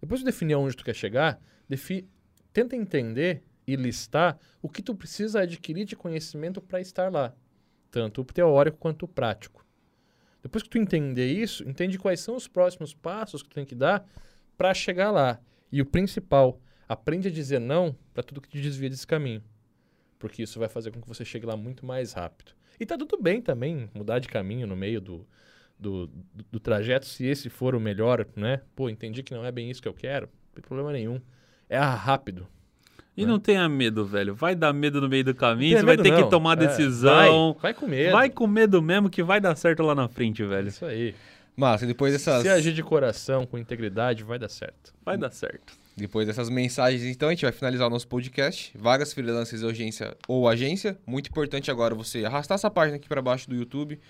Depois 0.00 0.20
de 0.20 0.26
definir 0.26 0.54
aonde 0.54 0.76
tu 0.76 0.84
quer 0.84 0.94
chegar, 0.94 1.40
defi... 1.68 2.08
tenta 2.52 2.74
entender 2.74 3.44
e 3.66 3.76
listar 3.76 4.38
o 4.62 4.68
que 4.68 4.82
tu 4.82 4.94
precisa 4.94 5.40
adquirir 5.40 5.84
de 5.84 5.96
conhecimento 5.96 6.60
para 6.60 6.80
estar 6.80 7.10
lá, 7.12 7.34
tanto 7.90 8.22
o 8.22 8.24
teórico 8.24 8.78
quanto 8.78 9.04
o 9.04 9.08
prático. 9.08 9.64
Depois 10.42 10.62
que 10.62 10.70
tu 10.70 10.78
entender 10.78 11.30
isso, 11.30 11.68
entende 11.68 11.98
quais 11.98 12.20
são 12.20 12.34
os 12.34 12.48
próximos 12.48 12.94
passos 12.94 13.42
que 13.42 13.48
tu 13.48 13.54
tem 13.54 13.64
que 13.64 13.74
dar 13.74 14.08
para 14.56 14.72
chegar 14.72 15.10
lá. 15.10 15.38
E 15.70 15.80
o 15.80 15.86
principal, 15.86 16.60
aprende 16.88 17.28
a 17.28 17.30
dizer 17.30 17.60
não 17.60 17.96
para 18.12 18.22
tudo 18.22 18.40
que 18.40 18.48
te 18.48 18.60
desvia 18.60 18.90
desse 18.90 19.06
caminho. 19.06 19.42
Porque 20.18 20.42
isso 20.42 20.58
vai 20.58 20.68
fazer 20.68 20.90
com 20.90 21.00
que 21.00 21.08
você 21.08 21.24
chegue 21.24 21.46
lá 21.46 21.56
muito 21.56 21.86
mais 21.86 22.12
rápido. 22.12 22.52
E 22.78 22.84
tá 22.84 22.98
tudo 22.98 23.20
bem 23.22 23.40
também 23.40 23.88
mudar 23.94 24.18
de 24.18 24.28
caminho 24.28 24.66
no 24.66 24.74
meio 24.74 25.00
do, 25.00 25.26
do, 25.78 26.06
do, 26.06 26.44
do 26.52 26.60
trajeto, 26.60 27.06
se 27.06 27.24
esse 27.24 27.48
for 27.48 27.74
o 27.74 27.80
melhor, 27.80 28.26
né? 28.34 28.62
Pô, 28.74 28.88
entendi 28.88 29.22
que 29.22 29.32
não 29.32 29.44
é 29.44 29.52
bem 29.52 29.70
isso 29.70 29.80
que 29.80 29.88
eu 29.88 29.94
quero, 29.94 30.26
não 30.26 30.54
tem 30.54 30.62
problema 30.62 30.92
nenhum. 30.92 31.20
É 31.68 31.78
rápido, 31.78 32.48
e 33.22 33.26
não 33.26 33.38
tenha 33.38 33.68
medo, 33.68 34.04
velho. 34.04 34.34
Vai 34.34 34.54
dar 34.54 34.72
medo 34.72 35.00
no 35.00 35.08
meio 35.08 35.24
do 35.24 35.34
caminho, 35.34 35.78
você 35.78 35.84
vai 35.84 35.96
ter 35.96 36.10
não. 36.10 36.22
que 36.22 36.30
tomar 36.30 36.60
é, 36.60 36.66
decisão. 36.66 37.52
Vai, 37.60 37.72
vai 37.72 37.74
com 37.74 37.86
medo. 37.86 38.12
Vai 38.12 38.30
com 38.30 38.46
medo 38.46 38.82
mesmo 38.82 39.10
que 39.10 39.22
vai 39.22 39.40
dar 39.40 39.54
certo 39.54 39.82
lá 39.82 39.94
na 39.94 40.08
frente, 40.08 40.44
velho. 40.44 40.68
Isso 40.68 40.84
aí. 40.84 41.14
Massa, 41.56 41.86
depois 41.86 42.12
dessas. 42.12 42.42
Se 42.42 42.48
agir 42.48 42.72
de 42.72 42.82
coração, 42.82 43.44
com 43.44 43.58
integridade, 43.58 44.24
vai 44.24 44.38
dar 44.38 44.48
certo. 44.48 44.94
Vai 45.04 45.18
dar 45.18 45.30
certo. 45.30 45.74
Depois 45.96 46.26
dessas 46.26 46.48
mensagens, 46.48 47.04
então, 47.04 47.28
a 47.28 47.32
gente 47.32 47.42
vai 47.42 47.52
finalizar 47.52 47.86
o 47.86 47.90
nosso 47.90 48.08
podcast. 48.08 48.72
Vagas, 48.78 49.12
freelancers, 49.12 49.62
urgência 49.62 50.16
ou 50.26 50.48
agência. 50.48 50.96
Muito 51.06 51.28
importante 51.28 51.70
agora 51.70 51.94
você 51.94 52.24
arrastar 52.24 52.54
essa 52.54 52.70
página 52.70 52.96
aqui 52.96 53.08
para 53.08 53.20
baixo 53.20 53.48
do 53.48 53.54
YouTube, 53.54 54.00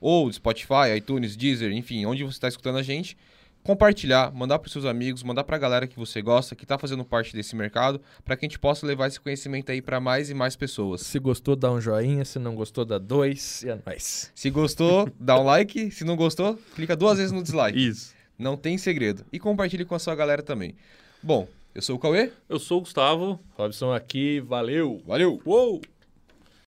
ou 0.00 0.28
do 0.28 0.32
Spotify, 0.32 0.96
iTunes, 0.96 1.36
Deezer, 1.36 1.72
enfim, 1.72 2.06
onde 2.06 2.22
você 2.22 2.36
está 2.36 2.46
escutando 2.46 2.78
a 2.78 2.82
gente 2.82 3.16
compartilhar, 3.62 4.32
mandar 4.32 4.58
para 4.58 4.66
os 4.66 4.72
seus 4.72 4.84
amigos, 4.84 5.22
mandar 5.22 5.44
para 5.44 5.56
a 5.56 5.58
galera 5.58 5.86
que 5.86 5.98
você 5.98 6.22
gosta, 6.22 6.54
que 6.54 6.64
está 6.64 6.78
fazendo 6.78 7.04
parte 7.04 7.34
desse 7.34 7.54
mercado, 7.54 8.00
para 8.24 8.36
que 8.36 8.44
a 8.44 8.48
gente 8.48 8.58
possa 8.58 8.86
levar 8.86 9.06
esse 9.06 9.20
conhecimento 9.20 9.70
aí 9.70 9.82
para 9.82 10.00
mais 10.00 10.30
e 10.30 10.34
mais 10.34 10.56
pessoas. 10.56 11.02
Se 11.02 11.18
gostou, 11.18 11.54
dá 11.54 11.70
um 11.70 11.80
joinha, 11.80 12.24
se 12.24 12.38
não 12.38 12.54
gostou, 12.54 12.84
dá 12.84 12.98
dois 12.98 13.62
e 13.62 13.68
é 13.68 13.78
nóis. 13.86 14.30
Se 14.34 14.50
gostou, 14.50 15.08
dá 15.18 15.38
um 15.38 15.44
like, 15.44 15.90
se 15.90 16.04
não 16.04 16.16
gostou, 16.16 16.58
clica 16.74 16.96
duas 16.96 17.18
vezes 17.18 17.32
no 17.32 17.42
dislike. 17.42 17.78
Isso. 17.78 18.14
Não 18.38 18.56
tem 18.56 18.78
segredo. 18.78 19.24
E 19.32 19.38
compartilhe 19.38 19.84
com 19.84 19.94
a 19.94 19.98
sua 19.98 20.14
galera 20.14 20.42
também. 20.42 20.74
Bom, 21.22 21.46
eu 21.74 21.82
sou 21.82 21.96
o 21.96 21.98
Cauê. 21.98 22.32
Eu 22.48 22.58
sou 22.58 22.78
o 22.78 22.80
Gustavo. 22.80 23.38
Robson 23.56 23.92
aqui, 23.92 24.40
valeu. 24.40 25.02
Valeu. 25.06 25.40
Uou! 25.44 25.82